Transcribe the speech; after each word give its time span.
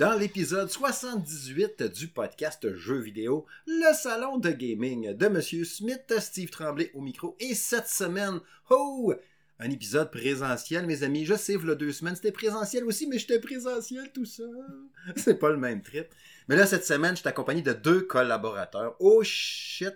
dans 0.00 0.14
l'épisode 0.14 0.70
78 0.70 1.82
du 1.82 2.08
podcast 2.08 2.74
Jeux 2.74 3.00
vidéo, 3.00 3.44
le 3.66 3.92
salon 3.94 4.38
de 4.38 4.48
gaming 4.48 5.14
de 5.14 5.28
Monsieur 5.28 5.62
Smith, 5.66 6.14
Steve 6.20 6.48
Tremblay 6.48 6.90
au 6.94 7.02
micro. 7.02 7.36
Et 7.38 7.54
cette 7.54 7.86
semaine, 7.86 8.40
oh, 8.70 9.12
un 9.58 9.70
épisode 9.70 10.10
présentiel, 10.10 10.86
mes 10.86 11.02
amis. 11.02 11.26
Je 11.26 11.34
sais, 11.34 11.54
vous 11.54 11.74
deux 11.74 11.92
semaines, 11.92 12.16
c'était 12.16 12.32
présentiel 12.32 12.84
aussi, 12.84 13.08
mais 13.08 13.18
j'étais 13.18 13.40
présentiel 13.40 14.10
tout 14.10 14.24
ça. 14.24 14.44
C'est 15.16 15.38
pas 15.38 15.50
le 15.50 15.58
même 15.58 15.82
trip. 15.82 16.06
Mais 16.48 16.56
là, 16.56 16.64
cette 16.64 16.86
semaine, 16.86 17.14
je 17.14 17.20
suis 17.20 17.28
accompagné 17.28 17.60
de 17.60 17.74
deux 17.74 18.00
collaborateurs. 18.00 18.96
Oh 19.00 19.22
shit! 19.22 19.92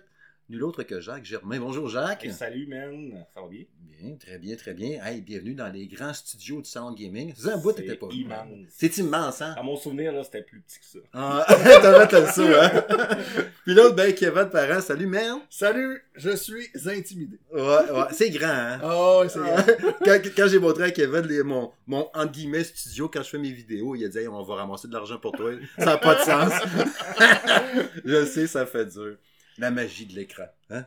Nul 0.47 0.63
autre 0.63 0.83
que 0.83 0.99
Jacques 0.99 1.25
Germain. 1.25 1.59
Bonjour 1.59 1.89
Jacques. 1.89 2.23
Hey, 2.23 2.31
salut 2.31 2.67
man, 2.67 3.25
ça 3.33 3.41
va 3.41 3.47
bien? 3.47 3.63
Bien, 3.79 4.15
très 4.15 4.37
bien, 4.37 4.55
très 4.55 4.73
bien. 4.75 5.03
Hey, 5.03 5.21
bienvenue 5.21 5.55
dans 5.55 5.69
les 5.69 5.87
grands 5.87 6.13
studios 6.13 6.61
du 6.61 6.69
Salon 6.69 6.91
Gaming. 6.93 7.33
C'est 7.35 7.49
un 7.51 7.57
bout, 7.57 7.71
t'étais 7.71 7.95
pas 7.95 8.05
venu. 8.07 8.19
immense. 8.21 8.45
C'est 8.69 8.95
immense, 8.99 9.41
hein? 9.41 9.55
À 9.57 9.63
mon 9.63 9.75
souvenir, 9.75 10.11
là, 10.13 10.23
c'était 10.23 10.43
plus 10.43 10.61
petit 10.61 10.77
que 10.79 10.85
ça. 10.85 10.99
Ah, 11.13 11.43
t'as 11.47 12.05
fait 12.07 12.19
le 12.19 12.27
saut, 12.27 12.55
hein? 12.61 12.83
Puis 13.63 13.73
l'autre, 13.73 13.95
ben, 13.95 14.13
Kevin 14.13 14.45
Parent. 14.51 14.81
Salut, 14.81 15.07
man. 15.07 15.39
Salut, 15.49 16.03
je 16.13 16.35
suis 16.35 16.67
intimidé. 16.85 17.39
Ouais, 17.51 17.59
ouais. 17.61 18.03
C'est 18.11 18.29
grand, 18.29 18.47
hein? 18.49 18.79
Oh, 18.83 19.23
c'est 19.27 19.39
Ah, 19.39 19.65
quand 20.03 20.19
quand 20.35 20.47
j'ai 20.47 20.59
montré 20.59 20.83
à 20.83 20.91
Kevin 20.91 21.21
les- 21.21 21.41
mon, 21.41 21.71
mon 21.87 22.07
entre 22.13 22.31
guillemets 22.33 22.63
studio 22.65 23.09
quand 23.09 23.23
je 23.23 23.29
fais 23.29 23.39
mes 23.39 23.51
vidéos, 23.51 23.95
il 23.95 24.05
a 24.05 24.09
dit 24.09 24.19
Hey, 24.19 24.27
on 24.27 24.43
va 24.43 24.55
ramasser 24.55 24.87
de 24.89 24.93
l'argent 24.93 25.17
pour 25.17 25.31
toi. 25.31 25.49
Ça 25.79 25.85
n'a 25.85 25.97
pas 25.97 26.13
de 26.15 26.19
sens. 26.19 26.53
je 28.05 28.25
sais, 28.25 28.45
ça 28.45 28.67
fait 28.67 28.85
dur. 28.85 29.15
La 29.57 29.71
magie 29.71 30.05
de 30.05 30.13
l'écran. 30.13 30.45
Hein? 30.69 30.85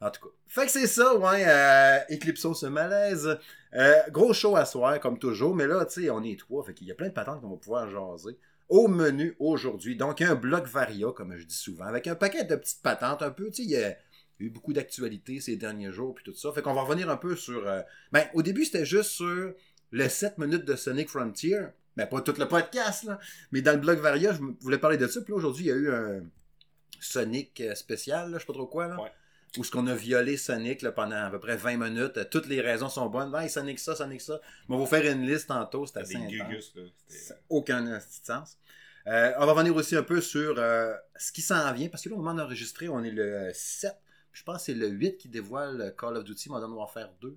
En 0.00 0.10
tout 0.10 0.20
cas. 0.22 0.34
Fait 0.46 0.66
que 0.66 0.72
c'est 0.72 0.86
ça, 0.86 1.16
ouais. 1.16 1.44
Euh, 1.46 1.98
éclipsons 2.08 2.54
ce 2.54 2.66
malaise. 2.66 3.38
Euh, 3.74 3.94
gros 4.10 4.32
show 4.32 4.56
à 4.56 4.64
soir, 4.64 5.00
comme 5.00 5.18
toujours. 5.18 5.54
Mais 5.54 5.66
là, 5.66 5.84
tu 5.86 6.02
sais, 6.02 6.10
on 6.10 6.22
est 6.22 6.38
trois. 6.38 6.62
Fait 6.64 6.74
qu'il 6.74 6.86
y 6.86 6.92
a 6.92 6.94
plein 6.94 7.08
de 7.08 7.12
patentes 7.14 7.40
qu'on 7.40 7.50
va 7.50 7.56
pouvoir 7.56 7.88
jaser. 7.88 8.36
Au 8.68 8.88
menu 8.88 9.36
aujourd'hui. 9.38 9.96
Donc, 9.96 10.20
un 10.20 10.34
bloc 10.34 10.66
varia, 10.66 11.12
comme 11.12 11.36
je 11.36 11.44
dis 11.44 11.54
souvent, 11.54 11.84
avec 11.84 12.06
un 12.08 12.14
paquet 12.16 12.44
de 12.44 12.56
petites 12.56 12.82
patentes 12.82 13.22
un 13.22 13.30
peu. 13.30 13.46
Tu 13.46 13.56
sais, 13.56 13.62
il 13.62 13.70
y 13.70 13.76
a 13.76 13.96
eu 14.40 14.50
beaucoup 14.50 14.72
d'actualités 14.72 15.40
ces 15.40 15.56
derniers 15.56 15.92
jours, 15.92 16.14
puis 16.14 16.24
tout 16.24 16.34
ça. 16.34 16.52
Fait 16.52 16.60
qu'on 16.62 16.74
va 16.74 16.82
revenir 16.82 17.08
un 17.08 17.16
peu 17.16 17.36
sur. 17.36 17.66
euh, 17.66 17.80
Ben, 18.12 18.26
au 18.34 18.42
début, 18.42 18.64
c'était 18.64 18.84
juste 18.84 19.10
sur 19.10 19.54
les 19.92 20.08
7 20.08 20.36
minutes 20.38 20.64
de 20.64 20.74
Sonic 20.76 21.08
Frontier. 21.08 21.58
Ben, 21.96 22.06
pas 22.06 22.20
tout 22.20 22.34
le 22.38 22.46
podcast, 22.48 23.04
là. 23.04 23.18
Mais 23.52 23.62
dans 23.62 23.72
le 23.72 23.78
blog 23.78 23.98
Varia, 24.00 24.32
je 24.34 24.40
voulais 24.60 24.78
parler 24.78 24.98
de 24.98 25.06
ça. 25.06 25.22
Puis 25.22 25.32
aujourd'hui, 25.32 25.64
il 25.64 25.68
y 25.68 25.72
a 25.72 25.76
eu 25.76 25.90
un 25.90 26.22
Sonic 27.00 27.60
euh, 27.60 27.74
spécial, 27.74 28.30
là, 28.30 28.38
je 28.38 28.42
sais 28.42 28.46
pas 28.46 28.52
trop 28.52 28.66
quoi, 28.66 28.88
là. 28.88 29.00
Ouais. 29.00 29.12
Où 29.58 29.64
ce 29.64 29.70
qu'on 29.70 29.86
a 29.86 29.94
violé 29.94 30.36
Sonic 30.36 30.82
là, 30.82 30.92
pendant 30.92 31.16
à 31.16 31.30
peu 31.30 31.38
près 31.40 31.56
20 31.56 31.76
minutes. 31.78 32.28
Toutes 32.30 32.46
les 32.46 32.60
raisons 32.60 32.88
sont 32.90 33.06
bonnes. 33.08 33.32
Ouais, 33.34 33.48
Sonic 33.48 33.78
ça, 33.78 33.94
Sonic 33.96 34.20
ça. 34.20 34.38
Mais 34.68 34.74
on 34.74 34.78
va 34.78 34.84
vous 34.84 34.90
faire 34.90 35.10
une 35.10 35.26
liste 35.26 35.46
tantôt. 35.48 35.86
C'est 35.86 35.98
assez 35.98 36.14
gugus, 36.28 36.72
là. 36.74 36.82
Ça 37.08 37.16
C'était- 37.16 37.40
aucun 37.48 37.98
sens. 38.00 38.58
Euh, 39.06 39.32
on 39.38 39.46
va 39.46 39.52
revenir 39.52 39.74
aussi 39.74 39.96
un 39.96 40.02
peu 40.02 40.20
sur 40.20 40.56
euh, 40.58 40.92
ce 41.16 41.30
qui 41.32 41.40
s'en 41.40 41.72
vient, 41.72 41.88
parce 41.88 42.02
que 42.02 42.08
là, 42.08 42.16
au 42.16 42.18
moment 42.18 42.34
d'enregistrer, 42.34 42.88
on 42.88 43.02
est 43.04 43.10
le 43.12 43.50
7. 43.54 43.92
Puis 44.32 44.40
je 44.40 44.44
pense 44.44 44.58
que 44.58 44.62
c'est 44.64 44.74
le 44.74 44.88
8 44.88 45.16
qui 45.16 45.28
dévoile 45.28 45.94
Call 45.96 46.16
of 46.16 46.24
Duty 46.24 46.50
Modern 46.50 46.72
Warfare 46.72 47.10
2, 47.22 47.28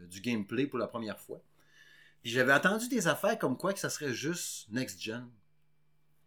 euh, 0.00 0.06
du 0.06 0.20
gameplay 0.20 0.66
pour 0.66 0.78
la 0.78 0.86
première 0.86 1.18
fois. 1.18 1.40
Puis 2.22 2.30
j'avais 2.30 2.52
entendu 2.52 2.88
des 2.88 3.08
affaires 3.08 3.38
comme 3.38 3.56
quoi 3.56 3.72
que 3.72 3.78
ça 3.80 3.88
serait 3.90 4.12
juste 4.12 4.68
next-gen. 4.70 5.26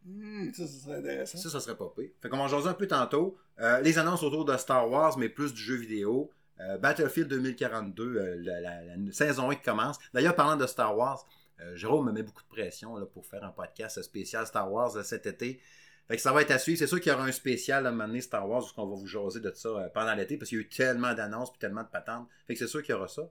Hmm, 0.05 0.51
ça, 0.53 0.65
ça 0.67 0.83
serait 0.83 0.97
intéressant. 0.97 1.37
Ça, 1.37 1.49
ça 1.49 1.59
serait 1.59 1.77
pas 1.77 1.91
pire. 1.95 2.09
Fait 2.21 2.29
qu'on 2.29 2.37
va 2.37 2.43
en 2.43 2.47
jaser 2.47 2.67
un 2.69 2.73
peu 2.73 2.87
tantôt. 2.87 3.37
Euh, 3.59 3.79
les 3.81 3.97
annonces 3.99 4.23
autour 4.23 4.45
de 4.45 4.57
Star 4.57 4.89
Wars, 4.89 5.17
mais 5.17 5.29
plus 5.29 5.53
du 5.53 5.61
jeu 5.61 5.75
vidéo. 5.75 6.29
Euh, 6.59 6.77
Battlefield 6.77 7.27
2042, 7.29 8.03
euh, 8.17 8.35
la, 8.41 8.61
la- 8.61 8.83
la 8.97 9.11
saison 9.11 9.49
1 9.51 9.55
qui 9.55 9.63
commence. 9.63 9.97
D'ailleurs, 10.13 10.35
parlant 10.35 10.57
de 10.57 10.67
Star 10.67 10.95
Wars, 10.97 11.25
euh, 11.59 11.75
Jérôme 11.75 12.07
me 12.07 12.11
met 12.11 12.23
beaucoup 12.23 12.43
de 12.43 12.47
pression 12.47 12.95
là, 12.97 13.05
pour 13.05 13.25
faire 13.25 13.43
un 13.43 13.49
podcast 13.51 14.01
spécial 14.01 14.45
Star 14.47 14.71
Wars 14.71 14.91
cet 15.03 15.25
été. 15.25 15.59
Fait 16.07 16.15
que 16.17 16.21
ça 16.21 16.31
va 16.33 16.41
être 16.41 16.51
à 16.51 16.59
suivre. 16.59 16.77
C'est 16.79 16.87
sûr 16.87 16.99
qu'il 16.99 17.11
y 17.11 17.15
aura 17.15 17.23
un 17.25 17.31
spécial 17.31 17.85
à 17.85 17.89
un 17.89 17.91
moment 17.91 18.07
donné 18.07 18.21
Star 18.21 18.47
Wars 18.47 18.63
où 18.63 18.81
on 18.81 18.87
va 18.87 18.95
vous 18.95 19.07
jaser 19.07 19.39
de 19.39 19.51
ça 19.55 19.69
euh, 19.69 19.87
pendant 19.93 20.13
l'été 20.13 20.37
parce 20.37 20.49
qu'il 20.49 20.57
y 20.57 20.61
a 20.61 20.65
eu 20.65 20.69
tellement 20.69 21.13
d'annonces 21.13 21.51
puis 21.51 21.59
tellement 21.59 21.83
de 21.83 21.89
patentes. 21.89 22.27
Fait 22.47 22.53
que 22.53 22.59
c'est 22.59 22.67
sûr 22.67 22.81
qu'il 22.83 22.93
y 22.93 22.97
aura 22.97 23.07
ça. 23.07 23.23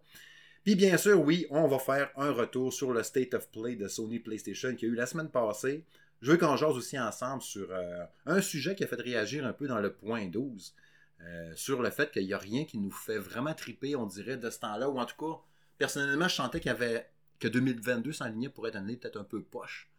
Puis 0.65 0.77
bien 0.77 0.97
sûr, 0.97 1.21
oui, 1.21 1.47
on 1.51 1.67
va 1.69 1.79
faire 1.79 2.11
un 2.17 2.31
retour 2.33 2.73
sur 2.73 2.93
le 2.93 3.03
State 3.03 3.35
of 3.35 3.51
Play 3.51 3.77
de 3.77 3.89
Sony 3.89 4.19
PlayStation 4.19 4.75
qui 4.75 4.87
a 4.87 4.89
eu 4.89 4.95
la 4.95 5.07
semaine 5.07 5.29
passée. 5.31 5.85
Je 6.21 6.33
veux 6.33 6.37
qu'on 6.39 6.57
jase 6.57 6.77
aussi 6.77 6.99
ensemble 6.99 7.43
sur 7.43 7.71
euh, 7.71 8.05
un 8.27 8.41
sujet 8.43 8.75
qui 8.75 8.85
a 8.85 8.87
fait 8.87 9.01
réagir 9.01 9.47
un 9.47 9.53
peu 9.53 9.67
dans 9.67 9.81
le 9.81 9.93
point 9.93 10.27
12. 10.27 10.75
euh, 11.23 11.53
sur 11.55 11.83
le 11.83 11.91
fait 11.91 12.11
qu'il 12.11 12.25
n'y 12.27 12.33
a 12.33 12.39
rien 12.39 12.65
qui 12.65 12.79
nous 12.79 12.91
fait 12.91 13.19
vraiment 13.19 13.55
triper, 13.55 13.95
on 13.97 14.07
dirait, 14.07 14.37
de 14.37 14.49
ce 14.51 14.59
temps-là. 14.61 14.89
Ou 14.89 14.99
en 14.99 15.05
tout 15.07 15.17
cas, 15.17 15.41
personnellement, 15.79 16.29
je 16.29 16.35
sentais 16.35 16.61
qu'il 16.61 16.71
y 16.71 16.75
avait 16.75 17.11
que 17.39 17.49
2022 17.49 18.13
s'enlignait 18.13 18.49
pour 18.49 18.67
être 18.69 18.77
une 18.77 18.85
année 18.85 18.97
peut-être 18.97 19.19
un 19.19 19.25
peu 19.25 19.43
poche. 19.43 19.91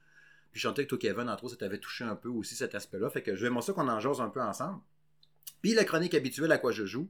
Puis 0.51 0.61
je 0.61 0.67
sentais 0.67 0.83
que 0.83 0.89
toi, 0.89 0.97
Kevin, 0.97 1.29
entre 1.29 1.45
autres, 1.45 1.53
ça 1.53 1.59
t'avait 1.59 1.77
touché 1.79 2.03
un 2.03 2.15
peu 2.15 2.29
aussi 2.29 2.55
cet 2.55 2.75
aspect-là. 2.75 3.09
Fait 3.09 3.21
que 3.21 3.35
je 3.35 3.43
vais 3.43 3.49
moi 3.49 3.61
ça 3.61 3.73
qu'on 3.73 3.87
en 3.87 3.99
jase 3.99 4.19
un 4.19 4.29
peu 4.29 4.41
ensemble. 4.41 4.81
Puis 5.61 5.73
la 5.73 5.83
chronique 5.85 6.13
habituelle 6.13 6.51
à 6.51 6.57
quoi 6.57 6.71
je 6.71 6.85
joue? 6.85 7.09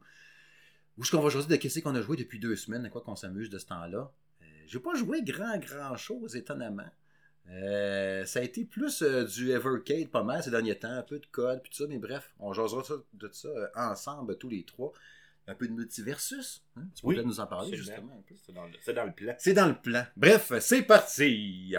Où 0.98 1.04
est-ce 1.04 1.12
qu'on 1.12 1.22
va 1.22 1.30
jaser 1.30 1.48
de 1.48 1.56
qu'est-ce 1.56 1.80
qu'on 1.80 1.96
a 1.96 2.02
joué 2.02 2.18
depuis 2.18 2.40
deux 2.40 2.56
semaines, 2.56 2.86
à 2.86 2.90
quoi 2.90 3.02
qu'on 3.02 3.16
s'amuse 3.16 3.50
de 3.50 3.58
ce 3.58 3.66
temps-là? 3.66 4.12
Euh, 4.42 4.46
j'ai 4.68 4.80
pas 4.80 4.94
joué 4.94 5.24
grand, 5.24 5.58
grand 5.58 5.96
chose, 5.96 6.36
étonnamment. 6.36 6.90
Euh, 7.50 8.24
ça 8.26 8.40
a 8.40 8.44
été 8.44 8.64
plus 8.66 9.02
euh, 9.02 9.26
du 9.26 9.52
Evercade 9.52 10.08
pas 10.10 10.24
mal 10.24 10.42
ces 10.44 10.52
derniers 10.52 10.78
temps, 10.78 10.92
un 10.92 11.02
peu 11.02 11.20
de 11.20 11.26
code, 11.26 11.62
puis 11.62 11.72
tout 11.72 11.78
ça, 11.84 11.88
mais 11.90 11.98
bref, 11.98 12.34
on 12.40 12.54
jasera 12.54 12.84
ça, 12.84 12.94
de 13.14 13.30
ça 13.34 13.48
euh, 13.50 13.68
ensemble, 13.76 14.38
tous 14.38 14.50
les 14.50 14.64
trois. 14.64 14.94
Un 15.48 15.56
peu 15.56 15.68
de 15.68 15.74
multiversus. 15.74 16.64
hein? 16.78 16.84
Tu 16.96 17.02
peux 17.02 17.08
Oui, 17.10 17.16
peut-être 17.16 17.28
nous 17.28 17.40
en 17.40 17.48
parler, 17.48 17.76
justement, 17.76 18.14
un 18.18 18.22
peu. 18.22 18.36
C'est 18.46 18.54
dans, 18.54 18.66
le- 18.66 18.72
c'est 18.82 18.94
dans 18.94 19.06
le 19.06 19.12
plan. 19.12 19.36
C'est 19.40 19.54
dans 19.54 19.68
le 19.68 19.76
plan. 19.76 20.06
Bref, 20.16 20.54
c'est 20.60 20.84
parti! 20.84 21.76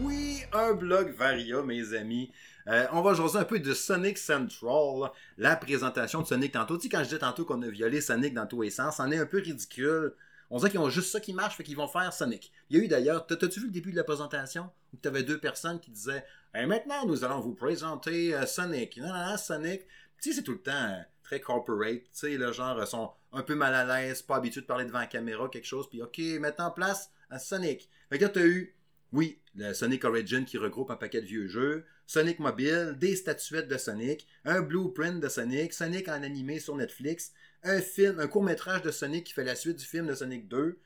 Oui, 0.00 0.42
un 0.52 0.72
blog 0.74 1.12
Varia, 1.14 1.62
mes 1.62 1.94
amis. 1.94 2.30
Euh, 2.68 2.86
on 2.92 3.02
va 3.02 3.14
jaser 3.14 3.38
un 3.38 3.44
peu 3.44 3.58
de 3.58 3.74
Sonic 3.74 4.18
Central, 4.18 5.10
la 5.38 5.56
présentation 5.56 6.22
de 6.22 6.26
Sonic 6.26 6.52
tantôt. 6.52 6.76
Tu 6.76 6.84
sais, 6.84 6.88
quand 6.88 6.98
je 7.00 7.04
disais 7.04 7.18
tantôt 7.18 7.44
qu'on 7.44 7.60
a 7.62 7.68
violé 7.68 8.00
Sonic 8.00 8.34
dans 8.34 8.46
tous 8.46 8.62
les 8.62 8.70
sens, 8.70 8.96
c'en 8.96 9.10
est 9.10 9.18
un 9.18 9.26
peu 9.26 9.38
ridicule. 9.38 10.12
On 10.52 10.58
dirait 10.58 10.70
qu'ils 10.70 10.80
ont 10.80 10.90
juste 10.90 11.10
ça 11.10 11.18
qui 11.18 11.32
marche, 11.32 11.56
fait 11.56 11.64
qu'ils 11.64 11.76
vont 11.76 11.88
faire 11.88 12.12
Sonic. 12.12 12.52
Il 12.68 12.76
y 12.76 12.80
a 12.80 12.84
eu 12.84 12.88
d'ailleurs, 12.88 13.26
t'as- 13.26 13.36
t'as-tu 13.36 13.60
vu 13.60 13.66
le 13.66 13.72
début 13.72 13.90
de 13.90 13.96
la 13.96 14.04
présentation? 14.04 14.70
Où 14.92 14.98
tu 15.02 15.08
avais 15.08 15.22
deux 15.22 15.38
personnes 15.40 15.80
qui 15.80 15.90
disaient 15.90 16.24
Et 16.54 16.66
maintenant, 16.66 17.06
nous 17.06 17.24
allons 17.24 17.40
vous 17.40 17.54
présenter 17.54 18.34
euh, 18.34 18.44
Sonic. 18.46 18.98
Non, 18.98 19.08
non, 19.08 19.30
non, 19.30 19.36
Sonic. 19.38 19.80
Tu 20.20 20.30
sais, 20.30 20.36
c'est 20.36 20.42
tout 20.42 20.52
le 20.52 20.60
temps 20.62 20.70
euh, 20.72 21.00
très 21.24 21.40
corporate. 21.40 22.02
Tu 22.02 22.08
sais, 22.12 22.36
le 22.36 22.52
genre, 22.52 22.78
ils 22.80 22.86
sont 22.86 23.10
un 23.32 23.42
peu 23.42 23.54
mal 23.54 23.74
à 23.74 23.84
l'aise, 24.02 24.20
pas 24.20 24.36
habitués 24.36 24.60
de 24.60 24.66
parler 24.66 24.84
devant 24.84 24.98
la 24.98 25.06
caméra, 25.06 25.48
quelque 25.48 25.66
chose. 25.66 25.88
Puis, 25.88 26.02
OK, 26.02 26.18
mettons 26.38 26.64
en 26.64 26.70
place 26.70 27.10
à 27.30 27.38
Sonic. 27.38 27.88
Fait 28.10 28.18
que 28.18 28.24
là, 28.24 28.28
t'as 28.28 28.44
eu, 28.44 28.76
oui, 29.12 29.38
le 29.54 29.74
Sonic 29.74 30.04
Origin 30.04 30.44
qui 30.44 30.56
regroupe 30.56 30.90
un 30.90 30.96
paquet 30.96 31.20
de 31.20 31.26
vieux 31.26 31.46
jeux, 31.46 31.84
Sonic 32.06 32.38
Mobile, 32.38 32.96
des 32.98 33.16
statuettes 33.16 33.68
de 33.68 33.76
Sonic, 33.76 34.26
un 34.44 34.62
blueprint 34.62 35.20
de 35.20 35.28
Sonic, 35.28 35.72
Sonic 35.72 36.08
en 36.08 36.22
animé 36.22 36.58
sur 36.58 36.76
Netflix, 36.76 37.32
un 37.62 37.80
film, 37.80 38.18
un 38.18 38.26
court-métrage 38.26 38.82
de 38.82 38.90
Sonic 38.90 39.24
qui 39.24 39.32
fait 39.34 39.44
la 39.44 39.54
suite 39.54 39.78
du 39.78 39.84
film 39.84 40.06
de 40.06 40.14
Sonic 40.14 40.48
2. 40.48 40.78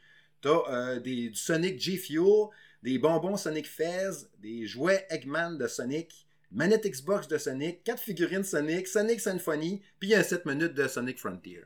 T'as 0.43 0.63
euh, 0.69 1.01
des, 1.01 1.31
du 1.31 1.37
Sonic 1.37 1.81
G-Fuel, 1.81 2.49
des 2.83 2.99
bonbons 2.99 3.37
Sonic 3.37 3.67
Fez, 3.67 4.11
des 4.39 4.67
jouets 4.67 5.07
Eggman 5.11 5.57
de 5.57 5.69
Sonic, 5.69 6.27
manette 6.51 6.87
Xbox 6.87 7.29
de 7.29 7.39
Sonic, 7.39 7.85
quatre 7.85 8.03
figurines 8.03 8.45
Sonic, 8.45 8.89
Sonic 8.89 9.21
Symphony, 9.21 9.83
puis 10.01 10.15
un 10.15 10.23
7 10.23 10.47
minutes 10.47 10.75
de 10.75 10.89
Sonic 10.89 11.19
Frontier. 11.19 11.63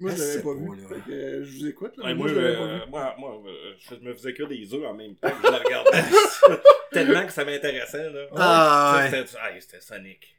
Moi, 0.00 0.12
je 0.14 0.18
l'avais 0.18 0.42
pas 0.42 0.54
vu. 0.54 0.76
là. 0.80 0.88
Fait 0.88 1.00
que, 1.00 1.10
euh, 1.12 1.44
je 1.44 1.58
vous 1.58 1.66
écoute. 1.66 1.96
Là, 1.96 2.04
Ouais, 2.06 2.14
moi, 2.14 2.28
moi, 2.32 2.40
euh, 2.42 2.86
moi, 2.88 3.14
moi, 3.18 3.42
euh, 3.46 3.74
je 3.78 3.94
me 3.96 4.14
faisais 4.14 4.32
que 4.34 4.42
des 4.44 4.72
œufs 4.74 4.84
en 4.86 4.94
même 4.94 5.14
temps 5.16 5.30
que 5.30 5.46
je 5.46 5.50
la 5.52 5.58
regardais. 5.58 6.02
Tellement 6.92 7.26
que 7.26 7.32
ça 7.32 7.44
m'intéressait, 7.44 8.10
là. 8.10 8.26
Ah, 8.36 8.36
Ça, 8.36 8.98
ouais. 8.98 9.24
C'était 9.24 9.38
ah, 9.40 9.50
c'était 9.60 9.80
Sonic. 9.80 10.36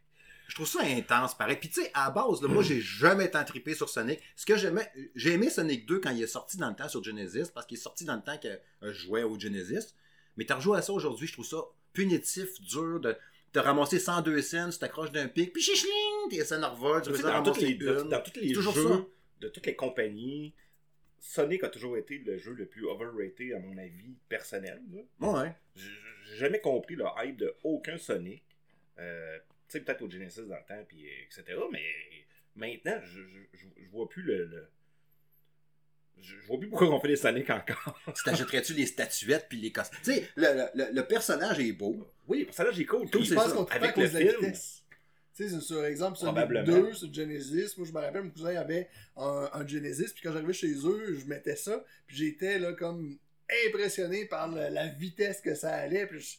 Je 0.47 0.55
trouve 0.55 0.67
ça 0.67 0.81
intense, 0.83 1.37
pareil. 1.37 1.55
Puis 1.55 1.69
tu 1.69 1.81
sais, 1.81 1.91
à 1.93 2.05
la 2.05 2.11
base, 2.11 2.41
là, 2.41 2.49
moi, 2.49 2.61
j'ai 2.61 2.81
jamais 2.81 3.29
tant 3.29 3.43
trippé 3.45 3.73
sur 3.73 3.87
Sonic. 3.87 4.19
Ce 4.35 4.45
que 4.45 4.57
j'aimais, 4.57 4.91
j'ai 5.15 5.33
aimé 5.33 5.49
Sonic 5.49 5.85
2 5.85 5.99
quand 5.99 6.09
il 6.09 6.21
est 6.23 6.27
sorti 6.27 6.57
dans 6.57 6.67
le 6.69 6.75
temps 6.75 6.89
sur 6.89 7.01
Genesis, 7.03 7.51
parce 7.53 7.65
qu'il 7.65 7.77
est 7.77 7.81
sorti 7.81 8.03
dans 8.03 8.15
le 8.15 8.21
temps 8.21 8.37
que 8.37 8.49
je 8.81 8.91
jouais 8.91 9.23
au 9.23 9.39
Genesis. 9.39 9.95
Mais 10.35 10.45
t'as 10.45 10.55
rejoué 10.55 10.77
à 10.77 10.81
ça 10.81 10.91
aujourd'hui, 10.91 11.27
je 11.27 11.33
trouve 11.33 11.45
ça 11.45 11.57
punitif, 11.93 12.59
dur, 12.61 12.99
de 12.99 13.15
te 13.53 13.59
ramasser 13.59 13.99
102 13.99 14.41
cents, 14.41 14.69
tu 14.69 14.77
t'accroches 14.79 15.11
d'un 15.11 15.27
pic, 15.27 15.51
puis 15.53 15.61
chichling, 15.61 16.29
t'es 16.29 16.43
scène 16.45 16.63
revol, 16.63 17.01
tu 17.01 17.11
veux 17.11 17.17
dans, 17.21 17.43
toutes 17.43 17.55
ramasser 17.55 17.65
les, 17.67 17.73
dans, 17.75 18.03
une. 18.03 18.09
dans 18.09 18.21
tous 18.21 18.39
les 18.39 18.47
C'est 18.49 18.53
toujours 18.53 18.73
jeux 18.73 18.87
ça. 18.87 19.01
De 19.41 19.49
toutes 19.49 19.65
les 19.65 19.75
compagnies, 19.75 20.53
Sonic 21.19 21.63
a 21.63 21.69
toujours 21.69 21.97
été 21.97 22.17
le 22.19 22.37
jeu 22.37 22.53
le 22.53 22.65
plus 22.65 22.85
overrated, 22.87 23.53
à 23.53 23.59
mon 23.59 23.77
avis, 23.77 24.15
personnel. 24.29 24.81
là. 24.91 25.27
Ouais. 25.43 25.51
J'ai 25.75 26.37
jamais 26.37 26.59
compris 26.61 26.95
le 26.95 27.05
hype 27.23 27.37
de 27.37 27.53
aucun 27.63 27.97
Sonic. 27.97 28.43
Euh, 28.99 29.37
tu 29.67 29.77
sais, 29.77 29.81
peut-être 29.81 30.01
au 30.01 30.09
Genesis 30.09 30.41
dans 30.47 30.55
le 30.57 30.65
temps, 30.67 30.83
puis, 30.87 31.05
euh, 31.07 31.11
etc. 31.25 31.57
Mais 31.71 31.83
maintenant, 32.55 32.99
je, 33.03 33.21
je, 33.21 33.39
je- 33.53 33.83
je 33.83 33.89
vois 33.89 34.07
plus 34.09 34.23
le. 34.23 34.45
le- 34.45 34.69
Je, 36.19 36.35
vois 36.47 36.59
plus 36.59 36.69
pourquoi 36.69 36.89
on 36.89 36.99
fait 36.99 37.07
des 37.09 37.15
Sonic 37.15 37.49
encore. 37.49 37.99
Tu 38.15 38.23
t'achèterais-tu 38.23 38.73
les 38.73 38.85
statuettes 38.85 39.47
puis 39.49 39.59
les 39.59 39.71
costumes? 39.71 39.99
Tu 40.03 40.13
sais, 40.13 40.29
le, 40.35 40.67
le- 40.75 40.93
le- 40.93 41.07
personnage 41.07 41.59
est 41.59 41.71
beau. 41.71 42.07
Oui, 42.27 42.39
le 42.39 42.45
personnage 42.45 42.79
est 42.79 42.85
cool. 42.85 43.09
Tout, 43.09 43.19
qu'on 43.19 43.65
trippe 43.65 43.83
à 43.83 43.85
avec 43.85 43.95
le 43.97 44.03
cause 44.03 44.13
de 44.13 44.19
la 44.19 44.25
film. 44.31 44.41
vitesse. 44.45 44.80
Tu 45.35 45.47
sais, 45.49 45.59
sur 45.61 45.85
exemple, 45.85 46.17
Probablement. 46.19 46.65
2, 46.65 46.93
sur 46.93 47.13
Genesis, 47.13 47.73
moi 47.77 47.87
je 47.87 47.93
me 47.93 47.99
rappelle, 47.99 48.23
mon 48.23 48.29
cousin 48.31 48.55
avait 48.57 48.89
un, 49.15 49.49
un 49.53 49.65
Genesis, 49.67 50.11
puis 50.13 50.21
quand 50.23 50.33
j'arrivais 50.33 50.53
chez 50.53 50.73
eux, 50.85 51.15
je 51.17 51.25
mettais 51.25 51.55
ça, 51.55 51.83
puis 52.05 52.17
j'étais 52.17 52.59
là 52.59 52.73
comme 52.73 53.17
impressionné 53.67 54.25
par 54.25 54.49
la, 54.49 54.69
la 54.69 54.87
vitesse 54.87 55.41
que 55.41 55.55
ça 55.55 55.73
allait, 55.73 56.05
puis 56.07 56.37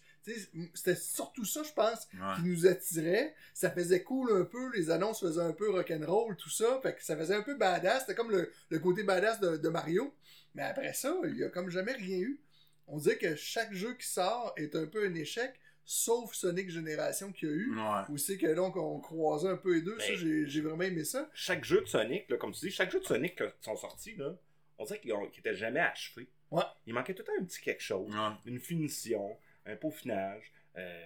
c'était 0.74 0.94
surtout 0.94 1.44
ça, 1.44 1.62
je 1.62 1.72
pense, 1.72 2.06
Ouais. 2.14 2.36
qui 2.36 2.42
nous 2.48 2.66
attirait. 2.66 3.34
Ça 3.54 3.70
faisait 3.70 4.02
cool 4.02 4.30
un 4.32 4.44
peu, 4.44 4.70
les 4.76 4.90
annonces 4.90 5.20
faisaient 5.20 5.40
un 5.40 5.52
peu 5.52 5.70
rock'n'roll, 5.70 6.36
tout 6.36 6.48
ça. 6.50 6.78
Fait 6.82 6.94
que 6.94 7.02
ça 7.02 7.16
faisait 7.16 7.34
un 7.34 7.42
peu 7.42 7.56
badass. 7.56 8.02
C'était 8.02 8.14
comme 8.14 8.30
le, 8.30 8.50
le 8.68 8.78
côté 8.78 9.02
badass 9.02 9.40
de, 9.40 9.56
de 9.56 9.68
Mario. 9.68 10.14
Mais 10.54 10.62
après 10.62 10.92
ça, 10.92 11.16
il 11.24 11.36
y 11.38 11.42
a 11.44 11.48
comme 11.48 11.70
jamais 11.70 11.92
rien 11.92 12.18
eu. 12.18 12.40
On 12.86 12.98
dirait 12.98 13.18
que 13.18 13.34
chaque 13.34 13.72
jeu 13.74 13.94
qui 13.94 14.06
sort 14.06 14.52
est 14.56 14.76
un 14.76 14.86
peu 14.86 15.04
un 15.06 15.14
échec, 15.14 15.54
sauf 15.84 16.34
Sonic 16.34 16.70
Génération 16.70 17.32
qu'il 17.32 17.48
y 17.48 17.52
a 17.52 17.54
eu. 17.54 17.74
Ouais. 17.76 18.02
Où 18.08 18.16
c'est 18.18 18.36
que 18.38 18.54
donc 18.54 18.76
on 18.76 18.98
croisait 19.00 19.48
un 19.48 19.56
peu 19.56 19.74
les 19.74 19.82
deux. 19.82 19.98
Ça, 19.98 20.08
Ben- 20.08 20.16
j'ai 20.16 20.48
j'ai 20.48 20.60
vraiment 20.60 20.82
aimé 20.82 21.04
ça. 21.04 21.28
Chaque 21.34 21.64
jeu 21.64 21.80
de 21.80 21.86
Sonic, 21.86 22.28
là, 22.28 22.36
comme 22.36 22.52
tu 22.52 22.60
dis, 22.60 22.70
chaque 22.70 22.90
jeu 22.90 23.00
de 23.00 23.04
Sonic 23.04 23.36
qui 23.36 23.44
sont 23.60 23.76
sortis, 23.76 24.14
là, 24.16 24.34
on 24.78 24.84
dirait 24.84 25.00
qu'ils 25.00 25.12
n'étaient 25.14 25.54
jamais 25.54 25.80
achevés. 25.80 26.28
Ouais. 26.50 26.62
Il 26.86 26.94
manquait 26.94 27.14
tout 27.14 27.22
le 27.22 27.26
temps 27.26 27.42
un 27.42 27.44
petit 27.44 27.60
quelque 27.60 27.82
chose. 27.82 28.08
Ouais. 28.10 28.36
Une 28.46 28.60
finition, 28.60 29.36
un 29.66 29.76
peaufinage. 29.76 30.52
Euh... 30.76 30.98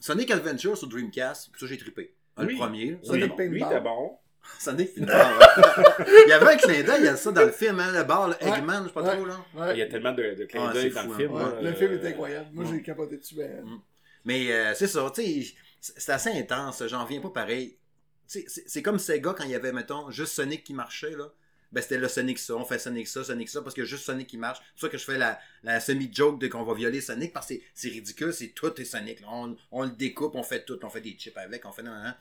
Sonic 0.00 0.30
Adventure 0.30 0.76
sur 0.76 0.88
Dreamcast, 0.88 1.50
ça 1.58 1.66
j'ai 1.66 1.78
trippé. 1.78 2.14
Le 2.38 2.46
Oui. 2.46 2.56
premier. 2.56 2.98
Sonic 3.02 3.32
oui, 3.38 3.62
était 3.62 3.80
bon. 3.80 4.16
Sonic 4.58 4.94
Pinball. 4.94 5.14
Il 6.08 6.28
y 6.28 6.32
avait 6.32 6.52
un 6.54 6.56
clin 6.56 6.82
d'œil 6.82 7.08
à 7.08 7.16
ça 7.16 7.30
dans 7.30 7.42
le 7.44 7.52
film, 7.52 7.78
hein, 7.78 7.92
le 7.92 8.02
bar, 8.04 8.28
le 8.28 8.34
Ouais. 8.34 8.58
Eggman, 8.58 8.82
je 8.82 8.88
sais 8.88 8.94
pas 8.94 9.02
Ouais. 9.02 9.16
trop, 9.16 9.24
là. 9.24 9.44
Ouais. 9.54 9.74
Il 9.74 9.78
y 9.78 9.82
a 9.82 9.86
tellement 9.86 10.12
de, 10.12 10.34
de 10.34 10.44
clins 10.46 10.72
d'œil 10.72 10.90
dans 10.90 11.02
fou, 11.02 11.08
le 11.08 11.14
hein. 11.14 11.18
film. 11.18 11.38
Là, 11.38 11.60
le 11.60 11.68
euh, 11.68 11.74
film 11.74 11.92
est 11.92 12.06
incroyable. 12.08 12.48
Moi, 12.52 12.64
ouais. 12.64 12.70
j'ai 12.72 12.82
capoté 12.82 13.16
dessus. 13.18 13.36
Ben. 13.36 13.62
Mm. 13.64 13.80
Mais 14.24 14.50
euh, 14.52 14.74
c'est 14.74 14.86
ça, 14.86 15.10
tu 15.14 15.22
sais, 15.42 15.54
c'est 15.80 16.12
assez 16.12 16.30
intense, 16.30 16.86
j'en 16.86 17.04
viens 17.04 17.20
pas 17.20 17.30
pareil. 17.30 17.76
C'est 18.26 18.82
comme 18.82 18.98
Sega 18.98 19.34
quand 19.36 19.44
il 19.44 19.50
y 19.50 19.54
avait, 19.54 19.72
mettons, 19.72 20.10
juste 20.10 20.32
Sonic 20.32 20.64
qui 20.64 20.72
marchait, 20.74 21.10
là. 21.16 21.30
Ben, 21.70 21.80
c'était 21.80 21.98
le 21.98 22.08
Sonic 22.08 22.38
ça, 22.38 22.54
on 22.54 22.64
fait 22.66 22.78
Sonic 22.78 23.08
ça, 23.08 23.24
Sonic 23.24 23.48
ça, 23.48 23.62
parce 23.62 23.74
que 23.74 23.84
juste 23.84 24.04
Sonic 24.04 24.26
qui 24.28 24.36
marche. 24.36 24.58
C'est 24.58 24.72
pour 24.72 24.80
ça 24.82 24.88
que 24.90 24.98
je 24.98 25.04
fais 25.04 25.16
la, 25.18 25.40
la 25.62 25.80
semi-joke 25.80 26.38
de 26.38 26.48
qu'on 26.48 26.64
va 26.64 26.74
violer 26.74 27.00
Sonic, 27.00 27.32
parce 27.32 27.46
que 27.48 27.54
c'est- 27.74 27.88
ridicule, 27.88 28.32
c'est 28.32 28.48
tout 28.48 28.78
est 28.80 28.84
Sonic. 28.84 29.20
là. 29.20 29.28
On, 29.30 29.56
on 29.70 29.82
le 29.84 29.90
découpe, 29.90 30.34
on 30.34 30.42
fait 30.42 30.64
tout, 30.64 30.78
on 30.82 30.90
fait 30.90 31.00
des 31.00 31.12
chips 31.12 31.36
avec, 31.36 31.64
on 31.64 31.72
fait... 31.72 31.82
nan. 31.82 32.14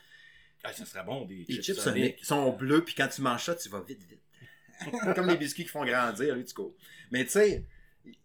Ah, 0.63 0.74
ça 0.74 0.86
serait 0.86 1.03
bon, 1.03 1.25
des 1.25 1.45
Les 1.50 1.56
chips, 1.56 1.63
chips 1.65 1.80
Sonic. 1.80 2.03
Sonic 2.03 2.25
sont 2.25 2.51
bleus, 2.53 2.83
puis 2.83 2.95
quand 2.95 3.07
tu 3.09 3.21
manges 3.21 3.44
ça, 3.44 3.56
tu 3.56 3.68
vas 3.69 3.81
vite, 3.81 4.01
vite. 4.03 4.21
Comme 5.15 5.27
les 5.27 5.38
biscuits 5.38 5.63
qui 5.63 5.69
font 5.69 5.83
grandir, 5.86 6.33
lui, 6.36 6.45
tu 6.45 6.53
cours. 6.53 6.74
Mais 7.12 7.25
tu 7.25 7.31
sais, 7.31 7.65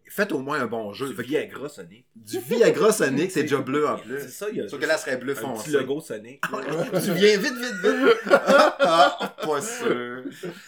faites 0.08 0.32
au 0.32 0.38
moins 0.38 0.60
un 0.60 0.66
bon 0.66 0.92
jeu. 0.92 1.08
Du 1.12 1.22
Viagra 1.22 1.68
Sonic. 1.68 2.06
du 2.14 2.38
Viagra 2.38 2.92
Sonic, 2.92 3.30
c'est 3.30 3.42
déjà 3.42 3.58
bleu 3.58 3.86
en 3.88 3.96
C'est 3.98 4.02
plus. 4.04 4.28
ça, 4.32 4.46
il 4.50 4.56
y 4.58 4.60
a 4.62 4.68
Sauf 4.68 4.80
que 4.80 4.86
là, 4.86 4.96
serait 4.98 5.16
bleu 5.18 5.32
un 5.32 5.40
foncé. 5.40 5.64
petit 5.64 5.70
logo 5.72 6.00
Sonic. 6.00 6.40
tu 6.42 7.12
viens 7.12 7.36
vite, 7.38 7.54
vite, 7.54 7.74
vite. 7.82 8.32
ah, 8.80 9.36
pas 9.42 9.60
sûr. 9.60 10.24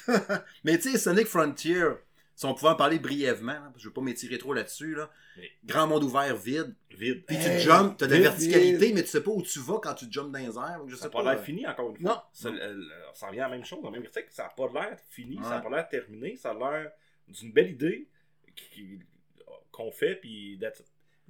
Mais 0.65 0.79
tu 0.79 0.91
sais, 0.93 0.99
Sonic 0.99 1.27
Frontier, 1.27 1.85
si 2.35 2.45
on 2.47 2.55
pouvait 2.55 2.71
en 2.71 2.77
parler 2.77 2.99
brièvement, 2.99 3.53
là, 3.53 3.61
parce 3.65 3.75
que 3.77 3.81
je 3.83 3.89
veux 3.89 3.95
pas 3.95 4.01
m'étirer 4.01 4.39
trop 4.39 4.53
là-dessus, 4.53 4.95
là. 4.95 5.11
Mais- 5.37 5.51
Grand 5.65 5.87
monde 5.87 6.05
ouvert, 6.05 6.37
vide. 6.37 6.75
Vide. 6.97 7.25
Puis 7.27 7.37
Hey, 7.37 7.59
tu 7.61 7.65
jumps, 7.65 7.95
t'as 7.97 8.07
de 8.07 8.15
la 8.15 8.21
verticalité, 8.21 8.87
vide. 8.87 8.95
mais 8.97 9.03
tu 9.03 9.09
sais 9.09 9.23
pas 9.23 9.31
où 9.31 9.43
tu 9.43 9.61
vas 9.61 9.79
quand 9.81 9.95
tu 9.95 10.07
jumps 10.11 10.31
dans 10.33 10.39
les 10.39 10.57
airs. 10.57 10.81
Je 10.89 10.95
Ça 10.97 11.03
sais 11.03 11.07
n'a 11.07 11.11
pas 11.13 11.23
pas. 11.23 11.35
l'air 11.35 11.43
fini, 11.45 11.67
encore 11.67 11.91
une 11.91 11.97
fois. 12.03 12.11
Non. 12.15 12.21
Ça, 12.33 12.49
euh, 12.49 12.53
euh, 12.61 12.83
ça 13.15 13.29
revient 13.29 13.41
à 13.41 13.49
la 13.49 13.57
même 13.57 13.65
chose, 13.65 13.79
la 13.85 13.91
même 13.91 14.03
critique. 14.03 14.27
Ça 14.31 14.45
n'a 14.45 14.49
pas 14.51 14.69
l'air 14.73 14.97
fini, 15.11 15.39
ça 15.43 15.51
n'a 15.51 15.61
pas 15.61 15.71
l'air 15.71 15.89
terminé, 15.89 16.37
ça 16.37 16.51
a 16.51 16.55
l'air 16.55 16.91
d'une 17.29 17.53
belle 17.53 17.71
idée 17.71 18.09
qu'on 19.73 19.91
fait, 19.91 20.17
puis 20.17 20.59
that's. 20.61 20.83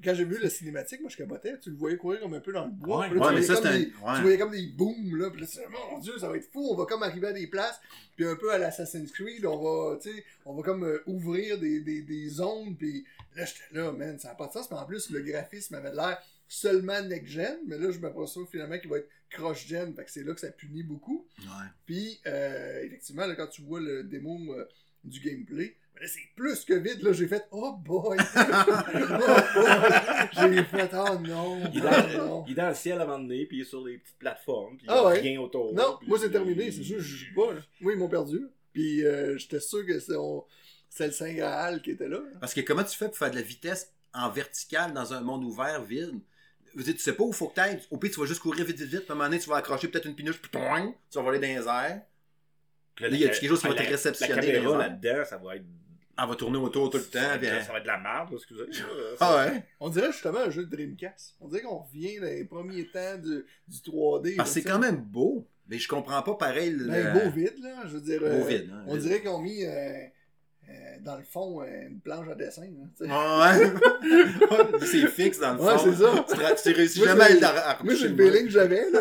Quand 0.04 0.14
j'ai 0.14 0.24
vu 0.24 0.38
la 0.40 0.48
cinématique, 0.48 1.00
moi 1.00 1.10
je 1.10 1.16
capotais. 1.16 1.58
Tu 1.58 1.70
le 1.70 1.76
voyais 1.76 1.96
courir 1.96 2.20
comme 2.20 2.32
un 2.34 2.38
peu 2.40 2.52
dans 2.52 2.66
le 2.66 2.70
bois. 2.70 3.00
Ouais, 3.00 3.08
Puis 3.10 3.18
là, 3.18 3.26
Ouais, 3.26 3.32
tu 3.34 3.40
mais 3.40 3.46
voyais 3.46 3.60
ça, 3.62 3.68
comme 3.68 3.78
des- 3.80 3.86
ouais. 3.86 4.14
Tu 4.14 4.22
voyais 4.22 4.38
comme 4.38 4.50
des 4.52 4.66
booms, 4.68 5.16
là. 5.16 5.30
Puis 5.30 5.40
là, 5.40 5.46
tu 5.48 5.58
mon 5.92 5.98
Dieu, 5.98 6.16
ça 6.20 6.28
va 6.28 6.36
être 6.36 6.52
fou. 6.52 6.68
On 6.70 6.76
va 6.76 6.86
comme 6.86 7.02
arriver 7.02 7.26
à 7.26 7.32
des 7.32 7.48
places. 7.48 7.80
Puis 8.14 8.24
un 8.24 8.36
peu 8.36 8.52
à 8.52 8.58
l'Assassin's 8.58 9.10
Creed, 9.10 9.44
on 9.44 9.56
va, 9.58 9.98
tu 9.98 10.12
sais, 10.12 10.24
on 10.44 10.54
va 10.54 10.62
comme 10.62 10.84
euh, 10.84 11.02
ouvrir 11.06 11.58
des, 11.58 11.80
des, 11.80 12.02
des 12.02 12.28
zones. 12.28 12.76
Puis 12.76 13.04
là, 13.34 13.44
j'étais 13.44 13.74
là, 13.76 13.90
man, 13.90 14.16
ça 14.20 14.28
n'a 14.28 14.34
pas 14.36 14.46
de 14.46 14.52
sens. 14.52 14.70
Mais 14.70 14.76
en 14.76 14.86
plus, 14.86 15.10
le 15.10 15.20
graphisme 15.20 15.74
avait 15.74 15.92
l'air 15.92 16.22
seulement 16.46 17.02
next-gen. 17.02 17.58
Mais 17.66 17.76
là, 17.76 17.90
je 17.90 17.98
m'aperçois 17.98 18.46
finalement 18.48 18.78
qu'il 18.78 18.90
va 18.90 18.98
être 18.98 19.08
cross-gen. 19.30 19.96
Fait 19.96 20.04
que 20.04 20.12
c'est 20.12 20.22
là 20.22 20.32
que 20.32 20.40
ça 20.40 20.52
punit 20.52 20.84
beaucoup. 20.84 21.26
Ouais. 21.40 21.46
Puis, 21.86 22.20
euh, 22.28 22.84
effectivement, 22.84 23.26
là, 23.26 23.34
quand 23.34 23.48
tu 23.48 23.62
vois 23.62 23.80
le 23.80 24.04
démo 24.04 24.54
euh, 24.54 24.64
du 25.02 25.18
gameplay, 25.18 25.76
là, 26.00 26.06
c'est 26.06 26.28
plus 26.36 26.64
que 26.64 26.74
vite. 26.74 27.02
Là, 27.02 27.12
j'ai 27.12 27.26
fait 27.28 27.46
Oh 27.50 27.72
boy! 27.84 28.16
oh 28.36 28.42
boy! 29.54 30.28
J'ai 30.32 30.64
fait 30.64 30.90
Oh 30.94 31.18
non! 31.20 31.60
Il 31.72 31.78
est, 31.78 31.82
oh 31.82 31.90
dans, 32.18 32.26
non. 32.26 32.44
il 32.46 32.52
est 32.52 32.54
dans 32.56 32.68
le 32.68 32.74
ciel 32.74 32.98
à 33.00 33.02
un 33.02 33.06
moment 33.06 33.18
donné, 33.20 33.46
puis 33.46 33.58
il 33.58 33.60
est 33.62 33.64
sur 33.64 33.84
des 33.84 33.98
petites 33.98 34.18
plateformes, 34.18 34.76
puis 34.76 34.86
il 34.86 34.90
Ah 34.90 34.94
n'y 34.94 35.00
a 35.00 35.06
ouais? 35.08 35.20
rien 35.20 35.40
autour. 35.40 35.72
Non, 35.74 35.96
puis- 35.98 36.08
moi 36.08 36.18
c'est 36.20 36.30
terminé, 36.30 36.70
c'est 36.70 36.82
sûr, 36.82 37.00
je 37.00 37.16
joue 37.16 37.34
pas. 37.34 37.54
Là. 37.54 37.60
Moi, 37.80 37.92
ils 37.92 37.98
m'ont 37.98 38.08
perdu. 38.08 38.46
Puis, 38.72 39.04
euh, 39.04 39.36
j'étais 39.38 39.60
sûr 39.60 39.84
que 39.86 39.98
c'est 39.98 40.16
on- 40.16 40.44
c'est 40.88 41.06
le 41.06 41.12
Saint 41.12 41.32
Graal 41.32 41.82
qui 41.82 41.90
était 41.92 42.08
là. 42.08 42.20
Parce 42.40 42.54
que 42.54 42.60
comment 42.60 42.84
tu 42.84 42.96
fais 42.96 43.06
pour 43.06 43.16
faire 43.18 43.30
de 43.30 43.36
la 43.36 43.42
vitesse 43.42 43.92
en 44.14 44.30
verticale 44.30 44.92
dans 44.92 45.12
un 45.12 45.20
monde 45.20 45.44
ouvert, 45.44 45.82
vide? 45.82 46.20
Dire, 46.76 46.94
tu 46.94 47.00
sais 47.00 47.12
pas 47.14 47.24
où 47.24 47.32
faut 47.32 47.48
que 47.48 47.54
t'ailles. 47.56 47.80
Au 47.90 47.96
pire, 47.96 48.10
tu 48.12 48.20
vas 48.20 48.26
juste 48.26 48.40
courir 48.40 48.64
vite, 48.64 48.78
vite, 48.78 48.88
vite. 48.88 49.04
À 49.10 49.12
un 49.12 49.16
moment 49.16 49.28
donné, 49.28 49.40
tu 49.40 49.48
vas 49.48 49.56
accrocher 49.56 49.88
peut-être 49.88 50.06
une 50.06 50.14
pinuche, 50.14 50.40
puis 50.40 50.50
toing, 50.50 50.94
tu 51.10 51.18
vas 51.18 51.22
voler 51.24 51.38
dans 51.38 51.46
les 51.62 51.66
airs. 51.68 52.02
Puis 52.94 53.04
là, 53.04 53.10
il 53.10 53.18
y 53.20 53.24
a 53.24 53.28
quelque 53.30 53.48
chose 53.48 53.60
qui 53.60 53.66
va 53.68 53.74
ah, 53.76 53.82
te 53.82 53.88
réceptionner 53.88 54.34
La 54.34 54.40
les 54.42 54.52
caméra 54.52 54.78
là-dedans, 54.78 55.24
ça 55.24 55.38
va 55.38 55.56
être. 55.56 55.64
Elle 56.20 56.28
va 56.28 56.34
tourner 56.34 56.58
autour 56.58 56.90
tout 56.90 56.98
le 56.98 57.04
temps. 57.04 57.18
elle- 57.40 57.62
Ça 57.62 57.72
va 57.72 57.78
être 57.78 57.82
de 57.84 57.88
la 57.88 57.98
merde, 57.98 58.30
excusez. 58.32 58.64
Ah 59.20 59.36
ouais? 59.46 59.62
On 59.80 59.88
dirait 59.88 60.10
justement 60.12 60.40
un 60.40 60.50
jeu 60.50 60.64
de 60.66 60.76
Dreamcast. 60.76 61.36
On 61.40 61.48
dirait 61.48 61.62
qu'on 61.62 61.78
revient 61.78 62.18
dans 62.18 62.26
les 62.26 62.44
premiers 62.44 62.86
temps 62.88 63.16
du, 63.18 63.44
du 63.68 63.76
3D. 63.78 64.36
Parce 64.36 64.50
que 64.54 64.60
c'est 64.60 64.68
quand 64.68 64.78
même 64.80 64.96
beau. 64.96 65.46
Mais 65.68 65.78
je 65.78 65.86
comprends 65.86 66.22
pas 66.22 66.34
pareil. 66.34 66.70
Le... 66.70 66.86
Ben, 66.86 67.12
beau 67.12 67.30
vide, 67.30 67.58
là. 67.62 67.82
Je 67.86 67.90
veux 67.96 68.00
dire. 68.00 68.20
Beau 68.20 68.26
euh, 68.26 68.44
vide, 68.44 68.70
hein, 68.72 68.84
On 68.86 68.94
vide. 68.94 69.02
dirait 69.02 69.20
qu'ils 69.20 69.28
ont 69.28 69.38
mis, 69.40 69.64
euh, 69.64 69.68
euh, 70.68 70.72
dans 71.02 71.16
le 71.18 71.22
fond, 71.24 71.60
euh, 71.62 71.66
une 71.88 72.00
planche 72.00 72.26
à 72.28 72.34
dessin. 72.34 72.66
sais. 72.96 73.04
Ouais? 73.04 74.80
c'est 74.86 75.06
fixe 75.08 75.38
dans 75.38 75.54
le 75.54 75.60
Ouais, 75.60 75.76
fond. 75.78 75.84
c'est 75.84 75.94
ça. 76.02 76.56
Tu 76.56 76.62
Tu 76.62 76.76
réussis 76.76 76.98
Moi, 77.00 77.08
jamais 77.08 77.24
à 77.24 77.28
le 77.28 77.44
à 77.44 77.78
Moi, 77.84 77.94
j'ai 77.94 78.08
le 78.08 78.14
retoucher 78.14 78.30
feeling 78.30 78.44
que 78.46 78.50
j'avais, 78.52 78.90
là. 78.90 79.00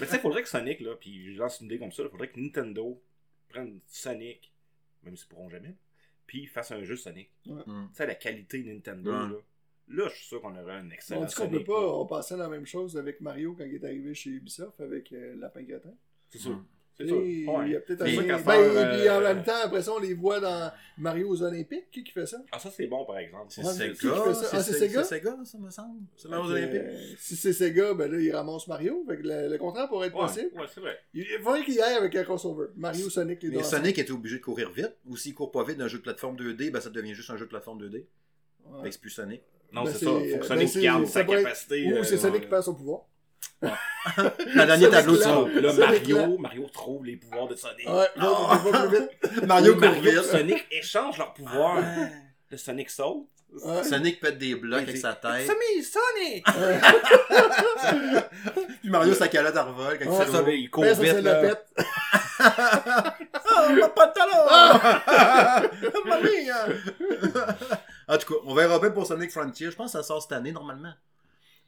Mais 0.00 0.06
tu 0.06 0.10
sais, 0.10 0.16
il 0.16 0.20
faudrait 0.20 0.42
que 0.42 0.48
Sonic, 0.48 0.80
là, 0.80 0.92
puis 0.98 1.34
je 1.34 1.38
lance 1.38 1.60
une 1.60 1.66
idée 1.66 1.78
comme 1.78 1.92
ça, 1.92 2.02
il 2.02 2.08
faudrait 2.08 2.28
que 2.28 2.40
Nintendo 2.40 3.00
prenne 3.50 3.78
Sonic, 3.86 4.52
même 5.04 5.16
s'ils 5.16 5.28
pourront 5.28 5.50
jamais, 5.50 5.74
puis 6.28 6.46
fasse 6.46 6.70
un 6.70 6.84
jeu 6.84 6.94
Sonic. 6.96 7.30
Mm. 7.46 7.58
Tu 7.66 7.72
sais, 7.94 8.06
la 8.06 8.14
qualité 8.14 8.62
Nintendo, 8.62 9.10
Ouais. 9.10 9.28
là. 9.30 9.36
Là, 9.90 10.08
je 10.10 10.16
suis 10.16 10.26
sûr 10.26 10.42
qu'on 10.42 10.54
aurait 10.54 10.74
un 10.74 10.90
excellent 10.90 11.22
On 11.22 11.24
dit 11.24 11.34
qu'on 11.34 11.48
peut 11.48 11.64
pas, 11.64 11.94
on 11.94 12.04
passait 12.06 12.36
la 12.36 12.48
même 12.48 12.66
chose 12.66 12.96
avec 12.98 13.22
Mario 13.22 13.54
quand 13.54 13.64
il 13.64 13.74
est 13.74 13.84
arrivé 13.84 14.14
chez 14.14 14.28
Ubisoft 14.30 14.78
avec 14.82 15.10
euh, 15.12 15.34
Lapin 15.36 15.62
Gratin. 15.62 15.94
C'est 16.28 16.38
sûr. 16.38 16.62
Il 17.00 17.70
y 17.70 17.76
a 17.76 17.80
peut-être 17.80 18.02
un 18.02 18.06
lien. 18.06 18.24
qu'à 18.24 18.38
Ben, 18.38 18.54
et 18.60 18.98
puis 18.98 19.08
en 19.08 19.20
euh, 19.20 19.34
même 19.34 19.42
temps, 19.44 19.52
après 19.64 19.82
ça, 19.82 19.92
on 19.92 19.98
les 20.00 20.14
voit 20.14 20.40
dans 20.40 20.70
Mario 20.96 21.28
aux 21.28 21.42
Olympiques. 21.42 21.90
Qui 21.90 22.02
qui 22.04 22.12
fait 22.12 22.26
ça? 22.26 22.38
Ah, 22.50 22.58
ça, 22.58 22.70
c'est 22.70 22.86
bon, 22.86 23.04
par 23.04 23.18
exemple. 23.18 23.46
C'est 23.50 23.62
Sega. 23.64 23.94
Ah, 24.52 24.62
c'est 24.62 24.72
Sega? 24.72 25.04
c'est 25.04 25.16
Sega, 25.16 25.36
ça 25.44 25.58
me 25.58 25.70
semble. 25.70 26.00
C'est 26.16 26.28
Mario 26.28 26.54
Fait 26.54 26.60
que, 26.60 26.66
Olympique. 26.76 26.82
euh, 26.88 27.14
si 27.18 27.36
c'est 27.36 27.52
Sega, 27.52 27.94
ben 27.94 28.10
là, 28.10 28.18
il 28.20 28.34
ramasse 28.34 28.66
Mario. 28.66 29.04
Fait 29.08 29.16
que 29.16 29.22
le, 29.22 29.48
le 29.48 29.58
contraire 29.58 29.88
pourrait 29.88 30.08
être 30.08 30.14
Ouais, 30.16 30.22
possible. 30.26 30.50
ouais, 30.58 30.66
c'est 30.72 30.80
vrai. 30.80 30.98
Il 31.14 31.24
faudrait 31.42 31.64
qu'il 31.64 31.74
y 31.74 31.80
aille 31.80 31.94
avec 31.96 32.14
un 32.16 32.24
crossover. 32.24 32.66
Mario, 32.76 33.08
Sonic, 33.10 33.42
les 33.42 33.50
deux. 33.50 33.56
Mais. 33.58 33.62
Sonic 33.62 33.98
était 33.98 34.10
obligé 34.12 34.38
de 34.38 34.42
courir 34.44 34.70
vite. 34.70 34.96
Ou 35.06 35.16
s'il 35.16 35.34
court 35.34 35.50
pas 35.52 35.64
vite 35.64 35.78
d'un 35.78 35.88
jeu 35.88 35.98
de 35.98 36.02
plateforme 36.02 36.36
2D, 36.36 36.70
ben 36.70 36.80
ça 36.80 36.90
devient 36.90 37.14
juste 37.14 37.30
un 37.30 37.36
jeu 37.36 37.44
de 37.44 37.50
plateforme 37.50 37.80
2D. 37.80 38.06
Ouais. 38.66 38.82
Fait 38.82 38.88
que 38.88 38.94
c'est 38.94 39.00
plus 39.00 39.10
Sonic. 39.10 39.42
Non, 39.72 39.84
Ben, 39.84 39.92
c'est 39.92 40.04
ça. 40.04 40.10
Faut 40.10 40.18
que 40.20 40.32
ben, 40.32 40.42
Sonic 40.42 40.68
c'est- 40.68 40.80
garde 40.82 41.06
ça 41.06 41.12
sa 41.12 41.24
capacité. 41.24 41.86
Ou 41.92 41.96
euh, 41.96 42.02
c'est 42.02 42.16
Sonic 42.18 42.40
qui 42.42 42.48
perd 42.48 42.62
son 42.64 42.74
pouvoir. 42.74 43.02
Le 43.62 44.64
dernier 44.66 44.84
Sonic 44.84 44.90
tableau 44.90 45.16
de 45.16 45.22
son. 45.22 45.46
Là, 45.46 45.72
Sonic 45.72 46.08
Mario, 46.08 46.38
Mario 46.38 46.66
trouve 46.72 47.04
les 47.04 47.16
pouvoirs 47.16 47.48
de 47.48 47.54
Sonic. 47.56 47.88
Ouais, 47.88 48.08
plus 48.14 48.98
vite. 48.98 49.10
Mario 49.46 49.74
Mario. 49.76 50.22
Sonic 50.22 50.66
échangent 50.70 51.18
leurs 51.18 51.34
pouvoirs. 51.34 51.76
Ouais. 51.76 52.12
Le 52.50 52.56
Sonic 52.56 52.88
saute. 52.90 53.26
Ouais. 53.64 53.82
Sonic 53.82 54.20
pète 54.20 54.36
des 54.38 54.54
blocs 54.54 54.82
avec 54.82 54.96
sa 54.98 55.14
tête. 55.14 55.48
Me, 55.48 55.82
Sonic! 55.82 56.44
Puis 58.82 58.90
Mario, 58.90 59.14
sa 59.14 59.26
calotte 59.28 59.56
en 59.56 59.64
revol 59.68 59.98
quand 59.98 60.10
Ouais, 60.10 60.26
il 60.26 60.32
ben, 60.44 60.50
il 60.50 60.68
court 60.70 60.84
Ben, 60.84 60.92
vite. 61.00 61.14
la 61.24 61.42
là. 61.42 61.54
Oh, 63.50 63.70
mon 63.70 63.88
pantalon! 63.88 64.44
Mamie, 66.04 66.50
hein. 66.50 66.66
En 68.06 68.18
tout 68.18 68.34
cas, 68.34 68.40
on 68.44 68.54
verra 68.54 68.78
bien 68.78 68.90
pour 68.90 69.06
Sonic 69.06 69.30
Frontier. 69.32 69.70
Je 69.70 69.76
pense 69.76 69.92
que 69.92 69.98
ça 69.98 70.04
sort 70.04 70.20
cette 70.22 70.32
année, 70.32 70.52
normalement. 70.52 70.92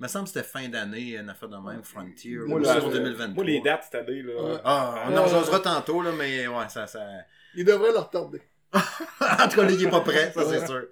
Il 0.01 0.05
me 0.05 0.09
semble 0.09 0.25
que 0.25 0.31
c'était 0.31 0.47
fin 0.49 0.67
d'année, 0.67 1.19
une 1.19 1.29
affaire 1.29 1.51
de 1.51 1.59
même, 1.59 1.85
Frontier. 1.85 2.39
Moi, 2.39 2.59
ou 2.59 2.63
la- 2.63 2.81
sur 2.81 2.91
2023. 2.91 3.35
Moi, 3.35 3.45
les 3.45 3.61
dates 3.61 3.85
cette 3.85 3.97
année, 3.97 4.23
là. 4.23 4.43
Ouais. 4.43 4.61
Ah, 4.65 5.05
on 5.11 5.15
en 5.15 5.25
rejoindra 5.25 5.61
tantôt, 5.61 6.01
là, 6.01 6.11
mais 6.17 6.49
ouais, 6.49 6.69
ça... 6.71 6.87
ça... 6.87 7.07
Il 7.55 7.67
devrait 7.67 7.93
le 7.93 7.99
retarder. 7.99 8.41
en 8.73 9.49
tout 9.49 9.57
cas, 9.61 9.69
il 9.69 9.85
est 9.85 9.91
pas 9.91 10.01
prêt, 10.01 10.33
ça 10.33 10.43
c'est 10.49 10.67
sûr. 10.67 10.87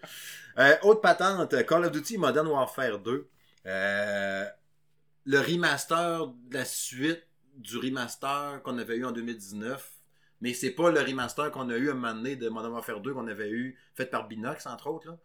Euh, 0.58 0.76
autre 0.82 1.00
patente, 1.00 1.64
Call 1.64 1.86
of 1.86 1.92
Duty 1.92 2.18
Modern 2.18 2.46
Warfare 2.48 2.98
2. 2.98 3.30
Euh, 3.64 4.44
le 5.24 5.38
remaster 5.38 6.26
de 6.26 6.54
la 6.54 6.66
suite 6.66 7.24
du 7.54 7.78
remaster 7.78 8.60
qu'on 8.62 8.76
avait 8.76 8.96
eu 8.96 9.06
en 9.06 9.12
2019. 9.12 9.90
Mais 10.42 10.52
c'est 10.52 10.72
pas 10.72 10.90
le 10.90 11.00
remaster 11.00 11.50
qu'on 11.50 11.70
a 11.70 11.76
eu 11.76 11.88
à 11.88 11.92
un 11.92 11.94
moment 11.94 12.14
donné 12.14 12.36
de 12.36 12.48
Modern 12.50 12.74
Warfare 12.74 13.00
2 13.00 13.14
qu'on 13.14 13.26
avait 13.26 13.50
eu, 13.50 13.78
fait 13.94 14.06
par 14.06 14.28
Binox, 14.28 14.66
entre 14.66 14.88
autres. 14.88 15.08
Là. 15.08 15.16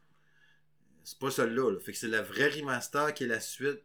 C'est 1.03 1.19
pas 1.19 1.29
celui-là. 1.31 1.71
là. 1.71 1.79
Fait 1.79 1.91
que 1.91 1.97
c'est 1.97 2.07
le 2.07 2.19
vrai 2.19 2.49
remaster 2.49 3.13
qui 3.13 3.23
est 3.25 3.27
la 3.27 3.39
suite 3.39 3.81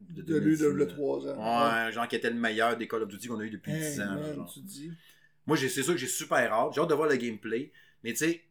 de 0.00 0.22
De 0.22 0.36
lui, 0.38 0.56
de 0.56 0.64
2019. 0.68 0.74
le 0.74 0.86
3 0.86 1.26
ans. 1.28 1.86
Ouais, 1.86 1.92
genre 1.92 2.06
qui 2.08 2.16
était 2.16 2.30
le 2.30 2.36
meilleur 2.36 2.76
des 2.76 2.86
Call 2.86 3.02
of 3.02 3.08
Duty 3.08 3.28
qu'on 3.28 3.40
a 3.40 3.44
eu 3.44 3.50
depuis 3.50 3.72
Hey, 3.72 3.92
10 3.92 4.00
ans. 4.02 4.14
man, 4.14 4.34
genre. 4.34 4.52
tu 4.52 4.60
dis. 4.60 4.92
Moi, 5.46 5.56
c'est 5.56 5.68
sûr 5.68 5.86
que 5.92 5.96
j'ai 5.98 6.06
super 6.06 6.52
hâte. 6.52 6.72
J'ai 6.74 6.80
hâte 6.80 6.88
de 6.90 6.94
voir 6.94 7.08
le 7.08 7.16
gameplay. 7.16 7.72
Mais 8.02 8.12
tu 8.12 8.18
sais, 8.18 8.44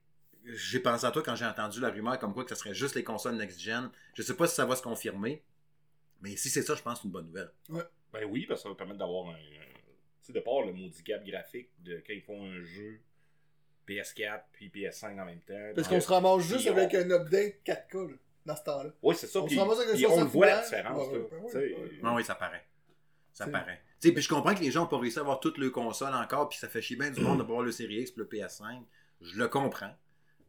j'ai 0.46 0.80
pensé 0.80 1.06
à 1.06 1.12
toi 1.12 1.22
quand 1.24 1.36
j'ai 1.36 1.46
entendu 1.46 1.80
la 1.80 1.90
rumeur 1.90 2.18
comme 2.20 2.34
quoi 2.34 2.44
que 2.44 2.50
ça 2.50 2.56
serait 2.56 2.74
juste 2.74 2.96
les 2.96 3.04
consoles 3.04 3.36
next-gen. 3.36 3.90
Je 4.14 4.22
sais 4.22 4.36
pas 4.36 4.48
si 4.48 4.56
ça 4.56 4.66
va 4.66 4.75
se 4.75 4.82
confirmer. 4.82 5.44
Mais 6.22 6.36
si 6.36 6.50
c'est 6.50 6.62
ça, 6.64 6.74
je 6.75 6.82
pense 6.82 6.96
que 6.96 7.00
c'est 7.02 7.06
une 7.08 7.12
bonne 7.12 7.28
nouvelle. 7.28 7.52
Ben 7.70 8.24
oui, 8.30 8.46
parce 8.46 8.62
que 8.62 8.64
ça 8.64 8.70
va 8.70 8.75
permettre 8.75 9.00
d'avoir 9.00 9.28
un. 9.30 9.34
un- 9.34 9.36
Tu 10.22 10.32
sais, 10.32 10.34
de 10.34 10.40
part 10.40 10.62
le 10.66 10.72
maudit 10.74 11.04
gap 11.04 11.24
graphique 11.25 11.70
de 11.84 12.02
quand 12.06 12.14
ils 12.14 12.22
font 12.22 12.44
un 12.44 12.64
jeu 12.64 13.00
PS4 13.88 14.42
puis 14.51 14.70
PS5 14.70 15.20
en 15.22 15.25
même 15.25 15.42
temps. 15.42 15.54
Parce 15.75 15.88
qu'on 15.88 16.01
se 16.01 16.08
ramasse 16.08 16.44
juste 16.44 16.68
avec 16.68 16.92
on- 16.94 16.98
un 16.98 17.12
update 17.12 17.56
4K, 17.63 17.94
là, 18.12 18.15
dans 18.46 18.56
ce 18.56 18.63
temps-là. 18.63 18.89
Oui, 19.04 19.15
c'est 19.18 19.27
ça. 19.27 19.39
on 19.42 19.46
Puis, 19.46 19.56
se 19.56 19.60
ramasse 19.60 19.77
avec 19.80 19.89
un 19.89 19.94
puis 19.96 20.06
on 20.06 20.10
le 20.10 20.15
60 20.15 20.32
voit 20.32 20.46
la 20.48 20.62
différence. 20.63 21.08
Ouais, 21.08 21.13
là. 21.13 21.20
ouais, 21.20 21.25
ouais, 21.32 21.46
Tu 21.46 21.51
sais, 21.51 21.58
ouais. 21.75 22.00
Non, 22.04 22.15
oui, 22.15 22.24
ça 22.24 22.36
paraît. 22.36 22.65
Ça 23.34 23.48
paraît. 23.48 23.82
Tu 24.01 24.08
sais, 24.10 24.13
puis 24.13 24.24
je 24.24 24.30
comprends 24.30 24.54
que 24.56 24.62
les 24.62 24.72
gens 24.72 24.82
n'ont 24.84 24.88
pas 24.88 25.00
réussi 25.00 25.18
à 25.18 25.22
avoir 25.22 25.39
toutes 25.39 25.58
leurs 25.58 25.72
consoles 25.72 26.13
encore, 26.13 26.48
puis 26.50 26.58
ça 26.58 26.68
fait 26.70 26.82
chier 26.82 26.96
bien 26.96 27.12
du 27.12 27.20
monde 27.22 27.39
de 27.39 27.44
voir 27.44 27.62
le 27.62 27.72
Series 27.72 28.01
X 28.01 28.12
et 28.12 28.13
le 28.18 28.25
PS5. 28.25 28.82
Je 29.22 29.38
le 29.38 29.48
comprends. 29.48 29.94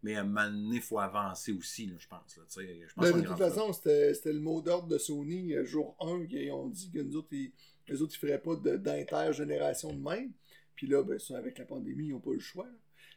Mais 0.03 0.15
à 0.15 0.21
un 0.21 0.25
moment 0.25 0.45
donné, 0.45 0.77
il 0.77 0.83
faut 0.83 0.99
avancer 1.01 1.53
aussi, 1.53 1.87
là, 1.87 1.95
je 1.99 2.07
pense. 2.07 2.37
Là, 2.37 2.43
je 2.49 2.95
pense 2.95 3.11
Ben, 3.11 3.21
de 3.23 3.27
toute 3.27 3.39
façon, 3.39 3.73
c'était 3.73 4.15
c'était 4.15 4.33
le 4.33 4.41
mot 4.41 4.61
d'ordre 4.61 4.87
de 4.89 4.99
Sony 4.99 5.55
euh, 5.55 5.65
jour 5.65 5.97
1 6.01 6.27
qui 6.27 6.49
ont 6.51 6.69
dit 6.69 6.91
que 6.93 6.99
nous 7.01 7.17
autres, 7.17 7.29
ils, 7.33 7.51
les 7.89 8.03
autres, 8.03 8.15
ils 8.15 8.19
feraient 8.19 8.39
pas 8.41 8.55
d'intergénération 8.57 9.93
de 9.93 9.99
même. 10.03 10.33
Puis 10.75 10.87
là, 10.87 11.03
ben, 11.03 11.19
ça, 11.19 11.39
avec 11.39 11.59
la 11.59 11.65
pandémie, 11.65 12.07
ils 12.09 12.13
n'ont 12.13 12.21
pas 12.21 12.31
eu 12.31 12.35
le 12.35 12.41
choix. 12.41 12.67
là. 12.67 12.73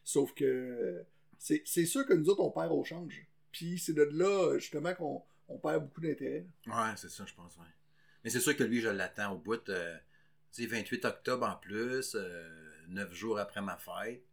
Sauf 0.10 0.34
que 0.34 0.44
euh, 0.44 1.04
c'est 1.38 1.62
c'est 1.66 1.86
sûr 1.86 2.04
que 2.04 2.14
nous 2.14 2.30
autres, 2.30 2.42
on 2.42 2.50
perd 2.50 2.72
au 2.72 2.84
change. 2.84 3.28
Puis 3.52 3.78
c'est 3.78 3.94
de 3.94 4.02
là, 4.02 4.58
justement, 4.58 4.96
qu'on 4.96 5.22
on 5.48 5.60
perd 5.60 5.84
beaucoup 5.84 6.02
d'intérêt. 6.02 6.48
Ouais, 6.66 6.94
c'est 6.96 7.10
ça, 7.12 7.26
je 7.28 7.34
pense, 7.36 7.56
ouais. 7.58 7.64
Mais 8.24 8.32
c'est 8.32 8.40
sûr 8.40 8.56
que 8.58 8.64
lui, 8.64 8.82
je 8.82 8.90
l'attends 8.90 9.34
au 9.34 9.38
bout. 9.38 9.70
euh, 9.70 9.98
tu 10.52 10.64
sais, 10.64 10.68
28 10.68 11.06
octobre 11.06 11.46
en 11.48 11.56
plus, 11.58 12.18
9 12.88 13.14
jours 13.14 13.38
après 13.38 13.62
ma 13.62 13.78
fête. 13.78 14.24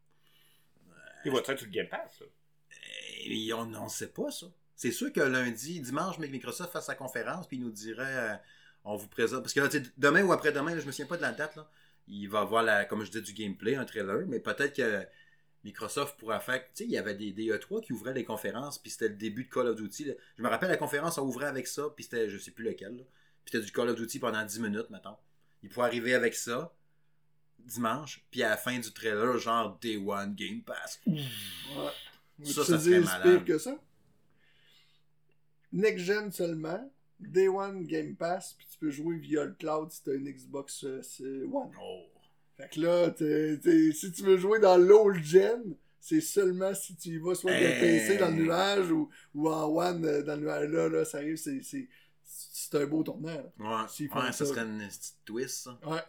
Il 1.26 1.30
va 1.32 1.38
être 1.40 1.56
sur 1.58 1.66
le 1.66 1.72
Game 1.72 1.88
Pass. 1.88 2.20
là. 2.20 2.26
Et 3.26 3.52
on 3.52 3.66
ne 3.66 3.88
sait 3.88 4.08
pas 4.08 4.30
ça. 4.30 4.46
C'est 4.74 4.92
sûr 4.92 5.12
que 5.12 5.20
lundi, 5.20 5.80
dimanche, 5.80 6.18
Microsoft 6.18 6.72
fasse 6.72 6.86
sa 6.86 6.94
conférence, 6.94 7.46
puis 7.48 7.58
il 7.58 7.62
nous 7.64 7.70
dirait 7.70 8.16
euh, 8.16 8.36
on 8.84 8.96
vous 8.96 9.08
présente. 9.08 9.42
Parce 9.42 9.52
que 9.52 9.60
là, 9.60 9.68
tu 9.68 9.78
sais, 9.82 9.90
demain 9.98 10.22
ou 10.22 10.32
après-demain, 10.32 10.74
là, 10.74 10.80
je 10.80 10.86
me 10.86 10.92
souviens 10.92 11.06
pas 11.06 11.16
de 11.18 11.22
la 11.22 11.32
date, 11.32 11.56
là, 11.56 11.68
il 12.08 12.28
va 12.28 12.40
avoir, 12.40 12.62
la, 12.62 12.84
comme 12.86 13.04
je 13.04 13.10
disais, 13.10 13.22
du 13.22 13.34
gameplay, 13.34 13.74
un 13.74 13.84
trailer, 13.84 14.26
mais 14.26 14.38
peut-être 14.40 14.74
que 14.76 15.04
Microsoft 15.66 16.16
pourra 16.18 16.38
faire. 16.38 16.62
Tu 16.62 16.70
sais, 16.74 16.84
il 16.84 16.90
y 16.90 16.96
avait 16.96 17.14
des, 17.16 17.32
des 17.32 17.50
E3 17.50 17.82
qui 17.82 17.92
ouvraient 17.92 18.14
les 18.14 18.24
conférences, 18.24 18.78
puis 18.78 18.90
c'était 18.90 19.08
le 19.08 19.16
début 19.16 19.44
de 19.44 19.50
Call 19.50 19.66
of 19.66 19.76
Duty. 19.76 20.04
là. 20.04 20.14
Je 20.38 20.42
me 20.42 20.48
rappelle, 20.48 20.68
la 20.68 20.76
conférence, 20.76 21.18
on 21.18 21.26
ouvrait 21.26 21.48
avec 21.48 21.66
ça, 21.66 21.90
puis 21.94 22.04
c'était, 22.04 22.30
je 22.30 22.38
sais 22.38 22.52
plus 22.52 22.64
lequel, 22.64 22.96
là. 22.96 23.02
puis 23.44 23.52
c'était 23.52 23.64
du 23.64 23.72
Call 23.72 23.88
of 23.88 23.96
Duty 23.96 24.20
pendant 24.20 24.44
10 24.44 24.60
minutes, 24.60 24.90
mettons. 24.90 25.16
Il 25.64 25.68
pourrait 25.68 25.88
arriver 25.88 26.14
avec 26.14 26.36
ça, 26.36 26.72
dimanche, 27.58 28.24
puis 28.30 28.44
à 28.44 28.50
la 28.50 28.56
fin 28.56 28.78
du 28.78 28.92
trailer, 28.92 29.38
genre 29.38 29.76
Day 29.80 29.96
One 29.96 30.36
Game 30.36 30.62
Pass. 30.62 31.00
Ouais. 31.04 31.24
Ça, 32.44 32.64
ça 32.64 32.78
serait 32.78 33.00
malade. 33.00 33.22
pire 33.22 33.44
que 33.44 33.58
ça? 33.58 33.76
Next 35.72 36.04
Gen 36.04 36.30
seulement. 36.30 36.92
Day 37.18 37.48
One 37.48 37.86
Game 37.86 38.14
Pass, 38.14 38.54
puis 38.56 38.68
tu 38.70 38.78
peux 38.78 38.90
jouer 38.90 39.16
via 39.16 39.44
le 39.44 39.54
cloud 39.54 39.90
si 39.90 40.04
t'as 40.04 40.14
une 40.14 40.30
Xbox 40.30 40.84
euh, 40.84 41.02
One. 41.50 41.72
Oh. 41.80 42.04
Fait 42.56 42.68
que 42.72 42.80
là, 42.80 43.10
t'es- 43.10 43.58
t'es- 43.58 43.92
si 43.92 44.12
tu 44.12 44.22
veux 44.22 44.38
jouer 44.38 44.58
dans 44.60 44.76
l'old 44.78 45.22
gen, 45.22 45.74
c'est 46.00 46.20
seulement 46.20 46.72
si 46.74 46.96
tu 46.96 47.08
y 47.10 47.18
vas 47.18 47.34
soit 47.34 47.50
de 47.52 47.56
Hey. 47.56 47.80
PC 47.80 48.16
dans 48.18 48.28
le 48.28 48.34
nuage 48.36 48.90
ou, 48.90 49.10
ou 49.34 49.48
en 49.50 49.64
One 49.68 50.04
euh, 50.04 50.22
dans 50.22 50.36
le 50.36 50.42
nuage. 50.42 50.70
Là, 50.70 50.88
là, 50.88 51.04
ça 51.04 51.18
arrive, 51.18 51.36
c'est, 51.36 51.62
c'est, 51.62 51.88
c'est 52.22 52.74
un 52.76 52.86
beau 52.86 53.02
tournant. 53.02 53.28
là. 53.28 53.52
Ouais, 53.58 54.06
ouais 54.08 54.08
ça 54.26 54.32
ça. 54.32 54.46
serait 54.46 54.62
une 54.62 54.78
petite 54.78 55.16
twist, 55.24 55.64
ça. 55.64 55.78
Ouais. 55.84 56.00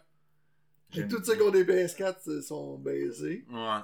Et 0.94 1.06
toutes 1.06 1.26
ceux 1.26 1.34
qui 1.36 1.42
ont 1.42 1.50
des 1.50 1.64
PS4 1.64 2.28
euh, 2.28 2.40
sont 2.40 2.78
baisés. 2.78 3.44
Ouais. 3.50 3.80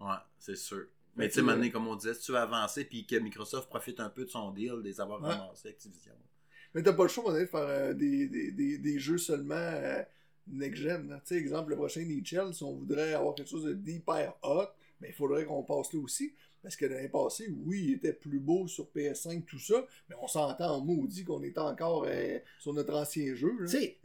Ouais, 0.00 0.16
c'est 0.38 0.56
sûr. 0.56 0.84
Mais 1.16 1.28
tu 1.28 1.34
sais, 1.36 1.42
maintenant, 1.42 1.68
comme 1.70 1.88
on 1.88 1.96
disait, 1.96 2.14
si 2.14 2.20
tu 2.22 2.32
veux 2.32 2.38
avancer 2.38 2.84
puis 2.84 3.06
que 3.06 3.16
Microsoft 3.16 3.68
profite 3.68 4.00
un 4.00 4.10
peu 4.10 4.24
de 4.24 4.30
son 4.30 4.50
deal, 4.50 4.80
des 4.82 5.00
avoir 5.00 5.20
Ouais. 5.22 5.28
ramassés 5.30 5.68
Activision. 5.68 6.12
Mais 6.74 6.82
t'as 6.82 6.92
pas 6.92 7.02
le 7.04 7.08
choix, 7.08 7.32
de 7.38 7.46
faire 7.46 7.60
euh, 7.60 7.94
des, 7.94 8.28
des, 8.28 8.52
des, 8.52 8.78
des 8.78 8.98
jeux 8.98 9.18
seulement 9.18 9.54
euh, 9.56 10.02
next-gen. 10.48 11.20
Tu 11.24 11.34
sais, 11.34 11.40
exemple, 11.40 11.70
le 11.70 11.76
prochain 11.76 12.02
Nichel, 12.02 12.52
si 12.54 12.62
on 12.64 12.74
voudrait 12.74 13.14
avoir 13.14 13.34
quelque 13.34 13.50
chose 13.50 13.66
d'hyper 13.76 14.34
hot, 14.42 14.66
mais 15.00 15.08
il 15.08 15.14
faudrait 15.14 15.44
qu'on 15.44 15.62
passe 15.62 15.92
là 15.92 16.00
aussi. 16.00 16.34
Parce 16.62 16.76
que 16.76 16.84
l'année 16.84 17.08
passée, 17.08 17.50
oui, 17.64 17.84
il 17.88 17.92
était 17.94 18.12
plus 18.12 18.38
beau 18.38 18.66
sur 18.68 18.86
PS5, 18.94 19.44
tout 19.46 19.58
ça, 19.58 19.86
mais 20.10 20.16
on 20.20 20.28
s'entend 20.28 20.74
en 20.76 20.80
maudit 20.84 21.24
qu'on 21.24 21.42
était 21.42 21.58
encore 21.58 22.04
euh, 22.06 22.38
sur 22.58 22.74
notre 22.74 22.94
ancien 22.94 23.34
jeu. 23.34 23.52
Tu 23.60 23.68
sais, 23.68 23.96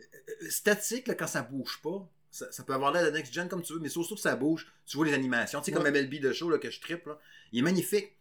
euh, 0.41 0.49
statique, 0.49 1.07
là, 1.09 1.15
quand 1.15 1.27
ça 1.27 1.41
bouge 1.41 1.81
pas, 1.83 2.09
ça, 2.31 2.49
ça 2.53 2.63
peut 2.63 2.73
avoir 2.73 2.93
l'air 2.93 3.03
de 3.05 3.09
next 3.17 3.33
gen 3.33 3.49
comme 3.49 3.61
tu 3.61 3.73
veux, 3.73 3.79
mais 3.79 3.89
surtout 3.89 4.15
que 4.15 4.21
ça 4.21 4.37
bouge, 4.37 4.71
tu 4.85 4.95
vois 4.95 5.05
les 5.05 5.13
animations. 5.13 5.59
Tu 5.59 5.65
sais, 5.65 5.71
comme 5.73 5.83
Ouais. 5.83 5.91
MLB 5.91 6.21
de 6.21 6.31
show 6.31 6.49
là, 6.49 6.57
que 6.57 6.71
je 6.71 6.79
triple, 6.79 7.09
là, 7.09 7.19
il 7.51 7.59
est 7.59 7.61
magnifique. 7.61 8.13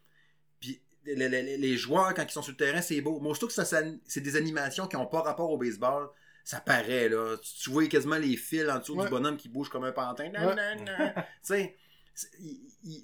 Puis 0.59 0.81
les, 1.05 1.15
les- 1.15 1.29
les- 1.29 1.57
les 1.57 1.77
joueurs, 1.77 2.13
quand 2.15 2.25
ils 2.25 2.31
sont 2.33 2.43
sur 2.43 2.53
le 2.53 2.57
terrain, 2.57 2.81
c'est 2.83 3.01
beau. 3.01 3.21
Mais 3.21 3.29
surtout 3.31 3.47
que 3.47 3.53
ça, 3.53 3.65
ça- 3.65 3.83
c'est 4.05 4.21
des 4.21 4.35
animations 4.35 4.89
qui 4.89 4.97
n'ont 4.97 5.07
pas 5.07 5.21
rapport 5.23 5.51
au 5.51 5.59
baseball. 5.59 6.09
Ça 6.45 6.61
paraît, 6.61 7.09
là. 7.09 7.37
Tu, 7.39 7.55
tu 7.55 7.71
vois 7.71 7.87
quasiment 7.87 8.19
les 8.19 8.37
fils 8.37 8.69
en 8.69 8.79
dessous 8.79 8.95
Ouais. 8.95 9.05
du 9.05 9.11
bonhomme 9.11 9.37
qui 9.37 9.49
bouge 9.49 9.69
comme 9.71 9.85
un 9.85 9.93
pantin. 9.93 10.31
Ouais. 10.31 10.85
tu 11.15 11.23
sais, 11.43 11.77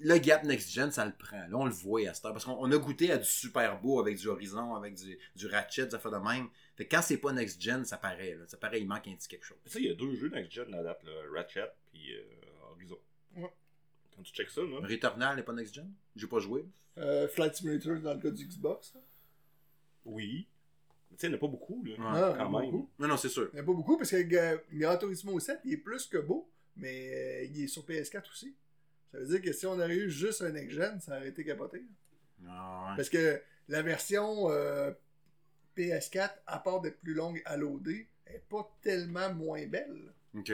le 0.01 0.17
gap 0.19 0.43
next 0.43 0.71
gen, 0.71 0.91
ça 0.91 1.05
le 1.05 1.11
prend. 1.11 1.39
Là, 1.47 1.57
on 1.57 1.65
le 1.65 1.71
voit 1.71 2.07
à 2.07 2.13
cette 2.13 2.23
heure. 2.25 2.33
Parce 2.33 2.45
qu'on 2.45 2.53
on 2.59 2.71
a 2.71 2.77
goûté 2.77 3.11
à 3.11 3.17
du 3.17 3.25
super 3.25 3.81
beau 3.81 3.99
avec 3.99 4.17
du 4.17 4.27
Horizon, 4.27 4.75
avec 4.75 4.93
du, 4.95 5.17
du 5.35 5.47
Ratchet, 5.47 5.87
des 5.87 5.95
affaires 5.95 6.11
de 6.11 6.17
même. 6.17 6.49
Fait 6.75 6.85
que 6.87 6.95
quand 6.95 7.01
c'est 7.01 7.17
pas 7.17 7.33
next 7.33 7.61
gen, 7.61 7.83
ça 7.83 7.97
paraît. 7.97 8.35
Là. 8.35 8.45
Ça 8.47 8.57
paraît, 8.57 8.79
il 8.79 8.87
manque 8.87 9.07
un 9.07 9.15
petit 9.15 9.27
quelque 9.27 9.45
chose. 9.45 9.57
Tu 9.65 9.71
sais, 9.71 9.79
il 9.81 9.87
y 9.87 9.91
a 9.91 9.95
deux 9.95 10.13
jeux 10.15 10.29
next 10.29 10.51
gen 10.51 10.73
à 10.73 10.83
date, 10.83 11.03
là, 11.03 11.11
Ratchet 11.33 11.71
puis 11.91 12.13
euh, 12.13 12.23
Horizon. 12.71 12.99
Ouais. 13.35 13.51
Quand 14.15 14.21
tu 14.21 14.33
checks 14.33 14.51
ça, 14.51 14.61
là. 14.61 14.79
Returnal 14.87 15.35
n'est 15.35 15.43
pas 15.43 15.53
next 15.53 15.73
gen 15.73 15.91
J'ai 16.15 16.27
pas 16.27 16.39
joué. 16.39 16.65
Euh, 16.97 17.27
Flight 17.27 17.55
Simulator 17.55 17.99
dans 18.01 18.13
le 18.13 18.19
cas 18.19 18.29
du 18.29 18.45
Xbox. 18.45 18.93
Oui. 20.05 20.47
Tu 21.11 21.17
sais, 21.17 21.27
il 21.27 21.29
n'y 21.31 21.35
en 21.35 21.37
a 21.37 21.41
pas 21.41 21.47
beaucoup, 21.47 21.83
là. 21.85 21.93
Ah, 21.99 22.33
quand 22.37 22.51
pas 22.51 22.59
même. 22.61 22.71
beaucoup. 22.71 22.89
Non, 22.99 23.07
non, 23.07 23.17
c'est 23.17 23.29
sûr. 23.29 23.49
Il 23.51 23.55
n'y 23.55 23.59
en 23.61 23.63
a 23.63 23.65
pas 23.67 23.73
beaucoup 23.73 23.97
parce 23.97 24.11
que 24.11 24.61
Gran 24.77 24.97
Turismo 24.97 25.39
7, 25.39 25.59
il 25.65 25.73
est 25.73 25.77
plus 25.77 26.07
que 26.07 26.17
beau, 26.17 26.49
mais 26.75 27.13
euh, 27.13 27.43
il 27.45 27.63
est 27.63 27.67
sur 27.67 27.83
PS4 27.85 28.29
aussi. 28.31 28.55
Ça 29.11 29.19
veut 29.19 29.25
dire 29.27 29.41
que 29.41 29.51
si 29.51 29.65
on 29.65 29.73
aurait 29.73 29.95
eu 29.95 30.09
juste 30.09 30.41
un 30.41 30.51
next-gen, 30.51 30.99
ça 31.01 31.17
aurait 31.17 31.27
été 31.29 31.43
capoté. 31.43 31.83
Ah, 32.47 32.87
ouais. 32.89 32.95
Parce 32.95 33.09
que 33.09 33.41
la 33.67 33.81
version 33.81 34.49
euh, 34.49 34.91
PS4, 35.77 36.31
à 36.47 36.59
part 36.59 36.81
d'être 36.81 36.99
plus 37.01 37.13
longue 37.13 37.41
à 37.45 37.57
loader, 37.57 38.07
est 38.25 38.43
pas 38.49 38.69
tellement 38.81 39.33
moins 39.33 39.65
belle. 39.67 40.13
Ok. 40.35 40.51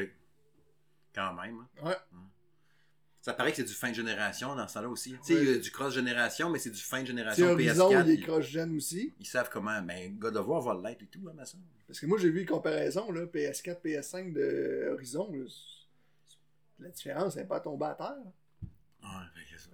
Quand 1.13 1.33
même. 1.33 1.65
hein. 1.81 1.85
Ouais. 1.89 1.95
Ça 3.27 3.34
paraît 3.34 3.51
que 3.51 3.57
c'est 3.57 3.65
du 3.65 3.74
fin 3.74 3.89
de 3.89 3.93
génération 3.96 4.55
dans 4.55 4.69
ça 4.69 4.81
là 4.81 4.88
aussi. 4.88 5.12
Tu 5.12 5.17
sais, 5.22 5.34
Ouais. 5.34 5.41
il 5.43 5.51
y 5.51 5.53
a 5.55 5.57
du 5.57 5.69
cross-génération, 5.69 6.50
mais 6.50 6.60
c'est 6.60 6.69
du 6.69 6.79
fin 6.81 7.01
de 7.01 7.07
génération 7.07 7.48
Horizon, 7.51 7.89
PS4. 7.91 8.03
il 8.05 8.12
est 8.12 8.15
ils, 8.15 8.24
cross-gen 8.25 8.75
aussi. 8.77 9.13
ils 9.19 9.25
savent 9.25 9.50
comment. 9.51 9.81
Ben, 9.81 10.15
God 10.17 10.38
of 10.38 10.48
War 10.48 10.62
va 10.62 10.89
l'être 10.89 11.01
et 11.03 11.07
tout, 11.07 11.19
hein, 11.27 11.34
ma 11.36 11.43
soeur. 11.43 11.60
Parce 11.86 12.00
que 12.00 12.05
moi, 12.05 12.17
j'ai 12.17 12.29
vu 12.29 12.39
une 12.41 12.48
comparaison, 12.48 13.12
là, 13.12 13.25
PS4, 13.25 13.81
PS5 13.84 14.31
de 14.31 14.88
Horizon. 14.93 15.29
là, 15.34 15.43
la 16.79 16.88
différence 16.89 17.36
n'est 17.36 17.43
pas 17.43 17.60
tombée 17.60 17.88
à 17.88 17.96
terre. 17.96 18.15
Ouais, 19.03 19.10
que 19.53 19.60
ça- 19.62 19.67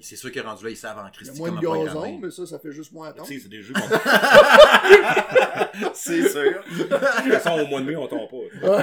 C'est 0.00 0.16
sûr 0.16 0.32
qu'ils 0.32 0.40
rendu 0.42 0.64
là, 0.64 0.70
ils 0.70 0.76
savent 0.76 0.96
en 0.98 1.02
Il 1.02 1.04
y 1.04 1.08
a 1.08 1.10
Christie 1.10 1.38
moins 1.38 1.50
de 1.50 1.60
gazon, 1.60 2.18
mais 2.18 2.30
ça, 2.30 2.46
ça 2.46 2.58
fait 2.58 2.72
juste 2.72 2.92
moins 2.92 3.08
à 3.08 3.12
Tu 3.12 3.18
tomber. 3.18 3.34
sais, 3.34 3.40
c'est 3.40 3.48
des 3.50 3.62
jeux 3.62 3.74
qu'on. 3.80 3.88
de 3.88 3.94
c'est 5.94 6.28
sûr. 6.30 6.62
toute 6.78 6.88
façon, 6.88 7.50
au 7.60 7.66
mois 7.66 7.80
de 7.80 7.86
mai, 7.86 7.96
on 7.96 8.06
tombe 8.06 8.30
pas. 8.30 8.36
Euh, 8.66 8.82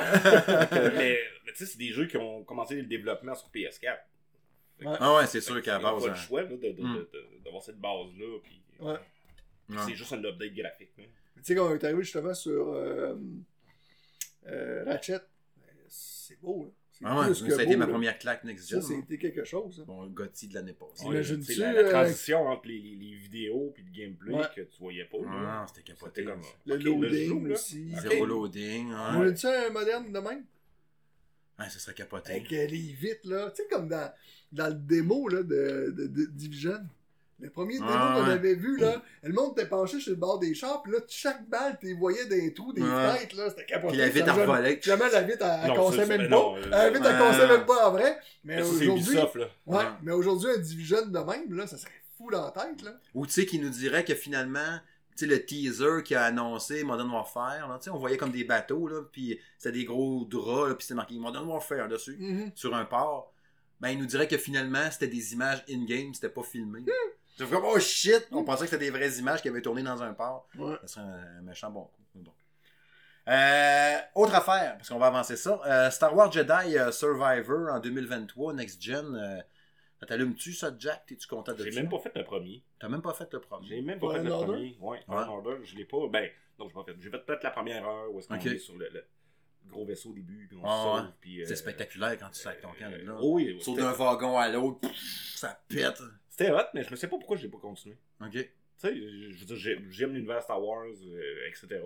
mais 0.71 0.91
mais 0.97 1.17
tu 1.53 1.65
sais, 1.65 1.71
c'est 1.71 1.77
des 1.77 1.89
jeux 1.91 2.07
qui 2.07 2.17
ont 2.17 2.43
commencé 2.43 2.75
le 2.75 2.83
développement 2.83 3.35
sur 3.35 3.49
PS4. 3.49 3.97
Ah 4.85 5.15
ouais, 5.15 5.27
c'est 5.27 5.39
sûr 5.41 5.55
qu'à 5.55 5.61
qu'il 5.61 5.71
y 5.71 5.75
a 5.75 5.79
base. 5.79 6.01
pas 6.01 6.07
le 6.09 6.13
hein. 6.13 6.15
choix 6.15 6.41
là, 6.41 6.47
de- 6.49 6.55
de- 6.57 6.71
de- 6.71 6.81
Hmm. 6.83 6.95
de- 7.13 7.43
d'avoir 7.45 7.63
cette 7.63 7.79
base-là. 7.79 8.39
Puis, 8.43 8.61
Ouais. 8.79 8.97
C'est 9.85 9.95
juste 9.95 10.11
un 10.13 10.23
update 10.23 10.53
graphique. 10.53 10.91
hein. 10.99 11.03
Tu 11.37 11.41
sais, 11.43 11.55
quand 11.55 11.67
on 11.69 11.73
est 11.73 11.83
arrivé 11.83 12.03
justement 12.03 12.33
sur 12.33 12.73
euh, 12.73 13.15
euh, 14.47 14.83
Ratchet, 14.85 15.13
euh, 15.15 15.19
c'est 15.87 16.39
beau, 16.41 16.65
là. 16.65 16.69
C'est 16.91 17.05
Ah 17.07 17.19
ouais, 17.19 17.25
plus 17.27 17.35
ça 17.35 17.47
que 17.47 17.53
a 17.59 17.63
été 17.63 17.75
ma 17.75 17.87
première 17.87 18.19
claque 18.19 18.43
next 18.43 18.69
Ça, 18.69 18.79
gen. 18.79 18.83
hein. 18.83 18.97
c'était 19.01 19.17
quelque 19.17 19.43
chose. 19.43 19.79
hein. 19.79 19.83
Bon, 19.87 20.05
Gotti 20.07 20.47
de 20.47 20.53
l'année 20.53 20.73
passée. 20.73 21.05
Ouais, 21.07 21.23
sais, 21.23 21.55
la, 21.55 21.73
la 21.73 21.79
euh, 21.79 21.89
transition 21.89 22.45
entre 22.47 22.67
les, 22.67 22.77
les- 22.79 22.95
les 22.95 23.15
vidéos 23.15 23.71
puis 23.73 23.83
le 23.83 23.89
gameplay 23.91 24.33
Ouais. 24.35 24.45
que 24.55 24.61
tu 24.61 24.77
voyais 24.79 25.05
pas. 25.05 25.17
Ah, 25.27 25.65
c'était 25.67 25.81
capoté. 25.81 26.23
comme 26.23 26.41
Le 26.65 26.75
loading 26.77 27.47
là. 27.47 27.53
aussi. 27.55 27.89
Zéro 27.95 28.25
loading. 28.27 28.91
On 28.93 29.21
a-tu 29.21 29.47
un 29.47 29.69
moderne 29.71 30.11
de 30.13 30.19
même? 30.19 30.45
Ouais, 31.59 31.69
ça 31.69 31.79
serait 31.79 31.93
capoté. 31.93 32.31
Avec 32.31 32.51
euh, 32.51 32.65
les 32.67 32.95
vitres, 32.99 33.29
là. 33.29 33.51
Tu 33.51 33.61
sais, 33.63 33.67
comme 33.69 33.87
dans, 33.87 34.11
dans 34.51 34.67
le 34.67 34.73
démo 34.73 35.27
là, 35.29 35.43
de, 35.43 35.93
de, 35.95 36.07
de 36.07 36.25
Division. 36.31 36.79
Le 37.39 37.49
premier 37.49 37.73
démo 37.73 37.87
Ah, 37.89 38.15
qu'on 38.23 38.29
avait 38.31 38.53
vu, 38.55 38.77
là, 38.77 39.01
le 39.23 39.33
monde 39.33 39.51
était 39.57 39.67
penché 39.67 39.99
sur 39.99 40.11
le 40.11 40.15
bord 40.17 40.39
des 40.39 40.53
chars, 40.53 40.81
puis 40.81 40.93
là, 40.93 40.99
chaque 41.09 41.45
balle, 41.49 41.77
tu 41.81 41.93
voyais 41.95 42.25
des 42.25 42.53
trous, 42.53 42.71
des 42.71 42.81
fenêtres, 42.81 43.35
là. 43.35 43.49
C'était 43.49 43.65
capoté. 43.65 43.91
Puis 43.93 43.97
la 43.97 44.09
vitre 44.09 44.25
Ça 44.27 44.31
à 44.31 44.35
jamais- 44.35 44.61
la 44.61 44.69
vitre, 44.71 44.87
elle, 44.87 44.89
elle 44.89 45.11
ça, 45.11 46.05
même 46.05 46.29
pas. 46.29 46.59
la 46.69 46.89
vitre, 46.89 47.05
elle 47.05 47.17
cassait 47.19 47.47
même 47.47 47.65
pas 47.65 47.87
en 47.89 47.91
vrai. 47.91 48.17
Mais 48.45 48.61
aujourd'hui, 48.61 49.17
ouais, 49.17 49.49
Ouais. 49.65 49.83
mais 50.03 50.11
aujourd'hui, 50.13 50.49
un 50.55 50.59
Division 50.59 51.05
de 51.05 51.19
même, 51.19 51.53
là, 51.53 51.67
ça 51.67 51.77
serait 51.77 51.91
fou 52.17 52.29
dans 52.31 52.45
la 52.45 52.51
tête, 52.51 52.81
là. 52.83 52.91
Ou 53.13 53.25
tu 53.25 53.33
sais, 53.33 53.45
qui 53.45 53.59
nous 53.59 53.69
dirait 53.69 54.05
que 54.05 54.15
finalement, 54.15 54.79
le 55.21 55.45
teaser 55.45 56.03
qui 56.03 56.15
a 56.15 56.23
annoncé 56.25 56.83
Modern 56.83 57.09
Warfare, 57.09 57.67
là, 57.67 57.79
on 57.91 57.97
voyait 57.97 58.17
comme 58.17 58.31
des 58.31 58.43
bateaux, 58.43 58.87
là, 58.87 59.01
puis 59.11 59.39
c'était 59.57 59.77
des 59.79 59.85
gros 59.85 60.25
draps, 60.25 60.75
puis 60.75 60.83
c'était 60.85 60.95
marqué 60.95 61.15
Modern 61.15 61.47
Warfare 61.47 61.87
dessus, 61.87 62.17
Mhm. 62.19 62.51
sur 62.55 62.75
un 62.75 62.85
port. 62.85 63.31
Ben, 63.79 63.89
il 63.89 63.99
nous 63.99 64.05
dirait 64.05 64.27
que 64.27 64.37
finalement, 64.37 64.89
c'était 64.91 65.07
des 65.07 65.33
images 65.33 65.63
in-game, 65.69 66.13
c'était 66.13 66.29
pas 66.29 66.43
filmé. 66.43 66.83
C'est 67.37 67.49
comme, 67.49 67.65
oh 67.65 67.79
shit! 67.79 68.27
On 68.31 68.43
pensait 68.43 68.65
que 68.65 68.69
c'était 68.71 68.85
des 68.85 68.91
vraies 68.91 69.17
images 69.17 69.41
qui 69.41 69.49
avaient 69.49 69.61
tourné 69.61 69.81
dans 69.83 70.01
un 70.03 70.13
port. 70.13 70.47
Ouais. 70.57 70.75
Ça 70.81 70.87
serait 70.87 71.05
un, 71.05 71.41
méchant 71.41 71.69
bon 71.71 71.85
coup. 71.85 72.01
bon. 72.15 72.31
Euh, 73.27 73.97
autre 74.15 74.35
affaire, 74.35 74.75
parce 74.77 74.89
qu'on 74.89 74.99
va 74.99 75.07
avancer 75.07 75.35
ça. 75.35 75.59
Euh, 75.65 75.89
Star 75.89 76.15
Wars 76.15 76.31
Jedi 76.31 76.77
euh, 76.77 76.91
Survivor 76.91 77.71
en 77.73 77.79
2023, 77.79 78.53
Next 78.53 78.81
Gen. 78.81 79.15
Euh, 79.15 79.41
ça 80.03 80.07
t'allume-tu 80.07 80.53
ça, 80.53 80.73
Jack? 80.77 81.05
T'es-tu 81.05 81.27
content 81.27 81.53
de 81.53 81.63
J'ai 81.63 81.71
ça? 81.71 81.79
même 81.81 81.89
pas 81.89 81.99
fait 81.99 82.11
le 82.15 82.23
premier. 82.23 82.63
T'as 82.79 82.89
même 82.89 83.01
pas 83.01 83.13
fait 83.13 83.31
le 83.33 83.39
premier. 83.39 83.67
J'ai 83.67 83.81
même 83.81 83.99
pas 83.99 84.13
fait 84.15 84.23
le 84.23 84.29
premier. 84.29 84.77
Ouais, 84.81 84.99
Fallen 85.07 85.29
Order, 85.29 85.57
je 85.63 85.75
l'ai 85.77 85.85
pas. 85.85 86.07
Ben, 86.09 86.29
non, 86.59 86.67
j'ai 86.67 86.73
pas 86.73 86.83
fait. 86.83 86.95
J'ai 86.99 87.09
fait 87.09 87.19
peut-être 87.25 87.43
la 87.43 87.51
première 87.51 87.87
heure 87.87 88.11
où 88.13 88.19
est-ce 88.19 88.27
qu'on 88.27 88.35
est 88.35 88.57
sur 88.57 88.75
le, 88.77 88.89
le 88.91 89.05
gros 89.67 89.85
vaisseau 89.85 90.09
au 90.09 90.13
début, 90.13 90.47
puis 90.47 90.57
on 90.61 90.65
Ah, 90.65 90.69
se 90.77 90.83
sauve. 90.83 91.05
ouais. 91.07 91.13
puis, 91.21 91.41
euh, 91.41 91.45
C'est 91.45 91.55
spectaculaire 91.55 92.17
quand 92.17 92.29
tu 92.29 92.39
sacs 92.41 92.59
ton 92.61 92.73
camp 92.73 92.91
là. 92.91 93.17
oh 93.21 93.35
oui, 93.35 93.55
Saute 93.61 93.75
c'était- 93.75 93.81
d'un 93.87 93.93
wagon 93.93 94.37
à 94.37 94.49
l'autre, 94.49 94.87
ça 95.35 95.57
pète. 95.69 96.01
C'était 96.29 96.51
hot, 96.51 96.57
mais 96.73 96.83
je 96.83 96.91
ne 96.91 96.95
sais 96.97 97.07
pas 97.07 97.17
pourquoi 97.17 97.37
je 97.37 97.43
l'ai 97.43 97.49
pas 97.49 97.59
continué. 97.59 97.95
Ok. 98.21 98.31
Tu 98.31 98.49
sais, 98.77 98.93
je 98.95 99.39
veux 99.39 99.45
dire, 99.45 99.55
j'ai- 99.55 99.79
j'aime 99.89 100.13
l'univers 100.13 100.41
Star 100.43 100.61
Wars, 100.61 100.83
euh, 100.85 101.47
etc. 101.47 101.79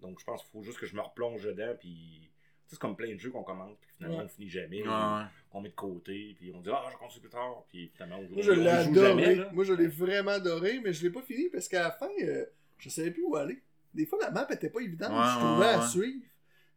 Donc 0.00 0.20
je 0.20 0.24
pense 0.24 0.42
qu'il 0.42 0.50
faut 0.52 0.62
juste 0.62 0.78
que 0.78 0.86
je 0.86 0.94
me 0.94 1.00
replonge 1.00 1.42
dedans, 1.44 1.74
puis. 1.80 2.29
C'est 2.70 2.78
comme 2.78 2.94
plein 2.94 3.12
de 3.12 3.18
jeux 3.18 3.30
qu'on 3.30 3.42
commence, 3.42 3.76
puis 3.80 3.90
finalement 3.96 4.18
Ouais. 4.18 4.24
on 4.24 4.28
finit 4.28 4.48
jamais, 4.48 4.82
Ouais, 4.86 5.24
qu'on 5.50 5.60
met 5.60 5.70
de 5.70 5.74
côté, 5.74 6.34
puis 6.38 6.52
on 6.54 6.60
dit 6.60 6.70
Ah, 6.72 6.88
je 6.92 6.96
continue 6.96 7.20
plus 7.22 7.30
tard, 7.30 7.64
puis 7.68 7.90
finalement 7.92 8.18
on 8.20 8.26
joue, 8.28 8.34
Moi, 8.34 8.42
je 8.42 8.52
on 8.52 8.54
l'ai 8.54 8.62
joue 8.62 8.68
adoré. 8.68 9.06
jamais. 9.08 9.34
Là. 9.34 9.50
Moi, 9.52 9.64
je 9.64 9.72
l'ai 9.72 9.86
vraiment 9.88 10.30
adoré, 10.30 10.80
mais 10.82 10.92
je 10.92 11.02
l'ai 11.02 11.10
pas 11.10 11.22
fini 11.22 11.48
parce 11.50 11.66
qu'à 11.68 11.82
la 11.82 11.90
fin, 11.90 12.08
euh, 12.22 12.46
je 12.78 12.88
savais 12.88 13.10
plus 13.10 13.24
où 13.24 13.34
aller. 13.34 13.60
Des 13.92 14.06
fois, 14.06 14.20
la 14.22 14.30
map 14.30 14.46
était 14.50 14.70
pas 14.70 14.80
évidente. 14.80 15.10
Ouais, 15.10 15.30
je 15.34 15.38
trouvais 15.38 15.66
ouais, 15.66 15.74
à 15.74 15.86
suivre. 15.88 16.24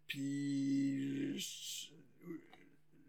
Puis, 0.07 1.37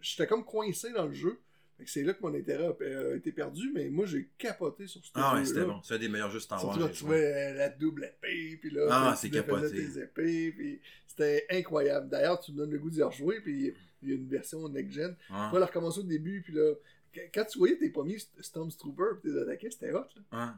j'étais 0.01 0.27
comme 0.27 0.45
coincé 0.45 0.93
dans 0.93 1.07
le 1.07 1.13
jeu. 1.15 1.41
C'est 1.87 2.03
là 2.03 2.15
que 2.15 2.23
mon 2.23 2.33
intérêt 2.35 2.67
a, 2.67 3.11
a 3.13 3.17
été 3.17 3.33
perdu, 3.33 3.71
mais 3.75 3.89
moi, 3.91 4.07
j'ai 4.07 4.29
capoté 4.39 4.87
sur 4.87 5.05
ce 5.05 5.11
Ah 5.15 5.35
ouais, 5.35 5.45
c'était 5.45 5.65
bon. 5.65 5.81
C'est 5.83 5.95
un 5.95 5.99
des 5.99 6.09
meilleurs 6.09 6.31
jeux 6.31 6.41
Star 6.41 6.65
Wars. 6.65 6.79
J'ai 6.81 6.89
tu 6.93 6.99
trouvais 7.01 7.51
euh, 7.53 7.55
la 7.55 7.69
double 7.69 8.05
épée, 8.05 8.57
puis 8.61 8.71
là, 8.71 8.87
Ah, 8.91 9.13
tu 9.15 9.21
c'est 9.23 9.31
capoté. 9.31 9.71
tes 9.71 10.01
épées, 10.01 10.53
puis 10.53 10.81
c'était 11.07 11.47
incroyable. 11.51 12.09
D'ailleurs, 12.09 12.41
tu 12.41 12.53
me 12.53 12.59
donnes 12.59 12.71
le 12.71 12.79
goût 12.79 12.91
d'y 12.91 13.03
rejouer, 13.03 13.41
puis 13.41 13.75
il 14.03 14.09
y 14.09 14.13
a 14.13 14.15
une 14.15 14.29
version 14.29 14.69
next-gen. 14.69 15.11
Ouais. 15.31 15.37
Tu 15.49 15.53
vas 15.55 15.59
la 15.59 15.67
recommencer 15.67 16.01
au 16.01 16.05
début, 16.05 16.43
puis 16.43 16.53
là, 16.55 16.75
qu- 17.13 17.31
quand 17.35 17.45
tu 17.45 17.59
voyais 17.59 17.77
tes 17.77 17.91
premiers 17.91 18.17
St- 18.19 18.41
Stormtroopers, 18.41 19.21
puis 19.21 19.33
tes 19.33 19.39
attaquais, 19.41 19.71
c'était 19.71 19.93
hot, 19.93 20.05
là. 20.33 20.47
Ouais. 20.47 20.53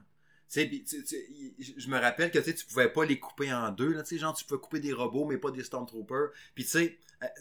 Tu 0.48 0.60
sais, 0.60 0.66
puis, 0.66 0.84
tu- 0.84 1.02
tu- 1.02 1.16
y- 1.16 1.74
je 1.76 1.88
me 1.88 1.98
rappelle 1.98 2.30
que 2.30 2.38
tu 2.38 2.66
pouvais 2.66 2.88
pas 2.88 3.04
les 3.04 3.18
couper 3.18 3.52
en 3.52 3.70
deux. 3.70 3.92
Là, 3.92 4.02
tu 4.02 4.14
sais, 4.14 4.20
genre, 4.20 4.32
tu 4.34 4.44
pouvais 4.44 4.60
couper 4.60 4.78
des 4.80 4.92
robots, 4.92 5.24
mais 5.24 5.38
pas 5.38 5.50
des 5.50 5.64
Stormtroopers. 5.64 6.28
Puis, 6.54 6.62
tu 6.64 6.70
sais, 6.70 6.98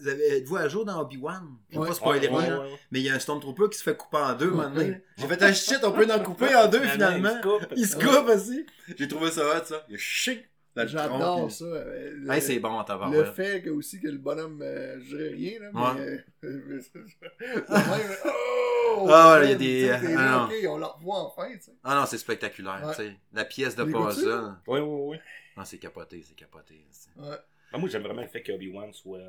euh, 0.07 0.17
êtes-vous 0.38 0.55
à 0.57 0.67
jour 0.67 0.85
dans 0.85 1.00
Obi-Wan? 1.01 1.47
Je 1.69 1.77
Ouais. 1.77 1.88
pas 1.88 1.93
spoiler 1.93 2.27
Ouais, 2.29 2.47
mais 2.91 3.01
il 3.01 3.05
y 3.05 3.09
a 3.09 3.13
un 3.13 3.19
Stormtrooper 3.19 3.69
qui 3.71 3.77
se 3.77 3.83
fait 3.83 3.95
couper 3.95 4.17
en 4.17 4.33
deux 4.33 4.50
Ouais. 4.50 4.55
maintenant. 4.69 4.97
J'ai 5.17 5.27
fait 5.27 5.43
un 5.43 5.53
shit, 5.53 5.79
on 5.83 5.91
peut 5.91 6.12
en 6.12 6.24
couper 6.24 6.55
en 6.55 6.67
deux 6.67 6.81
finalement. 6.88 7.29
il 7.29 7.38
se 7.38 7.41
coupe. 7.41 7.74
Il 7.75 7.88
se 7.88 7.97
Ouais. 7.97 8.03
coupe 8.05 8.29
aussi. 8.29 8.65
J'ai 8.97 9.07
trouvé 9.07 9.29
ça 9.31 9.41
hot, 9.62 9.65
ça. 9.65 9.85
Il 9.89 9.95
a 9.95 9.97
chic 10.00 10.39
J'adore 10.75 11.50
ça. 11.51 11.63
euh, 11.65 12.12
le- 12.15 12.32
Hey, 12.32 12.41
c'est 12.41 12.60
bon, 12.60 12.84
t'as 12.84 13.10
Le 13.10 13.24
fait 13.25 13.62
que, 13.62 13.70
aussi 13.70 14.00
que 14.01 14.08
le 14.10 14.17
bonhomme, 14.17 14.62
euh, 14.62 15.00
je 15.00 15.15
dirais 15.15 15.29
rien, 15.29 15.60
là, 15.62 15.72
Ouais. 15.74 16.24
mais... 16.41 16.48
euh, 16.50 16.82
même, 17.70 18.17
oh! 18.25 19.08
Ah 19.10 19.39
il 19.44 19.50
y 19.50 19.53
a 19.53 19.55
des- 19.55 19.65
tu 19.82 19.88
sais, 19.88 20.00
t'es 20.08 20.15
ah 20.17 20.48
non. 20.63 20.72
on 20.74 20.77
la 20.77 20.88
revoit 20.88 21.19
enfin, 21.26 21.49
tu 21.54 21.62
sais. 21.62 21.73
Ah 21.84 21.95
non, 21.95 22.06
c'est 22.06 22.17
spectaculaire. 22.17 22.82
Ouais. 22.86 22.95
tu 22.95 23.04
sais. 23.04 23.15
La 23.34 23.45
pièce 23.45 23.76
de 23.76 23.84
puzzle. 23.84 24.56
Oui, 24.67 24.80
oui, 24.80 25.02
oui. 25.12 25.17
Ah, 25.58 25.63
c'est 25.65 25.78
capoté, 25.80 26.21
c'est 26.28 26.36
capoté. 26.36 26.86
Ouais. 27.17 27.36
Ben, 27.71 27.78
moi, 27.80 27.89
j'aime 27.89 28.04
vraiment 28.04 28.21
le 28.21 28.28
fait 28.28 28.43
qu'Obi-Wan 28.43 28.91
soit. 28.93 29.19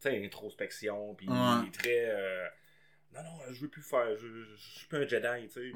Tu 0.00 0.10
sais, 0.10 0.24
introspection, 0.24 1.14
puis 1.14 1.28
Ouais. 1.28 1.34
il 1.62 1.68
est 1.68 1.72
très. 1.72 2.06
euh, 2.10 2.46
Non, 3.14 3.22
non, 3.22 3.38
je 3.52 3.60
veux 3.60 3.68
plus 3.68 3.82
faire. 3.82 4.16
Je, 4.16 4.26
je, 4.26 4.54
je 4.56 4.78
suis 4.78 4.86
plus 4.88 4.98
un 4.98 5.06
Jedi, 5.06 5.48
tu 5.48 5.52
sais. 5.52 5.72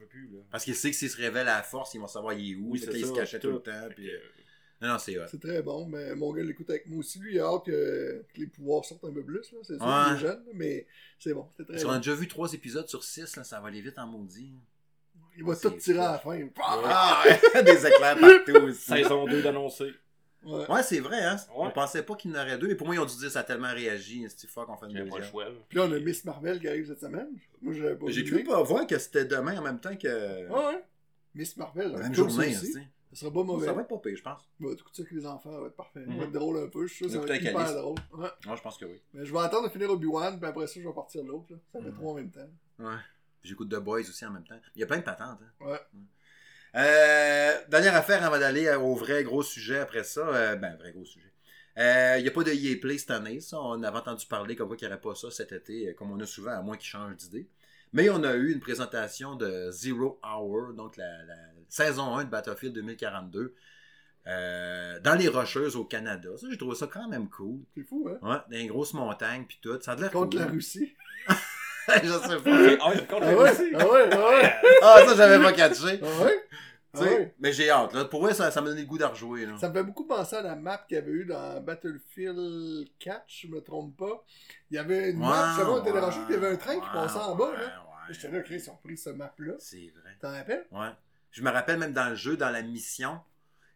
Veux 0.00 0.06
plus, 0.06 0.28
là. 0.32 0.38
Parce 0.50 0.64
qu'il 0.64 0.74
sait 0.74 0.90
que 0.90 0.96
s'il 0.96 1.10
se 1.10 1.16
révèle 1.16 1.48
à 1.48 1.56
la 1.56 1.62
force, 1.62 1.94
il 1.94 2.00
va 2.00 2.08
savoir 2.08 2.34
il 2.34 2.52
est 2.52 2.56
où. 2.56 2.70
Oui, 2.72 2.80
il 2.92 3.06
se 3.06 3.12
cachait 3.12 3.38
tout 3.38 3.50
le 3.50 3.60
temps. 3.60 3.88
Puis... 3.94 4.10
euh, 4.10 4.18
Non, 4.80 4.88
non, 4.88 4.98
c'est. 4.98 5.16
C'est 5.30 5.40
très 5.40 5.62
bon, 5.62 5.86
mais 5.86 6.14
mon 6.14 6.32
gars 6.32 6.42
l'écoute 6.42 6.70
avec 6.70 6.86
moi 6.86 6.98
aussi. 7.00 7.18
Lui, 7.18 7.34
il 7.34 7.40
a 7.40 7.44
hâte 7.46 7.64
que, 7.66 8.24
que 8.34 8.40
les 8.40 8.46
pouvoirs 8.46 8.84
sortent 8.84 9.04
un 9.04 9.12
peu 9.12 9.22
plus, 9.24 9.52
là. 9.52 9.58
C'est 9.62 9.76
sûr 9.76 9.86
Ouais. 9.86 10.04
qu'il 10.06 10.14
est 10.16 10.18
jeune, 10.20 10.42
mais 10.54 10.86
c'est 11.18 11.34
bon, 11.34 11.46
c'est 11.56 11.64
très 11.64 11.72
Parce 11.74 11.84
qu'on 11.84 11.90
a 11.90 11.96
déjà 11.98 12.14
vu 12.14 12.28
trois 12.28 12.52
épisodes 12.52 12.88
sur 12.88 13.04
six, 13.04 13.36
là, 13.36 13.44
ça 13.44 13.60
va 13.60 13.68
aller 13.68 13.80
vite 13.82 13.98
en 13.98 14.06
maudit. 14.06 14.52
Il 15.36 15.44
va 15.44 15.54
tout 15.54 15.70
tirer 15.70 15.98
à 16.00 16.12
la 16.12 16.18
fin. 16.18 16.38
Ah, 16.62 17.22
ouais, 17.54 17.62
des 17.62 17.86
éclairs 17.86 18.18
partout 18.18 18.56
aussi. 18.66 18.80
Saison 18.80 19.26
2 19.26 19.42
d'annoncer. 19.42 19.92
Ouais. 20.42 20.70
Ouais, 20.70 20.82
c'est 20.82 21.00
vrai, 21.00 21.22
hein. 21.22 21.36
Ouais. 21.36 21.66
On 21.66 21.70
pensait 21.70 22.02
pas 22.02 22.14
qu'il 22.14 22.30
y 22.30 22.34
en 22.34 22.40
aurait 22.40 22.56
deux, 22.58 22.66
mais 22.68 22.74
pour 22.74 22.86
moi, 22.86 22.96
ils 22.96 22.98
ont 23.00 23.04
dû 23.04 23.14
dire 23.16 23.30
ça 23.30 23.40
a 23.40 23.42
tellement 23.44 23.72
réagi. 23.72 24.26
C'est 24.34 24.48
fuck, 24.48 24.68
on 24.70 24.76
fait 24.76 24.86
une 24.86 24.92
J'ai 24.92 24.98
pas 25.00 25.04
le 25.04 25.10
deuxième. 25.10 25.30
choix, 25.30 25.44
là. 25.44 25.50
Puis 25.68 25.78
là, 25.78 25.84
on 25.84 25.92
a 25.92 25.98
Miss 26.00 26.24
Marvel 26.24 26.60
qui 26.60 26.68
arrive 26.68 26.86
cette 26.86 27.00
semaine. 27.00 27.28
Moi, 27.60 27.74
j'avais 27.74 27.96
pas 27.96 28.06
J'ai 28.08 28.24
cru 28.24 28.42
pas 28.44 28.62
voir 28.62 28.86
que 28.86 28.98
c'était 28.98 29.26
demain 29.26 29.58
en 29.58 29.62
même 29.62 29.80
temps 29.80 29.94
que. 29.96 30.48
Ouais, 30.48 30.66
ouais. 30.74 30.84
Miss 31.34 31.56
Marvel. 31.56 31.92
La 31.92 31.98
hein, 31.98 32.02
même 32.02 32.14
journée, 32.14 32.52
ça 32.54 32.62
aussi. 32.62 32.72
sais. 32.72 32.86
Ça 33.12 33.20
sera 33.22 33.32
pas 33.32 33.42
mauvais. 33.42 33.66
Ça 33.66 33.72
va 33.72 33.82
être 33.82 33.88
pas 33.88 33.98
pire, 33.98 34.16
je 34.16 34.22
pense. 34.22 34.48
Bah, 34.60 34.68
tout 34.78 34.84
ça 34.92 35.02
avec 35.02 35.12
les 35.12 35.26
enfants, 35.26 35.52
ça 35.52 35.60
va 35.60 35.66
être 35.66 35.76
parfait. 35.76 36.04
Ça 36.04 36.10
Mhm. 36.10 36.18
va 36.18 36.24
être 36.24 36.32
drôle 36.32 36.58
un 36.58 36.68
peu, 36.68 36.86
je 36.86 36.94
suis 36.94 37.10
sûr 37.10 37.20
ça 37.20 37.26
va 37.26 37.34
être 37.34 37.42
hyper 37.44 37.74
drôle. 37.74 37.98
Ouais. 38.14 38.28
Moi, 38.46 38.56
je 38.56 38.62
pense 38.62 38.78
que 38.78 38.84
oui. 38.84 39.02
Mais 39.14 39.24
je 39.24 39.32
vais 39.32 39.38
attendre 39.40 39.66
de 39.66 39.72
finir 39.72 39.90
Obi-Wan, 39.90 40.38
puis 40.38 40.48
après 40.48 40.66
ça, 40.68 40.80
je 40.80 40.86
vais 40.86 40.94
partir 40.94 41.24
l'autre. 41.24 41.46
là. 41.50 41.56
Ça 41.72 41.80
fait 41.80 41.88
Mhm. 41.88 41.94
trois 41.94 42.12
en 42.12 42.14
même 42.14 42.30
temps. 42.30 42.48
Ouais. 42.78 42.94
J'écoute 43.42 43.68
The 43.68 43.76
Boys 43.80 44.00
aussi 44.00 44.24
en 44.24 44.30
même 44.30 44.44
temps. 44.44 44.58
Il 44.76 44.80
y 44.80 44.84
a 44.84 44.86
plein 44.86 44.98
de 44.98 45.02
patentes. 45.02 45.38
Hein. 45.42 45.66
Ouais. 45.66 45.80
Euh, 46.76 47.52
dernière 47.68 47.96
affaire 47.96 48.22
avant 48.24 48.38
d'aller 48.38 48.72
au 48.74 48.94
vrai 48.94 49.24
gros 49.24 49.42
sujet 49.42 49.78
après 49.80 50.04
ça. 50.04 50.20
Euh, 50.28 50.56
ben, 50.56 50.76
vrai 50.76 50.92
gros 50.92 51.04
sujet. 51.04 51.26
Euh, 51.78 52.16
Il 52.18 52.22
n'y 52.22 52.28
a 52.28 52.32
pas 52.32 52.42
de 52.44 52.50
EA 52.52 52.76
Play 52.80 52.98
cette 52.98 53.10
année. 53.10 53.40
Ça. 53.40 53.58
On 53.60 53.82
avait 53.82 53.98
entendu 53.98 54.26
parler 54.26 54.56
comme 54.56 54.68
quoi 54.68 54.76
qu'il 54.76 54.86
n'y 54.88 54.92
aurait 54.94 55.00
pas 55.00 55.14
ça 55.14 55.30
cet 55.30 55.52
été, 55.52 55.88
euh, 55.88 55.94
comme 55.94 56.10
on 56.12 56.20
a 56.20 56.26
souvent, 56.26 56.52
à 56.52 56.62
moins 56.62 56.76
qu'ils 56.76 56.90
changent 56.90 57.16
d'idée. 57.16 57.48
Mais 57.92 58.08
on 58.10 58.22
a 58.22 58.34
eu 58.34 58.52
une 58.52 58.60
présentation 58.60 59.34
de 59.34 59.70
Zero 59.72 60.20
Hour, 60.24 60.74
donc 60.74 60.96
la, 60.96 61.24
la 61.24 61.34
saison 61.68 62.16
1 62.16 62.24
de 62.24 62.30
Battlefield 62.30 62.74
2042, 62.74 63.54
euh, 64.28 65.00
dans 65.00 65.14
les 65.16 65.26
Rocheuses 65.26 65.74
au 65.74 65.84
Canada. 65.84 66.28
Ça, 66.36 66.46
j'ai 66.50 66.56
trouvé 66.58 66.76
ça 66.76 66.86
quand 66.86 67.08
même 67.08 67.28
cool. 67.28 67.60
C'est 67.76 67.82
fou, 67.82 68.08
hein? 68.08 68.18
Ouais, 68.22 68.36
dans 68.36 68.56
les 68.58 68.66
grosses 68.68 68.94
montagnes 68.94 69.44
puis 69.44 69.58
tout. 69.60 69.80
Ça 69.80 69.92
a 69.92 69.96
l'air 69.96 70.10
Contre 70.12 70.36
cool. 70.36 70.40
la 70.40 70.46
Russie. 70.52 70.94
je 72.02 72.08
sais 72.08 72.36
pas. 72.40 72.76
Ah, 72.80 72.90
ouais, 72.90 73.06
contre 73.06 73.22
Ah 73.22 73.36
ouais? 73.36 73.50
Ah 73.74 73.88
ouais? 73.88 74.08
Ah 74.12 74.28
ouais? 74.28 74.54
Ah, 74.82 75.02
ça, 75.06 75.16
j'avais 75.16 75.42
pas 75.42 75.52
catché. 75.52 76.00
Ah 76.02 76.24
ouais? 76.24 76.46
Tu 76.94 77.00
Ah 77.00 77.02
ouais? 77.02 77.34
Mais 77.38 77.52
j'ai 77.52 77.70
hâte. 77.70 77.94
Là. 77.94 78.04
Pour 78.04 78.22
vrai, 78.22 78.34
ça, 78.34 78.50
ça 78.50 78.60
m'a 78.60 78.68
donné 78.68 78.82
le 78.82 78.86
goût 78.86 78.98
d'en 78.98 79.10
rejouer. 79.10 79.46
Là. 79.46 79.56
Ça 79.58 79.68
me 79.68 79.74
fait 79.74 79.82
beaucoup 79.82 80.06
penser 80.06 80.36
à 80.36 80.42
la 80.42 80.56
map 80.56 80.78
qu'il 80.88 80.96
y 80.96 80.98
avait 80.98 81.10
eu 81.10 81.24
dans 81.24 81.60
Battlefield 81.60 82.88
4, 82.98 83.24
je 83.26 83.46
me 83.48 83.60
trompe 83.60 83.96
pas. 83.96 84.24
Il 84.70 84.76
y 84.76 84.78
avait 84.78 85.10
une 85.10 85.18
map, 85.18 85.54
justement, 85.54 85.74
on 85.74 85.80
était 85.80 85.92
dans 85.92 86.10
il 86.10 86.32
y 86.32 86.36
avait 86.36 86.48
un 86.48 86.56
train 86.56 86.74
qui 86.74 86.80
ouais, 86.80 86.92
passait 86.92 87.18
en 87.18 87.34
bas, 87.34 87.50
ouais, 87.50 87.56
là. 87.56 87.62
ouais. 87.62 88.14
J'étais 88.14 88.30
là, 88.30 88.42
ils 88.48 88.70
ont 88.70 88.76
pris 88.82 88.96
ce 88.96 89.10
map-là. 89.10 89.54
C'est 89.58 89.92
vrai. 90.00 90.16
T'en 90.20 90.32
rappelles? 90.32 90.66
Ouais. 90.72 90.90
Je 91.30 91.42
me 91.42 91.50
rappelle 91.50 91.78
même 91.78 91.92
dans 91.92 92.08
le 92.08 92.16
jeu, 92.16 92.36
dans 92.36 92.50
la 92.50 92.62
mission, 92.62 93.20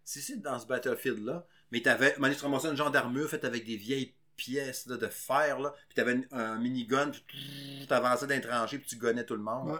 si 0.04 0.20
c'est 0.20 0.40
dans 0.40 0.58
ce 0.58 0.66
Battlefield-là, 0.66 1.46
mais 1.70 1.80
t'avais, 1.80 2.14
tu 2.14 2.42
ramassais 2.42 2.68
une 2.68 2.76
genre 2.76 2.90
d'armure 2.90 3.28
faite 3.28 3.44
avec 3.44 3.64
des 3.64 3.76
vieilles 3.76 4.14
pièces 4.36 4.86
là, 4.86 4.96
de 4.96 5.06
fer, 5.08 5.58
là, 5.60 5.74
puis 5.88 5.94
t'avais 5.94 6.12
une- 6.14 6.28
un 6.32 6.58
minigun, 6.58 7.10
puis 7.26 7.86
t'avançais 7.88 8.26
dans 8.26 8.34
les 8.34 8.40
tranchées, 8.40 8.78
puis 8.78 8.88
tu 8.88 8.96
gonnais 8.96 9.24
tout 9.24 9.34
le 9.36 9.42
monde. 9.42 9.70
Ouais. 9.72 9.78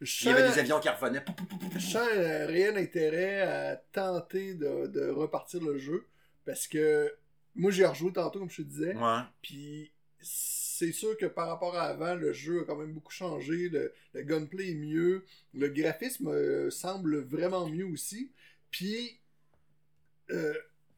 Il 0.00 0.26
y 0.26 0.28
avait 0.30 0.48
Je 0.48 0.52
des 0.54 0.58
avions 0.60 0.80
qui 0.80 0.88
revenaient. 0.88 1.20
Pou, 1.22 1.32
pou, 1.32 1.46
pou, 1.46 1.56
pou, 1.56 1.68
pou. 1.68 1.80
sens 1.80 1.96
un 1.96 2.46
réel 2.46 2.76
intérêt 2.76 3.40
à 3.42 3.76
tenter 3.76 4.54
de, 4.54 4.86
de 4.88 5.08
repartir 5.08 5.62
le 5.62 5.78
jeu, 5.78 6.06
parce 6.44 6.66
que 6.66 7.14
moi, 7.54 7.70
j'ai 7.70 7.86
rejoué 7.86 8.12
tantôt, 8.12 8.40
comme 8.40 8.50
je 8.50 8.62
te 8.62 8.62
disais, 8.62 8.94
Ouais. 8.96 9.20
Puis 9.40 9.92
c'est 10.20 10.90
sûr 10.92 11.16
que 11.16 11.26
par 11.26 11.48
rapport 11.48 11.76
à 11.76 11.84
avant, 11.84 12.14
le 12.16 12.32
jeu 12.32 12.62
a 12.62 12.64
quand 12.64 12.76
même 12.76 12.92
beaucoup 12.92 13.12
changé. 13.12 13.68
Le, 13.68 13.92
le 14.12 14.22
gunplay 14.22 14.72
est 14.72 14.74
mieux. 14.74 15.24
Le 15.54 15.68
graphisme 15.68 16.28
euh, 16.28 16.68
semble 16.70 17.18
vraiment 17.22 17.68
mieux 17.68 17.86
aussi. 17.86 18.32
Puis 18.72 19.20
euh, 20.30 20.54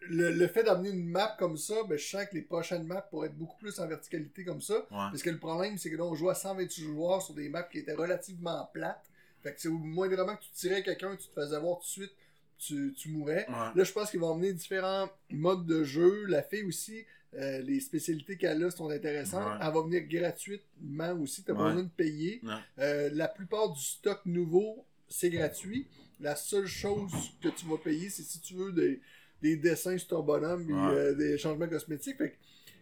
le, 0.08 0.30
le 0.32 0.46
fait 0.48 0.62
d'amener 0.62 0.90
une 0.90 1.08
map 1.08 1.36
comme 1.38 1.56
ça, 1.56 1.74
ben, 1.88 1.98
je 1.98 2.04
sens 2.04 2.24
que 2.26 2.34
les 2.34 2.42
prochaines 2.42 2.84
maps 2.84 3.00
pourraient 3.00 3.28
être 3.28 3.36
beaucoup 3.36 3.56
plus 3.58 3.78
en 3.80 3.86
verticalité 3.86 4.44
comme 4.44 4.60
ça. 4.60 4.74
Ouais. 4.74 4.86
Parce 4.90 5.22
que 5.22 5.30
le 5.30 5.38
problème, 5.38 5.78
c'est 5.78 5.90
que 5.90 5.96
là, 5.96 6.04
on 6.04 6.14
jouait 6.14 6.32
à 6.32 6.34
128 6.34 6.82
joueurs 6.84 7.22
sur 7.22 7.34
des 7.34 7.48
maps 7.48 7.62
qui 7.62 7.78
étaient 7.78 7.94
relativement 7.94 8.68
plates. 8.72 9.04
Fait 9.42 9.54
que 9.54 9.60
c'est 9.60 9.68
au 9.68 9.78
moindrement 9.78 10.36
que 10.36 10.42
tu 10.42 10.50
tirais 10.50 10.82
quelqu'un, 10.82 11.16
tu 11.16 11.28
te 11.28 11.32
faisais 11.32 11.58
voir 11.58 11.78
tout 11.78 11.84
de 11.84 11.88
suite, 11.88 12.12
tu, 12.58 12.94
tu 12.96 13.10
mourais. 13.10 13.46
Ouais. 13.48 13.70
Là, 13.74 13.84
je 13.84 13.92
pense 13.92 14.10
qu'ils 14.10 14.20
vont 14.20 14.30
emmener 14.30 14.52
différents 14.52 15.08
modes 15.30 15.66
de 15.66 15.84
jeu. 15.84 16.24
La 16.26 16.42
fille 16.42 16.64
aussi, 16.64 17.04
euh, 17.34 17.60
les 17.60 17.80
spécialités 17.80 18.36
qu'elle 18.36 18.62
a 18.64 18.70
sont 18.70 18.90
intéressantes. 18.90 19.44
Ouais. 19.44 19.66
Elle 19.66 19.74
va 19.74 19.82
venir 19.82 20.02
gratuitement 20.02 21.12
aussi. 21.20 21.44
Tu 21.44 21.52
n'as 21.52 21.58
pas 21.58 21.68
besoin 21.68 21.84
de 21.84 21.90
payer. 21.90 22.40
Euh, 22.78 23.10
la 23.12 23.28
plupart 23.28 23.72
du 23.72 23.80
stock 23.80 24.20
nouveau, 24.24 24.84
c'est 25.08 25.30
gratuit. 25.30 25.86
La 26.18 26.34
seule 26.34 26.66
chose 26.66 27.12
que 27.42 27.48
tu 27.48 27.66
vas 27.66 27.76
payer, 27.76 28.08
c'est 28.08 28.22
si 28.22 28.40
tu 28.40 28.54
veux 28.54 28.72
des, 28.72 29.00
des 29.42 29.56
dessins 29.56 29.96
sur 29.98 30.08
ton 30.08 30.22
bonhomme 30.22 30.66
Ouais. 30.70 30.94
euh, 30.94 31.14
des 31.14 31.38
changements 31.38 31.68
cosmétiques. 31.68 32.16
Fait 32.18 32.30
que 32.32 32.36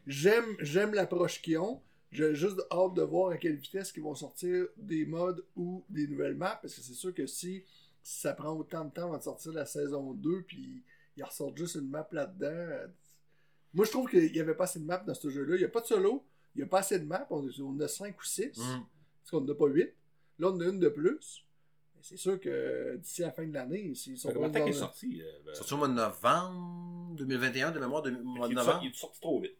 j'aime, 0.07 0.57
j'aime 0.61 0.95
l'approche 0.95 1.43
qu'ils 1.43 1.59
ont. 1.59 1.81
J'ai 2.13 2.35
juste 2.35 2.61
hâte 2.71 2.95
de 2.95 3.03
voir 3.03 3.31
à 3.33 3.37
quelle 3.39 3.57
vitesse 3.57 3.93
ils 3.97 4.03
vont 4.03 4.15
sortir 4.15 4.67
des 4.77 5.05
modes 5.05 5.45
ou 5.57 5.85
des 5.89 6.07
nouvelles 6.07 6.37
maps. 6.37 6.59
Parce 6.63 6.75
que 6.75 6.81
c'est 6.81 6.93
sûr 6.95 7.13
que 7.13 7.27
si 7.27 7.65
ça 8.03 8.35
prend 8.35 8.53
autant 8.53 8.85
de 8.85 8.93
temps 8.93 9.05
avant 9.09 9.19
de 9.19 9.23
sortir 9.23 9.53
la 9.53 9.67
saison 9.67 10.13
2, 10.15 10.43
puis 10.43 10.85
ils 11.17 11.25
ressortent 11.25 11.57
juste 11.57 11.75
une 11.77 11.89
map 11.89 12.07
là-dedans. 12.13 12.47
euh, 12.51 12.87
Moi, 13.73 13.85
je 13.85 13.91
trouve 13.91 14.09
qu'il 14.09 14.31
n'y 14.31 14.39
avait 14.41 14.55
pas 14.55 14.65
assez 14.65 14.79
de 14.79 14.85
maps 14.85 15.03
dans 15.05 15.15
ce 15.15 15.29
jeu-là. 15.29 15.57
Il 15.57 15.59
n'y 15.59 15.65
a 15.65 15.69
pas 15.69 15.81
de 15.81 15.87
solo, 15.87 16.25
il 16.55 16.59
n'y 16.59 16.65
a 16.65 16.67
pas 16.69 16.79
assez 16.81 16.99
de 17.01 17.05
maps. 17.05 17.27
On 17.31 17.49
on 17.61 17.69
en 17.71 17.81
a 17.81 17.89
5 17.89 18.17
ou 18.21 18.25
6, 18.25 18.57
Mm. 18.59 18.83
parce 19.23 19.31
qu'on 19.33 19.41
n'en 19.41 19.53
a 19.53 19.57
pas 19.57 19.67
8. 19.67 19.93
Là, 20.39 20.49
on 20.51 20.55
en 20.55 20.61
a 20.61 20.65
une 20.67 20.79
de 20.79 20.89
plus. 20.89 21.44
C'est 22.05 22.19
sûr 22.19 22.39
que 22.39 22.97
d'ici 22.97 23.23
la 23.23 23.33
fin 23.33 23.47
de 23.47 23.55
l'année, 23.55 23.95
s'ils 23.95 24.19
sont 24.19 24.31
qu'il 24.31 24.69
est 24.69 24.73
sorti 24.75 25.23
euh, 25.23 25.33
ben, 25.47 25.55
Sorti 25.55 25.73
au 25.73 25.79
mois 25.79 25.89
de 25.89 25.95
novembre 25.95 27.17
2021, 27.17 27.71
de 27.71 27.81
mémoire, 27.81 28.03
de, 28.03 28.11
mois 28.11 28.47
de 28.47 28.53
novembre. 28.53 28.81
il 28.85 28.91
est 28.91 28.95
sorti 28.95 29.23
trop 29.23 29.41
vite. 29.41 29.57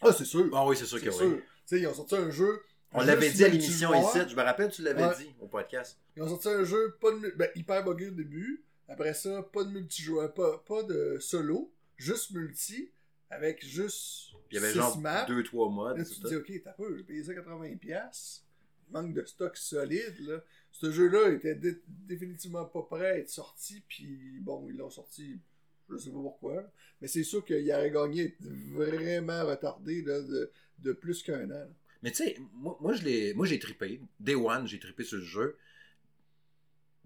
Ah, 0.00 0.12
c'est 0.12 0.24
sûr. 0.24 0.48
Ah 0.52 0.64
oui, 0.64 0.76
c'est 0.76 0.86
sûr 0.86 1.02
que 1.02 1.10
sûr. 1.10 1.26
oui. 1.26 1.38
Tu 1.38 1.42
sais, 1.66 1.80
ils 1.80 1.88
ont 1.88 1.94
sorti 1.94 2.14
un 2.14 2.30
jeu. 2.30 2.62
On 2.92 3.02
l'avait 3.02 3.30
dit 3.30 3.44
à 3.44 3.48
l'émission 3.48 3.92
ici, 3.94 4.20
je 4.28 4.36
me 4.36 4.42
rappelle, 4.42 4.70
tu 4.70 4.82
l'avais 4.82 5.04
Ouais. 5.04 5.16
dit 5.16 5.34
au 5.40 5.48
podcast. 5.48 5.98
Ils 6.16 6.22
ont 6.22 6.28
sorti 6.28 6.50
un 6.50 6.62
jeu 6.62 6.96
pas 7.00 7.10
de, 7.10 7.34
ben, 7.36 7.48
hyper 7.56 7.82
buggé 7.82 8.10
au 8.10 8.12
début. 8.12 8.62
Après 8.86 9.12
ça, 9.12 9.42
pas 9.42 9.64
de 9.64 9.70
multijoueur, 9.70 10.32
pas, 10.32 10.58
pas 10.58 10.84
de 10.84 11.18
solo, 11.18 11.72
juste 11.96 12.30
multi, 12.30 12.92
avec 13.28 13.66
juste 13.66 14.34
Puis 14.48 14.52
il 14.52 14.54
y 14.54 14.58
avait 14.58 14.68
six 14.72 14.78
genre 14.78 14.98
maps. 15.00 15.26
2-3 15.26 15.72
modes. 15.72 15.98
Là, 15.98 16.04
tu 16.04 16.14
te 16.14 16.28
dis, 16.28 16.36
ok, 16.36 16.62
t'as 16.62 16.74
peu, 16.74 16.96
j'ai 16.96 17.02
payé 17.02 17.24
ça 17.24 17.32
80$. 17.32 17.76
piastres. 17.76 18.44
Il 18.88 18.92
manque 18.92 19.14
de 19.14 19.24
stock 19.24 19.56
solide, 19.56 20.14
là. 20.20 20.44
Ce 20.72 20.90
jeu-là 20.92 21.30
était 21.30 21.54
dé- 21.54 21.82
définitivement 21.86 22.64
pas 22.64 22.82
prêt 22.82 23.10
à 23.10 23.18
être 23.18 23.28
sorti, 23.28 23.82
puis 23.88 24.38
bon, 24.40 24.66
ils 24.68 24.76
l'ont 24.76 24.90
sorti, 24.90 25.38
je 25.90 25.96
sais 25.96 26.10
pas 26.10 26.20
pourquoi. 26.20 26.62
Mais 27.00 27.08
c'est 27.08 27.24
sûr 27.24 27.44
qu'il 27.44 27.70
aurait 27.72 27.90
gagné 27.90 28.26
être 28.26 28.42
vraiment 28.72 29.44
retardé, 29.46 30.02
là, 30.02 30.20
de, 30.22 30.50
de 30.78 30.92
plus 30.92 31.22
qu'un 31.22 31.44
an. 31.46 31.48
là. 31.48 31.66
Mais 32.02 32.10
tu 32.12 32.18
sais, 32.24 32.36
moi, 32.54 32.78
moi, 32.80 32.94
je 32.94 33.02
l'ai- 33.04 33.34
moi 33.34 33.46
j'ai 33.46 33.58
trippé. 33.58 34.00
Day 34.20 34.34
One, 34.34 34.66
j'ai 34.66 34.78
trippé 34.78 35.04
sur 35.04 35.18
le 35.18 35.24
jeu. 35.24 35.58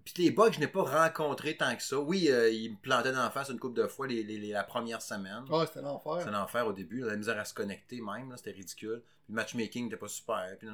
Puis 0.05 0.13
les 0.23 0.31
bugs, 0.31 0.51
je 0.51 0.59
n'ai 0.59 0.67
pas 0.67 0.83
rencontré 0.83 1.57
tant 1.57 1.75
que 1.75 1.81
ça. 1.81 1.99
Oui, 1.99 2.29
euh, 2.29 2.49
ils 2.51 2.71
me 2.71 2.77
plantaient 2.77 3.11
d'en 3.11 3.29
face 3.31 3.49
une 3.49 3.57
couple 3.59 3.81
de 3.81 3.87
fois 3.87 4.05
les, 4.07 4.23
les- 4.23 4.37
les- 4.37 4.51
la 4.51 4.63
première 4.63 5.01
semaine. 5.01 5.43
Ah, 5.51 5.65
c'était 5.67 5.81
l'enfer. 5.81 6.21
C'est 6.23 6.31
l'enfer 6.31 6.67
au 6.67 6.73
début. 6.73 6.99
La 7.01 7.15
misère 7.17 7.39
à 7.39 7.43
se 7.45 7.55
connecter 7.55 7.99
même, 8.01 8.31
c'était 8.37 8.51
ridicule. 8.51 9.01
Puis 9.25 9.29
le 9.29 9.35
matchmaking 9.35 9.85
n'était 9.85 9.97
pas 9.97 10.07
super. 10.07 10.55
Puis. 10.59 10.67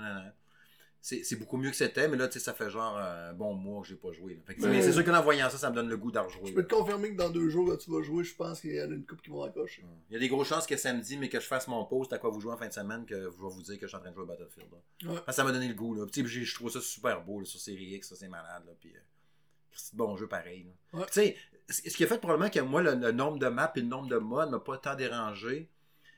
C'est 1.03 1.35
beaucoup 1.39 1.57
mieux 1.57 1.71
que 1.71 1.75
c'était, 1.75 2.07
mais 2.07 2.15
là, 2.15 2.27
tu 2.27 2.33
sais, 2.33 2.45
ça 2.45 2.53
fait 2.53 2.69
genre 2.69 2.95
euh, 2.95 3.31
un 3.31 3.33
bon 3.33 3.55
mois 3.55 3.81
que 3.81 3.87
j'ai 3.87 3.95
pas 3.95 4.11
joué. 4.11 4.35
là. 4.35 4.41
Fait 4.45 4.53
que, 4.53 4.61
Mais- 4.61 4.67
mais 4.69 4.81
c'est 4.83 4.91
sûr 4.93 5.03
qu'en 5.03 5.19
voyant 5.23 5.49
ça, 5.49 5.57
ça 5.57 5.71
me 5.71 5.75
donne 5.75 5.89
le 5.89 5.97
goût 5.97 6.11
d'en 6.11 6.25
rejouer. 6.25 6.49
Je 6.49 6.53
peux 6.53 6.61
là. 6.61 6.67
te 6.67 6.73
confirmer 6.75 7.09
que 7.11 7.15
dans 7.17 7.31
deux 7.31 7.49
jours, 7.49 7.67
là, 7.67 7.75
tu 7.75 7.89
vas 7.89 8.03
jouer, 8.03 8.23
je 8.23 8.35
pense 8.35 8.61
qu'il 8.61 8.75
y 8.75 8.79
en 8.81 8.91
a 8.91 8.93
une 8.93 9.03
coupe 9.05 9.19
qui 9.23 9.31
vont 9.31 9.41
accrocher. 9.41 9.83
Il 10.09 10.13
y 10.13 10.15
a 10.15 10.19
des 10.19 10.27
grosses 10.29 10.47
chances 10.49 10.67
que 10.67 10.77
samedi, 10.77 11.17
mais 11.17 11.27
que 11.27 11.39
je 11.39 11.47
fasse 11.47 11.67
mon 11.67 11.83
post 11.85 12.13
à 12.13 12.19
quoi 12.19 12.29
vous 12.29 12.39
jouez 12.39 12.53
en 12.53 12.57
fin 12.57 12.67
de 12.67 12.73
semaine, 12.73 13.03
que 13.07 13.15
je 13.15 13.27
vais 13.29 13.31
vous 13.49 13.63
dire 13.63 13.75
que 13.79 13.81
je 13.81 13.87
suis 13.87 13.97
en 13.97 13.99
train 13.99 14.11
de 14.11 14.15
jouer 14.15 14.25
à 14.25 14.27
Battlefield. 14.27 14.69
là. 14.71 15.09
Ouais. 15.09 15.15
Parce 15.15 15.25
que 15.25 15.33
ça 15.33 15.43
m'a 15.43 15.51
donné 15.51 15.67
le 15.69 15.73
goût. 15.73 15.95
Là. 15.95 16.05
Puis, 16.05 16.23
je 16.27 16.53
trouve 16.55 16.69
ça 16.69 16.79
super 16.81 17.23
beau 17.23 17.39
là, 17.39 17.45
sur 17.45 17.59
Série 17.59 17.95
X, 17.95 18.09
ça 18.09 18.15
c'est 18.15 18.27
malade. 18.27 18.61
Là. 18.67 18.73
Puis, 18.79 18.93
euh, 18.95 18.99
c'est 19.73 19.95
bon 19.95 20.15
jeu 20.17 20.27
pareil. 20.27 20.67
Ouais. 20.93 21.05
Tu 21.11 21.13
sais, 21.13 21.35
ce 21.69 21.97
qui 21.97 22.03
a 22.03 22.07
fait 22.07 22.19
probablement 22.19 22.51
que 22.51 22.59
moi, 22.59 22.83
le, 22.83 22.93
le 22.93 23.11
nombre 23.11 23.39
de 23.39 23.47
maps 23.47 23.71
et 23.75 23.79
le 23.81 23.87
nombre 23.87 24.07
de 24.07 24.17
modes 24.17 24.51
m'a 24.51 24.59
pas 24.59 24.77
tant 24.77 24.93
dérangé, 24.95 25.67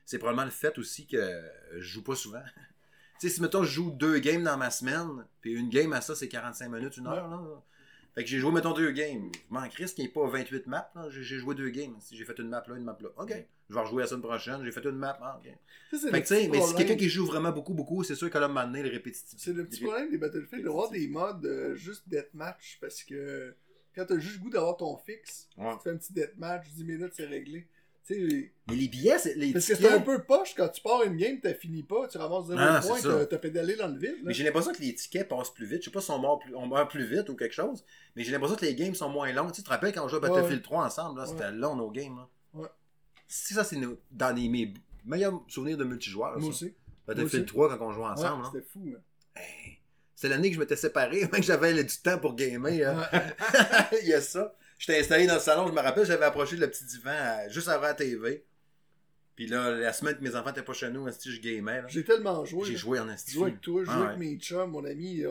c'est 0.06 0.18
probablement 0.18 0.44
le 0.46 0.52
fait 0.52 0.78
aussi 0.78 1.08
que 1.08 1.16
euh, 1.16 1.42
je 1.76 1.80
joue 1.82 2.04
pas 2.04 2.16
souvent. 2.16 2.44
Tu 3.20 3.28
sais, 3.30 3.36
si 3.36 3.42
mettons 3.42 3.64
je 3.64 3.72
joue 3.72 3.92
deux 3.92 4.20
games 4.20 4.44
dans 4.44 4.58
ma 4.58 4.70
semaine, 4.72 5.26
puis 5.42 5.54
une 5.54 5.70
game 5.70 5.94
à 5.94 6.02
ça 6.02 6.16
c'est 6.16 6.28
45 6.28 6.70
minutes, 6.70 6.98
une 6.98 7.08
heure. 7.08 7.28
Là, 7.28 7.42
fait 8.16 8.24
que 8.24 8.30
j'ai 8.30 8.38
joué, 8.38 8.52
mettons, 8.52 8.74
deux 8.74 8.92
games. 8.92 9.32
Je 9.34 9.40
m'en 9.54 9.68
crisse 9.70 9.94
qu'il 9.94 10.04
n'y 10.04 10.10
ait 10.12 10.14
pas 10.14 10.28
28 10.28 10.68
maps. 10.68 10.92
J'ai 11.10 11.40
joué 11.40 11.56
deux 11.56 11.70
games. 11.70 11.96
Si 12.00 12.16
j'ai 12.16 12.26
fait 12.26 12.38
une 12.38 12.48
map 12.48 12.64
là, 12.68 12.76
une 12.76 12.84
map 12.84 12.96
là. 13.02 13.10
OK. 13.18 13.34
Je 13.70 13.74
vais 13.74 13.82
rejouer 13.82 14.04
la 14.04 14.08
semaine 14.08 14.22
prochaine. 14.22 14.64
J'ai 14.64 14.72
fait 14.72 14.84
une 14.86 14.98
map. 14.98 15.18
Ah, 15.20 15.42
OK. 15.44 15.52
Ça, 16.00 16.12
Fait 16.12 16.22
que, 16.22 16.28
tu 16.28 16.36
sais, 16.36 16.48
mais 16.48 16.62
si 16.62 16.76
quelqu'un 16.76 16.96
qui 16.96 17.10
joue 17.10 17.26
vraiment 17.26 17.52
beaucoup, 17.52 17.74
beaucoup, 17.74 18.04
c'est 18.04 18.14
sûr 18.14 18.30
qu'à 18.30 18.38
un 18.46 18.48
moment 18.50 18.66
donné, 18.68 18.84
le 18.84 18.90
répétitif. 18.92 19.40
C'est 19.40 19.54
le 19.54 19.66
petit 19.66 19.82
problème 19.82 20.12
des 20.12 20.20
Battlefield, 20.20 20.64
d'avoir 20.64 20.92
des 20.92 21.08
modes 21.08 21.44
euh, 21.48 21.74
juste 21.74 22.08
deathmatch, 22.08 22.78
parce 22.80 23.02
que 23.04 23.56
quand 23.96 24.06
t'as 24.06 24.20
juste 24.20 24.36
le 24.36 24.42
goût 24.44 24.50
d'avoir 24.52 24.78
ton 24.78 24.96
fixe, 24.98 25.50
Ouais. 25.58 25.74
tu 25.78 25.84
fais 25.84 25.90
un 25.90 25.98
petit 25.98 26.14
deathmatch, 26.14 26.68
10 26.70 26.84
minutes, 26.84 27.14
c'est 27.16 27.26
réglé. 27.26 27.68
Mais 28.10 28.76
les 28.76 28.88
billets, 28.88 29.18
c'est- 29.18 29.36
les 29.36 29.54
parce 29.54 29.66
que 29.66 29.76
c'est 29.76 29.88
un 29.92 30.02
peu 30.02 30.24
poche 30.24 30.54
quand 30.56 30.68
tu 30.70 30.82
pars 30.82 31.04
une 31.04 31.16
game, 31.16 31.40
t'as 31.42 31.54
fini 31.54 31.84
pas, 31.84 32.08
tu 32.08 32.18
ramasses 32.18 32.48
0 32.48 32.60
Ah, 32.62 32.82
points, 32.86 33.26
t'as 33.26 33.38
pédalé 33.38 33.76
dans 33.76 33.88
le 33.88 33.98
vide. 33.98 34.16
là. 34.18 34.22
Mais 34.26 34.34
j'ai 34.34 34.44
l'impression 34.44 34.74
que 34.74 34.82
les 34.82 34.94
tickets 34.94 35.28
passent 35.28 35.54
plus 35.54 35.66
vite. 35.66 35.80
Je 35.80 35.86
sais 35.86 35.92
pas 35.92 36.02
si 36.02 36.12
on 36.12 36.20
meurt 36.20 36.42
plus, 36.42 36.54
on 36.56 36.68
meurt 36.68 36.90
plus 36.90 37.06
vite 37.06 37.30
ou 37.30 37.36
quelque 37.36 37.54
chose. 37.54 37.84
Mais 38.16 38.24
j'ai 38.24 38.32
l'impression 38.32 38.56
que 38.58 38.66
les 38.66 38.76
games 38.76 38.94
sont 38.96 39.10
moins 39.10 39.32
longues. 39.32 39.52
Tu, 39.52 39.58
sais, 39.58 39.64
te 39.64 39.70
rappelles 39.70 39.94
quand 39.94 40.04
on 40.04 40.08
jouait 40.10 40.18
à 40.18 40.22
Battlefield 40.22 40.58
ouais. 40.58 40.62
3 40.62 40.86
ensemble, 40.86 41.20
là, 41.20 41.26
c'était 41.26 41.46
Ouais. 41.46 41.52
long 41.54 41.76
nos 41.76 41.92
games. 41.92 42.16
Là. 42.18 42.30
Ouais. 42.62 42.68
Si 43.28 43.54
ça, 43.54 43.64
c'est 43.64 43.78
dans 44.12 44.36
les, 44.36 44.50
mes 44.50 44.74
meilleurs 45.06 45.42
souvenirs 45.48 45.78
de 45.78 45.84
multijoueurs. 45.86 46.34
Moi 46.34 46.42
ça. 46.42 46.48
aussi. 46.50 46.74
Battlefield 47.08 47.34
Moi 47.34 47.66
aussi. 47.66 47.70
3 47.70 47.78
quand 47.78 47.88
on 47.88 47.94
jouait 47.94 48.06
ensemble. 48.06 48.44
là. 48.44 48.50
C'était 48.54 48.66
fou. 48.66 48.86
Hey, 49.36 49.78
C'est 50.16 50.30
l'année 50.30 50.50
que 50.50 50.56
je 50.56 50.60
m'étais 50.60 50.76
séparé, 50.76 51.22
même 51.32 51.32
que 51.32 51.42
j'avais 51.42 51.74
du 51.84 51.98
temps 51.98 52.18
pour 52.20 52.36
gamer. 52.36 52.84
hein. 53.12 53.22
Il 54.02 54.08
y 54.10 54.14
a 54.14 54.22
ça. 54.22 54.56
J'étais 54.86 55.00
installé 55.00 55.28
dans 55.28 55.36
le 55.36 55.40
salon, 55.40 55.66
je 55.68 55.72
me 55.72 55.80
rappelle, 55.80 56.06
j'avais 56.06 56.26
approché 56.26 56.58
le 56.58 56.70
petit 56.70 56.84
divan 56.84 57.48
juste 57.48 57.70
avant 57.70 57.84
la 57.84 57.94
TV. 57.94 58.44
Puis 59.34 59.48
là, 59.48 59.72
la 59.72 59.94
semaine 59.94 60.18
que 60.18 60.22
mes 60.22 60.36
enfants 60.36 60.50
étaient 60.52 60.62
pas 60.62 60.74
chez 60.74 60.90
nous, 60.90 61.08
je 61.08 61.40
gamais. 61.40 61.84
J'ai 61.88 62.04
tellement 62.04 62.44
joué. 62.44 62.68
J'ai 62.68 62.76
joué 62.76 63.00
en 63.00 63.10
esti. 63.10 63.32
jouais 63.32 63.50
avec 63.52 63.62
toi, 63.62 63.82
Ah, 63.88 63.96
avec 63.98 64.10
ouais. 64.10 64.18
mes 64.18 64.38
chums, 64.38 64.70
mon 64.72 64.84
ami. 64.84 65.22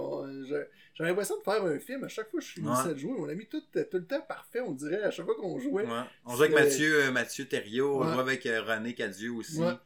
J'avais 0.95 1.11
l'impression 1.11 1.37
de 1.39 1.43
faire 1.43 1.63
un 1.63 1.79
film. 1.79 2.03
À 2.05 2.09
chaque 2.09 2.31
fois 2.31 2.41
que 2.41 2.47
je 2.47 2.53
finissais 2.53 2.89
Ouais. 2.89 2.95
de 2.95 2.99
jouer, 2.99 3.13
mon 3.13 3.29
ami, 3.29 3.47
tout 3.47 3.61
tout 3.61 3.79
le 3.93 4.05
temps 4.07 4.23
parfait, 4.23 4.61
on 4.61 4.73
dirait, 4.73 5.03
à 5.03 5.11
chaque 5.11 5.27
fois 5.27 5.35
qu'on 5.37 5.59
jouait. 5.61 5.85
Ouais. 5.85 6.01
On 6.25 6.35
jouait 6.35 6.47
avec 6.47 6.59
Mathieu, 6.59 7.05
euh, 7.05 7.11
Mathieu 7.13 7.45
Thériault, 7.47 8.01
on 8.03 8.11
jouait 8.11 8.21
avec 8.21 8.47
euh, 8.47 8.63
René 8.63 8.95
Cadieux 8.95 9.33
aussi. 9.33 9.61
On 9.61 9.79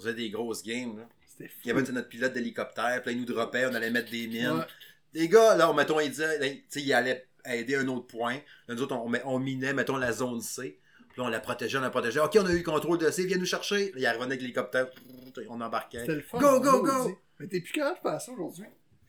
faisait 0.00 0.14
des 0.14 0.30
grosses 0.30 0.62
games. 0.62 1.06
C'était 1.26 1.48
fou. 1.48 1.58
Il 1.64 1.68
y 1.68 1.70
avait 1.72 1.82
notre 1.92 2.08
pilote 2.08 2.32
d'hélicoptère, 2.32 3.02
puis 3.02 3.12
là, 3.12 3.18
il 3.18 3.18
nous 3.20 3.32
dropait, 3.34 3.66
on 3.66 3.74
allait 3.74 3.90
mettre 3.90 4.10
des 4.10 4.26
mines. 4.26 4.64
Les 5.12 5.28
gars, 5.28 5.56
là, 5.56 5.70
on, 5.70 5.74
mettons, 5.74 6.00
il 6.00 6.08
disait, 6.10 6.64
il 6.74 6.92
allait 6.92 7.26
aider 7.44 7.76
un 7.76 7.88
autre 7.88 8.06
point. 8.06 8.36
Là, 8.68 8.74
nous 8.74 8.82
autres, 8.82 8.94
on, 8.96 9.12
on 9.24 9.38
minait, 9.38 9.72
mettons, 9.72 9.96
la 9.96 10.12
zone 10.12 10.40
C. 10.40 10.78
Puis 11.10 11.20
là, 11.20 11.24
on 11.24 11.28
la 11.28 11.40
protégeait, 11.40 11.78
on 11.78 11.82
la 11.82 11.90
protégeait. 11.90 12.20
OK, 12.20 12.36
on 12.40 12.46
a 12.46 12.52
eu 12.52 12.58
le 12.58 12.62
contrôle 12.62 12.98
de 12.98 13.10
C, 13.10 13.24
viens 13.26 13.38
nous 13.38 13.46
chercher. 13.46 13.86
Là, 13.92 13.98
il 13.98 14.06
arrivait 14.06 14.24
avec 14.24 14.40
l'hélicoptère, 14.40 14.88
on 15.48 15.60
embarquait. 15.60 16.06
Le 16.06 16.20
fun. 16.20 16.38
Go, 16.38 16.60
go, 16.60 16.82
go! 16.82 17.18
Mais 17.38 17.46
t'es 17.46 17.60
plus 17.60 17.72
capable 17.72 17.96
de 17.96 18.02
faire 18.02 18.20
ça 18.20 18.32
aujourd'hui. 18.32 18.66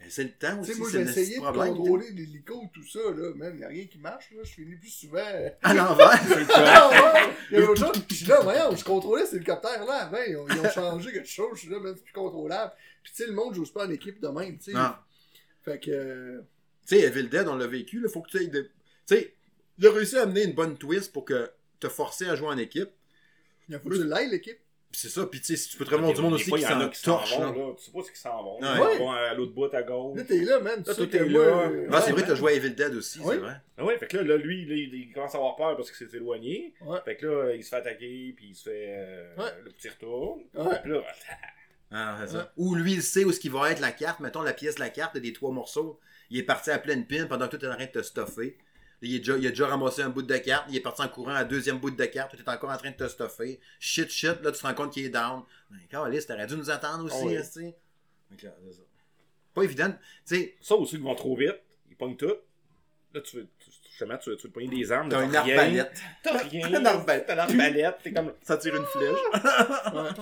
C'est 0.09 0.23
le 0.23 0.31
temps 0.31 0.55
Tu 0.55 0.61
aussi, 0.61 0.73
sais, 0.73 0.79
moi, 0.79 0.89
c'est 0.91 1.05
j'ai 1.05 1.09
essayé 1.09 1.39
de 1.39 1.45
contrôler 1.45 2.11
l'hélico, 2.11 2.63
tout 2.73 2.87
ça, 2.87 2.99
là, 3.15 3.33
man, 3.35 3.57
y 3.59 3.63
a 3.63 3.67
rien 3.67 3.85
qui 3.85 3.99
marche, 3.99 4.31
là, 4.31 4.41
je 4.43 4.51
finis 4.51 4.75
plus 4.75 4.89
souvent. 4.89 5.19
À 5.61 5.73
l'envers. 5.73 6.09
Ah 6.55 6.89
ouais! 6.89 7.33
Il 7.51 7.59
y 7.59 7.61
a 7.61 7.69
autre 7.69 7.85
chose. 7.85 8.03
Puis 8.07 8.25
là, 8.25 8.39
voyons, 8.41 8.75
je 8.75 8.83
contrôlais 8.83 9.25
cet 9.25 9.35
hélicoptère-là 9.35 9.93
avant, 10.05 10.17
ils 10.27 10.37
ont, 10.37 10.47
ils 10.49 10.59
ont 10.59 10.69
changé 10.73 11.11
quelque 11.11 11.29
chose, 11.29 11.51
je 11.53 11.59
suis 11.59 11.69
là, 11.69 11.79
man, 11.79 11.93
c'est 11.95 12.03
plus 12.03 12.13
contrôlable. 12.13 12.73
Puis 13.03 13.13
tu 13.15 13.23
sais, 13.23 13.29
le 13.29 13.35
monde 13.35 13.53
joue 13.53 13.65
pas 13.71 13.85
en 13.85 13.91
équipe 13.91 14.19
de 14.19 14.27
même, 14.27 14.57
tu 14.57 14.71
sais. 14.71 14.77
Fait 15.63 15.79
que. 15.79 16.43
Euh, 16.81 16.87
Tu 16.87 16.95
sais, 16.97 17.01
Evil 17.03 17.29
Dead, 17.29 17.47
on 17.47 17.55
l'a 17.55 17.67
vécu, 17.67 17.99
là, 17.99 18.09
faut 18.09 18.21
que 18.21 18.29
tu 18.29 18.37
ailles 18.37 18.49
de... 18.49 18.61
Tu 19.07 19.15
sais, 19.15 19.33
il 19.77 19.87
a 19.87 19.91
réussi 19.91 20.17
à 20.17 20.23
amener 20.23 20.43
une 20.43 20.53
bonne 20.53 20.77
twist 20.77 21.11
pour 21.11 21.25
que 21.25 21.49
te 21.79 21.87
forcer 21.89 22.27
à 22.27 22.35
jouer 22.35 22.47
en 22.49 22.57
équipe. 22.57 22.89
Il 23.69 23.79
faut 23.79 23.89
que 23.89 23.95
tu 23.95 24.03
l'ailles, 24.03 24.29
l'équipe. 24.29 24.59
Puis 24.91 24.99
c'est 24.99 25.09
ça, 25.09 25.25
puis 25.25 25.39
tu 25.39 25.45
sais, 25.45 25.55
si 25.55 25.69
tu 25.69 25.77
peux 25.77 25.85
te 25.85 25.91
remonter 25.95 26.15
du 26.15 26.21
monde 26.21 26.33
aussi 26.33 26.49
fois, 26.49 26.57
qui 26.57 26.65
il 26.65 26.69
y 26.69 26.73
en 26.73 26.81
a 26.81 26.91
s'en 26.93 27.13
torche, 27.13 27.39
là. 27.39 27.45
là. 27.45 27.73
Tu 27.77 27.85
sais 27.85 27.91
pas 27.93 28.01
ce 28.03 28.07
qu'ils 28.09 28.17
s'en 28.17 28.43
vont. 28.43 28.59
Ouais. 28.59 28.95
Ils 28.95 28.99
vont 28.99 29.11
à 29.11 29.33
l'autre 29.33 29.53
bout 29.53 29.73
à 29.73 29.83
gauche. 29.83 30.17
Là, 30.17 30.23
t'es 30.25 30.39
là, 30.41 30.59
man. 30.59 30.83
Tu 30.83 30.91
sais 30.93 30.97
que 31.07 31.11
t'es 31.17 31.25
là. 31.29 31.39
euh, 31.39 31.87
Ah, 31.93 32.01
c'est 32.01 32.07
ouais, 32.11 32.19
vrai, 32.19 32.27
t'as 32.27 32.35
joué 32.35 32.51
à 32.51 32.55
Evil 32.55 32.71
Dead 32.75 32.93
aussi, 32.95 33.19
c'est 33.25 33.37
vrai. 33.37 33.53
Ah 33.77 33.85
ouais, 33.85 33.97
fait 33.97 34.07
que 34.07 34.17
là, 34.17 34.23
là, 34.23 34.35
lui, 34.35 34.65
là, 34.65 34.75
il, 34.75 34.93
il 34.93 35.13
commence 35.13 35.33
à 35.33 35.37
avoir 35.37 35.55
peur 35.55 35.77
parce 35.77 35.89
qu'il 35.91 36.05
s'est 36.09 36.17
éloigné. 36.17 36.73
Ouais. 36.81 36.99
Fait 37.05 37.15
que 37.15 37.25
là, 37.25 37.55
il 37.55 37.63
se 37.63 37.69
fait 37.69 37.77
attaquer, 37.77 38.33
puis 38.35 38.47
il 38.49 38.55
se 38.55 38.63
fait 38.63 38.87
euh, 38.89 39.35
Ouais. 39.37 39.51
le 39.63 39.71
petit 39.71 39.87
retour. 39.87 40.41
Ouais. 40.55 40.79
Puis 40.83 40.91
là, 40.91 41.03
Ah, 41.91 42.17
c'est 42.25 42.33
ça. 42.33 42.37
Ouais. 42.39 42.43
Ou 42.57 42.75
lui, 42.75 42.91
il 42.93 43.01
sait 43.01 43.23
où 43.23 43.31
ce 43.31 43.39
qui 43.39 43.47
va 43.49 43.71
être 43.71 43.79
la 43.79 43.91
carte. 43.91 44.19
Mettons 44.19 44.41
la 44.41 44.51
pièce 44.53 44.75
de 44.75 44.81
la 44.81 44.89
carte 44.89 45.17
des 45.17 45.31
trois 45.31 45.51
morceaux. 45.51 46.01
Il 46.31 46.39
est 46.39 46.43
parti 46.43 46.71
à 46.71 46.79
pleine 46.79 47.05
pine 47.05 47.27
pendant 47.27 47.47
que 47.47 47.57
tout 47.57 47.65
est 47.65 47.67
en 47.67 47.75
train 47.75 47.85
de 47.85 47.91
te 47.91 48.01
stuffer. 48.01 48.57
Il, 49.01 49.15
est 49.15 49.19
déjà, 49.19 49.37
il 49.37 49.45
a 49.45 49.49
déjà 49.49 49.67
ramassé 49.67 50.01
un 50.01 50.09
bout 50.09 50.21
de 50.21 50.37
carte. 50.37 50.65
Il 50.69 50.77
est 50.77 50.81
parti 50.81 51.01
en 51.01 51.09
courant 51.09 51.33
à 51.33 51.43
deuxième 51.43 51.77
bout 51.77 51.91
de 51.91 52.05
carte. 52.05 52.35
Tu 52.35 52.41
es 52.41 52.49
encore 52.49 52.69
en 52.69 52.77
train 52.77 52.91
de 52.91 52.95
te 52.95 53.07
stuffer. 53.07 53.59
Shit, 53.79 54.09
shit. 54.09 54.41
Là, 54.41 54.51
tu 54.51 54.61
te 54.61 54.65
rends 54.65 54.73
compte 54.73 54.93
qu'il 54.93 55.05
est 55.05 55.09
down. 55.09 55.43
Ben, 55.69 55.77
Carlis, 55.89 56.25
t'aurais 56.25 56.47
dû 56.47 56.55
nous 56.55 56.69
attendre 56.69 57.05
aussi, 57.05 57.25
oui. 57.25 57.33
esti. 57.33 57.73
Donc, 58.29 58.41
là, 58.43 58.51
c'est 58.65 58.73
ça. 58.73 58.81
Pas 59.53 59.63
évident. 59.63 59.93
Tu 60.25 60.53
ça 60.61 60.75
aussi, 60.75 60.95
ils 60.95 61.01
vont 61.01 61.15
trop 61.15 61.35
vite. 61.35 61.59
Ils 61.89 61.97
pognent 61.97 62.15
tout. 62.15 62.33
Là, 63.13 63.19
tu 63.19 63.35
veux, 63.35 63.47
tu, 63.59 63.69
justement, 63.89 64.17
tu 64.17 64.29
veux, 64.29 64.37
tu 64.37 64.49
pogner 64.49 64.69
des 64.69 64.89
armes. 64.89 65.09
t'as 65.09 65.25
une 65.25 65.35
arbalète. 65.35 66.01
T'as 66.23 66.37
rien. 66.37 66.69
Une 66.69 66.85
arbalète. 66.85 67.25
T'as. 67.27 67.91
T'es 67.91 68.13
comme. 68.13 68.33
Ça 68.41 68.55
tire 68.55 68.77
une 68.77 68.85
flèche. 68.85 69.19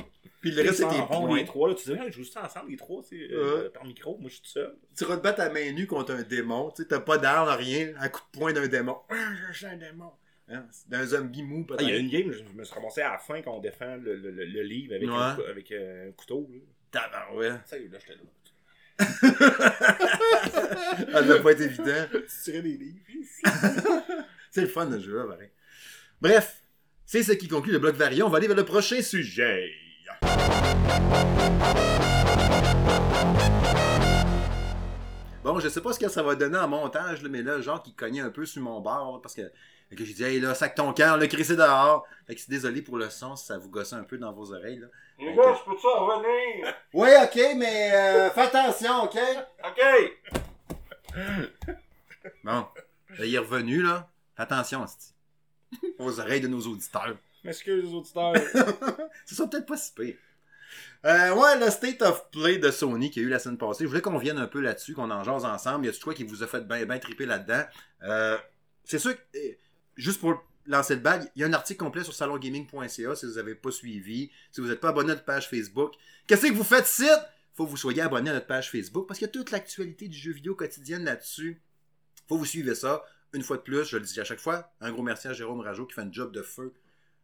Ouais. 0.44 0.50
Puis 0.52 0.52
le 0.52 0.62
reste, 0.62 0.76
c'est 0.78 0.84
vont, 0.86 1.28
points. 1.28 1.38
les 1.38 1.46
trois. 1.46 1.68
Là, 1.70 1.76
tu 1.76 1.90
dis, 1.92 1.98
Ah, 2.00 2.04
ils 2.08 2.14
jouent 2.14 2.24
ça 2.24 2.46
ensemble, 2.46 2.72
les 2.72 2.78
trois, 2.78 3.04
sais, 3.04 3.28
euh, 3.32 3.70
par 3.70 3.84
micro. 3.86 4.18
Moi, 4.18 4.30
je 4.30 4.36
suis 4.36 4.44
tout 4.44 4.50
seul. 4.50 4.76
Tu 4.98 5.04
vas 5.06 5.18
te 5.18 5.22
battre 5.24 5.42
à 5.42 5.50
main 5.50 5.72
nue 5.74 5.88
contre 5.88 6.14
un 6.14 6.24
démon. 6.24 6.72
Tu 6.72 6.84
sais, 6.84 6.88
t'as 6.88 7.00
pas 7.02 7.18
d'arme, 7.18 7.50
rien. 7.50 7.92
Un 8.00 8.08
coup 8.10 8.22
de 8.34 8.40
poing 8.40 8.54
d'un 8.54 8.68
démon. 8.68 8.98
Ah, 9.10 9.16
je 9.52 9.58
suis 9.58 9.66
un 9.66 9.76
démon. 9.78 10.12
Hein, 10.52 10.66
c'est 10.72 10.90
D'un 10.90 11.06
zombie 11.06 11.44
mou, 11.44 11.64
Ah, 11.70 11.76
peut-être. 11.76 11.88
il 11.88 11.90
y 11.90 11.94
a 11.94 11.98
une 11.98 12.10
game, 12.10 12.32
je 12.32 12.42
me 12.58 12.64
suis 12.64 12.74
ramassé 12.74 13.02
à 13.02 13.12
la 13.12 13.18
fin 13.20 13.40
quand 13.42 13.56
on 13.56 13.60
défend 13.60 13.98
le, 13.98 14.16
le, 14.16 14.32
le, 14.32 14.46
le 14.46 14.62
livre 14.64 14.96
avec, 14.96 15.08
Ouais. 15.08 15.16
un, 15.16 15.38
avec 15.50 15.72
euh, 15.72 16.10
un 16.10 16.12
couteau. 16.14 16.50
Là. 16.52 16.60
Tabarouette. 16.92 17.62
Ça 17.66 17.78
y 17.78 17.84
est, 17.84 17.88
là, 17.90 18.00
j'étais 18.00 18.16
là. 18.16 18.22
Ça 21.12 21.22
devait 21.22 21.42
pas 21.42 21.52
être 21.52 21.62
évident. 21.62 22.06
Tu 22.12 22.22
tirais 22.44 22.62
des 22.62 22.78
livres. 22.78 23.00
C'est 24.52 24.62
le 24.62 24.68
fun 24.68 24.86
de 24.88 25.00
jeu, 25.00 25.26
pareil. 25.28 25.50
Bref, 26.22 26.62
c'est 27.06 27.24
ce 27.24 27.32
qui 27.34 27.48
conclut 27.48 27.72
le 27.72 27.80
bloc 27.80 27.96
variant. 27.96 28.28
On 28.28 28.30
va 28.30 28.38
aller 28.38 28.48
vers 28.48 28.56
le 28.58 28.66
prochain 28.66 29.02
sujet. 29.02 29.72
Bon, 35.44 35.60
je 35.60 35.70
sais 35.70 35.82
pas 35.82 35.94
ce 35.94 36.00
que 36.00 36.10
ça 36.10 36.22
va 36.22 36.36
donner 36.36 36.58
en 36.58 36.68
montage, 36.68 37.24
là, 37.24 37.30
mais 37.30 37.42
là, 37.42 37.60
genre 37.62 37.82
qui 37.82 37.94
cognait 37.94 38.22
un 38.22 38.30
peu 38.30 38.46
sur 38.46 38.62
mon 38.62 38.82
bord, 38.82 39.14
là, 39.14 39.20
parce 39.22 39.34
que, 39.34 39.42
que 39.96 40.06
j'ai 40.06 40.14
dit, 40.14 40.24
hey 40.24 40.40
là, 40.40 40.54
sac 40.54 40.76
ton 40.76 40.94
cœur, 40.94 41.18
le 41.18 41.28
crissé 41.28 41.56
dehors. 41.56 42.06
Fait 42.28 42.36
que 42.36 42.42
c'est 42.42 42.52
désolé 42.52 42.82
pour 42.82 42.98
le 42.98 43.10
son, 43.10 43.36
si 43.36 43.46
ça 43.46 43.58
vous 43.58 43.70
gossait 43.70 43.96
un 43.96 44.04
peu 44.04 44.18
dans 44.18 44.32
vos 44.32 44.54
oreilles, 44.54 44.80
là. 44.80 44.88
Les 45.18 45.34
gars, 45.34 45.56
je 45.58 45.70
peux-tu 45.70 45.88
en 45.88 46.06
revenir? 46.06 46.74
Oui, 46.94 47.10
ok, 47.24 47.56
mais 47.58 47.92
euh, 47.94 48.30
fais 48.32 48.42
attention, 48.42 49.04
ok? 49.04 49.18
OK! 49.66 49.82
Bon, 52.44 52.66
là, 53.18 53.26
il 53.26 53.34
est 53.34 53.40
revenu, 53.40 53.82
là. 53.82 54.08
Fais 54.36 54.44
attention, 54.44 54.86
aux 56.00 56.20
oreilles 56.20 56.42
de 56.42 56.48
nos 56.48 56.62
auditeurs. 56.62 57.16
M'excuse 57.44 57.84
les 57.84 57.94
auditeurs. 57.94 58.34
Ce 59.26 59.36
sera 59.36 59.50
peut-être 59.50 59.66
pas 59.66 59.78
si 59.78 59.94
pire. 59.94 60.16
Euh, 61.06 61.34
ouais, 61.34 61.60
le 61.60 61.70
State 61.72 62.02
of 62.02 62.30
Play 62.32 62.58
de 62.58 62.72
Sony 62.72 63.10
qui 63.10 63.20
a 63.20 63.24
eu 63.24 63.30
la 63.30 63.40
semaine 63.40 63.58
passée. 63.58 63.86
Je 63.86 63.90
voulais 63.90 64.02
qu'on 64.02 64.18
vienne 64.18 64.38
un 64.38 64.48
peu 64.48 64.60
là-dessus, 64.60 64.94
qu'on 64.94 65.10
en 65.10 65.24
jase 65.24 65.46
ensemble. 65.46 65.86
Y 65.86 65.90
a-tu 65.90 66.04
quoi 66.04 66.14
qui 66.14 66.24
vous 66.24 66.44
a 66.44 66.48
fait 66.48 66.68
bien 66.68 67.00
triper 67.00 67.26
là-dedans? 67.26 67.64
Euh, 68.04 68.38
c'est 68.84 69.00
sûr 69.00 69.16
que, 69.16 69.38
euh, 69.38 69.52
juste 69.96 70.20
pour 70.20 70.44
lancer 70.66 70.96
le 70.96 71.02
bag, 71.02 71.32
il 71.36 71.42
y 71.42 71.44
a 71.44 71.48
un 71.48 71.54
article 71.54 71.80
complet 71.80 72.04
sur 72.04 72.14
salongaming.ca 72.14 73.16
si 73.16 73.26
vous 73.26 73.34
n'avez 73.34 73.56
pas 73.56 73.72
suivi, 73.72 74.30
si 74.52 74.62
vous 74.62 74.68
n'êtes 74.68 74.80
pas 74.80 74.90
abonné 74.90 75.12
à 75.12 75.16
notre 75.16 75.26
page 75.26 75.50
Facebook. 75.50 75.94
Qu'est-ce 76.28 76.48
que 76.48 76.54
vous 76.54 76.64
faites 76.64 76.86
site? 76.86 77.08
Faut 77.56 77.66
que 77.66 77.72
vous 77.72 77.78
soyez 77.78 78.02
abonné 78.02 78.30
à 78.30 78.34
notre 78.34 78.48
page 78.48 78.70
Facebook 78.70 79.08
parce 79.08 79.20
qu'il 79.20 79.28
y 79.28 79.30
a 79.30 79.32
toute 79.32 79.52
l'actualité 79.52 80.08
du 80.08 80.18
jeu 80.18 80.32
vidéo 80.32 80.56
quotidienne 80.56 81.06
là-dessus. 81.06 81.62
Faut 82.28 82.36
que 82.36 82.40
vous 82.40 82.46
suivez 82.46 82.76
ça. 82.76 83.04
Une 83.34 83.44
fois 83.44 83.58
de 83.58 83.62
plus, 83.62 83.86
je 83.86 83.98
le 83.98 84.04
dis 84.04 84.20
à 84.20 84.24
chaque 84.24 84.40
fois, 84.40 84.72
un 84.82 84.92
gros 84.92 85.04
merci 85.04 85.28
à 85.28 85.34
Jérôme 85.34 85.60
Rajo 85.60 85.86
qui 85.86 85.94
fait 85.94 86.02
un 86.02 86.12
job 86.12 86.32
de 86.32 86.42
feu 86.42 86.74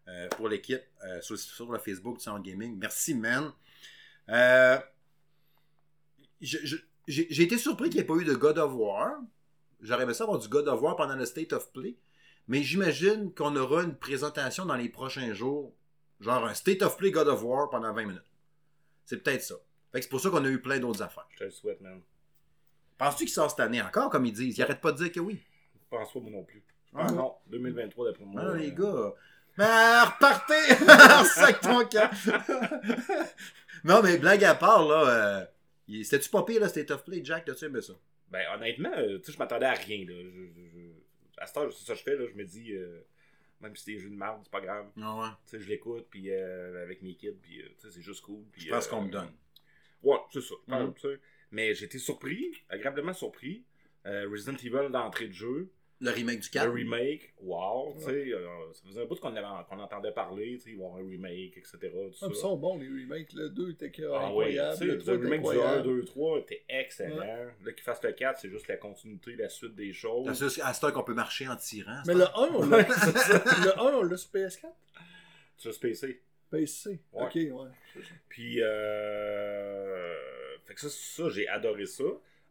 euh, 0.07 0.27
pour 0.29 0.49
l'équipe 0.49 0.81
euh, 1.03 1.21
sur, 1.21 1.37
sur 1.37 1.71
le 1.71 1.79
Facebook 1.79 2.21
Salon 2.21 2.39
Gaming. 2.39 2.77
Merci, 2.77 3.15
man. 3.15 3.51
Euh, 4.29 4.77
J'ai 6.41 7.41
été 7.43 7.57
surpris 7.57 7.89
qu'il 7.89 7.99
n'y 7.99 8.03
ait 8.03 8.07
pas 8.07 8.15
eu 8.15 8.25
de 8.25 8.33
God 8.35 8.57
of 8.57 8.73
War. 8.73 9.19
J'aurais 9.81 10.03
aimé 10.03 10.13
ça 10.13 10.23
avoir 10.23 10.39
du 10.39 10.47
God 10.47 10.67
of 10.67 10.81
War 10.81 10.95
pendant 10.95 11.15
le 11.15 11.25
State 11.25 11.53
of 11.53 11.71
Play. 11.71 11.95
Mais 12.47 12.61
j'imagine 12.63 13.33
qu'on 13.33 13.55
aura 13.55 13.83
une 13.83 13.95
présentation 13.95 14.65
dans 14.65 14.75
les 14.75 14.89
prochains 14.89 15.33
jours. 15.33 15.73
Genre 16.19 16.45
un 16.45 16.53
State 16.53 16.81
of 16.81 16.97
Play 16.97 17.11
God 17.11 17.27
of 17.27 17.43
War 17.43 17.69
pendant 17.69 17.93
20 17.93 18.05
minutes. 18.05 18.31
C'est 19.05 19.21
peut-être 19.23 19.43
ça. 19.43 19.55
C'est 19.93 20.09
pour 20.09 20.19
ça 20.19 20.29
qu'on 20.29 20.43
a 20.43 20.49
eu 20.49 20.61
plein 20.61 20.79
d'autres 20.79 21.01
affaires. 21.01 21.27
Je 21.31 21.37
te 21.37 21.43
le 21.45 21.51
souhaite, 21.51 21.81
man. 21.81 22.01
Penses-tu 22.97 23.25
qu'il 23.25 23.33
sort 23.33 23.49
cette 23.49 23.59
année 23.59 23.81
encore, 23.81 24.09
comme 24.09 24.25
ils 24.25 24.33
disent? 24.33 24.57
Ils 24.57 24.61
arrêtent 24.61 24.81
pas 24.81 24.91
de 24.91 24.97
dire 24.97 25.11
que 25.11 25.19
oui. 25.19 25.39
Je 25.73 25.79
pense 25.89 26.13
pas, 26.13 26.19
moi 26.19 26.31
non 26.31 26.43
plus. 26.43 26.63
Je 26.87 26.91
Ah 26.97 27.01
pense 27.03 27.11
non. 27.11 27.17
non. 27.17 27.35
2023, 27.47 28.05
d'après 28.07 28.25
moi. 28.25 28.41
Ah, 28.43 28.47
euh, 28.49 28.57
les 28.57 28.71
gars. 28.71 29.13
Ben, 29.57 30.03
repartez! 30.05 30.75
Sac 31.33 31.61
ton 31.61 31.85
camp! 31.87 32.09
non, 33.83 34.01
mais 34.03 34.17
blague 34.17 34.43
à 34.43 34.55
part, 34.55 34.87
là, 34.87 35.09
euh, 35.09 35.45
c'était-tu 36.03 36.29
pas 36.29 36.43
pire, 36.43 36.61
le 36.61 36.67
State 36.67 36.91
of 36.91 37.03
Play, 37.03 37.21
Jack? 37.23 37.45
T'as-tu 37.45 37.65
aimé 37.65 37.81
ça? 37.81 37.93
Ben, 38.29 38.45
honnêtement, 38.55 38.91
euh, 38.97 39.19
tu 39.19 39.25
sais, 39.25 39.31
je 39.33 39.37
m'attendais 39.39 39.65
à 39.67 39.73
rien, 39.73 39.99
là. 40.05 40.13
Je, 40.13 40.45
je- 40.47 40.69
je- 40.69 41.41
À 41.41 41.45
ce 41.47 41.53
temps, 41.53 41.69
c'est 41.71 41.85
ça 41.85 41.93
que 41.93 41.99
je 41.99 42.03
fais, 42.03 42.15
là. 42.17 42.25
Je 42.29 42.35
me 42.35 42.43
dis, 42.43 42.73
euh, 42.73 43.01
même 43.61 43.75
si 43.75 43.83
c'est 43.85 43.91
des 43.93 43.99
jeux 43.99 44.09
de 44.09 44.15
merde, 44.15 44.39
c'est 44.43 44.51
pas 44.51 44.61
grave. 44.61 44.87
Non, 44.95 45.21
ouais. 45.21 45.29
Tu 45.45 45.51
sais, 45.51 45.59
je 45.63 45.69
l'écoute, 45.69 46.07
puis 46.09 46.31
euh, 46.31 46.83
avec 46.83 47.01
mes 47.01 47.15
kids, 47.15 47.31
puis 47.41 47.61
tu 47.79 47.87
sais, 47.87 47.93
c'est 47.93 48.01
juste 48.01 48.21
cool. 48.21 48.43
Puis, 48.51 48.63
Je 48.63 48.69
pense 48.69 48.87
qu'on 48.87 49.03
me 49.03 49.11
donne. 49.11 49.31
Ouais, 50.03 50.17
c'est 50.31 50.41
ça. 50.41 50.55
Mhm. 50.67 50.93
sais. 51.01 51.19
Mais 51.51 51.73
j'ai 51.73 51.85
été 51.85 51.97
surpris, 51.99 52.51
agréablement 52.69 53.13
surpris. 53.13 53.63
Euh, 54.05 54.27
Resident 54.29 54.55
Evil 54.57 54.91
d'entrée 54.91 55.27
de 55.27 55.33
jeu, 55.33 55.71
Le 56.01 56.11
remake 56.11 56.41
du 56.41 56.49
4. 56.49 56.65
le 56.65 56.71
remake, 56.73 57.33
wow, 57.41 57.93
tu 57.97 58.03
sais, 58.05 58.33
euh, 58.33 58.45
ça 58.73 58.81
faisait 58.85 59.01
un 59.01 59.05
bout 59.05 59.15
qu'on 59.15 59.79
entendait 59.79 60.11
parler, 60.11 60.57
tu 60.57 60.59
sais, 60.59 60.69
il 60.71 60.75
va 60.77 60.83
y 60.83 60.85
avoir 60.87 61.01
un 61.01 61.07
remake, 61.07 61.57
etc. 61.57 61.77
Tout 61.81 61.97
Ah, 62.11 62.13
ça. 62.19 62.27
ils 62.29 62.35
sont 62.35 62.57
bons, 62.57 62.77
les 62.77 62.87
remakes. 62.89 63.31
Le 63.31 63.49
2 63.49 63.71
était 63.71 63.91
que- 63.91 64.03
Ah 64.13 64.25
incroyable. 64.25 64.85
le 64.85 64.93
le 64.95 64.97
3 64.99 65.13
était 65.15 65.23
remake 65.23 65.41
du 65.41 65.47
1, 65.47 65.51
incroyable. 65.51 65.83
2, 65.83 66.03
3 66.05 66.39
était 66.39 66.63
excellent. 66.67 67.15
Là, 67.63 67.71
qu'il 67.71 67.83
fasse 67.83 68.03
le 68.03 68.11
4, 68.11 68.39
c'est 68.41 68.49
juste 68.49 68.67
la 68.67 68.75
continuité, 68.75 69.35
la 69.37 69.47
suite 69.47 69.73
des 69.75 69.93
choses. 69.93 70.31
C'est 70.49 70.61
à 70.61 70.73
ce 70.73 70.81
temps 70.81 70.91
qu'on 70.91 71.03
peut 71.03 71.13
marcher 71.13 71.47
en 71.47 71.55
tirant. 71.55 72.01
Mais 72.05 72.13
le 72.13 72.25
pas- 72.25 72.33
1, 72.35 72.49
on 72.53 72.65
l'a 72.69 72.77
le 73.65 73.79
1, 73.79 73.93
on 73.99 74.03
l'a 74.03 74.17
sur 74.17 74.29
PS4 74.31 74.73
Sur 75.57 75.79
PC. 75.79 76.21
PC. 76.51 76.99
Ouais. 77.13 77.23
Ok, 77.23 77.35
ouais. 77.35 77.69
Puis, 78.27 78.61
euh... 78.61 80.13
Fait 80.65 80.73
que 80.73 80.81
ça, 80.81 80.89
ça 80.89 81.29
j'ai 81.29 81.47
adoré 81.47 81.85
ça. 81.85 82.03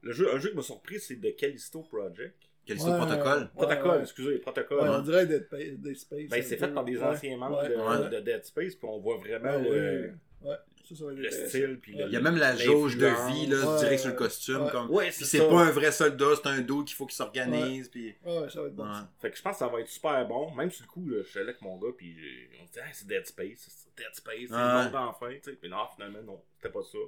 Le 0.02 0.12
jeu, 0.12 0.32
un 0.34 0.38
jeu 0.38 0.50
qui 0.50 0.56
m'a 0.56 0.62
surpris, 0.62 1.00
c'est 1.00 1.16
de 1.16 1.30
Callisto 1.30 1.80
Project. 1.82 2.36
Quel 2.66 2.78
Ouais. 2.80 2.96
protocole? 2.98 3.40
Ouais, 3.42 3.48
Protocole, 3.54 3.90
ouais. 3.96 4.02
excusez, 4.02 4.38
protocole. 4.38 4.80
Ouais, 4.80 4.88
on 4.88 5.02
dirait 5.02 5.26
Dead, 5.26 5.46
Dead 5.80 5.96
Space. 5.96 6.28
Ben, 6.30 6.42
c'est 6.42 6.56
peu. 6.56 6.66
fait 6.66 6.72
par 6.72 6.84
des 6.84 6.96
Ouais. 6.96 7.04
anciens 7.04 7.36
membres 7.36 7.62
Ouais. 7.62 7.68
de, 7.68 7.74
Ouais. 8.04 8.10
de 8.10 8.20
Dead 8.24 8.44
Space, 8.44 8.74
puis 8.74 8.88
on 8.88 8.98
voit 9.00 9.18
vraiment 9.18 9.50
Ah, 9.52 9.58
le, 9.58 10.12
ça, 10.42 10.94
ça 10.94 11.48
style. 11.48 11.78
Puis 11.80 11.94
le- 11.96 12.06
Il 12.06 12.12
y 12.12 12.16
a 12.16 12.20
même 12.20 12.36
la 12.36 12.54
jauge 12.56 12.96
de 12.98 13.06
vie, 13.32 13.46
là, 13.46 13.56
Ouais, 13.74 13.78
direct 13.80 14.00
sur 14.00 14.10
le 14.10 14.16
costume. 14.16 14.64
Ouais. 14.64 14.70
Comme... 14.70 14.90
Ouais, 14.90 15.10
Puis 15.10 15.24
c'est 15.24 15.38
pas 15.46 15.60
un 15.62 15.70
vrai 15.70 15.90
soldat, 15.92 16.26
c'est 16.36 16.48
un 16.48 16.60
dos 16.60 16.84
qu'il 16.84 16.94
faut 16.96 17.06
qu'il 17.06 17.16
s'organise. 17.16 17.88
Puis... 17.88 18.14
Ouais, 18.24 18.48
ça 18.50 18.60
va 18.62 18.68
être 18.68 18.74
bon. 18.76 18.84
Ouais. 18.84 18.98
Fait 19.20 19.30
que 19.30 19.36
je 19.36 19.42
pense 19.42 19.52
que 19.54 19.58
ça 19.58 19.68
va 19.68 19.80
être 19.80 19.88
super 19.88 20.26
bon. 20.28 20.50
Même 20.54 20.70
sur 20.70 20.84
le 20.84 20.88
coup, 20.90 21.08
là, 21.08 21.22
je 21.22 21.28
suis 21.28 21.38
allé 21.38 21.48
avec 21.50 21.62
mon 21.62 21.78
gars, 21.78 21.88
puis 21.96 22.14
on 22.62 22.66
se 22.66 22.72
dit, 22.72 22.78
ah, 22.82 22.88
c'est 22.92 23.06
Dead 23.06 23.26
Space, 23.26 23.66
c'est 23.68 23.96
Dead 23.96 24.14
Space, 24.14 24.48
c'est 24.48 24.50
le 24.50 24.84
monde 24.84 24.94
enfin. 24.94 25.30
tu 25.34 25.40
sais. 25.50 25.52
Puis 25.56 25.68
non, 25.70 25.78
finalement, 25.94 26.22
non, 26.22 26.42
c'était 26.56 26.72
pas 26.72 26.82
ça. 26.82 26.98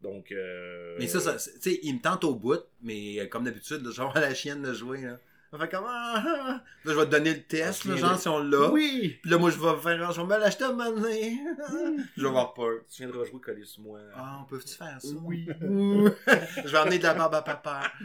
Donc. 0.00 0.32
Euh... 0.32 0.96
Mais 0.98 1.06
ça, 1.06 1.20
ça 1.20 1.34
tu 1.34 1.60
sais, 1.60 1.80
il 1.82 1.94
me 1.96 2.00
tente 2.00 2.24
au 2.24 2.34
bout, 2.34 2.60
mais 2.82 3.20
euh, 3.20 3.26
comme 3.26 3.44
d'habitude, 3.44 3.86
avoir 3.86 4.14
la 4.18 4.34
chienne 4.34 4.62
de 4.62 4.72
jouer. 4.72 5.02
Là. 5.02 5.18
Fait 5.58 5.68
comme. 5.68 5.84
ah, 5.86 6.14
ah, 6.16 6.22
ah. 6.26 6.64
Là, 6.84 6.92
je 6.92 6.98
vais 6.98 7.06
te 7.06 7.10
donner 7.10 7.34
le 7.34 7.42
test, 7.42 7.84
là, 7.84 7.96
genre, 7.96 8.18
si 8.18 8.28
on 8.28 8.38
l'a. 8.38 8.70
Oui! 8.70 9.18
Puis 9.20 9.30
là, 9.30 9.36
moi, 9.36 9.50
je 9.50 9.58
vais 9.58 9.76
faire. 9.82 10.12
Je 10.12 10.20
vais 10.20 10.26
me 10.26 10.38
l'acheter 10.38 10.64
à 10.64 10.68
un 10.68 10.72
moment 10.72 10.90
donné. 10.92 11.38
Je 12.16 12.22
vais 12.22 12.28
avoir 12.28 12.54
peur. 12.54 12.80
Tu 12.88 13.02
viendras 13.02 13.24
jouer 13.24 13.40
collé 13.40 13.64
sur 13.64 13.82
moi. 13.82 13.98
Ah, 14.14 14.38
on 14.42 14.44
peut-tu 14.44 14.74
faire 14.74 15.00
ça? 15.00 15.08
Oui. 15.22 15.48
je 15.60 16.68
vais 16.70 16.78
emmener 16.78 16.98
de 16.98 17.02
la 17.02 17.14
barbe 17.14 17.34
à 17.34 17.42
papa. 17.42 17.82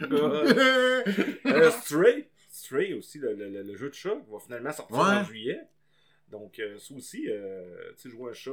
Euh, 1.46 1.70
Stray, 1.70 2.28
Stray 2.50 2.94
aussi, 2.94 3.18
le, 3.18 3.34
le- 3.34 3.62
le- 3.62 3.76
jeu 3.76 3.88
de 3.88 3.94
chat, 3.94 4.14
va 4.30 4.38
finalement 4.40 4.72
sortir 4.72 4.96
Ouais. 4.96 5.04
en 5.04 5.24
juillet. 5.24 5.60
Donc, 6.30 6.58
euh, 6.58 6.76
ça 6.78 6.94
aussi, 6.94 7.26
euh, 7.30 7.62
tu 7.96 8.02
sais, 8.02 8.10
jouer 8.10 8.30
un 8.30 8.34
chat 8.34 8.50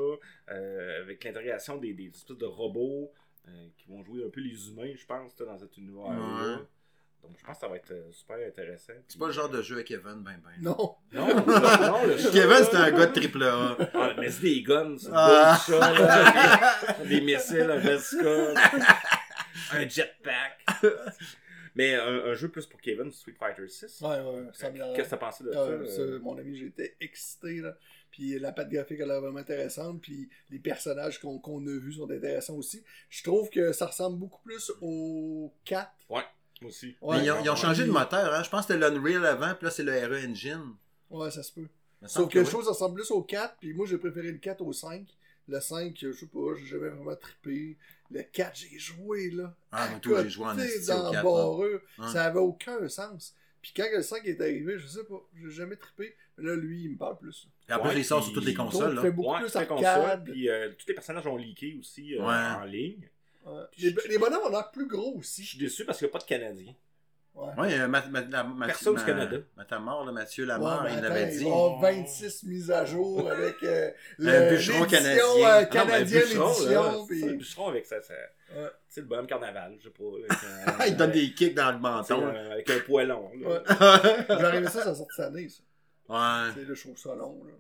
euh, 0.51 1.01
avec 1.01 1.23
l'intégration 1.23 1.77
des, 1.77 1.93
des 1.93 2.09
espèces 2.09 2.37
de 2.37 2.45
robots 2.45 3.11
euh, 3.47 3.67
qui 3.77 3.87
vont 3.89 4.03
jouer 4.03 4.25
un 4.25 4.29
peu 4.29 4.41
les 4.41 4.69
humains, 4.69 4.93
je 4.95 5.05
pense, 5.05 5.35
dans 5.35 5.57
cet 5.57 5.77
univers-là. 5.77 6.57
Ouais. 6.57 6.63
Donc, 7.23 7.37
je 7.39 7.45
pense 7.45 7.55
que 7.55 7.61
ça 7.61 7.67
va 7.69 7.77
être 7.77 7.91
euh, 7.91 8.11
super 8.11 8.35
intéressant. 8.45 8.93
C'est 9.07 9.17
pas 9.17 9.27
le 9.27 9.31
genre 9.31 9.49
de 9.49 9.61
jeu 9.61 9.75
avec 9.75 9.87
Kevin, 9.87 10.23
ben 10.23 10.41
ben. 10.43 10.51
Non. 10.61 10.95
Non, 11.13 11.27
non, 11.27 11.45
non, 11.45 12.05
le 12.05 12.17
chat, 12.17 12.31
Kevin, 12.31 12.57
c'est 12.63 12.75
un 12.75 12.91
gars 12.91 13.05
de 13.05 13.13
triple 13.13 13.43
A. 13.43 13.77
Ah, 13.93 14.13
mais 14.19 14.29
c'est 14.29 14.41
des 14.41 14.61
guns, 14.61 14.97
c'est 14.97 15.09
Ah. 15.13 15.57
des 15.67 15.73
chats, 15.73 15.93
là, 15.93 16.97
des, 17.03 17.07
des 17.09 17.21
missiles, 17.21 17.61
un 17.71 17.77
Vesca, 17.77 18.53
un 19.71 19.87
jetpack. 19.89 20.65
Mais 21.75 21.95
un, 21.95 22.25
un 22.25 22.33
jeu 22.35 22.49
plus 22.49 22.65
pour 22.67 22.79
Kevin, 22.81 23.11
Street 23.11 23.35
Fighter 23.39 23.67
6. 23.67 24.01
Ouais, 24.01 24.09
ouais, 24.19 24.47
ça 24.53 24.69
Qu'est-ce 24.69 25.05
que 25.05 25.09
t'as 25.09 25.17
pensé 25.17 25.43
de 25.43 25.51
ça? 25.53 25.65
ça, 25.87 26.01
euh? 26.01 26.19
mon 26.19 26.37
ami, 26.37 26.55
j'étais 26.57 26.95
excité. 26.99 27.61
Là. 27.61 27.75
Puis 28.13 28.39
la 28.39 28.53
patte 28.53 28.69
graphique 28.69 28.99
elle 29.01 29.09
a 29.09 29.15
l'air 29.15 29.21
vraiment 29.21 29.39
intéressante. 29.39 30.01
Puis 30.01 30.29
les 30.51 30.59
personnages 30.59 31.19
qu'on 31.19 31.39
qu'on 31.39 31.65
a 31.67 31.71
vus 31.71 31.93
sont 31.93 32.09
intéressants 32.09 32.55
aussi. 32.55 32.83
Je 33.09 33.23
trouve 33.23 33.49
que 33.49 33.73
ça 33.73 33.87
ressemble 33.87 34.19
beaucoup 34.19 34.41
plus 34.43 34.71
au 34.81 35.51
4. 35.65 35.91
Moi 36.09 36.23
aussi. 36.69 36.95
Ouais, 37.01 37.17
Mais 37.17 37.25
ils 37.25 37.31
ont, 37.31 37.41
ils 37.43 37.49
ont 37.49 37.53
ouais. 37.53 37.59
changé 37.59 37.83
de 37.83 37.91
moteur, 37.91 38.33
hein. 38.33 38.43
Je 38.43 38.49
pense 38.49 38.67
que 38.67 38.73
c'était 38.73 38.89
l'Unreal 38.89 39.25
avant, 39.25 39.53
puis 39.55 39.65
là, 39.65 39.71
c'est 39.71 39.83
le 39.83 39.91
RE 39.91 40.29
Engine. 40.29 40.75
Ouais, 41.09 41.31
ça 41.31 41.43
se 41.43 41.51
peut. 41.51 41.67
Sauf 42.05 42.29
que 42.29 42.39
je 42.39 42.45
oui. 42.45 42.49
trouve 42.49 42.61
que 42.61 42.65
ça 42.67 42.71
ressemble 42.73 42.95
plus 42.95 43.11
au 43.11 43.23
4. 43.23 43.57
Puis 43.59 43.73
moi, 43.73 43.85
j'ai 43.85 43.97
préféré 43.97 44.31
le 44.31 44.37
4 44.37 44.61
au 44.61 44.71
5. 44.71 45.07
Le 45.47 45.59
5, 45.59 45.97
je 45.99 46.11
sais 46.11 46.27
pas, 46.27 46.55
j'ai 46.57 46.65
jamais 46.65 46.89
vraiment 46.89 47.15
trippé. 47.15 47.77
Le 48.11 48.21
4, 48.23 48.55
j'ai 48.55 48.77
joué, 48.79 49.31
là. 49.31 49.53
Ah, 49.71 49.89
moi, 49.89 49.99
tout, 49.99 50.15
j'ai 50.15 50.29
joué 50.29 50.45
en 50.45 50.55
dans 50.55 51.11
4, 51.11 51.23
barreux. 51.23 51.81
Ça 52.11 52.25
avait 52.25 52.39
aucun 52.39 52.87
sens. 52.87 53.35
Puis 53.61 53.73
quand 53.75 53.85
le 53.93 54.01
5 54.01 54.25
est 54.25 54.39
arrivé, 54.41 54.77
je 54.77 54.87
sais 54.87 55.03
pas, 55.03 55.21
j'ai 55.35 55.49
jamais 55.49 55.75
trippé. 55.75 56.15
Mais 56.37 56.49
là, 56.49 56.55
lui, 56.55 56.83
il 56.83 56.91
me 56.91 56.97
parle 56.97 57.17
plus. 57.17 57.47
Et 57.69 57.71
après, 57.71 57.89
Ouais, 57.89 57.97
il 57.97 58.03
sort 58.05 58.23
sur 58.23 58.33
toutes 58.33 58.45
les 58.45 58.53
consoles. 58.53 58.91
il 58.91 58.95
Là. 58.95 59.01
fait 59.01 59.11
beaucoup 59.11 59.31
Ouais, 59.33 59.39
plus 59.41 59.51
très 59.51 59.65
console, 59.67 59.85
arcade. 59.85 60.23
Puis 60.25 60.49
euh, 60.49 60.69
tous 60.77 60.85
les 60.87 60.93
personnages 60.93 61.25
ont 61.27 61.37
leaké 61.37 61.77
aussi 61.79 62.15
euh, 62.15 62.19
Ouais. 62.21 62.61
en 62.61 62.65
ligne. 62.65 63.09
Ouais. 63.45 63.61
Les, 63.77 63.95
les 64.09 64.17
bonhommes 64.17 64.41
ont 64.45 64.49
l'air 64.49 64.69
plus 64.71 64.87
gros 64.87 65.13
Je 65.15 65.19
aussi. 65.19 65.43
suis 65.43 65.57
déçu 65.57 65.85
parce 65.85 65.97
qu'il 65.97 66.07
n'y 66.07 66.11
a 66.11 66.13
pas 66.13 66.19
de 66.19 66.23
Canadiens. 66.25 66.73
Ouais. 67.35 67.51
Oui, 67.57 67.67
euh, 67.73 67.87
Ma- 67.87 68.05
Ma- 68.05 68.43
Ma- 68.43 68.65
Personne 68.67 68.95
du 68.95 69.03
Canada. 69.03 69.37
Matamor, 69.57 70.05
Mathieu 70.13 70.43
Ouais, 70.43 70.49
Lamar, 70.49 70.87
il 70.87 71.01
l'avait 71.01 71.25
dit. 71.35 71.43
y 71.43 71.47
avoir 71.47 71.79
26 71.79 72.43
mises 72.43 72.69
à 72.69 72.85
jour 72.85 73.27
avec 73.31 73.55
euh, 73.63 73.89
le- 74.19 74.49
bûcheron 74.51 74.85
canadien. 74.85 75.23
euh, 75.23 75.43
Ah 75.45 75.61
non, 75.63 75.67
canadienne 75.69 76.21
le 76.21 77.33
bûcheron 77.37 77.67
avec 77.69 77.85
ça. 77.87 78.01
ça 78.03 78.13
Ouais. 78.55 78.65
Tu 78.67 78.69
sais, 78.89 79.01
le 79.01 79.07
bonhomme 79.07 79.25
carnaval, 79.25 79.75
je 79.79 79.85
sais 79.85 79.89
pas. 79.89 80.73
avec 80.73 80.89
il 80.91 80.95
donne 80.97 81.11
des 81.11 81.33
kicks 81.33 81.55
dans 81.55 81.71
le 81.71 81.79
menton. 81.79 82.21
euh, 82.23 82.51
Avec 82.51 82.69
un 82.69 82.79
poêlon. 82.81 83.31
Ouais. 83.33 83.61
J'arrivais 84.29 84.67
ça, 84.67 84.83
ça 84.83 84.93
sort 84.95 85.07
cette 85.11 85.25
année, 85.25 85.49
ça. 85.49 85.63
Ouais. 86.09 86.53
Tu 86.53 86.59
sais, 86.61 86.65
là, 86.65 86.73
je 86.73 86.81
trouve 86.81 86.97
ça 86.97 87.15
long, 87.15 87.43
là. 87.45 87.53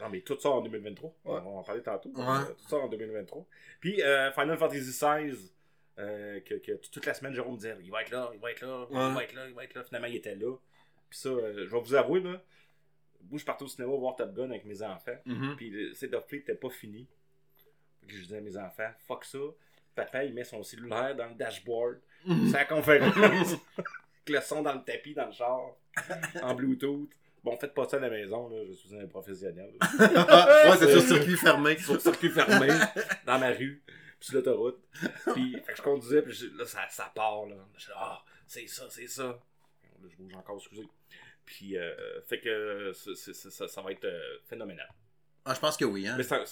Non, 0.00 0.08
mais 0.08 0.20
tout 0.22 0.38
ça 0.40 0.48
en 0.50 0.62
2023. 0.62 1.10
Ouais. 1.10 1.14
On 1.24 1.32
va 1.34 1.40
en 1.58 1.62
parler 1.62 1.82
tantôt. 1.82 2.08
Ouais. 2.10 2.24
Euh, 2.24 2.54
Tout 2.54 2.68
ça 2.68 2.76
en 2.78 2.88
2023. 2.88 3.44
Puis 3.80 4.00
euh, 4.02 4.32
Final 4.32 4.56
Fantasy 4.56 4.80
XVI, 4.80 5.36
euh, 5.98 6.40
que, 6.40 6.54
que 6.54 6.72
toute 6.72 7.04
la 7.04 7.12
semaine, 7.12 7.34
Jérôme 7.34 7.56
disait 7.56 7.76
il 7.82 7.90
va 7.90 8.00
être 8.00 8.10
là, 8.10 8.30
il 8.32 8.40
va 8.40 8.50
être 8.50 8.62
là, 8.62 8.86
il 8.90 8.96
va 8.96 9.22
être 9.22 9.34
là, 9.34 9.46
il 9.48 9.54
va 9.54 9.64
être 9.64 9.74
là. 9.74 9.84
Finalement, 9.84 10.08
il 10.08 10.16
était 10.16 10.34
là. 10.36 10.56
Puis 11.10 11.18
ça, 11.18 11.28
euh, 11.28 11.66
je 11.66 11.70
vais 11.70 11.80
vous 11.80 11.94
avouer, 11.94 12.20
là, 12.20 12.40
moi, 13.28 13.38
je 13.38 13.44
partais 13.44 13.64
au 13.64 13.68
cinéma 13.68 13.94
voir 13.94 14.16
Top 14.16 14.32
Gun 14.34 14.48
avec 14.50 14.64
mes 14.64 14.80
enfants. 14.82 15.18
Mhm. 15.26 15.56
Puis 15.56 15.68
le 15.68 15.92
State 15.92 16.14
of 16.14 16.26
Play 16.26 16.38
n'était 16.38 16.54
pas 16.54 16.70
fini. 16.70 17.06
Que 18.08 18.14
je 18.14 18.22
disais 18.22 18.38
à 18.38 18.40
mes 18.40 18.56
enfants, 18.56 18.90
fuck 19.06 19.24
ça. 19.26 19.38
Papa, 19.94 20.24
il 20.24 20.32
met 20.32 20.44
son 20.44 20.62
cellulaire 20.62 21.14
dans 21.14 21.26
le 21.26 21.34
dashboard. 21.34 22.00
C'est 22.26 22.52
la 22.52 22.64
conférence. 22.64 23.14
Avec 23.76 24.28
le 24.28 24.40
son 24.40 24.62
dans 24.62 24.72
le 24.74 24.82
tapis, 24.82 25.12
dans 25.12 25.26
le 25.26 25.32
char. 25.32 25.60
En 26.42 26.54
Bluetooth. 26.54 27.10
Bon, 27.42 27.56
faites 27.56 27.72
pas 27.74 27.88
ça 27.88 27.96
à 27.96 28.00
la 28.00 28.10
maison, 28.10 28.48
là. 28.48 28.62
Je 28.68 28.72
suis 28.74 28.94
un 28.98 29.06
professionnel. 29.06 29.72
ouais, 29.98 30.76
c'est 30.78 30.92
sur 30.92 31.02
circuit 31.02 31.36
fermé. 31.36 31.78
Sur 31.78 32.00
circuit 32.00 32.28
fermé, 32.30 32.68
dans 33.26 33.38
ma 33.38 33.48
rue, 33.50 33.82
puis 33.86 34.28
sur 34.28 34.34
l'autoroute. 34.34 34.80
Puis, 35.32 35.56
je 35.74 35.82
conduisais, 35.82 36.22
puis 36.22 36.36
là, 36.58 36.66
ça, 36.66 36.80
ça 36.90 37.10
part, 37.14 37.46
là. 37.46 37.56
Je 37.78 37.86
dis, 37.86 37.92
ah, 37.96 38.22
c'est 38.46 38.66
ça, 38.66 38.84
c'est 38.90 39.06
ça. 39.08 39.24
Là, 39.24 40.08
je 40.10 40.16
bouge 40.16 40.34
encore, 40.34 40.56
excusez. 40.58 40.86
Puis, 41.46 41.76
euh, 41.78 42.20
fait 42.22 42.40
que 42.40 42.92
ça, 42.92 43.68
ça 43.68 43.82
va 43.82 43.92
être 43.92 44.04
euh, 44.04 44.38
phénoménal. 44.46 44.88
Ah, 45.44 45.54
je 45.54 45.60
pense 45.60 45.76
que 45.76 45.84
oui, 45.86 46.06
hein. 46.06 46.14
Mais 46.16 46.22
ça- 46.22 46.44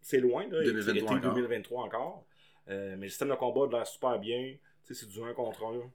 c'est 0.00 0.20
loin, 0.20 0.44
là. 0.48 0.62
2023 0.62 0.84
C'est 0.84 0.98
été 0.98 1.08
encore. 1.26 1.34
2023 1.34 1.82
encore. 1.84 2.26
Euh, 2.68 2.96
mais 2.96 3.06
le 3.06 3.10
système 3.10 3.28
de 3.28 3.34
combat 3.34 3.64
a 3.66 3.78
l'air 3.78 3.86
super 3.86 4.18
bien. 4.18 4.56
Tu 4.84 4.94
sais, 4.94 5.00
c'est 5.00 5.06
du 5.08 5.22
1 5.22 5.34
contre 5.34 5.62
1. 5.64 5.90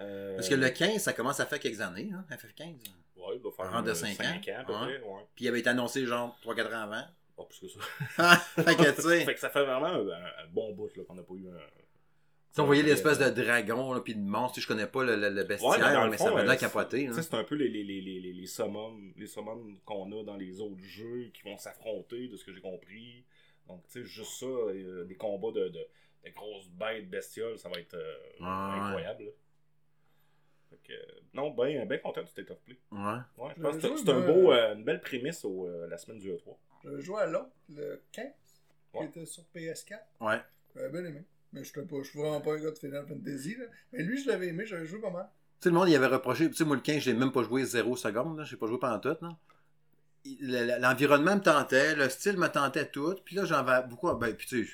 Euh, 0.00 0.36
Parce 0.36 0.48
que 0.48 0.54
le 0.54 0.68
15, 0.70 1.02
ça 1.02 1.12
commence 1.12 1.40
à 1.40 1.46
faire 1.46 1.58
quelques 1.60 1.80
années, 1.80 2.10
hein, 2.12 2.24
FF15. 2.30 2.76
Ouais, 3.26 3.36
il 3.36 3.40
doit 3.42 3.52
faire 3.52 3.74
Un 3.74 3.82
de 3.82 3.90
euh, 3.90 3.94
cinq 3.94 4.14
cinq 4.14 4.48
ans. 4.48 4.60
à 4.60 4.64
peu 4.64 4.72
Ouais. 4.72 4.78
près, 4.78 5.00
ouais. 5.00 5.26
Puis 5.34 5.44
il 5.44 5.48
avait 5.48 5.60
été 5.60 5.68
annoncé 5.70 6.04
genre 6.06 6.36
3-4 6.44 6.66
ans 6.74 6.82
avant. 6.82 7.04
Pas 7.36 7.44
plus 7.44 7.60
que 7.60 7.68
ça. 7.68 8.36
fait 8.62 8.76
que, 8.76 8.92
fait 9.24 9.36
ça 9.38 9.50
fait 9.50 9.64
vraiment 9.64 9.86
un, 9.86 10.46
bon 10.52 10.72
bout 10.74 10.90
là, 10.96 11.04
qu'on 11.04 11.14
n'a 11.14 11.22
pas 11.22 11.34
eu 11.34 11.48
un. 11.48 11.58
Tu 12.54 12.62
on 12.62 12.64
voyait 12.64 12.82
l'espèce 12.82 13.18
de 13.18 13.28
dragon, 13.28 13.92
là, 13.92 14.00
puis 14.00 14.14
de 14.14 14.20
monstre. 14.20 14.58
Je 14.60 14.66
connais 14.66 14.86
pas 14.86 15.04
le, 15.04 15.16
le- 15.16 15.28
le 15.28 15.44
bestiaire, 15.44 15.70
Ouais, 15.72 15.78
mais 15.78 16.10
mais 16.10 16.16
fond, 16.16 16.24
ça 16.24 16.30
va 16.30 16.42
de 16.42 16.48
euh, 17.10 17.12
sais, 17.12 17.22
c'est 17.22 17.34
un 17.34 17.44
peu 17.44 17.54
les, 17.54 17.68
les, 17.68 17.84
les, 17.84 18.00
les, 18.00 18.32
les, 18.32 18.46
summons, 18.46 18.96
les 19.14 19.26
qu'on 19.84 20.10
a 20.18 20.24
dans 20.24 20.36
les 20.36 20.58
autres 20.62 20.80
jeux 20.80 21.30
qui 21.34 21.42
vont 21.42 21.58
s'affronter, 21.58 22.28
de 22.28 22.36
ce 22.38 22.44
que 22.46 22.54
j'ai 22.54 22.62
compris. 22.62 23.26
Donc, 23.68 23.82
tu 23.88 24.00
sais, 24.00 24.04
juste 24.08 24.30
ça, 24.40 24.46
euh, 24.46 25.04
des 25.04 25.16
combats 25.16 25.50
de, 25.52 25.68
de, 25.68 25.86
de 26.24 26.30
grosses 26.34 26.68
bêtes 26.70 27.10
bestioles, 27.10 27.58
ça 27.58 27.68
va 27.68 27.78
être 27.78 27.94
euh, 27.94 28.14
incroyable. 28.40 29.32
Fait 30.70 30.78
que, 30.84 30.92
euh, 30.92 31.20
non, 31.34 31.50
ben, 31.50 31.86
ben 31.86 32.00
content 32.00 32.22
du 32.22 32.28
State 32.28 32.50
of 32.50 32.58
Play. 32.60 32.78
Ouais. 32.90 32.98
Ouais, 33.38 33.52
je 33.56 33.62
pense 33.62 33.76
que 33.76 33.96
c'est- 33.96 34.10
un 34.10 34.20
beau, 34.20 34.52
euh, 34.52 34.74
une 34.74 34.84
belle 34.84 35.00
prémisse 35.00 35.44
au, 35.44 35.66
euh, 35.66 35.86
la 35.88 35.96
semaine 35.98 36.18
du 36.18 36.30
E3. 36.30 36.56
J'avais 36.82 37.00
joué 37.02 37.20
à 37.20 37.26
l'autre, 37.26 37.50
le 37.68 38.02
15, 38.12 38.24
Ouais. 38.94 39.00
qui 39.00 39.06
était 39.18 39.26
sur 39.26 39.44
PS4. 39.54 40.04
Ouais. 40.20 40.40
J'avais 40.74 40.90
bien 40.90 41.04
aimé. 41.10 41.24
Mais 41.52 41.62
je 41.64 41.70
suis 41.70 42.18
vraiment 42.18 42.40
pas 42.40 42.54
un 42.54 42.58
gars 42.60 42.70
de 42.70 42.78
Final 42.78 43.06
Fantasy. 43.06 43.56
Là. 43.56 43.64
Mais 43.92 44.02
lui, 44.02 44.20
je 44.22 44.28
l'avais 44.28 44.48
aimé, 44.48 44.66
j'avais 44.66 44.84
joué 44.86 45.00
pas 45.00 45.10
mal. 45.10 45.28
Tu 45.60 45.64
sais, 45.64 45.68
le 45.70 45.74
monde, 45.76 45.88
il 45.88 45.94
avait 45.96 46.06
reproché. 46.06 46.48
Tu 46.50 46.54
sais, 46.56 46.64
moi, 46.64 46.76
le 46.76 46.82
15, 46.82 47.00
je 47.02 47.10
l'ai 47.10 47.16
même 47.16 47.32
pas 47.32 47.42
joué 47.44 47.64
0 47.64 47.96
secondes. 47.96 48.36
là. 48.38 48.44
J'ai 48.44 48.56
pas 48.56 48.66
joué 48.66 48.78
pendant 48.78 48.98
tout. 48.98 49.16
le- 50.40 50.80
L'environnement 50.80 51.36
me 51.36 51.40
tentait, 51.40 51.94
le 51.94 52.08
style 52.08 52.36
me 52.36 52.48
tentait 52.48 52.88
tout. 52.88 53.14
Puis 53.24 53.36
là, 53.36 53.44
j'en 53.44 53.64
avais 53.66 53.86
beaucoup. 53.86 54.12
Ben, 54.14 54.34
puis 54.34 54.46
tu 54.46 54.64
sais, 54.66 54.72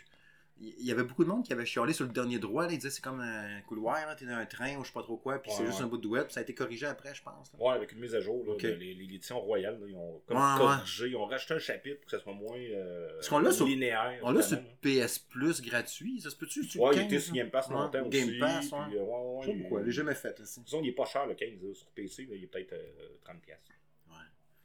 il 0.64 0.86
y 0.86 0.92
avait 0.92 1.02
beaucoup 1.02 1.24
de 1.24 1.28
monde 1.28 1.44
qui 1.44 1.52
avait 1.52 1.66
chialé 1.66 1.92
sur 1.92 2.04
le 2.06 2.12
dernier 2.12 2.38
droit. 2.38 2.64
Là. 2.66 2.72
Il 2.72 2.76
disait 2.78 2.90
c'est 2.90 3.02
comme 3.02 3.20
un 3.20 3.60
couloir, 3.62 4.14
t'es 4.16 4.24
dans 4.26 4.32
un 4.36 4.46
train 4.46 4.76
ou 4.76 4.82
je 4.82 4.88
sais 4.88 4.92
pas 4.92 5.02
trop 5.02 5.16
quoi. 5.16 5.38
Puis 5.40 5.50
c'est 5.52 5.60
Ouais, 5.62 5.66
juste 5.66 5.80
un 5.80 5.86
bout 5.86 5.98
de 5.98 6.06
web. 6.06 6.26
Ça 6.30 6.40
a 6.40 6.42
été 6.44 6.54
corrigé 6.54 6.86
après, 6.86 7.14
je 7.14 7.22
pense. 7.22 7.52
là. 7.52 7.58
Ouais, 7.60 7.74
avec 7.74 7.92
une 7.92 7.98
mise 8.00 8.14
à 8.14 8.20
jour, 8.20 8.44
là, 8.46 8.52
Ok. 8.52 8.62
de- 8.62 8.68
les- 8.68 8.94
les- 8.94 9.06
l'édition 9.06 9.40
royale, 9.40 9.80
là, 9.80 9.86
ils 9.88 9.96
ont 9.96 10.22
comme 10.26 10.36
Ouais, 10.36 10.58
corrigé, 10.58 11.08
ils 11.08 11.16
ont 11.16 11.26
rajouté 11.26 11.54
un 11.54 11.58
chapitre 11.58 11.96
pour 12.00 12.04
que 12.10 12.16
ça 12.16 12.22
soit 12.22 12.32
moins 12.32 12.56
euh, 12.58 13.12
Parce 13.14 13.28
qu'on 13.28 13.38
l'a 13.40 13.50
sur- 13.52 13.66
linéaire. 13.66 14.20
On 14.22 14.30
l'a 14.30 14.42
sur. 14.42 14.58
PS 14.80 15.18
Plus 15.18 15.60
gratuit. 15.62 16.20
Ça 16.20 16.30
se 16.30 16.36
peut-tu? 16.36 16.60
Ouais, 16.78 16.90
il 16.94 16.98
était 17.00 17.08
15, 17.16 17.22
sur? 17.24 17.34
Game 17.34 17.50
Pass 17.50 17.68
longtemps 17.68 18.08
Game 18.08 18.28
aussi. 18.28 18.38
Pass, 18.38 18.68
puis, 18.70 18.98
euh, 18.98 19.40
Je 19.40 19.46
sais 19.46 19.52
pas 19.52 19.58
pourquoi, 19.60 19.80
il- 19.80 19.86
l'ai 19.86 19.92
jamais 19.92 20.14
fait. 20.14 20.40
aussi. 20.40 20.60
Disons, 20.60 20.80
il 20.82 20.88
est 20.88 20.92
pas 20.92 21.04
cher 21.06 21.26
le 21.26 21.34
15 21.34 21.60
là, 21.62 21.74
sur 21.74 21.86
PC, 21.88 22.28
il 22.30 22.44
est 22.44 22.46
peut-être 22.46 22.72
euh, 22.72 23.18
30$. 23.24 23.40
piastres. 23.40 23.70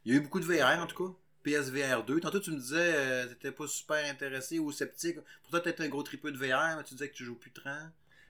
Il 0.04 0.12
y 0.12 0.16
a 0.16 0.20
eu 0.20 0.22
beaucoup 0.22 0.40
de 0.40 0.44
VR 0.46 0.80
en 0.82 0.86
tout 0.86 1.04
cas. 1.08 1.12
PSVR 1.42 2.04
2. 2.04 2.20
Tantôt, 2.20 2.40
tu 2.40 2.50
me 2.50 2.58
disais 2.58 2.76
euh, 2.94 3.26
t'étais 3.26 3.52
pas 3.52 3.66
super 3.66 4.04
intéressé 4.10 4.58
ou 4.58 4.72
sceptique. 4.72 5.16
Pourtant, 5.42 5.60
t'étais 5.60 5.84
un 5.84 5.88
gros 5.88 6.02
tripeux 6.02 6.32
de 6.32 6.36
VR, 6.38 6.76
mais 6.76 6.84
tu 6.84 6.94
disais 6.94 7.08
que 7.08 7.14
tu 7.14 7.24
joues 7.24 7.36
plus 7.38 7.52
30. 7.52 7.72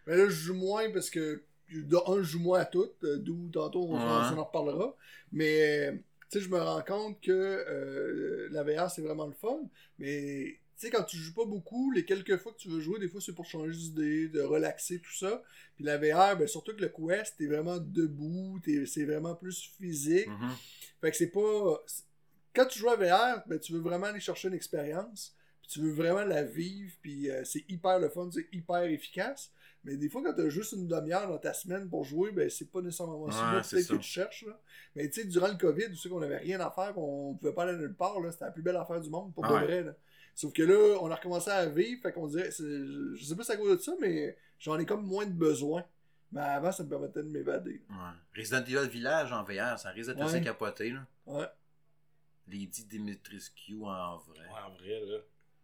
Mais 0.07 0.17
là, 0.17 0.25
je 0.27 0.31
joue 0.31 0.55
moins 0.55 0.91
parce 0.91 1.11
que, 1.11 1.43
de 1.73 1.97
un, 2.11 2.19
je 2.19 2.23
joue 2.23 2.41
moins 2.41 2.61
à 2.61 2.65
toutes, 2.65 3.03
euh, 3.05 3.19
d'où 3.19 3.49
tantôt 3.53 3.85
on, 3.91 3.95
Ouais. 3.97 4.39
en 4.39 4.45
reparlera. 4.45 4.97
Mais, 5.33 5.93
tu 6.31 6.39
sais, 6.39 6.45
je 6.45 6.49
me 6.51 6.59
rends 6.59 6.83
compte 6.83 7.21
que 7.21 7.31
euh, 7.33 8.49
la 8.51 8.63
VR, 8.63 8.91
c'est 8.91 9.03
vraiment 9.03 9.27
le 9.27 9.35
fun. 9.35 9.59
Mais, 9.99 10.61
tu 10.79 10.87
sais, 10.87 10.91
quand 10.91 11.03
tu 11.03 11.17
joues 11.17 11.35
pas 11.35 11.45
beaucoup, 11.45 11.91
les 11.91 12.05
quelques 12.05 12.37
fois 12.39 12.53
que 12.53 12.59
tu 12.59 12.69
veux 12.69 12.81
jouer, 12.81 12.99
des 13.01 13.09
fois, 13.09 13.21
c'est 13.21 13.35
pour 13.35 13.45
changer 13.47 13.73
d'idée, 13.77 14.29
de 14.29 14.41
relaxer, 14.41 15.01
tout 15.01 15.13
ça. 15.15 15.43
Puis 15.77 15.85
la 15.85 15.99
VR, 15.99 16.37
ben, 16.39 16.47
surtout 16.47 16.75
que 16.75 16.81
le 16.83 16.89
Quest, 16.89 17.35
t'es 17.37 17.47
vraiment 17.47 17.79
debout, 17.79 18.61
t'es- 18.65 18.87
c'est 18.87 19.05
vraiment 19.05 19.35
plus 19.35 19.73
physique. 19.79 20.29
Mhm. 20.29 20.51
Fait 21.01 21.11
que 21.11 21.17
c'est 21.17 21.29
pas. 21.31 21.83
Quand 22.59 22.67
tu 22.67 22.79
joues 22.79 22.91
à 22.91 22.97
VR, 22.97 23.43
ben, 23.47 23.59
tu 23.59 23.73
veux 23.73 23.79
vraiment 23.81 24.07
aller 24.07 24.21
chercher 24.21 24.49
une 24.49 24.55
expérience. 24.55 25.35
Puis 25.63 25.71
tu 25.71 25.81
veux 25.81 25.93
vraiment 25.93 26.25
la 26.25 26.43
vivre. 26.43 26.93
Puis 27.03 27.31
euh, 27.31 27.45
c'est 27.45 27.65
hyper 27.69 27.99
le 28.01 28.09
fun, 28.09 28.29
c'est 28.33 28.49
hyper 28.53 28.83
efficace. 28.83 29.53
Mais 29.85 29.97
des 29.97 30.09
fois, 30.09 30.23
quand 30.25 30.35
tu 30.35 30.41
as 30.43 30.49
juste 30.49 30.73
une 30.73 30.89
demi-heure 30.89 31.29
dans 31.29 31.39
ta 31.39 31.53
semaine 31.53 31.89
pour 31.89 32.03
jouer, 32.05 32.33
ben 32.33 32.51
c'est 32.51 32.71
pas 32.71 32.81
nécessairement 32.81 33.31
ça 33.31 33.63
c'est 33.63 33.87
que 33.87 33.95
tu 33.95 34.03
cherches. 34.03 34.45
Là. 34.47 34.59
Mais 34.97 35.09
tu 35.09 35.21
sais, 35.21 35.27
durant 35.27 35.49
le 35.49 35.55
COVID, 35.55 35.89
tu 35.91 35.97
sais 35.97 36.09
qu'on 36.09 36.21
avait 36.21 36.39
rien 36.39 36.59
à 36.61 36.71
faire, 36.71 36.99
on 36.99 37.35
pouvait 37.35 37.53
pas 37.53 37.63
aller 37.63 37.79
nulle 37.79 37.95
part. 37.95 38.17
C'était 38.33 38.47
la 38.47 38.51
plus 38.51 38.63
belle 38.63 38.77
affaire 38.77 39.01
du 39.01 39.09
monde, 39.09 39.33
pour 39.35 39.45
de 39.45 39.53
vrai. 39.53 39.85
là. 39.85 39.95
Sauf 40.35 40.53
que 40.53 40.63
là, 40.63 40.99
on 41.01 41.11
a 41.11 41.15
recommencé 41.15 41.51
à 41.51 41.67
vivre. 41.67 42.03
Fait 42.03 42.13
qu'on 42.13 42.27
dirait. 42.27 42.51
Je 42.51 43.15
je 43.15 43.25
sais 43.25 43.37
pas 43.37 43.43
si 43.43 43.47
c'est 43.47 43.53
à 43.55 43.57
cause 43.57 43.77
de 43.79 43.83
ça, 43.83 43.93
mais 44.01 44.37
j'en 44.59 44.79
ai 44.79 44.85
comme 44.85 45.07
moins 45.07 45.27
de 45.27 45.33
besoin. 45.33 45.85
Mais 46.33 46.41
avant, 46.41 46.73
ça 46.73 46.83
me 46.83 46.89
permettait 46.91 47.23
de 47.23 47.29
m'évader. 47.31 47.81
Ouais. 47.89 47.97
Resident 48.41 48.63
Evil 48.65 48.89
Village 48.91 49.33
en 49.33 49.43
VR, 49.45 49.79
ça 49.79 49.91
risque 49.91 50.11
d'être 50.11 50.19
Ouais. 50.19 50.25
assez 50.25 50.41
capoté. 50.43 50.91
Là. 50.91 51.07
Ouais. 51.27 51.47
Lady 52.51 52.85
Dimitrescu 52.85 53.75
en 53.85 54.17
vrai. 54.19 54.39
Ouais, 54.41 54.61
en 54.67 54.71
vrai, 54.75 55.01
là, 55.07 55.19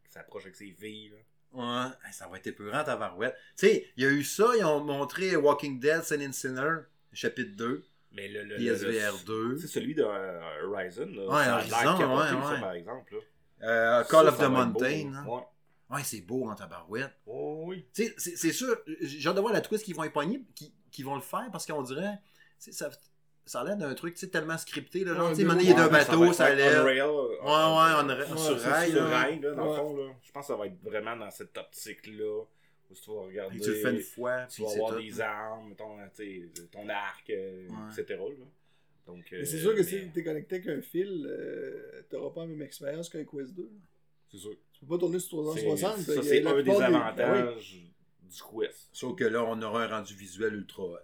ça 0.08 0.20
approche 0.20 0.42
avec 0.44 0.56
ses 0.56 0.70
filles. 0.72 1.10
Là. 1.10 1.16
Ouais, 1.52 2.12
ça 2.12 2.26
va 2.28 2.36
être 2.38 2.46
épeurant 2.48 2.82
ta 2.84 2.96
varouette. 2.96 3.34
Tu 3.56 3.66
sais, 3.66 3.86
il 3.96 4.02
y 4.04 4.06
a 4.06 4.10
eu 4.10 4.24
ça, 4.24 4.52
ils 4.58 4.64
ont 4.64 4.82
montré 4.82 5.36
Walking 5.36 5.78
Dead, 5.78 6.02
Sin 6.02 6.20
and 6.28 6.32
Sinner, 6.32 6.78
chapitre 7.12 7.54
2, 7.56 7.84
Mais 8.12 8.28
le. 8.28 8.42
le 8.44 8.56
PSVR 8.56 9.12
le- 9.20 9.24
2, 9.24 9.58
C'est 9.58 9.66
celui 9.68 9.94
de 9.94 10.02
euh, 10.04 10.66
Horizon. 10.66 11.06
Là, 11.06 11.26
Ouais, 11.28 11.44
ça 11.44 11.54
Horizon, 11.56 12.16
ouais, 12.16 12.28
ça, 12.28 12.52
ouais. 12.54 12.60
par 12.60 12.72
exemple. 12.72 13.14
Là. 13.14 13.20
euh, 13.68 14.04
Call 14.04 14.26
Ça, 14.26 14.32
of 14.32 14.38
ça 14.38 14.46
the 14.46 14.50
Mountain. 14.50 15.14
hein. 15.14 15.26
Ouais. 15.26 15.42
Ouais, 15.90 16.02
c'est 16.02 16.22
beau 16.22 16.48
en 16.48 16.54
tabarouette. 16.56 17.12
Oh, 17.26 17.64
oui. 17.66 17.86
Tu 17.94 18.06
sais, 18.16 18.36
c'est 18.36 18.52
sûr, 18.52 18.76
j'ai 19.00 19.28
hâte 19.28 19.36
de 19.36 19.40
voir 19.40 19.52
la 19.52 19.60
twist 19.60 19.84
qu'ils 19.84 19.94
vont 19.94 20.02
époigner, 20.04 20.42
qui, 20.54 20.74
qui 20.90 21.02
vont 21.04 21.14
le 21.14 21.20
faire, 21.20 21.48
parce 21.52 21.66
qu'on 21.66 21.82
dirait, 21.82 22.18
tu 22.58 22.70
sais, 22.70 22.72
ça, 22.72 22.90
ça 23.46 23.60
a 23.60 23.64
l'air 23.64 23.76
d'un 23.76 23.94
truc 23.94 24.16
tellement 24.28 24.56
scripté, 24.58 25.04
là, 25.04 25.14
genre, 25.14 25.24
Ouais, 25.30 25.34
tu 25.34 25.42
sais, 25.46 25.56
il 25.62 25.70
est 25.70 25.74
d'un 25.74 25.88
bateau, 25.88 26.32
ça 26.32 26.54
lève. 26.54 26.80
Unreal, 26.80 27.08
Ouais, 27.10 27.38
euh, 27.42 27.44
ouais, 27.44 27.92
on 28.04 28.08
sur 28.36 28.58
rail, 28.60 28.90
sur 28.90 29.02
là. 29.02 29.08
rail, 29.20 29.40
là, 29.40 29.52
dans 29.52 29.62
Ouais. 29.64 29.68
le 29.70 29.74
fond, 29.76 29.96
là. 29.96 30.12
Je 30.22 30.32
pense 30.32 30.46
que 30.46 30.52
ça 30.52 30.56
va 30.58 30.66
être 30.66 30.82
vraiment 30.82 31.16
dans 31.16 31.30
cette 31.30 31.56
optique-là. 31.56 32.42
Où 32.90 32.94
tu 32.94 33.10
vas 33.10 33.22
regarder. 33.22 33.56
Et 33.56 33.60
tu 33.60 33.70
le 33.70 33.76
fais 33.76 33.90
une 33.92 34.00
fois, 34.00 34.44
tu 34.46 34.62
vas 34.62 34.70
avoir 34.72 34.96
des 34.96 35.20
armes, 35.20 35.74
ton, 35.74 35.96
sais, 36.12 36.42
ton 36.70 36.86
arc, 36.90 37.28
euh, 37.30 37.66
Ouais. 37.66 37.74
etc. 37.98 38.20
Là. 38.20 38.44
Donc, 39.06 39.24
Mais 39.32 39.38
euh, 39.38 39.44
c'est 39.46 39.58
sûr 39.58 39.72
que 39.72 39.78
mais- 39.78 39.82
si 39.84 40.08
t'es 40.12 40.22
connecté 40.22 40.56
avec 40.56 40.68
un 40.68 40.82
fil, 40.82 41.26
euh, 41.26 42.02
t'auras 42.10 42.30
pas 42.34 42.42
la 42.42 42.48
même 42.48 42.60
expérience 42.62 43.08
qu'un 43.08 43.24
Quest 43.24 43.54
2. 43.54 43.70
C'est 44.30 44.36
sûr. 44.36 44.50
Tu 44.74 44.80
peux 44.80 44.86
pas 44.94 44.98
tourner 44.98 45.18
sur 45.18 45.38
C'est- 45.54 45.62
360. 45.64 45.96
Ça, 45.98 46.22
c'est 46.22 46.46
un 46.46 46.56
des 46.56 46.62
plupart 46.62 46.80
Ah 46.82 47.06
avantages 47.08 47.74
du 48.22 48.42
Quest. 48.42 48.88
Sauf 48.92 49.16
que 49.16 49.24
là, 49.24 49.42
on 49.44 49.60
aura 49.62 49.84
un 49.84 49.88
rendu 49.88 50.14
visuel 50.14 50.54
ultra 50.54 50.82
hot. 50.84 50.98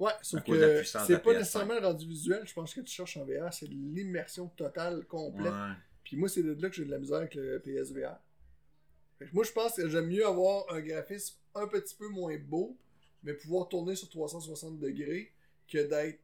Ouais, 0.00 0.12
sauf 0.22 0.42
que 0.42 0.82
c'est 0.82 1.22
pas 1.22 1.32
PS5. 1.32 1.38
nécessairement 1.38 1.74
le 1.78 1.86
rendu 1.86 2.06
visuel. 2.08 2.42
Je 2.46 2.52
pense 2.54 2.74
que 2.74 2.80
tu 2.80 2.92
cherches 2.92 3.16
en 3.18 3.24
VR, 3.24 3.52
c'est 3.52 3.66
l'immersion 3.68 4.48
totale, 4.48 5.04
complète. 5.06 5.52
Ouais. 5.52 5.74
Puis 6.02 6.16
moi, 6.16 6.28
c'est 6.28 6.42
de 6.42 6.60
là 6.60 6.68
que 6.70 6.74
j'ai 6.74 6.84
de 6.86 6.90
la 6.90 6.98
misère 6.98 7.18
avec 7.18 7.34
le 7.34 7.60
PSVR. 7.60 8.16
Moi, 9.32 9.44
je 9.44 9.52
pense 9.52 9.74
que 9.76 9.88
j'aime 9.88 10.06
mieux 10.08 10.26
avoir 10.26 10.64
un 10.72 10.80
graphisme 10.80 11.36
un 11.54 11.66
petit 11.68 11.94
peu 11.94 12.08
moins 12.08 12.36
beau, 12.38 12.76
mais 13.22 13.34
pouvoir 13.34 13.68
tourner 13.68 13.94
sur 13.94 14.08
360 14.08 14.78
degrés 14.80 15.32
que 15.68 15.78
d'être 15.86 16.20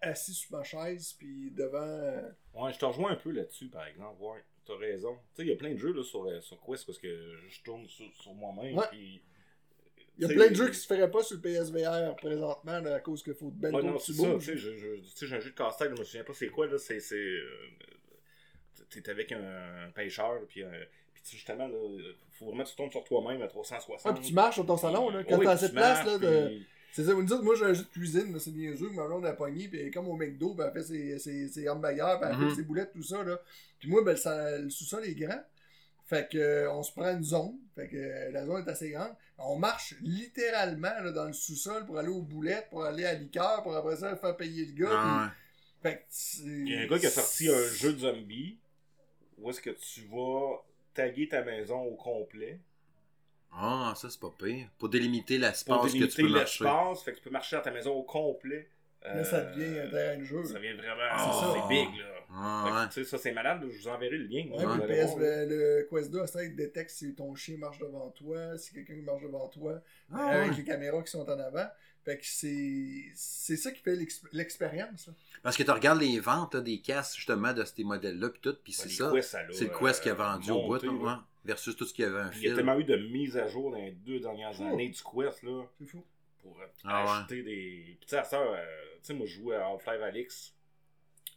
assis 0.00 0.32
sur 0.34 0.56
ma 0.56 0.64
chaise 0.64 1.14
puis 1.18 1.50
devant. 1.50 1.76
euh, 1.82 2.22
Ouais, 2.54 2.72
je 2.72 2.78
te 2.78 2.84
rejoins 2.86 3.12
un 3.12 3.16
peu 3.16 3.30
là-dessus, 3.30 3.68
par 3.68 3.86
exemple. 3.86 4.22
Ouais, 4.22 4.42
t'as 4.66 4.76
raison. 4.78 5.14
Tu 5.14 5.20
sais, 5.36 5.42
il 5.42 5.48
y 5.48 5.52
a 5.52 5.56
plein 5.56 5.72
de 5.74 5.78
jeux 5.78 5.92
là, 5.92 6.02
sur, 6.02 6.24
euh, 6.24 6.40
sur 6.40 6.58
Quest 6.62 6.86
parce 6.86 6.98
que 6.98 7.36
je 7.48 7.62
tourne 7.62 7.86
sur, 7.88 8.06
sur 8.14 8.32
moi-même. 8.32 8.74
Ouais. 8.78 8.86
puis, 8.90 9.22
Il 10.18 10.22
y 10.28 10.30
a 10.30 10.34
plein 10.34 10.48
de 10.48 10.54
jeux 10.54 10.68
qui 10.68 10.76
se 10.78 10.86
feraient 10.86 11.10
pas 11.10 11.22
sur 11.22 11.36
le 11.36 11.42
PSVR 11.42 12.14
présentement 12.16 12.78
là, 12.80 12.94
à 12.94 13.00
cause 13.00 13.22
qu'il 13.22 13.34
faut 13.34 13.52
Ouais, 13.62 13.70
trop 13.70 13.82
non, 13.82 13.96
que 13.98 14.02
tu 14.04 14.12
ça. 14.14 14.22
bouges. 14.28 14.44
Tu 14.46 14.58
sais, 14.58 15.26
j'ai 15.26 15.36
un 15.36 15.40
jeu 15.40 15.50
de 15.50 15.56
casse-tête, 15.56 15.90
je 15.94 15.98
me 15.98 16.04
souviens 16.04 16.24
pas 16.24 16.32
c'est 16.34 16.48
quoi, 16.48 16.66
là. 16.66 16.78
C'est. 16.78 17.00
euh, 17.12 17.40
T'es 18.90 19.10
avec 19.10 19.32
un, 19.32 19.90
pêcheur, 19.94 20.40
puis. 20.48 20.62
euh, 20.62 20.68
puis 21.12 21.22
tu 21.24 21.30
sais, 21.30 21.36
justement, 21.36 21.66
là, 21.66 21.76
faut 22.38 22.46
vraiment 22.46 22.62
que 22.64 22.68
tu 22.68 22.76
tournes 22.76 22.90
sur 22.92 23.02
toi-même 23.04 23.42
à 23.42 23.48
360. 23.48 24.00
Ah, 24.04 24.14
puis 24.18 24.28
tu 24.28 24.34
marches 24.34 24.54
sur 24.54 24.66
ton 24.66 24.76
salon, 24.76 25.10
là, 25.10 25.24
quand 25.24 25.36
Oui, 25.38 25.44
t'as 25.46 25.56
de 25.56 25.72
place, 25.72 26.06
là, 26.06 26.18
de... 26.18 26.46
puis- 26.48 26.66
C'est 26.92 27.02
ça, 27.04 27.12
vous 27.14 27.22
me 27.22 27.26
dites, 27.26 27.40
moi 27.42 27.56
j'ai 27.56 27.64
un 27.64 27.72
jeu 27.72 27.82
de 27.82 27.88
cuisine, 27.88 28.38
c'est 28.38 28.52
niaiseux, 28.52 28.88
ma 28.90 29.04
blonde 29.06 29.26
a 29.26 29.32
pogné, 29.32 29.66
puis 29.66 29.90
comme 29.90 30.06
au 30.06 30.16
McDo, 30.16 30.54
puis 30.54 30.64
elle 30.64 30.72
fait 30.72 30.82
ses, 30.84 31.18
ses, 31.18 31.48
ses 31.48 31.68
hamburgers, 31.68 32.18
puis 32.20 32.30
elle 32.30 32.48
fait 32.50 32.54
ses 32.54 32.62
boulettes, 32.62 32.92
tout 32.92 33.02
ça, 33.02 33.24
là. 33.24 33.40
Puis 33.80 33.88
moi, 33.88 34.04
ben, 34.04 34.16
sa- 34.16 34.58
le 34.58 34.70
sous-sol 34.70 35.04
est 35.04 35.14
grand, 35.14 35.42
fait 36.06 36.28
que 36.30 36.38
euh, 36.38 36.72
on 36.72 36.82
se 36.82 36.92
prend 36.92 37.10
une 37.16 37.22
zone, 37.24 37.54
fait 37.74 37.88
que 37.88 37.96
euh, 37.96 38.30
la 38.30 38.44
zone 38.46 38.64
est 38.66 38.70
assez 38.70 38.90
grande. 38.90 39.12
On 39.38 39.56
marche 39.56 39.94
littéralement 40.00 40.92
là, 41.02 41.10
dans 41.10 41.24
le 41.24 41.32
sous-sol 41.32 41.84
pour 41.86 41.98
aller 41.98 42.08
aux 42.08 42.22
boulettes, 42.22 42.68
pour 42.70 42.84
aller 42.84 43.04
à 43.04 43.14
liqueur, 43.14 43.62
pour 43.62 43.74
après 43.76 43.96
ça 43.96 44.14
faire 44.16 44.36
payer 44.36 44.66
le 44.66 44.72
gars. 44.72 44.88
Ah, 44.92 45.30
puis- 45.32 45.90
Fait 45.90 45.96
que 45.98 46.02
c'est- 46.08 46.42
Il 46.44 46.68
y 46.68 46.76
a 46.76 46.80
un 46.82 46.86
gars 46.86 46.98
qui 46.98 47.06
a 47.06 47.10
sorti 47.10 47.48
un 47.48 47.68
jeu 47.68 47.92
de 47.92 47.98
zombie 47.98 48.58
où 49.38 49.50
est-ce 49.50 49.60
que 49.60 49.70
tu 49.70 50.02
vas 50.10 50.62
taguer 50.94 51.28
ta 51.28 51.42
maison 51.42 51.80
au 51.82 51.94
complet. 51.96 52.60
Ah, 53.52 53.92
ça, 53.96 54.08
c'est 54.10 54.18
pas 54.20 54.32
pire. 54.38 54.68
Pour 54.78 54.88
délimiter 54.88 55.38
l'espace 55.38 55.92
que 55.92 56.04
tu 56.06 56.22
peux 56.22 56.28
marcher. 56.28 56.64
l'espace. 56.64 57.02
Fait 57.02 57.12
que 57.12 57.16
tu 57.18 57.22
peux 57.24 57.30
marcher 57.30 57.56
dans 57.56 57.62
ta 57.62 57.70
maison 57.70 57.92
au 57.92 58.02
complet. 58.02 58.68
Là, 59.04 59.24
ça 59.24 59.42
devient 59.42 59.78
un 59.78 59.82
Euh, 59.86 59.90
terrain 59.90 60.18
de 60.18 60.24
jeu. 60.24 60.44
Ça 60.44 60.54
devient 60.54 60.72
vraiment. 60.74 61.02
Ah. 61.10 61.52
c'est 61.68 61.68
big, 61.74 61.88
là. 61.98 62.04
Ah, 62.36 62.64
ouais. 62.82 62.88
tu 62.88 62.94
sais, 62.94 63.04
ça, 63.04 63.18
c'est 63.18 63.32
malade. 63.32 63.60
Je 63.70 63.78
vous 63.78 63.88
enverrai 63.88 64.16
le 64.18 64.24
lien. 64.26 64.46
Ouais, 64.50 64.64
le, 64.78 64.82
allez 64.82 65.02
PS, 65.04 65.10
voir, 65.10 65.18
là. 65.20 65.44
le, 65.44 65.78
le 65.80 65.88
Quest 65.90 66.10
2, 66.10 66.26
ça, 66.26 66.42
il 66.42 66.56
détecte 66.56 66.90
si 66.90 67.14
ton 67.14 67.34
chien 67.34 67.56
marche 67.58 67.78
devant 67.78 68.10
toi, 68.10 68.58
si 68.58 68.72
quelqu'un 68.74 68.96
marche 69.04 69.22
devant 69.22 69.46
toi, 69.48 69.80
Ah, 70.12 70.28
avec 70.30 70.50
ouais. 70.52 70.56
les 70.56 70.64
caméras 70.64 71.02
qui 71.02 71.10
sont 71.10 71.28
en 71.28 71.38
avant. 71.38 71.66
Fait 72.04 72.18
que 72.18 72.24
c'est 72.26 73.04
c'est 73.14 73.56
ça 73.56 73.70
qui 73.70 73.80
fait 73.82 73.94
l'exp- 73.96 74.26
l'expérience. 74.32 75.08
Parce 75.42 75.56
que 75.56 75.62
tu 75.62 75.70
regardes 75.70 76.00
les 76.00 76.18
ventes 76.20 76.54
là, 76.54 76.60
des 76.60 76.80
casques, 76.80 77.16
justement, 77.16 77.52
de 77.52 77.64
ces 77.64 77.84
modèles-là, 77.84 78.28
puis 78.30 78.40
tout, 78.42 78.56
puis 78.62 78.72
c'est 78.72 78.88
ça. 78.90 79.10
C'est 79.22 79.64
le 79.64 79.78
Quest 79.78 80.02
qui 80.02 80.08
a 80.10 80.12
euh, 80.12 80.14
vendu 80.16 80.50
au 80.50 80.62
bout, 80.66 80.72
monté, 80.74 80.86
là, 80.86 80.92
là. 80.92 80.98
ouais, 80.98 81.18
versus 81.46 81.76
tout 81.76 81.86
ce 81.86 81.94
qu'il 81.94 82.04
y 82.04 82.08
avait 82.08 82.18
un 82.20 82.30
Il 82.32 82.42
y 82.42 82.50
a 82.50 82.54
tellement 82.56 82.78
eu 82.78 82.84
de 82.84 82.96
mises 82.96 83.36
à 83.38 83.46
jour 83.48 83.70
dans 83.70 83.78
les 83.78 83.92
deux 83.92 84.18
dernières 84.20 84.54
Oh. 84.60 84.64
années 84.64 84.88
du 84.88 85.00
Quest, 85.02 85.42
là. 85.44 85.62
C'est 85.78 85.86
fou. 85.86 86.04
Pour 86.44 86.60
euh, 86.60 86.66
Ah 86.84 87.04
ouais. 87.04 87.10
acheter 87.10 87.42
des. 87.42 87.82
Puis 87.98 87.98
tu 88.02 88.08
sais, 88.08 88.18
à 88.18 88.24
ça, 88.24 88.40
euh, 88.40 88.64
tu 88.98 89.06
sais, 89.06 89.14
moi 89.14 89.26
je 89.26 89.34
jouais 89.34 89.56
à 89.56 89.66
Half-Life 89.66 90.02
Alix 90.02 90.54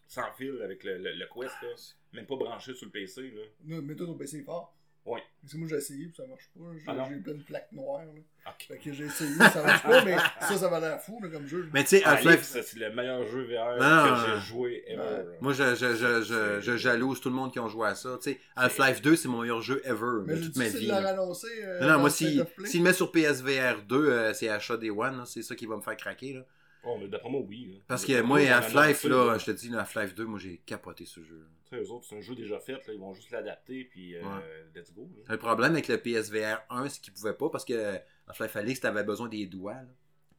sans 0.07 0.31
fil 0.33 0.61
avec 0.61 0.83
le, 0.83 0.97
le, 0.99 1.13
le 1.13 1.25
Quest, 1.33 1.55
là. 1.63 1.69
Même 2.13 2.25
pas 2.27 2.35
branché 2.35 2.73
sur 2.73 2.85
le 2.85 2.91
PC, 2.91 3.31
là. 3.31 3.41
Non, 3.65 3.81
mais 3.81 3.95
toi, 3.95 4.05
ton 4.05 4.17
PC 4.17 4.39
est 4.39 4.43
fort. 4.43 4.76
Parce 5.15 5.53
que 5.53 5.57
moi, 5.59 5.67
j'ai 5.69 5.75
essayé, 5.77 6.05
puis 6.07 6.15
ça 6.15 6.27
marche 6.27 6.49
pas. 6.53 6.65
J'ai 6.73 6.83
Ah 6.87 7.07
j'ai 7.09 7.15
plein 7.21 7.33
de 7.35 7.43
plaques 7.43 7.71
noires. 7.71 8.03
Là. 8.03 8.53
Fait 8.67 8.77
que 8.77 8.91
j'ai 8.93 9.05
essayé, 9.05 9.35
ça 9.37 9.63
marche 9.63 9.83
pas, 9.83 10.03
mais 10.03 10.17
ça, 10.41 10.57
ça 10.57 10.67
va 10.67 10.79
l'air 10.79 11.01
fou 11.01 11.19
là, 11.21 11.29
comme 11.29 11.45
jeu. 11.47 11.69
Mais 11.73 11.83
tu 11.83 11.89
sais, 11.97 12.03
Alix, 12.03 12.27
Half-Life, 12.27 12.65
c'est 12.65 12.79
le 12.79 12.93
meilleur 12.93 13.25
jeu 13.27 13.43
VR 13.43 13.77
que 13.77 14.25
j'ai 14.41 14.45
joué 14.47 14.83
ever. 14.87 15.37
Moi, 15.41 15.53
je, 15.53 15.75
je, 15.75 15.95
je, 15.95 16.21
je, 16.23 16.61
je 16.61 16.77
jalouse 16.77 17.21
tout 17.21 17.29
le 17.29 17.35
monde 17.35 17.51
qui 17.51 17.59
ont 17.59 17.69
joué 17.69 17.87
à 17.87 17.95
ça. 17.95 18.17
Tu 18.21 18.31
sais, 18.31 18.39
Half-Life 18.55 19.01
2, 19.01 19.15
c'est 19.15 19.27
mon 19.27 19.41
meilleur 19.41 19.61
jeu 19.61 19.81
ever 19.85 20.23
mais 20.25 20.35
de 20.35 20.45
toute 20.45 20.55
ma 20.57 20.67
vie. 20.67 20.87
de 20.87 20.91
annoncer. 20.91 21.47
Euh, 21.63 21.87
Non, 21.87 21.99
moi, 21.99 22.09
s'il 22.09 22.45
le 22.57 22.79
met 22.81 22.93
sur 22.93 23.11
PSVR 23.11 23.83
2, 23.87 23.95
euh, 23.95 24.33
c'est 24.33 24.49
achat 24.49 24.77
des 24.77 24.89
One, 24.89 25.23
c'est 25.25 25.43
ça 25.43 25.55
qui 25.55 25.65
va 25.65 25.77
me 25.77 25.81
faire 25.81 25.97
craquer. 25.97 26.33
Là. 26.33 26.41
Oh, 26.84 26.97
mais 26.99 27.07
d'après 27.07 27.30
moi, 27.30 27.41
oui. 27.41 27.65
là. 27.73 27.80
Parce 27.88 28.05
que 28.05 28.21
moi, 28.21 28.39
Half-Life, 28.39 29.03
là, 29.05 29.38
je 29.38 29.45
te 29.45 29.51
dis, 29.51 29.73
Half-Life 29.75 30.15
2, 30.15 30.25
moi, 30.25 30.39
j'ai 30.39 30.57
capoté 30.65 31.05
ce 31.05 31.21
jeu. 31.21 31.45
Tu 31.69 31.75
sais, 31.75 31.84
eux 31.84 31.91
autres, 31.91 32.05
c'est 32.07 32.15
un 32.17 32.21
jeu 32.21 32.34
déjà 32.36 32.59
fait, 32.59 32.73
là. 32.73 32.93
Ils 32.93 32.99
vont 32.99 33.13
juste 33.13 33.32
l'adapter, 33.32 33.84
puis 33.86 34.15
euh, 34.15 34.21
Ouais. 34.21 34.65
let's 34.75 34.93
go. 34.93 35.09
là. 35.17 35.23
Le 35.34 35.38
problème 35.38 35.73
avec 35.73 35.88
le 35.89 35.97
PSVR 35.97 36.61
1, 36.69 36.88
c'est 36.89 37.01
qu'ils 37.01 37.13
pouvaient 37.13 37.34
pas 37.34 37.49
parce 37.49 37.65
que 37.65 37.95
Half-Life 38.28 38.55
Alix, 38.55 38.80
t'avais 38.80 39.03
besoin 39.03 39.28
des 39.28 39.45
doigts 39.47 39.73
là, 39.73 39.86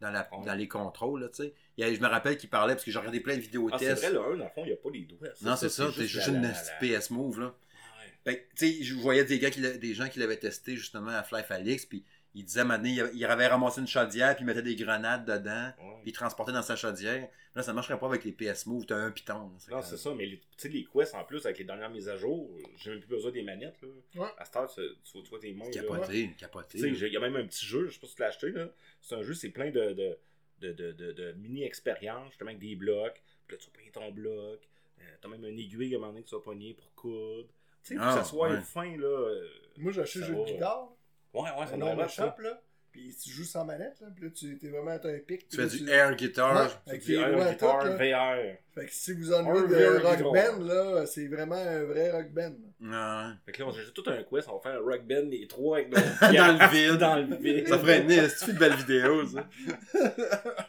dans, 0.00 0.10
la, 0.10 0.28
dans 0.46 0.54
les 0.54 0.68
contrôles. 0.68 1.20
Là, 1.22 1.28
tu 1.28 1.42
sais. 1.42 1.54
Je 1.76 2.00
me 2.00 2.06
rappelle 2.06 2.38
qu'il 2.38 2.48
parlait 2.48 2.74
parce 2.74 2.84
que 2.84 2.90
j'ai 2.90 2.98
regardé 2.98 3.20
plein 3.20 3.36
de 3.36 3.40
vidéos 3.42 3.68
Ah, 3.72 3.76
c'est 3.78 3.86
tests. 3.86 4.04
vrai, 4.04 4.12
le 4.12 4.20
1, 4.20 4.36
dans 4.38 4.44
le 4.44 4.50
fond, 4.50 4.62
il 4.64 4.68
n'y 4.68 4.72
a 4.72 4.76
pas 4.76 4.90
les 4.90 5.02
doigts. 5.02 5.28
non, 5.42 5.56
c'est 5.56 5.68
ça, 5.68 5.90
c'est 5.94 6.06
juste 6.06 6.28
une 6.28 6.42
la- 6.42 6.52
PS 6.98 7.10
Move. 7.10 7.40
Là. 7.40 7.46
Ouais. 7.46 7.52
Fait 8.24 8.40
que, 8.40 8.54
tu 8.56 8.66
sais, 8.78 8.82
je 8.84 8.94
voyais 8.94 9.24
des, 9.24 9.38
gars 9.38 9.50
qui 9.50 9.60
des 9.60 9.94
gens 9.94 10.08
qui 10.08 10.18
l'avaient 10.18 10.38
testé 10.38 10.76
justement 10.76 11.10
à 11.10 11.16
Half-Life 11.18 11.50
Alix, 11.50 11.84
puis 11.86 12.04
ils 12.34 12.44
disaient 12.44 12.64
maintenant, 12.64 12.88
il, 12.88 13.10
il 13.14 13.24
avait 13.24 13.46
ramassé 13.46 13.80
une 13.80 13.86
chaudière, 13.88 14.34
puis 14.36 14.44
il 14.44 14.46
mettait 14.46 14.62
des 14.62 14.76
grenades 14.76 15.24
dedans, 15.24 15.72
Ouais. 15.78 16.00
puis 16.02 16.10
il 16.10 16.12
transportait 16.12 16.52
dans 16.52 16.62
sa 16.62 16.76
chaudière. 16.76 17.28
Là, 17.54 17.62
ça 17.62 17.72
marcherait 17.72 17.98
pas 17.98 18.06
avec 18.06 18.24
les 18.24 18.32
PS 18.32 18.66
Move, 18.66 18.86
t'as 18.86 18.96
un 18.96 19.10
piton. 19.10 19.50
Non, 19.70 19.82
c'est 19.82 19.96
ça, 19.96 20.14
mais 20.14 20.26
les- 20.26 20.38
tu 20.38 20.44
sais, 20.56 20.68
les 20.68 20.84
quests 20.84 21.14
en 21.14 21.24
plus, 21.24 21.44
avec 21.44 21.58
les 21.58 21.64
dernières 21.64 21.90
mises 21.90 22.08
à 22.08 22.16
jour, 22.16 22.48
j'ai 22.76 22.90
même 22.90 23.00
plus 23.00 23.08
besoin 23.08 23.32
des 23.32 23.42
manettes. 23.42 23.80
Là. 23.82 23.88
Ouais. 24.22 24.28
À 24.38 24.44
cette 24.44 24.56
heure, 24.56 24.72
tu, 24.72 24.82
tu 25.22 25.28
vois 25.30 25.40
tes 25.40 25.52
mains. 25.52 25.64
là. 25.64 25.70
Capoté, 25.72 26.30
capoté. 26.38 26.78
Tu 26.78 26.84
sais, 26.84 26.94
j'ai- 26.94 27.06
il 27.08 27.12
y 27.12 27.16
a 27.16 27.20
même 27.20 27.34
un 27.36 27.46
petit 27.46 27.66
jeu, 27.66 27.88
je 27.88 27.94
sais 27.94 28.00
pas 28.00 28.06
si 28.06 28.14
tu 28.14 28.22
l'as 28.22 28.28
acheté. 28.28 28.50
là. 28.52 28.68
C'est 29.00 29.14
un 29.16 29.22
jeu, 29.22 29.34
c'est 29.34 29.48
plein 29.50 29.70
de, 29.70 29.92
de, 29.92 30.18
de, 30.60 30.72
de, 30.72 30.92
de- 30.92 31.12
de 31.12 31.32
mini-expériences, 31.32 32.28
justement 32.30 32.50
avec 32.50 32.60
des 32.60 32.76
blocs. 32.76 33.20
Puis 33.46 33.56
là, 33.56 33.62
tu 33.62 33.70
pogner 33.70 33.90
ton 33.90 34.10
bloc. 34.12 34.60
Euh, 35.00 35.04
T'as 35.20 35.28
même 35.28 35.44
une 35.44 35.58
aiguille 35.58 35.94
à 35.94 35.96
un 35.96 36.00
moment 36.00 36.12
donné 36.12 36.22
que 36.24 36.28
tu 36.28 36.34
vas 36.34 36.40
pogner 36.40 36.74
pour 36.74 36.92
coudre. 36.94 37.48
Tu 37.82 37.90
sais, 37.90 37.94
pour 37.96 38.04
Ah, 38.04 38.14
que 38.14 38.18
ça 38.20 38.24
soit 38.24 38.50
ouais. 38.50 38.60
fin, 38.60 38.96
là. 38.96 39.06
euh, 39.06 39.48
Moi, 39.78 39.90
j'ai 39.92 40.00
acheté 40.02 40.18
le 40.20 40.24
jeu 40.26 40.34
va. 40.34 40.44
de 40.44 40.52
guitare. 40.52 40.92
Ouais, 41.34 41.42
ouais, 41.42 41.66
ça 41.66 41.74
un 41.74 41.78
de 41.78 42.02
être 42.02 42.10
ça. 42.10 42.34
shop, 42.36 42.42
là. 42.42 42.60
Puis 42.90 43.14
tu 43.22 43.30
joues 43.30 43.44
sans 43.44 43.64
manette, 43.66 44.00
là. 44.00 44.08
Puis 44.16 44.24
là, 44.24 44.30
tu 44.34 44.58
es 44.66 44.70
vraiment 44.70 44.98
t'as 44.98 45.10
un 45.10 45.18
pic. 45.18 45.46
Tu 45.48 45.56
fais 45.56 45.66
du 45.66 45.88
air 45.90 46.16
guitar. 46.16 46.70
Ouais. 46.86 46.94
Tu 46.94 46.98
dis 46.98 47.12
les 47.12 47.18
air, 47.18 47.36
là. 47.36 47.52
VR. 47.54 48.56
Fait 48.74 48.86
que 48.86 48.92
si 48.92 49.12
vous 49.12 49.32
ennuyez 49.32 49.58
Un 49.58 49.62
de 49.68 49.74
vieux 49.76 49.98
rock 49.98 50.16
guitar. 50.16 50.32
band, 50.32 50.64
là, 50.64 51.06
c'est 51.06 51.28
vraiment 51.28 51.54
un 51.54 51.84
vrai 51.84 52.10
rock 52.10 52.30
band. 52.32 52.54
Ouais. 52.80 53.34
Fait 53.44 53.52
que 53.52 53.62
là, 53.62 53.68
on 53.68 53.72
a 53.72 53.90
tout 53.94 54.04
un 54.06 54.22
quest, 54.22 54.48
on 54.48 54.56
va 54.56 54.60
faire 54.62 54.80
un 54.80 54.84
rock 54.84 55.02
band, 55.06 55.28
les 55.30 55.46
trois 55.46 55.76
avec 55.78 55.90
nos 55.90 55.96
Dans 55.98 56.58
le 56.58 56.70
vide. 56.72 56.98
Dans 56.98 57.16
le 57.16 57.36
vide. 57.36 57.68
Ça 57.68 57.78
ferait 57.78 58.00
une 58.00 58.10
une 58.10 58.58
belle 58.58 58.74
vidéo, 58.74 59.26
ça. 59.26 59.46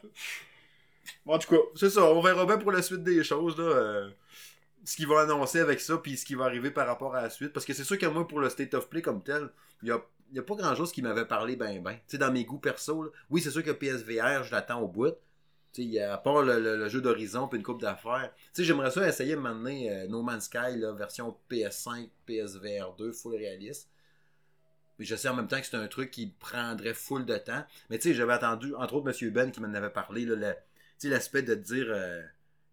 Bon, 1.26 1.34
en 1.36 1.40
tout 1.40 1.50
cas, 1.50 1.62
c'est 1.76 1.90
ça. 1.90 2.04
On 2.06 2.22
verra 2.22 2.46
bien 2.46 2.58
pour 2.58 2.72
la 2.72 2.82
suite 2.82 3.04
des 3.04 3.24
choses, 3.24 3.58
là. 3.58 3.64
euh, 3.64 4.10
ce 4.86 4.96
qu'ils 4.96 5.08
vont 5.08 5.18
annoncer 5.18 5.60
avec 5.60 5.80
ça, 5.80 5.98
puis 5.98 6.18
ce 6.18 6.26
qui 6.26 6.36
va 6.36 6.46
arriver 6.46 6.72
par 6.72 6.88
rapport 6.88 7.16
à 7.16 7.22
la 7.22 7.30
suite. 7.30 7.54
Parce 7.54 7.66
que 7.66 7.74
c'est 7.74 7.84
sûr 7.84 7.98
que 7.98 8.06
moi, 8.08 8.28
pour 8.28 8.40
le 8.40 8.50
State 8.50 8.74
of 8.74 8.90
Play 8.90 9.02
comme 9.02 9.22
tel, 9.24 9.50
il 9.84 9.90
y 9.90 9.92
a, 9.92 10.00
il 10.32 10.36
y 10.38 10.40
a 10.40 10.44
pas 10.44 10.56
grand 10.56 10.76
chose 10.76 10.92
qui 10.92 11.02
m'avait 11.02 11.26
parlé 11.26 11.56
ben 11.56 11.82
ben. 11.82 11.94
Tu 11.96 12.02
sais, 12.08 12.18
dans 12.18 12.32
mes 12.32 12.46
goûts 12.46 12.60
perso, 12.60 13.04
là, 13.04 13.10
oui, 13.30 13.42
c'est 13.42 13.52
sûr 13.52 13.64
que 13.64 13.72
PSVR, 13.72 14.44
je 14.44 14.52
l'attends 14.52 14.82
au 14.82 14.88
bout. 14.88 15.16
Tu 15.74 15.92
sais, 15.94 16.00
à 16.02 16.18
part 16.18 16.42
le, 16.44 16.60
le- 16.60 16.78
le 16.78 16.90
jeu 16.90 17.02
d'Horizon 17.02 17.48
puis 17.48 17.58
une 17.58 17.64
coupe 17.64 17.82
d'affaires. 17.82 18.32
Tu 18.36 18.50
sais, 18.54 18.64
j'aimerais 18.64 18.92
ça 18.92 19.08
essayer 19.08 19.36
de 19.36 19.40
m'amener 19.42 19.92
euh, 19.92 20.08
No 20.08 20.22
Man's 20.24 20.46
Sky, 20.46 20.78
là, 20.78 20.94
version 20.94 21.38
PS5, 21.50 22.10
PSVR 22.26 22.96
2, 22.98 23.12
full 23.12 23.36
réaliste. 23.36 23.90
Mais 24.98 25.06
je 25.06 25.16
sais 25.16 25.30
en 25.30 25.36
même 25.36 25.48
temps 25.48 25.60
que 25.60 25.66
c'est 25.66 25.78
un 25.78 25.88
truc 25.88 26.12
qui 26.12 26.28
prendrait 26.28 26.94
full 26.94 27.26
de 27.26 27.38
temps. 27.38 27.64
Mais 27.90 27.98
tu 27.98 28.10
sais, 28.10 28.14
j'avais 28.14 28.34
attendu, 28.34 28.76
entre 28.76 28.96
autres, 28.96 29.10
M. 29.24 29.30
Ben 29.32 29.52
qui 29.52 29.62
m'en 29.62 29.74
avait 29.74 29.90
parlé, 29.90 30.26
là, 30.26 30.36
le- 30.36 31.10
l'aspect 31.10 31.42
de 31.44 31.56
dire. 31.56 31.86
euh, 31.90 32.22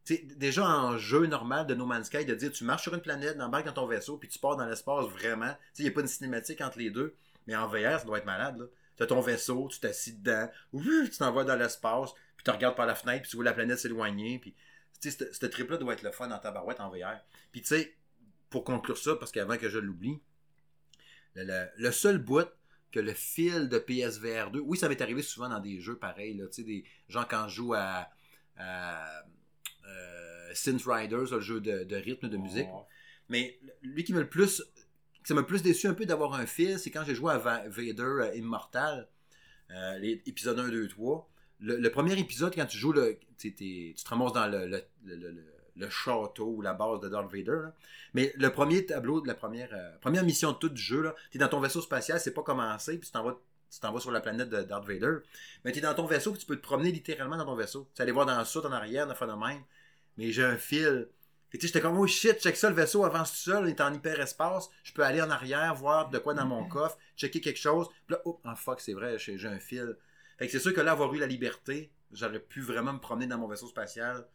tu 0.04 0.16
sais, 0.16 0.22
déjà 0.36 0.66
en 0.68 0.98
jeu 0.98 1.26
normal 1.26 1.66
de 1.66 1.74
No 1.74 1.86
Man's 1.86 2.07
Sky, 2.07 2.24
de 2.24 2.34
dire 2.34 2.50
tu 2.52 2.64
marches 2.64 2.82
sur 2.84 2.94
une 2.94 3.00
planète, 3.00 3.40
embarques 3.40 3.66
dans 3.66 3.72
ton 3.72 3.86
vaisseau, 3.86 4.16
puis 4.18 4.28
tu 4.28 4.38
pars 4.38 4.57
dans 4.57 4.66
l'espace 4.66 5.07
vraiment. 5.07 5.50
Tu 5.50 5.54
sais, 5.74 5.82
il 5.82 5.86
n'y 5.86 5.90
a 5.90 5.92
pas 5.92 6.00
une 6.00 6.07
cinématique 6.09 6.61
entre 6.61 6.78
les 6.78 6.90
deux. 6.90 7.14
Mais 7.47 7.55
en 7.57 7.66
VR, 7.68 7.99
ça 8.01 8.05
doit 8.05 8.18
être 8.18 8.26
malade. 8.26 8.59
là. 8.59 8.66
Tu 8.97 9.03
as 9.03 9.07
ton 9.07 9.20
vaisseau, 9.20 9.68
tu 9.70 9.78
t'assis 9.78 10.14
dedans, 10.16 10.49
tu 10.72 11.11
t'envoies 11.18 11.44
dans 11.44 11.57
l'espace, 11.57 12.12
puis 12.36 12.44
tu 12.44 12.51
regardes 12.51 12.76
par 12.76 12.86
la 12.86 12.94
fenêtre, 12.94 13.22
puis 13.22 13.30
tu 13.30 13.36
vois 13.36 13.44
la 13.44 13.53
planète 13.53 13.78
s'éloigner. 13.78 14.38
Puis, 14.38 14.55
tu 15.01 15.11
sais, 15.11 15.30
ce- 15.32 15.47
trip-là 15.47 15.76
doit 15.76 15.92
être 15.92 16.03
le 16.03 16.12
fun 16.12 16.30
en 16.30 16.38
tabarouette 16.38 16.80
en 16.80 16.88
VR. 16.88 17.18
Puis, 17.53 17.61
tu 17.61 17.68
sais, 17.68 17.94
pour 18.49 18.64
conclure 18.64 18.97
ça, 18.97 19.14
parce 19.16 19.32
qu'avant 19.32 19.59
que 19.59 19.68
je 19.68 19.78
l'oublie, 19.78 20.18
le, 21.34 21.44
le- 21.44 21.68
le 21.76 21.90
seul 21.92 22.16
bout 22.18 22.49
que 22.90 23.01
le 23.01 23.12
fil 23.12 23.68
de 23.68 23.78
PSVR 23.78 24.51
2, 24.51 24.61
oui, 24.61 24.78
ça 24.78 24.88
m'est 24.88 25.03
arrivé 25.03 25.20
souvent 25.20 25.51
dans 25.51 25.61
des 25.61 25.78
jeux 25.80 25.99
pareils, 25.99 26.34
là, 26.34 26.47
tu 26.47 26.55
sais, 26.55 26.62
des 26.62 26.84
gens 27.09 27.24
quand 27.28 27.49
je 27.49 27.57
joue 27.57 27.74
à, 27.74 28.09
à 28.57 29.24
euh, 29.86 30.55
Synth 30.55 30.82
Riders, 30.86 31.30
le 31.32 31.40
jeu 31.40 31.61
de, 31.61 31.84
de 31.84 31.97
rythme, 31.97 32.28
de 32.30 32.36
musique. 32.38 32.66
Ouais. 32.66 32.80
Mais 33.28 33.61
lui 33.82 34.05
qui 34.05 34.12
m'a 34.14 34.20
le 34.20 34.28
plus. 34.28 34.62
Ça 35.26 35.34
m'a 35.34 35.42
plus 35.42 35.60
déçu 35.60 35.88
un 35.88 35.94
peu 35.94 36.06
d'avoir 36.06 36.34
un 36.34 36.46
fil, 36.46 36.78
c'est 36.78 36.92
quand 36.92 37.02
j'ai 37.04 37.16
joué 37.16 37.32
à 37.32 37.38
Va- 37.38 37.64
Vader 37.66 38.02
euh, 38.02 38.36
Immortal, 38.36 39.08
euh, 39.72 39.98
les 39.98 40.22
épisodes 40.24 40.56
1, 40.56 40.68
2, 40.68 40.86
3. 40.86 41.28
Le, 41.58 41.88
premier 41.88 42.16
épisode, 42.16 42.54
quand 42.54 42.66
tu 42.66 42.78
joues, 42.78 42.94
tu 43.36 43.52
te 43.52 44.08
ramasses 44.08 44.32
dans 44.34 44.46
le, 44.46 45.90
château 45.90 46.46
ou 46.46 46.62
la 46.62 46.74
base 46.74 47.00
de 47.00 47.08
Darth 47.08 47.28
Vader. 47.28 47.70
Mais 48.14 48.32
le 48.36 48.52
premier 48.52 48.86
tableau 48.86 49.20
de 49.20 49.26
la 49.26 49.34
première, 49.34 49.70
euh, 49.72 49.98
première 50.00 50.22
mission 50.22 50.52
de 50.52 50.58
tout 50.58 50.68
du 50.68 50.80
jeu, 50.80 51.12
tu 51.32 51.38
es 51.38 51.40
dans 51.40 51.48
ton 51.48 51.58
vaisseau 51.58 51.80
spatial, 51.80 52.20
c'est 52.20 52.32
pas 52.32 52.44
commencé, 52.44 52.96
puis 52.96 53.08
tu 53.08 53.12
t'en 53.12 53.24
vas 53.24 53.36
vas 53.82 54.00
sur 54.00 54.12
la 54.12 54.20
planète 54.20 54.48
de 54.48 54.62
Darth 54.62 54.86
Vader. 54.86 55.16
Mais 55.64 55.72
tu 55.72 55.78
es 55.78 55.82
dans 55.82 55.94
ton 55.94 56.06
vaisseau, 56.06 56.36
tu 56.36 56.46
peux 56.46 56.54
te 56.54 56.62
promener 56.62 56.92
littéralement 56.92 57.36
dans 57.36 57.46
ton 57.46 57.56
vaisseau. 57.56 57.90
Tu 57.96 58.00
aller 58.00 58.12
voir 58.12 58.26
dans 58.26 58.38
le 58.38 58.44
sud, 58.44 58.64
en 58.64 58.70
arrière, 58.70 59.08
dans 59.08 59.26
le 59.26 59.36
même. 59.36 59.64
Mais 60.18 60.30
j'ai 60.30 60.44
un 60.44 60.56
fil. 60.56 61.08
Et 61.57 61.59
tu 61.59 61.62
sais, 61.62 61.68
j'étais 61.72 61.80
comme, 61.80 61.98
oh 61.98 62.07
shit, 62.07 62.38
check 62.38 62.54
ça, 62.54 62.68
le 62.68 62.76
vaisseau 62.76 63.02
avance 63.02 63.30
tout 63.30 63.50
seul, 63.50 63.64
il 63.64 63.70
est 63.70 63.80
en 63.80 63.90
hyperespace. 63.94 64.68
Je 64.84 64.92
peux 64.92 65.02
aller 65.02 65.22
en 65.22 65.30
arrière, 65.30 65.74
voir 65.74 66.11
de 66.11 66.18
quoi 66.18 66.34
dans 66.34 66.44
mon 66.44 66.68
coffre, 66.68 66.98
checker 67.16 67.40
quelque 67.40 67.57
chose. 67.59 67.88
Puis 68.07 68.14
là, 68.14 68.20
oh, 68.26 68.38
ah, 68.44 68.54
fuck, 68.54 68.78
c'est 68.78 68.92
vrai, 68.92 69.18
j'ai 69.18 69.42
un 69.48 69.59
fil. 69.59 69.96
Fait 70.38 70.44
que 70.44 70.52
c'est 70.52 70.59
sûr 70.59 70.74
que 70.74 70.82
là, 70.82 70.92
avoir 70.92 71.14
eu 71.14 71.18
la 71.18 71.26
liberté, 71.26 71.90
j'aurais 72.12 72.40
pu 72.40 72.61
vraiment 72.61 72.92
me 72.92 72.98
promener 72.98 73.26
dans 73.26 73.38
mon 73.38 73.48
vaisseau 73.48 73.68
spatial. 73.68 74.28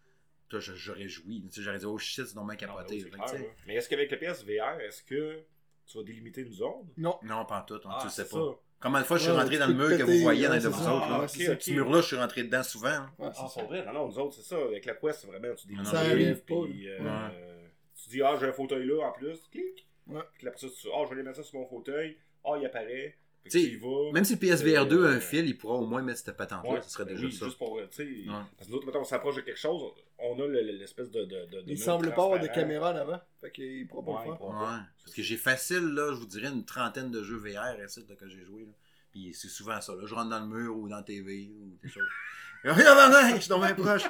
Là, 0.52 0.60
j'aurais 0.60 1.08
joui. 1.08 1.48
Tu 1.54 1.62
J'aurais 1.62 1.78
dit, 1.78 1.86
oh 1.86 2.00
shit, 2.00 2.26
c'est 2.26 2.34
normal 2.34 2.58
Non, 2.60 2.68
capoté. 2.68 3.04
que, 3.04 3.10
clair, 3.10 3.26
tu 3.26 3.32
sais, 3.34 3.38
là. 3.44 3.46
Mais 3.68 3.76
est-ce 3.76 3.88
qu'avec 3.88 4.10
le 4.10 4.18
PSVR, 4.18 4.80
est-ce 4.80 5.04
que 5.04 5.44
tu 5.86 5.98
vas 6.00 6.04
délimiter 6.04 6.42
une 6.42 6.54
zone? 6.54 6.88
Non. 6.98 7.20
Non, 7.22 7.46
pas 7.46 7.60
en 7.60 7.66
tout, 7.66 7.80
hein, 7.86 7.98
tu 8.00 8.08
le 8.08 8.12
sais 8.12 8.24
Ah, 8.24 8.32
pas. 8.32 8.38
ça. 8.38 8.60
Combien 8.82 9.02
de 9.02 9.06
fois 9.06 9.18
je 9.18 9.24
suis 9.24 9.32
rentré 9.32 9.58
dans 9.58 9.68
le 9.68 9.74
mur 9.76 9.90
que 9.98 10.04
vous 10.04 10.18
voyez 10.22 10.48
dans 10.48 10.60
c'est 10.60 10.68
vous 10.68 10.88
autres? 10.88 11.28
Ce 11.28 11.72
mur-là, 11.72 12.02
je 12.02 12.06
suis 12.08 12.16
rentré 12.16 12.44
dedans 12.44 12.64
souvent. 12.64 12.90
hein. 12.90 13.12
Ah, 13.20 13.32
c'est 13.54 13.62
vrai? 13.64 13.86
Non, 13.86 13.94
non, 13.94 14.08
nous 14.08 14.20
autres, 14.20 14.36
c'est 14.36 14.42
ça. 14.56 14.58
Avec 14.58 14.86
la 14.86 14.96
Quest, 14.96 15.20
c'est 15.22 15.28
vraiment, 15.28 15.54
tu 15.56 15.68
délites. 15.68 15.86
Ça 15.86 16.00
arrive 16.00 16.42
pas, 16.44 16.56
puis, 16.66 16.90
euh, 16.90 17.00
Ouais. 17.00 17.60
Tu 18.04 18.10
dis, 18.10 18.22
ah, 18.24 18.36
j'ai 18.40 18.48
un 18.48 18.52
fauteuil 18.54 18.88
là 18.88 19.08
en 19.08 19.12
plus. 19.12 19.38
Clic. 19.52 19.88
Ouais. 20.08 20.22
Puis 20.38 20.48
après 20.48 20.60
ça, 20.60 20.68
tu 20.68 20.88
ah, 20.94 21.02
je 21.04 21.10
vais 21.10 21.14
aller 21.14 21.24
mettre 21.24 21.38
ça 21.38 21.44
sur 21.44 21.60
mon 21.60 21.68
fauteuil. 21.68 22.18
Ah, 22.44 22.54
il 22.60 22.66
apparaît. 22.66 23.16
Vas. 23.46 24.12
Même 24.14 24.24
si 24.24 24.34
le 24.34 24.40
PSVR 24.40 24.86
2 24.88 25.06
a 25.06 25.10
Euh, 25.10 25.18
un 25.18 25.20
fil, 25.20 25.46
il 25.48 25.58
pourra 25.58 25.76
au 25.76 25.86
moins 25.88 26.02
mettre 26.02 26.20
cette 26.24 26.38
patente-là. 26.38 26.72
Ouais, 26.74 26.82
ce 26.84 26.90
serait 26.92 27.06
déjà 27.06 27.26
oui, 27.26 27.34
ça. 27.34 27.46
juste 27.46 27.58
pour, 27.58 27.80
tu 27.90 27.98
sais, 27.98 28.04
Ouais. 28.04 28.26
parce 28.56 28.68
que 28.68 28.72
nous 28.72 28.78
autres, 28.78 28.86
mettons, 28.86 29.02
on 29.02 29.04
s'approche 29.04 29.36
de 29.38 29.42
quelque 29.42 29.60
chose, 29.60 29.82
on 30.20 30.36
a 30.40 30.46
le- 30.48 30.62
le- 30.62 30.78
l'espèce 30.78 31.10
de, 31.10 31.26
de, 31.26 31.46
de, 31.48 31.64
Il 31.68 31.78
semble 31.80 32.14
pas 32.14 32.24
avoir 32.26 32.40
de 32.40 32.46
caméra 32.48 32.92
en 32.94 32.96
avant. 32.96 33.20
Fait 33.42 33.52
qu'il 33.52 33.88
pourra 33.88 34.06
pas 34.06 34.12
Ouais, 34.12 34.18
le 34.20 34.24
faire. 34.26 34.34
il 34.34 34.38
pourra 34.38 34.60
pas. 34.60 34.72
Ouais. 34.74 34.80
Parce 35.04 35.16
que 35.16 35.24
j'ai 35.24 35.38
facile, 35.38 35.84
là, 35.94 36.12
je 36.14 36.20
vous 36.20 36.28
dirais, 36.28 36.50
une 36.50 36.64
trentaine 36.66 37.10
de 37.12 37.24
jeux 37.24 37.38
VR 37.38 37.84
ici, 37.84 38.06
là, 38.08 38.16
que 38.16 38.28
j'ai 38.30 38.46
joué. 38.46 38.66
Là. 38.66 38.72
Puis 39.12 39.34
c'est 39.34 39.50
souvent 39.50 39.82
ça. 39.82 39.94
Là. 39.96 40.04
Je 40.06 40.14
rentre 40.14 40.30
dans 40.30 40.40
le 40.40 40.46
mur 40.48 40.78
ou 40.78 40.88
dans 40.88 40.98
la 40.98 41.04
TV 41.04 41.52
ou 41.52 41.78
quelque 41.82 41.92
chose. 41.94 42.08
Regarde, 42.64 43.12
non, 43.12 43.36
je 43.36 43.40
suis 43.42 43.50
tombé 43.50 43.74
proche. 43.74 44.04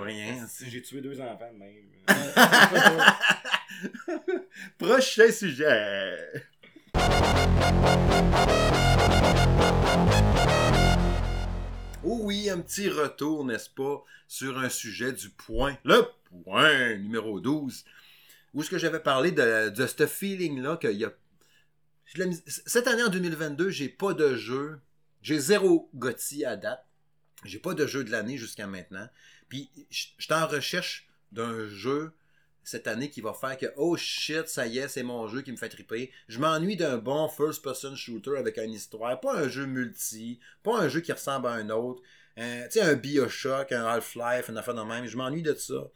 Rien. 0.00 0.46
Si 0.48 0.70
j'ai 0.70 0.80
tué 0.80 1.02
deux 1.02 1.20
enfants 1.20 1.52
de 1.52 1.58
même. 1.58 1.84
Prochain 4.78 5.30
sujet. 5.30 6.16
Oh 12.06 12.20
oui, 12.22 12.50
un 12.50 12.60
petit 12.60 12.88
retour, 12.88 13.44
n'est-ce 13.44 13.70
pas, 13.70 14.04
sur 14.28 14.58
un 14.58 14.68
sujet 14.68 15.12
du 15.12 15.30
point. 15.30 15.78
Le 15.84 16.06
point 16.44 16.96
numéro 16.96 17.40
12. 17.40 17.84
Où 18.52 18.60
est-ce 18.60 18.70
que 18.70 18.78
j'avais 18.78 19.00
parlé 19.00 19.32
de, 19.32 19.72
ce 19.86 20.06
feeling-là 20.06 20.76
qu'il 20.76 20.92
y 20.92 21.04
a. 21.04 21.12
Cette 22.46 22.86
année 22.86 23.02
en 23.02 23.08
2022, 23.08 23.70
j'ai 23.70 23.88
pas 23.88 24.12
de 24.12 24.36
jeu. 24.36 24.80
J'ai 25.22 25.38
zéro 25.38 25.90
Gotti 25.94 26.44
à 26.44 26.56
date. 26.56 26.86
J'ai 27.44 27.58
pas 27.58 27.74
de 27.74 27.86
jeu 27.86 28.04
de 28.04 28.10
l'année 28.10 28.36
jusqu'à 28.36 28.66
maintenant. 28.66 29.08
Puis 29.48 29.70
je 29.90 30.32
en 30.32 30.46
recherche 30.46 31.08
d'un 31.32 31.66
jeu 31.66 32.12
cette 32.64 32.86
année 32.86 33.10
qui 33.10 33.20
va 33.20 33.32
faire 33.34 33.56
que 33.56 33.66
oh 33.76 33.96
shit, 33.96 34.48
ça 34.48 34.66
y 34.66 34.78
est, 34.78 34.88
c'est 34.88 35.02
mon 35.02 35.28
jeu 35.28 35.42
qui 35.42 35.52
me 35.52 35.56
fait 35.56 35.68
triper. 35.68 36.10
Je 36.28 36.38
m'ennuie 36.38 36.76
d'un 36.76 36.98
bon 36.98 37.28
first-person 37.28 37.94
shooter 37.96 38.36
avec 38.36 38.58
une 38.58 38.72
histoire, 38.72 39.20
pas 39.20 39.34
un 39.36 39.48
jeu 39.48 39.66
multi, 39.66 40.40
pas 40.62 40.78
un 40.80 40.88
jeu 40.88 41.00
qui 41.00 41.12
ressemble 41.12 41.46
à 41.46 41.52
un 41.52 41.70
autre. 41.70 42.02
Euh, 42.38 42.64
tu 42.64 42.72
sais, 42.72 42.80
un 42.82 42.94
Bioshock, 42.94 43.70
un 43.72 43.84
Half-Life, 43.86 44.48
une 44.48 44.56
affaire 44.58 44.74
de 44.74 44.82
même. 44.82 45.06
Je 45.06 45.16
m'ennuie 45.16 45.42
de 45.42 45.54
ça. 45.54 45.90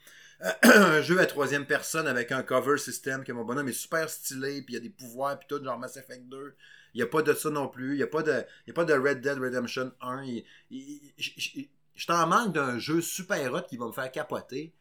un 0.63 1.03
jeu 1.03 1.19
à 1.21 1.27
troisième 1.27 1.67
personne 1.67 2.07
avec 2.07 2.31
un 2.31 2.43
cover 2.43 2.79
system 2.79 3.25
que 3.25 3.33
mon 3.33 3.45
bonhomme 3.45 3.69
est 3.69 3.73
super 3.73 4.09
stylé, 4.09 4.63
puis 4.63 4.75
il 4.75 4.77
y 4.77 4.81
a 4.81 4.81
des 4.81 4.91
pouvoirs, 4.91 5.39
puis 5.39 5.49
tout, 5.49 5.63
genre 5.65 5.79
Mass 5.79 5.97
Effect 5.97 6.29
2. 6.29 6.55
Il 6.95 6.99
n'y 6.99 7.03
a 7.03 7.07
pas 7.07 7.23
de 7.23 7.35
ça 7.35 7.51
non 7.51 7.69
plus. 7.69 7.95
Il 7.95 7.97
n'y 7.97 8.03
a, 8.03 8.07
pas 8.07 8.23
de- 8.23 8.31
a 8.33 8.73
pas 8.73 8.85
de 8.85 8.93
Red 8.95 9.21
Dead 9.21 9.39
Redemption 9.39 9.93
1. 10.01 10.23
Il- 10.25 10.45
il- 10.71 11.13
Je 11.19 11.31
je- 11.37 11.61
je 11.97 12.07
t'en 12.07 12.27
manque 12.29 12.55
d'un 12.55 12.79
jeu 12.79 13.01
super 13.01 13.53
hot 13.53 13.63
qui 13.69 13.77
va 13.77 13.87
me 13.87 13.93
faire 13.93 14.11
capoter. 14.13 14.73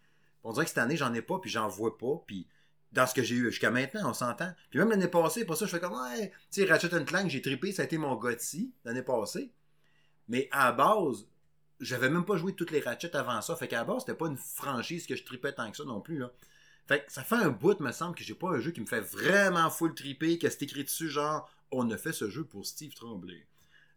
On 0.43 0.51
dirait 0.53 0.65
que 0.65 0.69
cette 0.69 0.77
année, 0.77 0.97
j'en 0.97 1.13
ai 1.13 1.21
pas, 1.21 1.39
puis 1.39 1.49
j'en 1.49 1.67
vois 1.67 1.97
pas. 1.97 2.21
Puis 2.25 2.47
dans 2.91 3.05
ce 3.05 3.13
que 3.13 3.23
j'ai 3.23 3.35
eu 3.35 3.45
jusqu'à 3.51 3.69
maintenant, 3.71 4.09
on 4.09 4.13
s'entend. 4.13 4.51
Puis 4.69 4.79
même 4.79 4.89
l'année 4.89 5.07
passée, 5.07 5.45
pour 5.45 5.57
ça, 5.57 5.65
je 5.65 5.71
fais 5.71 5.79
comme, 5.79 5.93
ouais, 5.93 6.29
tu 6.51 6.61
sais, 6.61 6.65
Ratchet 6.65 6.89
Clank, 7.05 7.29
j'ai 7.29 7.41
trippé, 7.41 7.71
ça 7.71 7.81
a 7.81 7.85
été 7.85 7.97
mon 7.97 8.15
Gotti 8.15 8.71
l'année 8.85 9.01
passée. 9.03 9.51
Mais 10.29 10.47
à 10.51 10.65
la 10.65 10.71
base, 10.71 11.25
j'avais 11.79 12.09
même 12.09 12.25
pas 12.25 12.37
joué 12.37 12.53
toutes 12.53 12.71
les 12.71 12.79
Ratchet 12.79 13.15
avant 13.15 13.41
ça. 13.41 13.55
Fait 13.55 13.67
qu'à 13.67 13.77
la 13.77 13.83
base, 13.83 13.99
c'était 14.01 14.15
pas 14.17 14.27
une 14.27 14.37
franchise 14.37 15.05
que 15.05 15.15
je 15.15 15.23
tripais 15.23 15.53
tant 15.53 15.69
que 15.69 15.77
ça 15.77 15.83
non 15.83 16.01
plus. 16.01 16.23
Fait 16.87 17.05
que 17.05 17.11
ça 17.11 17.23
fait 17.23 17.35
un 17.35 17.49
bout, 17.49 17.79
me 17.81 17.91
semble, 17.91 18.15
que 18.15 18.23
j'ai 18.23 18.33
pas 18.33 18.49
un 18.49 18.59
jeu 18.59 18.71
qui 18.71 18.79
me 18.81 18.85
fait 18.85 19.01
vraiment 19.01 19.69
full 19.69 19.93
tripper, 19.93 20.39
que 20.39 20.49
c'est 20.49 20.63
écrit 20.63 20.85
dessus, 20.85 21.09
genre, 21.09 21.49
on 21.71 21.89
a 21.91 21.97
fait 21.97 22.13
ce 22.13 22.29
jeu 22.29 22.45
pour 22.45 22.65
Steve 22.65 22.93
Tremblay. 22.93 23.45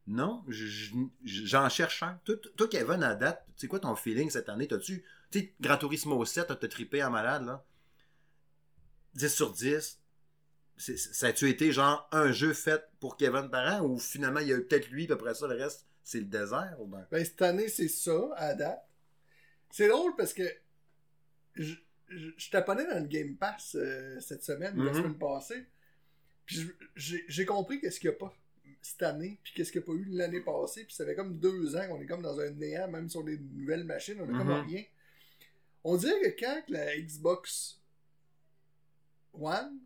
Non, 0.08 0.42
je- 0.48 0.66
je- 0.66 0.94
j'en 1.24 1.68
cherche 1.68 2.02
un. 2.02 2.18
Toi, 2.24 2.68
Kevin, 2.68 3.02
à 3.04 3.14
date, 3.14 3.46
c'est 3.56 3.68
quoi 3.68 3.78
ton 3.78 3.94
feeling 3.94 4.28
cette 4.28 4.48
année? 4.48 4.66
T'as-tu, 4.66 5.04
tu 5.30 5.40
sais, 5.40 5.54
Gran 5.60 5.76
Turismo 5.78 6.24
7, 6.24 6.46
t'as 6.48 6.68
trippé 6.68 7.02
en 7.04 7.10
malade, 7.10 7.44
là? 7.44 7.64
10 9.14 9.28
sur 9.28 9.52
10. 9.52 9.98
C'est- 10.76 10.96
Ça 10.96 11.26
a-tu 11.28 11.48
été 11.48 11.72
genre 11.72 12.08
un 12.12 12.32
jeu 12.32 12.52
fait 12.54 12.82
pour 13.00 13.16
Kevin 13.16 13.50
Parent 13.50 13.84
ou 13.84 13.98
finalement 13.98 14.40
il 14.40 14.48
y 14.48 14.52
a 14.52 14.56
eu 14.56 14.64
peut-être 14.64 14.88
lui, 14.90 15.04
puis 15.04 15.12
après 15.12 15.34
ça, 15.34 15.46
le 15.46 15.54
reste, 15.54 15.86
c'est 16.02 16.20
le 16.20 16.24
désert? 16.26 16.74
Ou 16.78 16.86
ben... 16.86 17.06
Ben, 17.10 17.24
cette 17.24 17.42
année, 17.42 17.68
c'est 17.68 17.88
ça, 17.88 18.30
à 18.36 18.54
date. 18.54 18.82
C'est 19.70 19.88
drôle 19.88 20.16
parce 20.16 20.32
que 20.32 20.42
je, 21.54 21.74
je, 22.08 22.30
je 22.36 22.50
taponnais 22.50 22.86
dans 22.86 23.00
le 23.00 23.06
Game 23.08 23.36
Pass 23.36 23.74
euh, 23.78 24.18
cette 24.20 24.42
semaine, 24.42 24.76
la 24.82 24.90
Mhm. 24.92 24.94
semaine 24.96 25.18
passée. 25.18 25.66
Puis 26.46 26.68
j'ai 26.96 27.44
compris 27.44 27.80
qu'est-ce 27.80 28.00
qu'il 28.00 28.10
n'y 28.10 28.16
a 28.16 28.18
pas 28.18 28.34
cette 28.82 29.02
année, 29.02 29.38
puis 29.44 29.52
qu'est-ce 29.54 29.70
qu'il 29.70 29.82
n'y 29.82 29.84
a 29.84 29.86
pas 29.88 29.92
eu 29.92 30.04
l'année 30.06 30.40
passée. 30.40 30.84
Puis 30.84 30.94
ça 30.94 31.04
fait 31.04 31.14
comme 31.14 31.38
deux 31.38 31.76
ans 31.76 31.86
qu'on 31.88 32.00
est 32.00 32.06
comme 32.06 32.22
dans 32.22 32.40
un 32.40 32.50
néant, 32.50 32.88
même 32.88 33.08
sur 33.10 33.22
les 33.22 33.36
nouvelles 33.38 33.84
machines, 33.84 34.16
on 34.20 34.24
a 34.34 34.38
comme 34.38 34.48
Mhm. 34.48 34.66
rien. 34.66 34.82
On 35.84 35.96
dirait 35.96 36.20
que 36.20 36.40
quand 36.40 36.62
la 36.68 36.98
Xbox 36.98 37.80
One, 39.32 39.78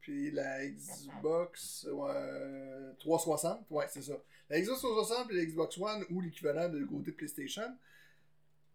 puis 0.00 0.30
la 0.30 0.66
Xbox 0.66 1.86
euh, 1.88 2.92
360, 2.98 3.66
ouais, 3.70 3.86
c'est 3.88 4.02
ça. 4.02 4.22
La 4.48 4.60
Xbox 4.60 4.80
360 4.80 5.30
et 5.30 5.34
la 5.34 5.44
Xbox 5.44 5.78
One, 5.78 6.04
ou 6.10 6.20
l'équivalent 6.20 6.68
de 6.68 6.84
côté 6.84 7.12
PlayStation, 7.12 7.76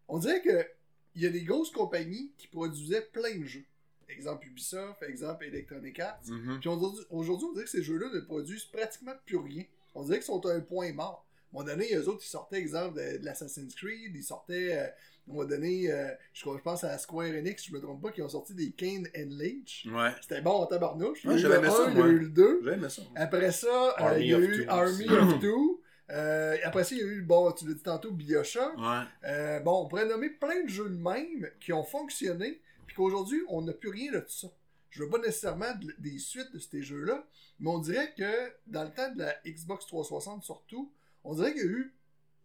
on 0.08 0.18
dirait 0.18 0.40
que 0.40 0.66
il 1.14 1.22
y 1.22 1.26
a 1.26 1.30
des 1.30 1.42
grosses 1.44 1.70
compagnies 1.70 2.30
qui 2.36 2.46
produisaient 2.46 3.00
plein 3.00 3.36
de 3.38 3.44
jeux. 3.44 3.64
Exemple 4.08 4.46
Ubisoft, 4.46 5.02
exemple 5.02 5.44
Electronic 5.46 5.98
Arts. 5.98 6.20
Mhm. 6.28 6.60
Puis 6.60 6.68
aujourd'hui, 6.68 7.04
aujourd'hui, 7.10 7.46
on 7.48 7.52
dirait 7.52 7.64
que 7.64 7.70
ces 7.70 7.82
jeux-là 7.82 8.10
ne 8.12 8.20
produisent 8.20 8.66
pratiquement 8.66 9.14
plus 9.24 9.38
rien. 9.38 9.64
On 9.94 10.04
dirait 10.04 10.18
qu'ils 10.18 10.26
sont 10.26 10.44
à 10.46 10.52
un 10.52 10.60
point 10.60 10.92
mort. 10.92 11.26
À 11.26 11.58
un 11.58 11.62
moment 11.62 11.74
donné, 11.74 11.94
eux 11.94 12.06
autres, 12.08 12.22
ils 12.22 12.28
sortaient, 12.28 12.58
exemple, 12.58 12.98
de, 12.98 13.18
de 13.18 13.24
l'Assassin's 13.24 13.74
Creed, 13.74 14.14
ils 14.14 14.22
sortaient, 14.22 14.78
euh, 14.78 14.88
à 15.26 15.32
un 15.32 15.34
moment 15.34 15.48
donné, 15.48 15.90
euh, 15.90 16.08
je, 16.32 16.44
pense 16.62 16.84
à 16.84 16.96
Square 16.98 17.26
Enix, 17.28 17.66
je 17.66 17.72
me 17.72 17.80
trompe 17.80 18.00
pas, 18.00 18.12
qui 18.12 18.22
ont 18.22 18.28
sorti 18.28 18.54
des 18.54 18.70
Kane 18.70 19.08
and 19.16 19.30
Lynch. 19.30 19.86
Ouais. 19.90 20.12
C'était 20.22 20.40
bon 20.40 20.52
en 20.52 20.66
tabarnouche. 20.66 21.24
Ouais, 21.24 21.34
eu 21.34 21.38
j'avais 21.38 21.60
le 21.60 21.66
aimé 21.66 21.70
ça, 21.70 21.86
1, 21.88 21.90
il 21.90 21.98
y 21.98 22.02
a 22.02 22.06
eu 22.06 22.18
le 22.18 22.28
2. 22.28 22.60
J'aime 22.64 22.88
ça. 22.88 23.02
Après 23.16 23.52
ça, 23.52 23.94
euh, 24.00 24.18
il 24.20 24.26
y 24.28 24.34
a 24.34 24.38
eu 24.38 24.64
Two 24.64 24.72
Army 24.72 25.08
of 25.08 25.40
Two. 25.40 25.82
Euh, 26.10 26.56
après 26.62 26.84
ça, 26.84 26.94
il 26.94 27.00
y 27.00 27.02
a 27.02 27.06
eu, 27.06 27.22
bon, 27.22 27.50
tu 27.52 27.66
l'as 27.66 27.74
dit 27.74 27.82
tantôt, 27.82 28.12
Bioshock. 28.12 28.76
Ouais. 28.76 29.02
Euh, 29.24 29.60
bon, 29.60 29.82
on 29.82 29.88
pourrait 29.88 30.06
nommer 30.06 30.30
plein 30.30 30.62
de 30.62 30.68
jeux 30.68 30.88
de 30.88 30.96
même 30.96 31.50
qui 31.58 31.72
ont 31.72 31.82
fonctionné, 31.82 32.60
puis 32.86 32.94
qu'aujourd'hui, 32.94 33.42
on 33.48 33.62
n'a 33.62 33.72
plus 33.72 33.90
rien 33.90 34.12
de 34.12 34.20
tout 34.20 34.30
ça. 34.32 34.48
Je 34.90 35.02
veux 35.02 35.10
pas 35.10 35.18
nécessairement 35.18 35.74
de- 35.74 35.94
des 35.98 36.18
suites 36.18 36.52
de 36.54 36.58
ces 36.60 36.82
jeux-là, 36.82 37.26
mais 37.58 37.68
on 37.68 37.78
dirait 37.80 38.14
que 38.16 38.52
dans 38.68 38.84
le 38.84 38.90
temps 38.90 39.12
de 39.12 39.18
la 39.18 39.34
Xbox 39.44 39.86
360 39.86 40.44
surtout, 40.44 40.92
on 41.24 41.34
dirait 41.34 41.52
qu'il 41.52 41.62
y 41.62 41.68
a 41.68 41.70
eu, 41.70 41.94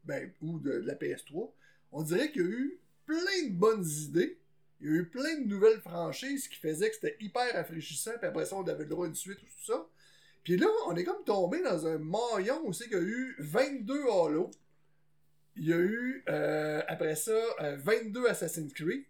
ben, 0.03 0.31
ou 0.41 0.59
de, 0.59 0.71
de 0.71 0.87
la 0.87 0.95
PS3, 0.95 1.51
on 1.91 2.03
dirait 2.03 2.31
qu'il 2.31 2.41
y 2.41 2.45
a 2.45 2.49
eu 2.49 2.79
plein 3.05 3.47
de 3.47 3.53
bonnes 3.53 3.85
idées, 3.87 4.37
il 4.79 4.87
y 4.87 4.89
a 4.89 4.93
eu 4.93 5.05
plein 5.05 5.35
de 5.39 5.45
nouvelles 5.47 5.79
franchises 5.81 6.47
qui 6.47 6.55
faisaient 6.57 6.89
que 6.89 6.95
c'était 6.95 7.17
hyper 7.19 7.53
rafraîchissant, 7.53 8.11
puis 8.17 8.27
après 8.27 8.45
ça, 8.45 8.55
on 8.55 8.63
avait 8.67 8.83
le 8.83 8.89
droit 8.89 9.05
à 9.05 9.09
une 9.09 9.15
suite 9.15 9.39
ou 9.41 9.45
tout 9.45 9.65
ça. 9.65 9.85
Puis 10.43 10.57
là, 10.57 10.67
on 10.87 10.95
est 10.95 11.03
comme 11.03 11.23
tombé 11.23 11.61
dans 11.61 11.85
un 11.85 11.99
maillon 11.99 12.65
aussi 12.65 12.85
qu'il 12.85 12.93
y 12.93 12.95
a 12.95 13.03
eu 13.03 13.35
22 13.39 14.01
Halo. 14.09 14.49
Il 15.55 15.67
y 15.67 15.73
a 15.73 15.77
eu, 15.77 16.23
euh, 16.29 16.81
après 16.87 17.15
ça, 17.15 17.31
euh, 17.61 17.75
22 17.77 18.25
Assassin's 18.27 18.73
Creed. 18.73 19.03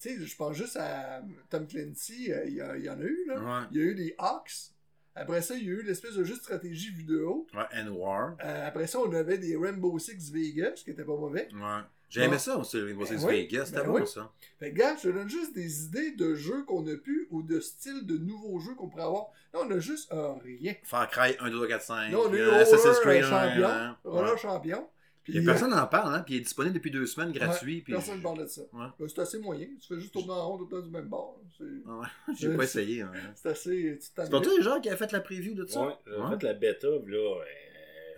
Tu 0.00 0.08
sais, 0.08 0.24
je 0.24 0.36
pense 0.36 0.56
juste 0.56 0.76
à 0.76 1.22
Tom 1.50 1.66
Clancy, 1.66 2.32
euh, 2.32 2.44
il 2.46 2.54
y, 2.54 2.60
a- 2.60 2.76
il 2.78 2.84
y 2.84 2.88
en 2.90 2.98
a 2.98 3.04
eu, 3.04 3.24
là. 3.26 3.40
Ouais. 3.62 3.66
Il 3.72 3.76
y 3.78 3.80
a 3.80 3.84
eu 3.84 3.94
des 3.94 4.14
Hawks. 4.18 4.70
Après 5.14 5.42
ça, 5.42 5.54
il 5.54 5.64
y 5.64 5.68
a 5.68 5.72
eu 5.72 5.82
l'espèce 5.82 6.14
de 6.14 6.24
jeu 6.24 6.34
de 6.34 6.40
stratégie 6.40 6.90
vidéo. 6.90 7.46
Ouais, 7.54 7.64
and 7.74 7.88
War. 7.90 8.36
Euh, 8.44 8.68
après 8.68 8.86
ça, 8.86 8.98
on 8.98 9.12
avait 9.12 9.38
des 9.38 9.56
Rainbow 9.56 9.98
Six 9.98 10.32
Vegas, 10.32 10.82
qui 10.84 10.90
était 10.90 11.04
pas 11.04 11.16
mauvais. 11.16 11.48
Ouais. 11.52 11.80
J'ai 12.12 12.24
aimé 12.24 12.38
ça 12.38 12.58
aussi, 12.58 12.78
Rainbow 12.78 13.06
Ben 13.06 13.18
Six 13.18 13.26
Vegas. 13.26 13.66
C'était 13.66 13.80
ben 13.80 13.86
bon, 13.86 14.00
oui. 14.00 14.06
ça. 14.06 14.30
Fait 14.58 14.70
que, 14.70 14.76
gars, 14.76 14.96
je 14.96 15.08
te 15.08 15.14
donne 15.14 15.30
juste 15.30 15.54
des 15.54 15.84
idées 15.84 16.10
de 16.10 16.34
jeux 16.34 16.62
qu'on 16.64 16.86
a 16.86 16.94
pu 16.96 17.26
ou 17.30 17.42
de 17.42 17.58
styles 17.58 18.04
de 18.04 18.18
nouveaux 18.18 18.58
jeux 18.58 18.74
qu'on 18.74 18.88
pourrait 18.88 19.04
avoir. 19.04 19.28
Là, 19.54 19.60
on 19.64 19.70
a 19.70 19.78
juste 19.78 20.12
euh, 20.12 20.32
rien. 20.44 20.74
Far 20.84 21.08
Cry 21.08 21.36
1, 21.40 21.48
2, 21.48 21.56
3, 21.56 21.68
4, 21.68 21.82
5. 21.82 22.12
Là, 22.12 22.18
on 22.18 22.30
a 22.30 22.36
eu 22.36 22.40
euh, 22.40 22.50
Roller 22.50 22.60
Assassin's 22.60 22.98
Creed 23.00 23.22
euh, 23.22 23.26
1, 23.26 23.30
champion. 23.30 23.96
Roller 24.04 24.38
champion. 24.38 24.88
Puis, 25.24 25.36
Et 25.36 25.40
euh, 25.40 25.44
personne 25.44 25.70
n'en 25.70 25.86
parle, 25.86 26.14
hein, 26.14 26.20
puis 26.24 26.34
il 26.34 26.36
est 26.38 26.40
disponible 26.40 26.74
depuis 26.74 26.90
deux 26.90 27.06
semaines 27.06 27.30
gratuit. 27.32 27.76
ouais, 27.76 27.80
puis 27.82 27.92
personne 27.92 28.14
ne 28.14 28.18
je- 28.18 28.22
parle 28.24 28.38
de 28.40 28.46
ça. 28.46 28.62
Ouais. 28.72 28.86
Ben, 28.98 29.08
c'est 29.08 29.20
assez 29.20 29.38
moyen. 29.38 29.68
Tu 29.80 29.86
fais 29.94 30.00
juste 30.00 30.12
tourner 30.12 30.32
en 30.32 30.48
rond 30.48 30.64
temps 30.66 30.80
du 30.80 30.90
même 30.90 31.08
bord. 31.08 31.40
C'est 31.56 31.64
Ah 31.86 31.98
ouais. 31.98 32.06
J'ai 32.38 32.48
Euh, 32.48 32.56
pas 32.56 32.66
c'est- 32.66 32.82
essayé. 32.82 33.02
hein. 33.02 33.12
c'est 33.36 33.48
assez. 33.50 33.70
Tu 33.70 33.98
C'est 34.00 34.14
pas 34.14 34.26
toi, 34.26 34.52
les 34.56 34.62
gens, 34.62 34.80
qui 34.80 34.88
a 34.90 34.96
fait 34.96 35.12
la 35.12 35.20
preview 35.20 35.54
de 35.54 35.64
ça? 35.66 35.80
Ouais, 35.80 35.92
j'ai 36.06 36.12
Ouais. 36.16 36.30
fait 36.38 36.42
la 36.42 36.54
bêta, 36.54 36.88
là. 36.88 36.96
euh, 37.16 37.44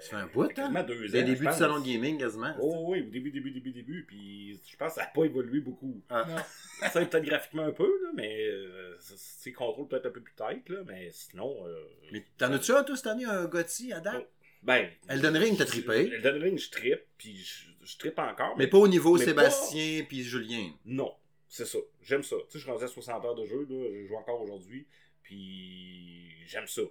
Ça 0.01 0.11
fait 0.11 0.17
un 0.17 0.27
bout, 0.27 0.43
hein? 0.43 0.49
quasiment 0.49 0.83
deux 0.83 0.95
ans. 1.05 1.09
C'est 1.13 1.21
le 1.21 1.25
début 1.27 1.47
du 1.47 1.53
salon 1.53 1.81
gaming, 1.81 2.19
quasiment. 2.19 2.55
Oh 2.61 2.87
oui, 2.89 3.03
au 3.07 3.11
début, 3.11 3.31
début, 3.31 3.51
début, 3.53 3.71
début. 3.73 4.05
Puis 4.07 4.61
je 4.67 4.77
pense 4.77 4.89
que 4.91 4.95
ça 4.97 5.03
n'a 5.03 5.07
pas 5.15 5.25
évolué 5.25 5.61
beaucoup. 5.61 6.01
Ah. 6.11 6.25
Non. 6.29 6.37
Ça 6.93 7.05
peut-être 7.07 7.25
graphiquement 7.25 7.63
un 7.65 7.71
peu, 7.71 7.87
là, 8.03 8.11
mais 8.15 8.47
euh, 8.49 8.97
c'est 8.99 9.53
contrôle 9.53 9.89
peut-être 9.89 10.07
un 10.07 10.11
peu 10.11 10.21
plus 10.21 10.35
tight, 10.35 10.69
là, 10.69 10.81
mais 10.87 11.09
sinon. 11.13 11.55
euh, 11.67 11.75
Mais 12.13 12.25
t'en 12.37 12.53
as-tu 12.53 12.73
un, 12.73 12.83
toi, 12.83 12.97
cette 12.97 13.07
année, 13.07 13.25
un 13.25 13.45
Gotti 13.47 13.93
à 13.93 14.01
date? 14.01 14.27
Ben. 14.65 14.91
Elden 15.09 15.37
Ring, 15.37 15.57
t'as 15.59 15.65
trippé. 15.67 16.11
Elden 16.13 16.43
Ring, 16.43 16.59
je 16.59 16.71
trippe, 16.71 17.03
puis 17.19 17.37
je, 17.37 17.67
je 17.83 17.97
trippe 17.99 18.19
encore. 18.19 18.57
Mais 18.59 18.67
pas 18.67 18.79
au 18.79 18.89
niveau 18.89 19.17
Sébastien 19.19 20.05
puis 20.09 20.23
Julien. 20.23 20.71
Non, 20.87 21.15
c'est 21.49 21.67
ça. 21.67 21.79
J'aime 22.03 22.23
ça. 22.23 22.37
Tu 22.37 22.53
sais, 22.53 22.59
je 22.59 22.65
suis 22.65 22.71
rendu 22.71 22.85
à 22.85 22.89
60 22.89 23.25
heures 23.25 23.35
de 23.35 23.45
jeu, 23.45 23.67
là. 23.69 23.89
Je 23.93 24.07
joue 24.07 24.17
encore 24.17 24.41
aujourd'hui, 24.43 24.87
puis 25.23 26.47
j'aime 26.47 26.67
ça. 26.67 26.83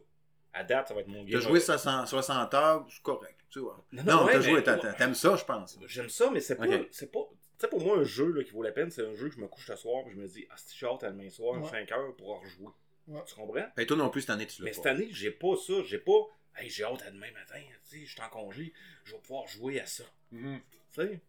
À 0.53 0.63
date, 0.63 0.87
ça 0.87 0.93
va 0.93 1.01
être 1.01 1.07
mon 1.07 1.23
game. 1.23 1.31
T'as 1.31 1.39
joué 1.47 1.59
60 1.59 2.07
60 2.07 2.53
heures, 2.53 2.85
c'est 2.89 3.01
correct. 3.01 3.39
Tu 3.49 3.59
vois. 3.59 3.83
Non, 3.91 4.03
Non, 4.03 4.25
ouais, 4.25 4.33
t'as 4.33 4.41
joué, 4.41 4.63
t'a- 4.63 4.77
t'a- 4.77 4.93
t'aimes 4.93 5.15
ça, 5.15 5.35
je 5.35 5.43
pense. 5.45 5.79
J'aime 5.87 6.09
ça, 6.09 6.29
mais 6.31 6.39
c'est 6.41 6.55
pas. 6.55 6.65
C'est 6.91 7.11
pas. 7.11 7.19
Tu 7.31 7.37
sais, 7.59 7.67
pour 7.67 7.81
moi, 7.83 7.97
un 7.99 8.03
jeu 8.03 8.31
là, 8.31 8.43
qui 8.43 8.51
vaut 8.51 8.61
la 8.63 8.71
peine, 8.71 8.91
c'est 8.91 9.05
un 9.05 9.13
jeu 9.15 9.29
que 9.29 9.35
je 9.35 9.39
me 9.39 9.47
couche 9.47 9.67
ce 9.67 9.75
soir 9.75 10.03
et 10.07 10.11
je 10.11 10.15
me 10.15 10.27
dis, 10.27 10.45
ah, 10.49 10.55
si 10.57 10.85
hâte 10.85 11.03
à 11.03 11.11
demain 11.11 11.29
soir, 11.29 11.61
Ouais. 11.61 11.69
5 11.69 11.91
heures 11.91 12.15
pour 12.15 12.33
en 12.33 12.39
rejouer. 12.39 12.67
Ouais. 13.07 13.21
Tu 13.25 13.35
comprends? 13.35 13.65
Et 13.77 13.85
toi 13.85 13.97
non 13.97 14.09
plus, 14.09 14.21
cette 14.21 14.29
année, 14.31 14.45
tu 14.47 14.61
l'as 14.61 14.65
Mais 14.65 14.71
pas. 14.71 14.75
cette 14.75 14.85
année, 14.87 15.07
j'ai 15.11 15.31
pas 15.31 15.55
ça. 15.55 15.73
J'ai 15.85 15.97
pas, 15.99 16.11
hey, 16.57 16.69
j'ai 16.69 16.83
hâte 16.83 17.01
à 17.03 17.11
demain 17.11 17.31
matin, 17.31 17.59
tu 17.89 17.99
sais, 17.99 18.05
je 18.05 18.11
suis 18.11 18.21
en 18.21 18.29
congé, 18.29 18.73
je 19.05 19.13
vais 19.13 19.19
pouvoir 19.21 19.47
jouer 19.47 19.79
à 19.79 19.85
ça. 19.85 20.03
Mhm. 20.31 20.59
Tu 20.93 21.01
sais? 21.01 21.19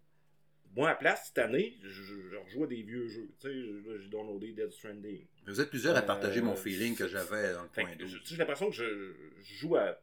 Moi, 0.76 0.90
à 0.90 0.94
place, 0.96 1.26
cette 1.28 1.38
année, 1.38 1.76
je, 1.82 1.88
je, 1.88 2.36
rejoue 2.36 2.64
à 2.64 2.66
des 2.66 2.82
vieux 2.82 3.06
jeux. 3.06 3.30
Tu 3.40 3.48
sais, 3.48 4.00
j'ai 4.02 4.08
downloadé 4.08 4.52
Dead 4.52 4.72
Stranding. 4.72 5.24
Vous 5.46 5.60
êtes 5.60 5.70
plusieurs 5.70 5.94
à 5.96 6.00
Euh, 6.00 6.02
partager 6.02 6.40
mon 6.40 6.56
feeling 6.56 6.96
que 6.96 7.06
j'avais 7.06 7.52
dans 7.52 7.62
le 7.62 7.68
Fait 7.68 7.82
point 7.82 7.92
que, 7.92 7.98
12. 7.98 8.10
je- 8.10 8.18
tu 8.18 8.24
sais, 8.24 8.30
j'ai 8.34 8.38
l'impression 8.38 8.70
que 8.70 8.74
je, 8.76 9.14
je 9.40 9.54
joue 9.54 9.76
à 9.76 9.96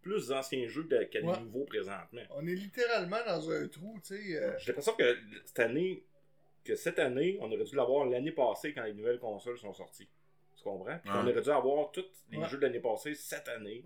plus 0.00 0.28
d'anciens 0.28 0.66
jeux 0.66 0.84
qu'à 0.84 1.04
des 1.04 1.26
Ouais. 1.26 1.38
nouveaux 1.40 1.64
présentement. 1.64 2.22
On 2.30 2.46
est 2.46 2.54
littéralement 2.54 3.22
dans 3.26 3.50
un 3.50 3.68
trou, 3.68 3.98
tu 4.02 4.16
sais. 4.16 4.36
euh, 4.36 4.58
J'ai 4.58 4.68
l'impression 4.68 4.94
que 4.94 5.18
cette 5.44 5.60
année, 5.60 6.04
que 6.64 6.74
cette 6.74 6.98
année, 6.98 7.36
on 7.40 7.52
aurait 7.52 7.64
dû 7.64 7.76
l'avoir 7.76 8.06
l'année 8.06 8.32
passée 8.32 8.72
quand 8.72 8.84
les 8.84 8.94
nouvelles 8.94 9.18
consoles 9.18 9.58
sont 9.58 9.74
sorties. 9.74 10.08
Tu 10.56 10.62
comprends? 10.62 10.98
Puis 11.00 11.10
Ouais. 11.10 11.16
on 11.22 11.26
aurait 11.28 11.42
dû 11.42 11.50
avoir 11.50 11.90
tous 11.92 12.04
les 12.30 12.38
Ouais. 12.38 12.48
jeux 12.48 12.56
de 12.56 12.62
l'année 12.62 12.80
passée 12.80 13.14
cette 13.14 13.48
année. 13.48 13.82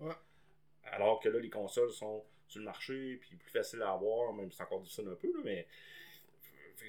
Alors 0.91 1.19
que 1.19 1.29
là, 1.29 1.39
les 1.39 1.49
consoles 1.49 1.91
sont 1.91 2.23
sur 2.47 2.59
le 2.59 2.65
marché, 2.65 3.17
puis 3.21 3.35
plus 3.35 3.51
facile 3.51 3.81
à 3.81 3.91
avoir, 3.91 4.33
même 4.33 4.49
si 4.51 4.57
c'est 4.57 4.63
encore 4.63 4.81
difficile 4.81 5.07
un 5.11 5.15
peu, 5.15 5.27
là, 5.27 5.39
mais 5.43 5.67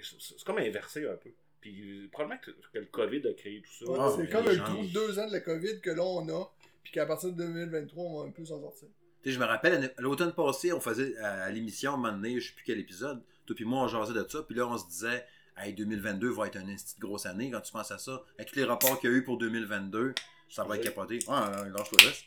c'est 0.03 0.45
comme 0.45 0.59
inversé 0.59 1.07
un 1.09 1.17
peu. 1.17 1.31
Puis 1.61 2.09
probablement 2.11 2.41
que, 2.41 2.51
que 2.51 2.79
le 2.79 2.87
COVID 2.87 3.27
a 3.29 3.35
créé 3.35 3.61
tout 3.61 3.85
ça. 3.85 3.91
Ouais, 3.91 3.99
Ah, 4.01 4.13
c'est 4.17 4.31
comme 4.31 4.49
un 4.49 4.57
trou 4.57 4.83
de 4.83 4.93
deux 4.93 5.19
ans 5.19 5.27
de 5.27 5.33
la 5.33 5.41
COVID 5.41 5.81
que 5.81 5.91
là 5.91 6.03
on 6.03 6.27
a, 6.29 6.51
puis 6.83 6.93
qu'à 6.93 7.05
partir 7.05 7.31
de 7.33 7.37
2023, 7.37 8.03
on 8.05 8.23
va 8.23 8.29
un 8.29 8.31
peu 8.31 8.45
s'en 8.45 8.61
sortir. 8.61 8.89
Tu 9.23 9.29
sais, 9.29 9.35
je 9.35 9.41
me 9.41 9.45
rappelle, 9.45 9.93
l'automne 9.99 10.33
passé, 10.33 10.73
on 10.73 10.81
faisait 10.81 11.15
à, 11.19 11.43
à 11.45 11.51
l'émission, 11.51 11.91
à 11.91 11.95
un 11.95 11.97
moment 11.99 12.13
donné, 12.15 12.41
je 12.41 12.49
sais 12.49 12.55
plus 12.55 12.65
quel 12.65 12.79
épisode, 12.81 13.23
toi 13.45 13.55
puis 13.55 13.67
moi, 13.67 13.83
on 13.83 13.89
jasait 13.89 14.15
de 14.15 14.27
ça, 14.27 14.43
puis 14.43 14.57
là, 14.57 14.67
on 14.67 14.79
se 14.79 14.87
disait, 14.87 15.27
hey, 15.59 15.75
2022 15.75 16.31
va 16.31 16.47
être 16.47 16.57
une 16.57 16.75
petite 16.75 16.99
grosse 16.99 17.27
année, 17.27 17.51
quand 17.51 17.61
tu 17.61 17.73
penses 17.73 17.91
à 17.91 17.99
ça, 17.99 18.25
avec 18.39 18.49
tous 18.51 18.57
les 18.57 18.65
rapports 18.65 18.99
qu'il 18.99 19.11
y 19.11 19.13
a 19.13 19.17
eu 19.17 19.23
pour 19.23 19.37
2022, 19.37 20.15
ça 20.49 20.65
va 20.65 20.77
être 20.77 20.85
capoté. 20.85 21.19
Ouais, 21.29 21.35
ouais, 21.35 21.69
lâche-toi 21.69 21.99
juste. 22.01 22.25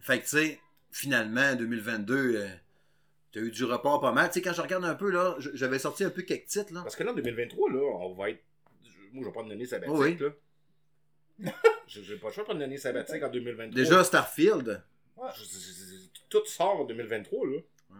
Fait 0.00 0.18
que, 0.18 0.24
tu 0.24 0.30
sais, 0.30 0.60
finalement, 0.94 1.54
2022, 1.56 2.36
euh, 2.36 2.48
t'as 3.32 3.40
eu 3.40 3.50
du 3.50 3.64
report 3.64 4.00
pas 4.00 4.12
mal. 4.12 4.28
Tu 4.28 4.34
sais, 4.34 4.42
quand 4.42 4.52
je 4.52 4.62
regarde 4.62 4.84
un 4.84 4.94
peu, 4.94 5.10
là, 5.10 5.34
j'avais 5.54 5.80
sorti 5.80 6.04
un 6.04 6.10
peu 6.10 6.22
quelques 6.22 6.46
titres, 6.46 6.72
là. 6.72 6.82
Parce 6.82 6.94
que 6.94 7.02
là, 7.02 7.10
en 7.10 7.14
2023, 7.14 7.70
là, 7.72 7.78
on 7.80 8.14
va 8.14 8.30
être. 8.30 8.40
Moi, 9.12 9.22
je 9.22 9.26
vais 9.26 9.32
prendre 9.32 9.46
une 9.48 9.52
année 9.54 9.66
sabbatique. 9.66 9.96
Oui. 9.96 10.16
là. 11.40 11.52
J'ai 11.88 12.16
pas 12.16 12.28
le 12.28 12.32
choix 12.32 12.42
de 12.42 12.46
prendre 12.46 12.60
une 12.60 12.62
année 12.64 12.78
sabbatique 12.78 13.22
en 13.22 13.28
2023. 13.28 13.74
Déjà, 13.74 14.04
Starfield, 14.04 14.82
Je- 15.36 15.42
je- 15.44 15.46
je- 15.48 16.20
tout 16.28 16.44
sort 16.46 16.80
en 16.80 16.84
2023, 16.84 17.44
là. 17.46 17.52
Ouais. 17.90 17.96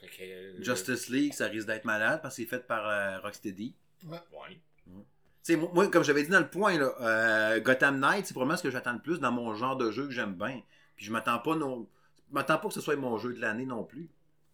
Fait 0.00 0.06
que. 0.08 0.22
euh, 0.22 0.62
Justice 0.62 1.08
League, 1.10 1.34
ça 1.34 1.46
risque 1.46 1.66
d'être 1.66 1.84
malade 1.84 2.20
parce 2.22 2.36
que 2.36 2.42
c'est 2.42 2.48
fait 2.48 2.66
par 2.66 2.88
euh, 2.88 3.18
Rocksteady. 3.20 3.74
Ouais. 4.06 4.18
Tu 4.86 4.92
sais, 5.42 5.56
moi, 5.56 5.70
moi, 5.74 5.88
comme 5.88 6.04
j'avais 6.04 6.22
dit 6.22 6.28
dans 6.30 6.40
le 6.40 6.48
point, 6.48 6.78
là, 6.78 6.92
euh, 7.00 7.60
Gotham 7.60 7.98
Knight, 7.98 8.26
c'est 8.26 8.32
probablement 8.34 8.56
ce 8.58 8.62
que 8.62 8.70
j'attends 8.70 8.92
le 8.94 8.98
plus 8.98 9.18
dans 9.20 9.32
mon 9.32 9.54
genre 9.54 9.76
de 9.76 9.90
jeu 9.90 10.06
que 10.06 10.12
j'aime 10.12 10.34
bien. 10.34 10.62
Puis 10.96 11.06
je 11.06 11.12
m'attends 11.12 11.38
pas 11.38 11.54
non. 11.56 11.86
Je 12.30 12.34
m'attends 12.34 12.58
pas 12.58 12.68
que 12.68 12.74
ce 12.74 12.80
soit 12.80 12.96
mon 12.96 13.18
jeu 13.18 13.34
de 13.34 13.40
l'année 13.40 13.66
non 13.66 13.84
plus. 13.84 14.08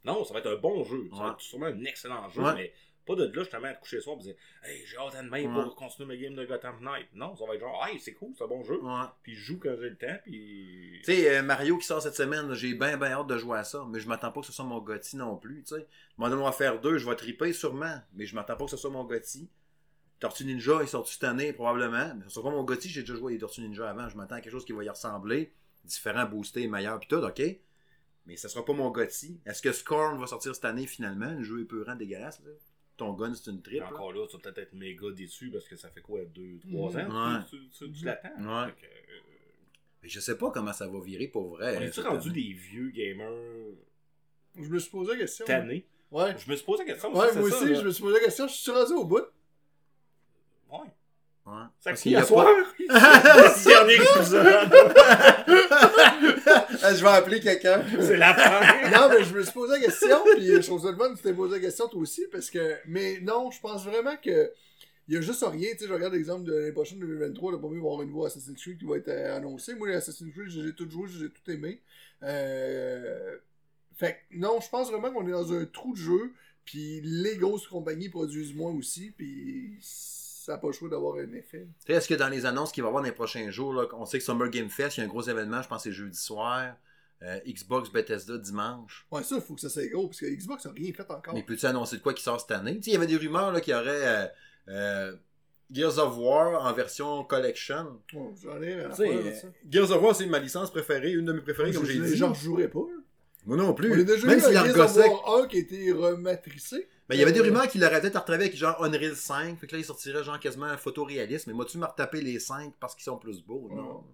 Non, 0.05 0.24
ça 0.24 0.35
va 0.35 0.41
être 0.41 0.51
un 0.51 0.57
bon 0.57 0.83
jeu. 0.85 1.09
Ça 1.16 1.22
va 1.22 1.31
être 1.33 1.41
sûrement 1.41 1.66
un 1.66 1.85
excellent 1.85 2.29
jeu, 2.31 2.43
Ouais. 2.43 2.55
mais 2.55 2.72
pas 3.05 3.14
de 3.14 3.24
là 3.24 3.43
justement 3.43 3.68
à 3.68 3.74
te 3.74 3.81
coucher 3.81 3.97
le 3.97 4.03
soir 4.03 4.16
et 4.18 4.22
dire 4.22 4.35
Hey, 4.64 4.85
j'ai 4.87 4.97
hâte 4.97 5.14
à 5.14 5.22
demain 5.22 5.45
Ouais. 5.55 5.62
pour 5.64 5.77
continuer 5.77 6.09
ma 6.09 6.16
game 6.16 6.35
de 6.35 6.45
Gotham 6.45 6.81
Knight. 6.83 7.07
Non, 7.14 7.37
ça 7.37 7.45
va 7.47 7.55
être 7.55 7.61
genre 7.61 7.87
Hey, 7.87 8.01
c'est 8.01 8.14
cool, 8.14 8.31
c'est 8.37 8.45
un 8.45 8.49
bon 8.49 8.62
jeu. 8.64 8.81
Puis 9.22 9.35
je 9.35 9.41
joue 9.45 9.59
quand 9.59 9.74
j'ai 9.81 9.91
le 9.91 9.97
temps, 9.97 10.16
puis. 10.24 11.01
Tu 11.05 11.12
sais, 11.12 11.37
euh, 11.37 11.43
Mario 11.43 11.77
qui 11.79 11.87
sort 11.87 12.01
cette 12.03 12.16
semaine, 12.16 12.53
j'ai 12.55 12.74
bien 12.74 12.97
bien 12.97 13.12
hâte 13.12 13.27
de 13.27 13.37
jouer 13.39 13.59
à 13.59 13.64
ça, 13.64 13.85
mais 13.89 14.01
je 14.01 14.09
m'attends 14.09 14.33
pas 14.33 14.41
que 14.41 14.47
ce 14.47 14.53
soit 14.53 14.64
mon 14.64 14.79
Gotti 14.81 15.16
non 15.16 15.37
plus. 15.37 15.62
Tu 15.64 15.74
sais, 15.77 15.87
à 16.20 16.53
faire 16.53 16.81
deux, 16.81 16.99
je 16.99 17.09
vais 17.09 17.16
triper 17.16 17.53
sûrement, 17.53 18.01
mais 18.14 18.27
je 18.27 18.35
m'attends 18.35 18.57
pas 18.57 18.64
que 18.64 18.70
ce 18.70 18.77
soit 18.77 18.91
mon 18.91 19.05
Gotti. 19.05 19.49
Tortue 20.18 20.45
Ninja, 20.47 20.79
il 20.81 20.89
sort 20.89 21.07
cette 21.07 21.24
année 21.24 21.53
probablement, 21.53 22.14
mais 22.14 22.24
ce 22.24 22.31
sera 22.31 22.49
pas 22.49 22.55
mon 22.57 22.64
Gotti, 22.64 22.89
j'ai 22.89 23.03
déjà 23.03 23.14
joué 23.16 23.33
à 23.33 23.35
des 23.37 23.41
Tortues 23.41 23.61
Ninja 23.61 23.91
avant, 23.91 24.09
je 24.09 24.16
m'attends 24.16 24.37
à 24.37 24.41
quelque 24.41 24.53
chose 24.53 24.64
qui 24.64 24.72
va 24.72 24.83
y 24.83 24.89
ressembler, 24.89 25.53
différent, 25.87 26.24
boosté, 26.26 26.66
meilleur, 26.68 26.99
pis 27.01 27.09
tout, 27.09 27.16
ok? 27.16 27.43
Mais 28.26 28.37
ça 28.37 28.49
sera 28.49 28.64
pas 28.64 28.72
mon 28.72 28.91
Gotti. 28.91 29.41
Est-ce 29.47 29.62
que 29.62 29.72
Scorn 29.72 30.18
va 30.18 30.26
sortir 30.26 30.55
cette 30.55 30.64
année 30.64 30.87
finalement? 30.87 31.30
Le 31.32 31.43
jeu 31.45 31.61
est 31.62 31.64
peurant, 31.64 31.95
dégueulasse. 31.95 32.41
Là. 32.45 32.51
Ton 32.97 33.12
gun, 33.12 33.32
c'est 33.34 33.51
une 33.51 33.61
Puis 33.62 33.76
triple. 33.78 33.84
là. 33.93 33.95
encore 33.97 34.12
là, 34.12 34.26
tu 34.28 34.37
vas 34.37 34.43
peut-être 34.43 34.59
être 34.59 34.72
méga 34.72 35.11
déçu 35.12 35.51
parce 35.51 35.68
que 35.68 35.76
ça 35.76 35.89
fait 35.91 36.01
quoi, 36.01 36.20
2-3 36.24 36.91
Mhm. 37.05 37.11
ans? 37.12 37.34
Ouais. 37.37 37.41
tu, 37.49 37.57
tu, 37.68 37.87
tu, 37.87 37.93
tu 37.93 38.05
l'attends. 38.05 38.28
Ouais. 38.41 38.72
Euh, 38.72 39.20
Mais 40.03 40.09
je 40.09 40.18
sais 40.20 40.37
pas 40.37 40.51
comment 40.51 40.72
ça 40.72 40.89
va 40.89 41.01
virer 41.01 41.28
pour 41.28 41.51
vrai. 41.57 41.76
on 41.76 41.80
est-tu 41.82 42.01
rendu 42.01 42.30
année. 42.30 42.43
des 42.43 42.53
vieux 42.55 42.91
gamers? 42.91 43.74
Je 44.59 44.68
me 44.68 44.78
suis 44.78 44.91
posé 44.91 45.12
la 45.12 45.18
question. 45.18 45.45
tannés 45.45 45.87
Ouais. 46.11 46.34
Je 46.39 46.51
me 46.51 46.57
suis 46.57 46.64
posé 46.64 46.84
la 46.84 46.93
question. 46.93 47.11
Ouais, 47.14 47.32
moi 47.34 47.43
aussi, 47.43 47.74
je 47.74 47.82
me 47.82 47.91
suis 47.91 48.03
posé 48.03 48.14
la 48.18 48.24
question. 48.24 48.49
Je 48.49 48.55
suis 48.55 48.70
rendu 48.72 48.93
au 48.93 49.05
bout. 49.05 49.20
Ouais. 50.70 50.78
Ouais. 51.47 51.53
Ça 51.78 51.91
Parce 51.91 52.01
qui 52.01 52.09
qu'il 52.09 52.12
y 52.12 52.16
a 52.16 52.20
à 52.20 52.22
pas- 52.22 52.26
soir 52.28 52.49
Dernier 53.66 53.95
épisode 53.95 54.47
Ah, 54.47 55.45
je 56.95 57.03
vais 57.03 57.11
appeler 57.11 57.41
quelqu'un. 57.41 57.84
C'est 58.01 58.16
la 58.16 58.34
fin 58.34 58.91
non, 58.91 59.09
mais 59.11 59.24
je 59.24 59.34
me 59.34 59.43
suis 59.43 59.53
posé 59.53 59.74
la 59.74 59.80
question, 59.80 60.18
puis 60.37 60.47
je 60.47 60.61
trouve 60.61 60.82
ça 60.82 60.91
le 60.91 61.16
tu 61.16 61.22
t'es 61.22 61.32
posé 61.32 61.57
la 61.57 61.61
question 61.61 61.89
toi 61.89 62.01
aussi, 62.01 62.26
parce 62.30 62.51
que. 62.51 62.76
Mais 62.87 63.20
non, 63.20 63.51
je 63.51 63.61
pense 63.61 63.84
vraiment 63.84 64.16
que. 64.16 64.53
Il 65.09 65.14
y 65.14 65.18
a 65.18 65.20
juste 65.20 65.45
rien, 65.47 65.70
tu 65.72 65.78
sais, 65.78 65.87
je 65.87 65.93
regarde 65.93 66.14
l'exemple 66.14 66.43
de 66.43 66.53
l'année 66.53 66.72
prochaine, 66.72 66.99
2023, 66.99 67.53
le 67.53 67.61
premier 67.61 67.76
va 67.76 67.87
avoir 67.87 68.03
une 68.03 68.11
voix 68.11 68.26
Assassin's 68.26 68.61
Creed 68.61 68.78
qui 68.78 68.87
va 68.87 68.97
être 68.97 69.07
euh, 69.07 69.37
annoncée. 69.37 69.76
Moi, 69.76 69.91
Assassin's 69.91 70.32
Creed, 70.32 70.49
j'ai 70.49 70.72
tout 70.72 70.91
joué, 70.91 71.09
j'ai 71.09 71.28
tout 71.28 71.49
aimé. 71.49 71.80
Euh... 72.24 73.37
Fait 73.97 74.14
que, 74.14 74.37
non, 74.37 74.59
je 74.61 74.68
pense 74.68 74.91
vraiment 74.91 75.12
qu'on 75.12 75.26
est 75.28 75.30
dans 75.30 75.53
un 75.53 75.64
trou 75.64 75.93
de 75.93 75.99
jeu, 75.99 76.32
puis 76.64 77.01
les 77.03 77.37
grosses 77.37 77.68
compagnies 77.68 78.09
produisent 78.09 78.55
moins 78.55 78.72
aussi, 78.72 79.12
puis 79.16 79.78
ça 80.47 80.53
n'a 80.53 80.59
pas 80.59 80.68
le 80.68 80.72
choix 80.72 80.88
d'avoir 80.88 81.16
un 81.16 81.32
effet. 81.32 81.66
Tu 81.84 81.86
sais, 81.88 81.94
Est-ce 81.94 82.07
que 82.07 82.14
dans 82.14 82.28
les 82.28 82.47
annonces 82.47 82.70
qu'il 82.70 82.84
va 82.84 82.86
y 82.86 82.90
avoir 82.90 83.03
dans 83.03 83.09
les 83.09 83.14
prochains 83.14 83.51
jours, 83.51 83.74
là, 83.74 83.88
on 83.94 84.05
sait 84.05 84.18
que 84.18 84.24
Summer 84.24 84.49
Game 84.49 84.70
Fest, 84.70 84.97
il 84.97 85.01
y 85.01 85.03
a 85.03 85.07
un 85.07 85.09
gros 85.09 85.22
événement, 85.22 85.61
je 85.61 85.66
pense 85.66 85.82
que 85.82 85.90
c'est 85.90 85.97
jeudi 85.97 86.16
soir. 86.16 86.76
Euh, 87.22 87.40
Xbox 87.49 87.90
Bethesda 87.90 88.38
dimanche. 88.38 89.09
Ouais, 89.11 89.24
ça, 89.24 89.34
il 89.36 89.40
faut 89.42 89.55
que 89.57 89.61
ça 89.61 89.68
soit 89.68 89.88
gros, 89.88 90.07
parce 90.07 90.20
que 90.20 90.26
Xbox 90.26 90.64
n'a 90.66 90.70
rien 90.70 90.92
fait 90.92 91.11
encore. 91.11 91.34
Mais 91.34 91.42
peux-tu 91.42 91.66
annoncer 91.66 91.97
de 91.97 92.03
quoi 92.03 92.14
qui 92.14 92.22
sort 92.22 92.40
cette 92.40 92.53
année? 92.53 92.76
Tu 92.76 92.82
sais, 92.84 92.90
il 92.90 92.92
y 92.92 92.97
avait 92.97 93.09
des 93.09 93.16
rumeurs 93.16 93.51
là, 93.51 93.61
qu'il 93.61 93.72
y 93.72 93.76
aurait 93.76 94.07
euh, 94.07 94.26
euh, 94.68 95.16
Gears 95.72 95.99
of 95.99 96.16
War 96.16 96.64
en 96.64 96.72
version 96.74 97.24
collection. 97.24 98.01
Ouais, 98.12 98.30
J'en 98.40 98.62
ai 98.62 98.74
rien 98.74 98.88
à 98.88 98.94
faire 98.94 99.36
ça. 99.36 99.49
Gears 99.68 99.90
of 99.90 100.01
War, 100.01 100.14
c'est 100.14 100.26
ma 100.26 100.38
licence 100.38 100.70
préférée, 100.70 101.11
une 101.12 101.24
de 101.24 101.32
mes 101.32 101.40
préférées, 101.40 101.72
comme 101.72 101.86
j'ai 101.86 101.94
je- 101.94 102.03
dit. 102.05 102.16
J'en 102.16 102.32
jouerais 102.34 102.68
pas. 102.68 102.84
Moi 103.47 103.57
non 103.57 103.74
plus. 103.74 103.90
On 103.90 103.99
a 103.99 104.05
déjà 104.05 104.26
Même 104.28 104.38
eu 104.38 104.42
en 104.44 104.64
Gears 104.64 104.97
of. 104.97 104.97
War 104.97 105.40
1 105.42 105.47
qui 105.49 105.57
a 105.57 105.61
été 105.61 105.90
rematricé. 105.92 106.86
Mais 107.09 107.16
il 107.16 107.18
y 107.20 107.22
avait 107.22 107.32
des 107.32 107.40
Euh, 107.40 107.44
rumeurs 107.44 107.68
qu'il 107.68 107.84
aurait 107.84 108.00
peut-être 108.00 108.18
retravaillé 108.18 108.48
avec 108.48 108.57
genre 108.59 108.82
Unreal 108.84 109.14
5. 109.14 109.59
Fait 109.61 109.66
que 109.66 109.72
là, 109.72 109.78
il 109.78 109.84
sortirait 109.84 110.24
genre 110.24 110.40
quasiment 110.40 110.66
un 110.66 110.76
photoréalisme. 110.76 111.50
Mais 111.50 111.54
moi-tu 111.57 111.78
me 111.78 111.86
retaper 111.86 112.20
les 112.20 112.40
5 112.40 112.74
parce 112.80 112.94
qu'ils 112.94 113.04
sont 113.04 113.16
plus 113.18 113.42
beaux? 113.44 113.68
Non? 113.72 114.04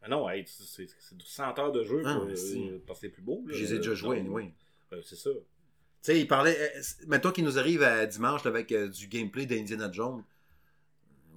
Ah 0.00 0.08
non, 0.08 0.28
hey, 0.30 0.44
c'est 0.46 0.64
c'est- 0.64 0.94
c'est 1.00 1.20
100 1.24 1.58
heures 1.58 1.72
de 1.72 1.82
jeu 1.84 2.02
Ah, 2.04 2.14
pour, 2.16 2.26
mais 2.26 2.36
si. 2.36 2.68
euh, 2.70 2.78
parce 2.86 3.00
que 3.00 3.06
c'est 3.06 3.12
plus 3.12 3.22
beau. 3.22 3.42
là. 3.46 3.52
Je 3.54 3.62
les 3.64 3.74
ai 3.74 3.78
déjà 3.78 3.90
Euh, 3.90 3.94
joués, 3.94 4.18
anyway. 4.20 4.52
euh, 4.92 5.02
c'est 5.02 5.16
ça. 5.16 5.30
Tu 5.30 5.38
sais, 6.02 6.20
il 6.20 6.28
parlait. 6.28 6.56
euh, 6.76 6.80
mettons 7.08 7.32
qu'il 7.32 7.44
nous 7.44 7.58
arrive 7.58 7.82
à 7.82 8.06
dimanche 8.06 8.44
là, 8.44 8.50
avec 8.50 8.70
euh, 8.70 8.88
du 8.88 9.08
gameplay 9.08 9.44
d'Indiana 9.46 9.90
Jones. 9.90 10.22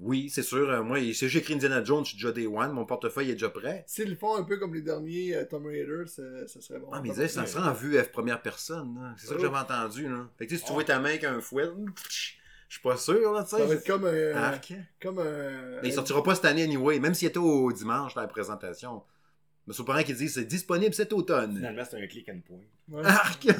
Oui, 0.03 0.29
c'est 0.31 0.41
sûr. 0.41 0.67
euh, 0.69 0.81
moi, 0.81 0.97
si 1.13 1.29
j'écris 1.29 1.53
Indiana 1.53 1.83
Jones, 1.83 2.03
je 2.03 2.09
suis 2.09 2.17
déjà 2.17 2.31
Day 2.31 2.47
One. 2.47 2.71
Mon 2.71 2.85
portefeuille 2.85 3.29
est 3.29 3.33
déjà 3.33 3.49
prêt. 3.49 3.83
S'ils 3.87 4.09
le 4.09 4.15
font 4.15 4.35
un 4.35 4.43
peu 4.43 4.57
comme 4.57 4.73
les 4.73 4.81
derniers 4.81 5.35
euh, 5.35 5.45
Tomb 5.45 5.65
Raider, 5.67 6.03
ça, 6.07 6.23
ça 6.47 6.59
serait 6.59 6.79
bon. 6.79 6.89
Ah, 6.91 7.01
mais 7.03 7.13
ça 7.27 7.45
sera 7.45 7.69
en 7.69 7.73
vue 7.73 7.97
F 7.99 8.11
première 8.11 8.41
personne. 8.41 9.13
C'est 9.17 9.27
ça 9.27 9.33
que 9.35 9.39
Oh. 9.39 9.43
j'avais 9.43 9.57
entendu. 9.57 10.09
Là. 10.09 10.27
Fait 10.39 10.45
que 10.45 10.49
tu 10.49 10.55
sais, 10.55 10.59
si 10.61 10.65
tu 10.65 10.71
Oh. 10.71 10.75
vois 10.75 10.83
ta 10.83 10.97
main 10.99 11.09
avec 11.09 11.23
un 11.23 11.39
fouet, 11.39 11.69
je 12.09 12.77
suis 12.77 12.81
pas 12.81 12.97
sûr. 12.97 13.31
Là, 13.31 13.43
tu 13.43 13.49
Ça 13.51 13.63
va 13.63 13.73
être 13.75 13.85
comme 13.85 14.05
un. 14.05 14.33
Arc. 14.35 14.73
Comme 15.01 15.19
un. 15.19 15.81
Mais 15.83 15.89
il 15.89 15.93
sortira 15.93 16.23
pas 16.23 16.33
cette 16.35 16.45
année 16.45 16.63
anyway, 16.63 16.99
même 16.99 17.13
s'il 17.13 17.27
était 17.27 17.37
au 17.37 17.71
dimanche 17.71 18.15
dans 18.15 18.21
la 18.21 18.27
présentation. 18.27 19.03
Mais 19.67 19.73
surprenant 19.75 20.01
qu'il 20.01 20.15
dise 20.15 20.33
c'est 20.33 20.45
disponible 20.45 20.95
cet 20.95 21.13
automne. 21.13 21.55
Finalement, 21.57 21.83
c'est 21.87 22.01
un 22.01 22.07
click 22.07 22.27
and 22.29 22.39
point. 22.47 22.57
Ouais. 22.89 23.05
Arc! 23.05 23.45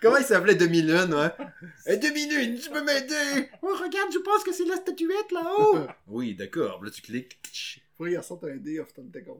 Comment 0.00 0.16
il 0.16 0.24
s'appelait 0.24 0.56
Demi-Lune, 0.56 1.14
ouais? 1.14 1.41
Peux 2.72 2.82
m'aider? 2.84 3.48
Oh, 3.62 3.74
regarde, 3.80 4.12
je 4.12 4.18
pense 4.18 4.42
que 4.44 4.52
c'est 4.52 4.64
la 4.64 4.76
statuette 4.76 5.30
là-haut! 5.32 5.86
oui, 6.08 6.34
d'accord. 6.34 6.82
Là, 6.84 6.90
tu 6.90 7.02
cliques. 7.02 7.38
Faudrait 7.96 8.10
qu'il 8.12 8.18
ressorte 8.18 8.44
un 8.44 8.56
Day 8.56 8.78
of 8.80 8.92
Tentacle. 8.92 9.30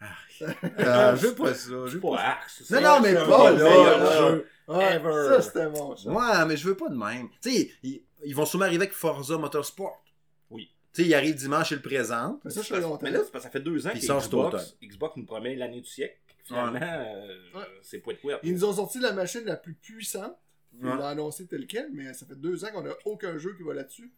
Ah, 0.00 1.14
je 1.14 1.26
veux 1.28 1.34
pas 1.34 1.54
ça. 1.54 1.68
Je 1.68 1.74
veux 1.94 2.00
Pas 2.00 2.18
Axe. 2.18 2.70
Non, 2.70 2.80
non, 2.80 3.00
mais 3.00 3.14
c'est 3.14 3.24
pas, 3.26 3.50
là, 3.52 4.92
Ever. 4.96 5.12
ça 5.28 5.42
c'était 5.42 5.68
bon. 5.68 5.96
Ça. 5.96 6.10
Ouais, 6.10 6.46
mais 6.46 6.56
je 6.56 6.66
veux 6.66 6.76
pas 6.76 6.88
de 6.88 6.96
même. 6.96 7.28
Tu 7.40 7.50
sais, 7.52 7.70
ils, 7.82 8.02
ils 8.24 8.34
vont 8.34 8.44
sûrement 8.46 8.64
arriver 8.64 8.84
avec 8.84 8.94
Forza 8.94 9.36
Motorsport. 9.38 10.02
Oui. 10.50 10.72
Tu 10.92 11.02
sais, 11.02 11.08
il 11.08 11.14
arrive 11.14 11.34
dimanche 11.36 11.70
et 11.72 11.76
le 11.76 11.82
présent. 11.82 12.40
Mais 12.44 12.50
ça, 12.50 12.62
je 12.62 12.66
serais 12.66 12.80
content. 12.82 12.98
Mais 13.02 13.10
là, 13.10 13.20
c'est 13.24 13.30
parce 13.30 13.44
que 13.44 13.48
ça 13.48 13.52
fait 13.52 13.60
deux 13.60 13.86
ans 13.86 13.90
Puis 13.90 14.00
que 14.00 14.04
il 14.04 14.06
sort 14.08 14.20
cet 14.22 14.30
Xbox. 14.32 14.76
Xbox 14.82 15.16
nous 15.16 15.24
promet 15.26 15.54
l'année 15.54 15.80
du 15.80 15.88
siècle. 15.88 16.16
Finalement, 16.44 16.80
euh, 16.82 17.36
Ouais. 17.54 17.64
c'est 17.82 17.98
poète 18.00 18.20
poète. 18.20 18.40
Ils 18.42 18.54
nous 18.54 18.64
ont 18.64 18.72
sorti 18.72 18.98
la 18.98 19.12
machine 19.12 19.44
la 19.44 19.56
plus 19.56 19.74
puissante. 19.74 20.36
Ils 20.78 20.86
Ouais. 20.86 20.94
l'ont 20.96 21.04
annoncé 21.04 21.46
tel 21.46 21.66
quel, 21.66 21.90
mais 21.92 22.12
ça 22.14 22.26
fait 22.26 22.34
deux 22.34 22.64
ans 22.64 22.68
qu'on 22.72 22.82
n'a 22.82 22.94
aucun 23.04 23.36
jeu 23.38 23.54
qui 23.56 23.62
va 23.62 23.74
là-dessus. 23.74 24.12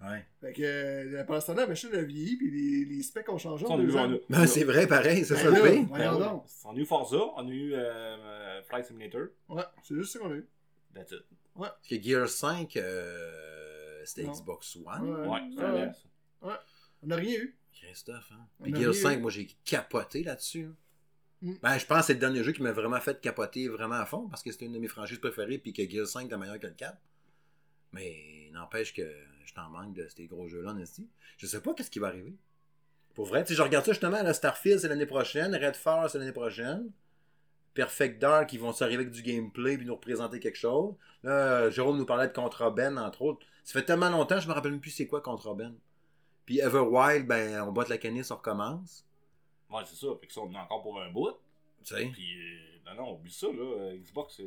Ouais. 0.00 0.24
Fait 0.40 0.52
que 0.52 0.62
euh, 0.62 1.24
pendant 1.24 1.40
ce 1.40 1.46
temps-là, 1.48 1.62
la 1.62 1.68
machine 1.68 1.92
a 1.92 2.02
vieilli, 2.02 2.36
puis 2.36 2.50
les, 2.50 2.84
les 2.84 3.02
specs 3.02 3.28
ont 3.30 3.38
changé 3.38 3.66
en 3.66 3.70
On 3.72 3.78
a 3.80 3.82
deux 3.82 3.92
eu- 3.94 3.98
ans. 3.98 4.16
Ben, 4.30 4.46
c'est 4.46 4.62
vrai, 4.64 4.86
pareil, 4.86 5.24
c'est 5.24 5.34
ça 5.36 5.50
le 5.50 5.60
oui. 5.62 5.86
On 6.64 6.74
a 6.74 6.76
eu 6.78 6.84
Forza, 6.84 7.16
on 7.36 7.48
a 7.48 7.50
eu 7.50 7.74
euh, 7.74 7.78
euh, 7.80 8.62
Flight 8.62 8.86
Simulator. 8.86 9.26
Ouais, 9.48 9.64
c'est 9.82 9.94
juste 9.96 10.12
ça 10.12 10.18
qu'on 10.20 10.30
a 10.30 10.36
eu. 10.36 10.46
That's 10.94 11.10
it. 11.12 11.24
Parce 11.56 11.88
que 11.88 12.00
Gear 12.00 12.28
5, 12.28 12.76
euh, 12.76 14.02
c'était. 14.04 14.28
Xbox 14.28 14.76
One. 14.76 15.10
Ouais. 15.26 15.26
Ouais, 15.28 15.40
c'est 15.56 16.46
ouais. 16.46 16.54
On 17.02 17.06
n'a 17.08 17.16
rien 17.16 17.34
eu. 17.40 17.56
Christophe, 17.72 18.30
hein. 18.32 18.46
Puis 18.62 18.72
Gear 18.74 18.92
rien 18.92 19.02
5, 19.02 19.18
eu. 19.18 19.20
moi 19.20 19.30
j'ai 19.32 19.48
capoté 19.64 20.22
là-dessus. 20.22 20.64
hein. 20.70 20.74
Mm. 21.42 21.54
Ben, 21.62 21.78
je 21.78 21.86
pense 21.86 22.00
que 22.00 22.06
c'est 22.06 22.14
le 22.14 22.20
dernier 22.20 22.42
jeu 22.42 22.52
qui 22.52 22.62
m'a 22.62 22.72
vraiment 22.72 23.00
fait 23.00 23.20
capoter 23.20 23.68
vraiment 23.68 23.94
à 23.94 24.06
fond 24.06 24.28
parce 24.28 24.42
que 24.42 24.50
c'était 24.50 24.66
une 24.66 24.72
de 24.72 24.78
mes 24.78 24.88
franchises 24.88 25.18
préférées 25.18 25.58
puis 25.58 25.72
que 25.72 25.88
Gear 25.88 26.06
5 26.06 26.30
est 26.30 26.36
meilleur 26.36 26.58
que 26.58 26.66
le 26.66 26.74
4. 26.74 26.96
Mais 27.92 28.50
n'empêche 28.52 28.92
que 28.92 29.08
je 29.44 29.54
t'en 29.54 29.68
manque 29.70 29.94
de 29.94 30.06
ces 30.08 30.26
gros 30.26 30.48
jeux-là, 30.48 30.72
Nasty. 30.72 31.08
Je 31.38 31.46
sais 31.46 31.60
pas 31.60 31.74
qu'est-ce 31.74 31.90
qui 31.90 31.98
va 31.98 32.08
arriver. 32.08 32.36
Pour 33.14 33.26
vrai, 33.26 33.44
sais, 33.46 33.54
je 33.54 33.62
regarde 33.62 33.84
ça 33.84 33.92
justement, 33.92 34.32
Starfield 34.32 34.80
c'est 34.80 34.88
l'année 34.88 35.06
prochaine, 35.06 35.54
Redfall 35.54 36.08
c'est 36.10 36.18
l'année 36.18 36.32
prochaine. 36.32 36.90
Perfect 37.74 38.20
Dark, 38.20 38.52
ils 38.52 38.60
vont 38.60 38.72
s'arriver 38.72 39.02
avec 39.02 39.12
du 39.12 39.22
gameplay 39.22 39.76
puis 39.76 39.86
nous 39.86 39.94
représenter 39.94 40.40
quelque 40.40 40.58
chose. 40.58 40.94
Là, 41.22 41.70
Jérôme 41.70 41.96
nous 41.96 42.06
parlait 42.06 42.28
de 42.28 42.32
Contraben, 42.32 42.98
entre 42.98 43.22
autres. 43.22 43.46
Ça 43.64 43.78
fait 43.78 43.84
tellement 43.84 44.10
longtemps, 44.10 44.40
je 44.40 44.48
me 44.48 44.52
rappelle 44.52 44.72
même 44.72 44.80
plus 44.80 44.90
c'est 44.90 45.06
quoi 45.06 45.20
Contraben. 45.20 45.74
Puis 46.44 46.60
Everwild, 46.60 47.26
ben, 47.26 47.62
on 47.62 47.72
botte 47.72 47.88
la 47.88 47.98
canisse, 47.98 48.30
on 48.30 48.36
recommence. 48.36 49.04
Ouais, 49.70 49.82
c'est 49.86 49.96
ça. 49.96 50.06
Fait 50.20 50.26
que 50.26 50.32
ça, 50.32 50.40
on 50.40 50.52
est 50.52 50.56
encore 50.58 50.82
pour 50.82 51.00
un 51.00 51.10
bout. 51.10 51.30
Tu 51.84 51.94
sais, 51.94 52.06
Puis, 52.12 52.34
euh, 52.40 52.94
non, 52.94 53.02
non, 53.04 53.12
oublie 53.14 53.32
ça, 53.32 53.46
là. 53.48 53.94
Xbox, 53.96 54.34
c'est. 54.36 54.44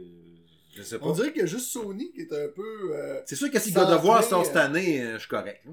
je 0.75 0.81
sais 0.83 0.97
On 1.01 1.09
pas. 1.09 1.13
dirait 1.13 1.31
qu'il 1.31 1.41
y 1.41 1.43
a 1.43 1.47
juste 1.47 1.67
Sony 1.71 2.11
qui 2.11 2.21
est 2.21 2.33
un 2.33 2.49
peu. 2.49 2.95
euh, 2.95 3.21
C'est 3.25 3.35
sûr 3.35 3.49
que 3.51 3.59
si 3.59 3.71
God 3.71 3.89
of 3.89 4.03
War 4.03 4.23
sort 4.23 4.41
euh, 4.41 4.43
cette 4.45 4.55
année, 4.57 5.01
euh, 5.01 5.13
je 5.13 5.19
suis 5.19 5.29
correct. 5.29 5.65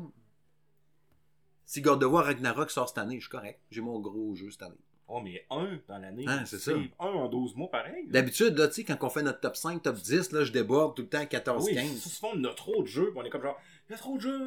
Si 1.65 1.81
God 1.83 2.03
of 2.03 2.13
War 2.13 2.25
Ragnarok 2.25 2.71
sort 2.71 2.89
cette 2.89 2.99
année, 2.99 3.17
je 3.17 3.23
suis 3.23 3.31
correct. 3.31 3.61
J'ai 3.71 3.81
mon 3.81 4.01
gros 4.01 4.35
jeu 4.35 4.51
cette 4.51 4.63
année. 4.63 4.75
Oh, 5.11 5.21
mais 5.23 5.47
un 5.51 5.79
dans 5.89 5.99
l'année. 5.99 6.25
Ah, 6.29 6.45
c'est 6.45 6.59
ça. 6.59 6.73
Un 7.01 7.07
en 7.07 7.29
12 7.29 7.57
mois, 7.57 7.71
pareil. 7.71 8.07
D'habitude, 8.09 8.57
là, 8.59 8.69
tu 8.69 8.75
sais, 8.75 8.85
quand 8.85 8.97
on 9.03 9.09
fait 9.09 9.23
notre 9.23 9.41
top 9.41 9.57
5, 9.57 9.83
top 9.83 9.97
10, 9.97 10.33
là, 10.33 10.45
je 10.45 10.53
déborde 10.53 10.95
tout 10.95 11.03
le 11.03 11.09
temps 11.09 11.19
Ah 11.23 11.27
14, 11.27 11.65
oui, 11.67 11.75
15. 11.75 11.97
ça, 11.99 12.11
souvent, 12.11 12.33
on 12.35 12.45
a 12.45 12.53
trop 12.55 12.83
de 12.83 12.87
jeux, 12.87 13.11
puis 13.11 13.19
on 13.19 13.25
est 13.25 13.31
comme 13.31 13.43
genre, 13.43 13.59
il 13.89 13.93
y 13.93 13.95
a 13.95 13.99
trop 13.99 14.17
de 14.17 14.21
jeux, 14.23 14.39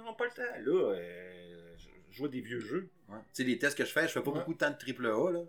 on 0.00 0.04
n'a 0.04 0.12
pas 0.12 0.24
le 0.26 0.30
temps. 0.30 0.42
Là, 0.64 0.92
euh, 0.94 1.74
je 1.78 1.88
je 2.16 2.20
joue 2.22 2.24
à 2.26 2.28
des 2.28 2.40
vieux 2.40 2.60
jeux. 2.60 2.88
Ouais. 3.10 3.18
Tu 3.34 3.42
sais, 3.42 3.44
les 3.44 3.58
tests 3.58 3.76
que 3.76 3.84
je 3.84 3.92
fais, 3.92 4.08
je 4.08 4.12
fais 4.12 4.22
pas 4.22 4.30
Ouais. 4.30 4.38
beaucoup 4.38 4.54
de 4.54 4.58
temps 4.58 4.70
de 4.70 4.76
triple 4.78 5.06
A, 5.06 5.30
là. 5.32 5.40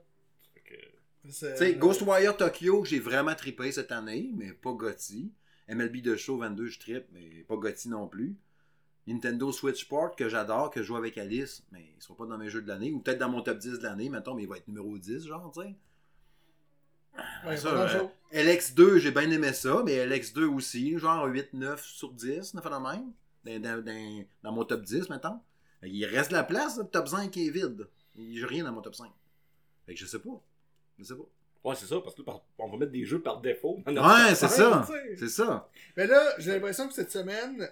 Tu 1.26 1.32
sais, 1.32 1.76
Ghostwire 1.76 2.36
Tokyo, 2.38 2.84
j'ai 2.86 3.00
vraiment 3.00 3.36
trippé 3.36 3.72
cette 3.72 3.92
année, 3.92 4.32
mais 4.36 4.52
pas 4.54 4.74
Gotti. 4.74 5.32
MLB 5.70 6.02
de 6.02 6.16
Show 6.16 6.38
22, 6.38 6.68
je 6.68 6.80
trippe, 6.80 7.06
mais 7.14 7.44
pas 7.48 7.56
Gotti 7.56 7.90
non 7.90 8.08
plus. 8.08 8.36
Nintendo 9.08 9.52
Switch 9.54 9.82
Sport, 9.86 10.16
que 10.18 10.28
j'adore, 10.30 10.70
que 10.70 10.82
je 10.82 10.88
joue 10.88 10.96
avec 10.98 11.18
Alice, 11.18 11.64
mais 11.72 11.86
il 11.98 12.02
sera 12.02 12.16
pas 12.18 12.26
dans 12.26 12.38
mes 12.38 12.50
jeux 12.50 12.62
de 12.62 12.68
l'année, 12.68 12.92
ou 12.92 13.00
peut-être 13.00 13.20
dans 13.20 13.30
mon 13.30 13.42
top 13.42 13.58
10 13.58 13.80
de 13.80 13.84
l'année, 13.84 14.10
mettons, 14.10 14.36
mais 14.36 14.44
il 14.44 14.50
va 14.50 14.58
être 14.58 14.68
numéro 14.68 14.98
10, 14.98 15.26
genre, 15.28 15.50
tu 15.54 15.62
sais. 15.62 15.76
Ouais, 17.46 17.58
ça, 17.58 17.70
euh, 17.70 18.08
LX2, 18.34 18.98
j'ai 19.00 19.12
bien 19.12 19.30
aimé 19.32 19.52
ça, 19.54 19.82
mais 19.86 20.06
LX2 20.06 20.44
aussi, 20.46 20.98
genre 21.00 21.26
8, 21.26 21.54
9 21.54 21.84
sur 21.84 22.12
10, 22.14 22.54
9 22.54 22.64
de 22.64 22.70
même, 22.70 23.12
dans, 23.44 23.62
dans- 23.62 23.84
dans- 23.84 24.26
dans 24.44 24.52
mon 24.52 24.64
top 24.66 24.82
10, 24.84 25.10
mettons. 25.10 25.40
Il 25.84 26.06
reste 26.06 26.32
de 26.32 26.36
la 26.36 26.44
place, 26.44 26.78
le 26.78 26.86
top 26.86 27.08
5 27.08 27.36
est 27.38 27.50
vide. 27.50 27.88
J'ai 28.18 28.46
rien 28.46 28.64
dans 28.64 28.72
mon 28.72 28.82
top 28.82 28.96
5. 28.96 29.10
Fait 29.86 29.94
que 29.94 30.00
je 30.00 30.06
sais 30.06 30.20
pas. 30.20 30.42
Je 30.98 31.04
sais 31.04 31.16
pas. 31.16 31.24
Ouais, 31.64 31.76
c'est 31.76 31.86
ça, 31.86 32.00
parce 32.02 32.16
que 32.16 32.22
là, 32.24 32.42
on 32.60 32.70
va 32.70 32.78
mettre 32.78 32.92
des 32.92 33.06
jeux 33.06 33.22
par 33.22 33.42
défaut. 33.42 33.84
Ouais, 33.86 34.36
c'est 34.36 34.48
ça. 34.48 34.88
C'est 35.18 35.30
ça. 35.30 35.70
Mais 35.96 36.08
là, 36.08 36.34
j'ai 36.40 36.52
l'impression 36.54 36.88
que 36.88 36.94
cette 36.94 37.12
semaine, 37.12 37.68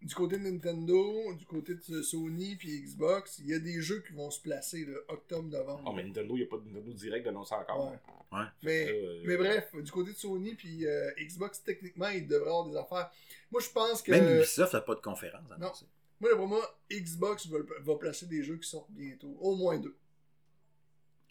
du 0.00 0.14
côté 0.14 0.38
de 0.38 0.42
Nintendo, 0.48 1.34
du 1.34 1.44
côté 1.44 1.74
de 1.88 2.02
Sony 2.02 2.56
puis 2.56 2.80
Xbox, 2.82 3.38
il 3.40 3.48
y 3.50 3.54
a 3.54 3.58
des 3.58 3.80
jeux 3.82 4.02
qui 4.06 4.14
vont 4.14 4.30
se 4.30 4.40
placer 4.40 4.84
là, 4.84 4.96
octobre-novembre. 5.08 5.82
Oh, 5.86 5.92
mais 5.92 6.04
Nintendo, 6.04 6.34
il 6.36 6.40
n'y 6.40 6.44
a 6.44 6.46
pas 6.46 6.56
de 6.56 6.64
Nintendo 6.68 6.92
direct 6.92 7.24
d'annoncer 7.24 7.54
encore. 7.54 7.92
Ouais. 7.92 7.98
Ouais. 8.38 8.44
Mais, 8.62 8.88
Euh, 8.90 9.22
mais 9.24 9.36
bref, 9.36 9.74
du 9.74 9.90
côté 9.90 10.12
de 10.12 10.16
Sony 10.16 10.54
puis 10.54 10.86
euh, 10.86 11.10
Xbox, 11.20 11.62
techniquement, 11.62 12.08
ils 12.08 12.26
devraient 12.26 12.48
avoir 12.50 12.68
des 12.68 12.76
affaires. 12.76 13.10
Moi, 13.50 13.60
je 13.60 13.70
pense 13.70 14.02
que. 14.02 14.12
Même 14.12 14.36
Ubisoft 14.38 14.72
n'a 14.74 14.80
pas 14.80 14.94
de 14.94 15.00
conférence. 15.00 15.50
annoncée. 15.50 15.86
Moi, 16.20 16.30
pour 16.36 16.46
moi, 16.48 16.80
Xbox 16.90 17.46
va, 17.46 17.58
va 17.80 17.96
placer 17.96 18.26
des 18.26 18.42
jeux 18.42 18.56
qui 18.56 18.68
sortent 18.68 18.90
bientôt. 18.90 19.36
Au 19.40 19.54
moins 19.54 19.78
deux. 19.78 19.96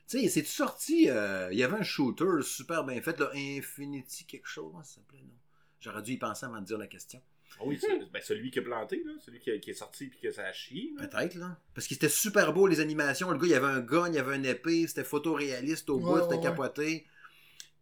Tu 0.08 0.22
sais, 0.22 0.30
c'est-tu 0.30 0.48
sorti 0.50 1.10
euh, 1.10 1.50
Il 1.52 1.58
y 1.58 1.64
avait 1.64 1.76
un 1.78 1.84
shooter 1.84 2.42
super 2.42 2.86
bien 2.86 3.02
fait, 3.02 3.20
là, 3.20 3.30
Infinity 3.36 4.26
quelque 4.26 4.48
chose, 4.48 4.74
ça 4.84 4.96
s'appelait, 4.96 5.20
non? 5.22 5.34
J'aurais 5.82 6.02
dû 6.02 6.14
y 6.14 6.18
penser 6.18 6.46
avant 6.46 6.62
de 6.62 6.66
dire 6.66 6.78
la 6.78 6.88
question. 6.88 7.22
Ah 7.60 7.64
oui, 7.66 7.78
c'est- 7.80 8.06
ben, 8.12 8.22
celui 8.24 8.50
qui 8.52 8.60
a 8.60 8.62
planté, 8.62 9.04
là, 9.06 9.14
celui 9.20 9.40
qui, 9.40 9.52
a- 9.52 9.58
qui 9.60 9.72
est 9.72 9.74
sorti 9.74 10.08
puis 10.08 10.20
que 10.20 10.32
ça 10.32 10.46
a 10.46 10.54
chié. 10.54 10.94
là. 10.98 11.08
Peut-être, 11.08 11.36
là. 11.36 11.60
Parce 11.74 11.88
que 11.88 11.94
c'était 11.94 12.10
super 12.10 12.54
beau, 12.54 12.68
les 12.68 12.80
animations. 12.80 13.30
Le 13.32 13.38
gars, 13.38 13.46
il 13.48 13.52
y 13.52 13.56
avait 13.56 13.68
un 13.68 13.82
gun, 13.82 14.08
il 14.08 14.16
y 14.16 14.20
avait 14.20 14.36
une 14.38 14.46
épée, 14.46 14.88
c'était 14.88 15.04
photoréaliste 15.04 15.90
au 15.90 16.00
bout, 16.00 16.14
Ouais, 16.16 16.22
c'était 16.24 16.36
ouais, 16.36 16.42
capoté. 16.44 17.06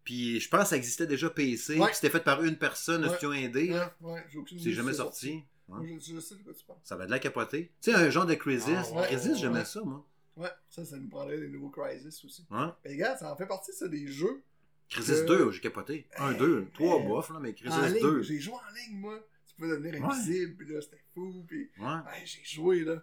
Puis 0.04 0.40
je 0.40 0.50
pense 0.50 0.64
que 0.64 0.68
ça 0.70 0.78
existait 0.78 1.08
déjà 1.08 1.30
PC, 1.30 1.80
Ouais. 1.80 1.94
c'était 1.94 2.10
fait 2.12 2.24
par 2.24 2.44
une 2.44 2.58
personne, 2.58 3.04
un 3.04 3.10
studio 3.10 3.32
indé. 3.32 3.70
Ouais, 3.70 3.76
là. 3.76 3.96
ouais, 4.02 4.24
j'ai 4.30 4.38
aucune 4.40 4.60
C'est 4.60 4.72
jamais 4.72 4.94
sorti. 4.94 5.44
Ouais. 5.68 5.80
Moi, 5.88 5.98
Je, 6.00 6.14
je 6.14 6.20
sais 6.20 6.36
de 6.36 6.44
quoi 6.44 6.54
tu 6.54 6.64
parles. 6.66 6.80
Ça 6.84 6.96
avait 6.96 7.06
de 7.08 7.12
la 7.12 7.20
capoté. 7.20 7.72
Tu 7.82 7.92
sais, 7.92 7.98
un 7.98 8.10
genre 8.10 8.26
de 8.26 8.36
Crisis. 8.36 8.70
Ah, 8.92 8.92
ouais, 9.02 9.08
Crisis, 9.08 9.32
ouais, 9.32 9.38
j'aimais 9.38 9.66
ça, 9.66 9.82
moi. 9.84 10.06
Ouais, 10.36 10.50
ça, 10.70 10.84
ça 10.86 10.98
nous 10.98 11.08
prendrait 11.10 11.40
des 11.40 11.48
nouveaux 11.48 11.70
Crisis 11.70 12.24
aussi. 12.26 12.46
Ouais. 12.52 12.68
Mais 12.84 12.92
regarde, 12.92 13.18
ça 13.20 13.32
en 13.32 13.36
fait 13.36 13.48
partie, 13.48 13.72
ça, 13.74 13.88
des 13.88 14.08
jeux. 14.08 14.44
Crisis 14.90 15.20
Euh, 15.22 15.26
2, 15.26 15.52
j'ai 15.52 15.62
capoté. 15.62 16.08
Un, 16.18 16.34
euh, 16.34 16.38
deux, 16.38 16.68
trois, 16.74 17.02
euh, 17.02 17.08
bof, 17.08 17.30
là, 17.30 17.40
mais 17.40 17.54
Crisis 17.54 17.74
en 17.80 17.86
ligne, 17.88 18.02
2. 18.02 18.22
j'ai 18.22 18.40
joué 18.40 18.54
en 18.54 18.74
ligne, 18.76 19.00
moi. 19.00 19.20
Tu 19.48 19.56
peux 19.56 19.70
devenir 19.70 20.04
invisible, 20.06 20.56
puis 20.58 20.68
là, 20.74 20.82
c'était 20.82 21.02
fou, 21.14 21.44
puis... 21.48 21.72
Ouais. 21.80 22.00
J'ai 22.26 22.44
joué, 22.44 22.82
là. 22.84 22.94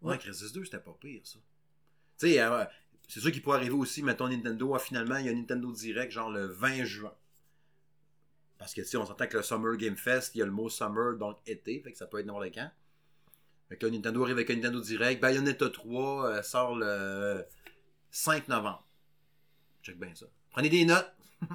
Ouais, 0.00 0.12
Ouais. 0.12 0.18
Crisis 0.18 0.52
2, 0.52 0.64
c'était 0.64 0.78
pas 0.80 0.96
pire, 1.00 1.20
ça. 1.24 1.38
Tu 2.18 2.28
sais, 2.30 2.40
euh, 2.40 2.64
c'est 3.06 3.20
sûr 3.20 3.30
qu'il 3.30 3.42
pourrait 3.42 3.58
arriver 3.58 3.74
aussi, 3.74 4.02
mettons 4.02 4.28
Nintendo, 4.28 4.74
ah, 4.74 4.78
finalement, 4.78 5.16
il 5.18 5.26
y 5.26 5.28
a 5.28 5.32
Nintendo 5.34 5.70
Direct, 5.70 6.10
genre 6.10 6.30
le 6.30 6.46
20 6.46 6.84
juin. 6.84 7.14
Parce 8.58 8.74
que, 8.74 8.80
tu 8.80 8.88
sais, 8.88 8.96
on 8.96 9.06
s'entend 9.06 9.26
que 9.26 9.36
le 9.36 9.42
Summer 9.42 9.76
Game 9.76 9.96
Fest, 9.96 10.34
il 10.34 10.38
y 10.38 10.42
a 10.42 10.44
le 10.44 10.50
mot 10.50 10.68
Summer, 10.68 11.16
donc 11.16 11.38
été, 11.46 11.80
fait 11.80 11.92
que 11.92 11.98
ça 11.98 12.06
peut 12.06 12.18
être 12.18 12.26
n'importe 12.26 12.52
quand. 12.54 12.70
Fait 13.68 13.76
que 13.76 13.86
Nintendo 13.86 14.22
arrive 14.22 14.36
avec 14.36 14.50
un 14.50 14.56
Nintendo 14.56 14.80
Direct. 14.80 15.20
Bayonetta 15.20 15.68
3 15.68 16.26
euh, 16.26 16.42
sort 16.42 16.74
le 16.74 17.44
5 18.10 18.48
novembre. 18.48 18.84
Check 19.82 19.98
bien 19.98 20.14
ça. 20.14 20.26
Prenez 20.50 20.70
des 20.70 20.84
notes. 20.84 21.12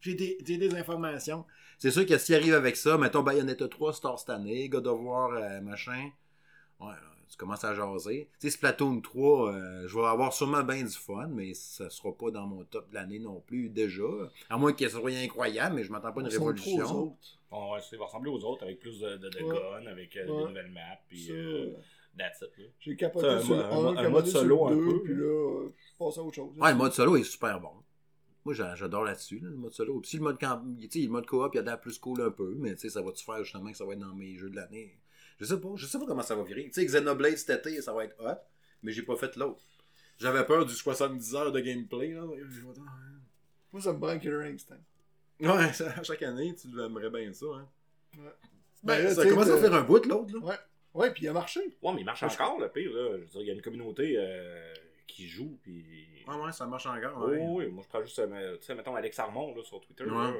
j'ai, 0.00 0.14
des, 0.14 0.74
informations. 0.74 1.44
C'est 1.78 1.90
sûr 1.90 2.06
que 2.06 2.16
s'il 2.18 2.34
arrive 2.34 2.54
avec 2.54 2.76
ça, 2.76 2.96
mettons 2.98 3.22
Bayonetta 3.22 3.68
3 3.68 3.92
sort 3.92 4.18
cette 4.18 4.30
année, 4.30 4.68
God 4.68 4.86
of 4.86 5.00
War, 5.00 5.32
euh, 5.32 5.60
machin. 5.60 6.10
Ouais, 6.80 6.94
tu 7.30 7.36
commences 7.36 7.64
à 7.64 7.74
jaser. 7.74 8.28
Tu 8.40 8.48
sais, 8.48 8.50
Splatoon 8.56 9.00
3, 9.00 9.52
euh, 9.54 9.88
je 9.88 9.94
vais 9.98 10.04
avoir 10.04 10.32
sûrement 10.32 10.62
bien 10.62 10.82
du 10.82 10.90
fun, 10.92 11.28
mais 11.28 11.54
ça 11.54 11.88
sera 11.88 12.12
pas 12.12 12.30
dans 12.30 12.46
mon 12.46 12.64
top 12.64 12.88
de 12.90 12.94
l'année 12.94 13.18
non 13.20 13.40
plus, 13.40 13.68
déjà. 13.70 14.02
À 14.50 14.58
moins 14.58 14.72
qu'il 14.72 14.90
soit 14.90 15.10
incroyable, 15.10 15.76
mais 15.76 15.84
je 15.84 15.92
m'attends 15.92 16.12
pas 16.12 16.20
à 16.20 16.24
une 16.24 16.30
sont 16.30 16.38
trop 16.38 16.48
aux 16.48 16.52
révolution. 16.54 17.02
autres. 17.04 17.38
Bon, 17.50 17.72
ouais, 17.74 17.80
ça 17.80 17.96
va 17.96 18.04
ressembler 18.04 18.30
aux 18.30 18.44
autres 18.44 18.64
avec 18.64 18.78
plus 18.80 19.00
de, 19.00 19.16
de, 19.16 19.28
de 19.28 19.42
Ouais. 19.42 19.54
guns, 19.56 19.86
avec 19.90 20.16
euh, 20.16 20.26
Ouais. 20.28 20.42
des 20.42 20.48
nouvelles 20.48 20.70
maps, 20.72 20.80
puis 21.08 21.26
Ça, 21.26 21.32
euh, 21.32 21.72
that's 22.18 22.42
it. 22.42 22.50
Là. 22.58 22.64
J'ai 22.80 22.96
capoté 22.96 23.26
un 23.26 23.40
sur 23.40 23.54
un 23.58 23.70
1, 23.70 23.74
mo- 23.82 23.98
un 23.98 24.08
mode 24.08 24.26
sur 24.26 24.40
solo 24.40 24.66
un 24.66 24.70
le 24.70 24.76
2, 24.76 24.84
peu, 24.92 25.02
puis 25.02 25.14
là. 25.14 25.68
je 25.68 25.96
passe 26.04 26.18
à 26.18 26.22
autre 26.22 26.34
chose. 26.34 26.50
Ouais, 26.58 26.70
le 26.72 26.76
mode 26.76 26.92
solo 26.92 27.16
est 27.16 27.22
super 27.24 27.60
bon. 27.60 27.70
Moi, 28.44 28.54
j'a- 28.54 28.74
j'adore 28.74 29.04
là-dessus, 29.04 29.38
là, 29.40 29.50
le 29.50 29.56
mode 29.56 29.72
solo. 29.72 30.00
Puis 30.00 30.10
si 30.10 30.16
le 30.16 30.22
mode, 30.22 30.38
camp... 30.38 30.62
tu 30.80 30.88
sais, 30.90 31.06
le 31.06 31.10
mode 31.12 31.26
coop, 31.26 31.50
il 31.54 31.58
a 31.58 31.62
l'air 31.62 31.80
plus 31.80 31.98
cool 31.98 32.22
un 32.22 32.30
peu, 32.30 32.54
mais 32.58 32.74
tu 32.74 32.80
sais, 32.82 32.88
ça 32.90 33.02
va-tu 33.02 33.24
faire 33.24 33.42
justement 33.44 33.70
que 33.70 33.76
ça 33.76 33.84
va 33.84 33.92
être 33.92 33.98
dans 34.00 34.14
mes 34.14 34.34
jeux 34.36 34.48
de 34.50 34.56
l'année? 34.56 34.96
Je 35.40 35.46
sais 35.46 35.58
pas. 35.60 35.68
Je 35.74 35.86
sais 35.86 35.98
pas 35.98 36.06
comment 36.06 36.22
ça 36.22 36.34
va 36.34 36.42
virer. 36.44 36.64
Tu 36.64 36.72
sais, 36.74 36.84
Xenoblade 36.84 37.36
cet 37.36 37.66
été, 37.66 37.80
ça 37.82 37.92
va 37.92 38.04
être 38.04 38.16
hot, 38.20 38.38
mais 38.82 38.92
j'ai 38.92 39.02
pas 39.02 39.16
fait 39.16 39.34
l'autre. 39.36 39.62
J'avais 40.18 40.44
peur 40.44 40.66
du 40.66 40.74
70 40.74 41.34
heures 41.34 41.50
de 41.52 41.60
gameplay, 41.60 42.12
là. 42.12 42.22
Moi, 43.72 43.80
ça 43.82 43.92
me 43.92 43.98
prend 44.00 44.18
Killer 44.18 44.52
Instinct. 44.52 44.76
Ouais, 45.40 45.72
ça, 45.72 45.90
à 45.96 46.02
chaque 46.02 46.22
année, 46.22 46.54
tu 46.54 46.68
aimerais 46.78 47.08
bien 47.10 47.32
ça, 47.32 47.46
hein. 47.54 47.68
Ben, 48.82 49.02
là, 49.02 49.14
ça 49.14 49.26
commence 49.26 49.48
à 49.48 49.52
t'as- 49.52 49.60
faire 49.60 49.74
un 49.74 49.82
bout, 49.82 50.04
l'autre, 50.06 50.34
là. 50.34 50.40
Ouais. 50.40 50.54
Ouais, 50.92 51.10
puis 51.12 51.24
il 51.24 51.28
a 51.28 51.32
marché. 51.32 51.60
Ouais, 51.82 51.92
mais 51.94 52.00
il 52.00 52.04
marche 52.04 52.22
encore, 52.22 52.58
le 52.58 52.68
pire. 52.68 52.90
Là. 52.92 53.10
Je 53.16 53.20
veux 53.20 53.26
dire, 53.26 53.40
il 53.42 53.46
y 53.46 53.50
a 53.50 53.54
une 53.54 53.62
communauté 53.62 54.14
euh, 54.18 54.74
qui 55.06 55.28
joue, 55.28 55.58
puis. 55.62 55.84
Ouais, 56.26 56.34
ouais, 56.34 56.52
ça 56.52 56.66
marche 56.66 56.86
encore. 56.86 57.22
Oh, 57.22 57.28
ouais. 57.28 57.38
oui, 57.48 57.66
moi 57.68 57.82
je 57.84 57.88
prends 57.88 58.02
juste, 58.02 58.18
euh, 58.18 58.56
tu 58.58 58.64
sais, 58.66 58.74
mettons 58.74 58.94
Alex 58.96 59.18
Armand 59.18 59.54
là, 59.54 59.62
sur 59.62 59.80
Twitter. 59.80 60.04
Ouais. 60.04 60.10
Là, 60.10 60.32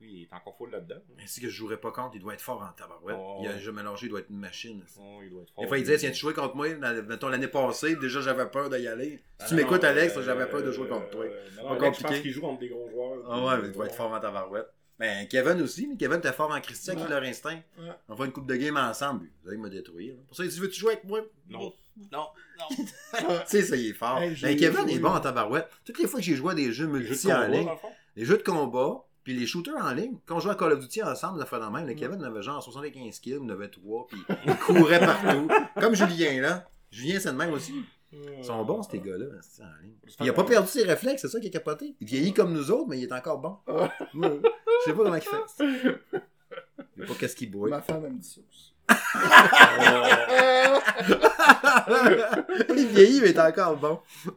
lui, 0.00 0.12
il 0.12 0.22
est 0.24 0.32
encore 0.34 0.56
full 0.56 0.70
là-dedans. 0.70 1.00
Mais 1.16 1.26
si 1.26 1.40
que 1.40 1.48
je 1.48 1.54
jouerais 1.54 1.76
pas 1.78 1.90
contre, 1.92 2.16
il 2.16 2.20
doit 2.20 2.34
être 2.34 2.40
fort 2.42 2.62
en 2.62 2.72
tabarouette. 2.72 3.16
Oh. 3.18 3.38
Il 3.42 3.48
a 3.48 3.58
jamais 3.58 3.82
mélangé, 3.82 4.06
il 4.06 4.10
doit 4.10 4.20
être 4.20 4.30
une 4.30 4.38
machine. 4.38 4.84
Oh, 4.98 5.20
il 5.22 5.30
doit 5.30 5.42
être 5.42 5.52
fort. 5.52 5.62
Des 5.64 5.68
fois, 5.68 5.78
il 5.78 5.82
disait, 5.84 5.96
tiens, 5.98 6.10
tu 6.10 6.16
jouais 6.18 6.34
contre 6.34 6.56
moi, 6.56 6.68
mettons, 7.06 7.28
l'année 7.28 7.48
passée, 7.48 7.96
déjà 7.96 8.20
j'avais 8.20 8.46
peur 8.50 8.68
d'y 8.70 8.86
aller. 8.86 9.20
Ah 9.38 9.44
Si 9.44 9.48
tu 9.50 9.54
non, 9.54 9.62
m'écoutes, 9.62 9.84
euh, 9.84 9.90
Alex, 9.90 10.20
j'avais 10.20 10.46
peur 10.46 10.62
de 10.62 10.72
jouer 10.72 10.88
contre 10.88 11.10
toi. 11.10 11.24
euh, 11.24 11.48
non, 11.56 11.62
Pas 11.62 11.74
non, 11.76 11.80
Alex, 11.80 11.98
compliqué. 11.98 12.02
Je 12.02 12.08
pense 12.08 12.20
qu'il 12.22 12.32
joue 12.32 12.40
contre 12.40 12.60
des 12.60 12.68
gros 12.68 12.88
joueurs. 12.90 13.18
Ah 13.30 13.44
ouais, 13.44 13.62
mais 13.62 13.68
il 13.68 13.72
doit 13.72 13.86
être 13.86 13.94
fort 13.94 14.12
en 14.12 14.20
tabarouette. 14.20 14.68
Ben, 14.98 15.26
Kevin 15.26 15.60
aussi, 15.60 15.88
mais 15.88 15.96
Kevin 15.96 16.18
était 16.18 16.32
fort 16.32 16.52
en 16.52 16.60
Christian, 16.60 16.94
Ouais. 16.94 17.02
qui 17.02 17.08
leur 17.10 17.22
instinct. 17.24 17.60
Ouais. 17.78 17.90
On 18.08 18.14
va 18.14 18.26
une 18.26 18.32
coupe 18.32 18.46
de 18.46 18.54
game 18.54 18.76
ensemble. 18.76 19.26
Vous 19.42 19.48
allez 19.48 19.58
me 19.58 19.68
détruire. 19.68 20.14
Pour 20.28 20.36
ça, 20.36 20.44
il 20.44 20.50
dit, 20.50 20.60
veux-tu 20.60 20.78
jouer 20.78 20.92
avec 20.92 21.04
moi? 21.04 21.20
Non. 21.48 21.72
Non, 22.12 22.26
non. 22.58 22.76
tu 22.76 22.86
sais, 23.46 23.62
ça, 23.62 23.74
il 23.76 23.88
est 23.90 23.92
fort. 23.92 24.18
Hey, 24.18 24.36
ben, 24.40 24.56
Kevin 24.56 24.82
joué, 24.82 24.94
est 24.94 24.98
bon 25.00 25.08
en 25.10 25.20
tabarouette. 25.20 25.68
Toutes 25.84 25.98
les 25.98 26.06
fois 26.06 26.20
que 26.20 26.26
j'ai 26.26 26.36
joué 26.36 26.52
à 26.52 26.54
des 26.54 26.72
jeux 26.72 26.86
multi 26.86 27.32
en 27.32 27.46
ligne, 27.48 27.68
les 28.14 28.24
jeux 28.24 28.36
de 28.36 28.42
combat, 28.44 29.04
puis 29.24 29.34
les 29.34 29.46
shooters 29.46 29.74
en 29.74 29.92
ligne, 29.92 30.18
quand 30.26 30.36
on 30.36 30.40
jouait 30.40 30.52
à 30.52 30.54
Call 30.54 30.72
of 30.72 30.80
Duty 30.80 31.02
ensemble, 31.02 31.38
la 31.38 31.46
fois 31.46 31.58
de 31.58 31.64
même, 31.64 31.86
le 31.86 31.94
Kevin 31.94 32.22
avait 32.22 32.42
genre 32.42 32.62
75 32.62 33.18
kills, 33.20 33.38
il 33.40 33.40
en 33.40 33.48
avait 33.48 33.68
3, 33.68 34.06
puis 34.06 34.22
il 34.46 34.54
courait 34.56 35.00
partout. 35.00 35.48
Comme 35.80 35.94
Julien, 35.94 36.42
là. 36.42 36.68
Julien, 36.90 37.18
c'est 37.18 37.30
le 37.30 37.38
même 37.38 37.52
aussi. 37.52 37.72
Ils 38.12 38.44
sont 38.44 38.62
bons, 38.64 38.82
ces 38.82 39.00
gars-là, 39.00 39.26
en 39.60 39.82
ligne. 39.82 39.94
Il 40.20 40.28
a 40.28 40.32
pas 40.32 40.44
perdu 40.44 40.68
ses 40.68 40.84
réflexes, 40.84 41.22
c'est 41.22 41.28
ça 41.28 41.40
qui 41.40 41.48
est 41.48 41.50
capoté. 41.50 41.96
Il 42.00 42.06
vieillit 42.06 42.32
comme 42.32 42.52
nous 42.52 42.70
autres, 42.70 42.86
mais 42.86 42.96
il 42.98 43.04
est 43.04 43.12
encore 43.12 43.38
bon. 43.38 43.58
Je 43.66 43.88
sais 44.84 44.92
pas 44.92 45.02
comment 45.02 45.16
il 45.16 45.20
fait. 45.20 45.36
Je 45.58 45.96
sais 47.00 47.06
pas 47.08 47.14
qu'est-ce 47.18 47.34
qu'il 47.34 47.50
boit. 47.50 47.70
Ma 47.70 47.80
femme, 47.80 48.04
elle 48.04 48.12
me 48.12 48.18
dit 48.18 48.28
ça 48.28 48.40
aussi. 48.48 48.72
il 52.76 52.86
vieillit, 52.86 53.20
mais 53.20 53.30
il 53.30 53.36
est 53.36 53.40
encore 53.40 53.76
bon. 53.76 53.98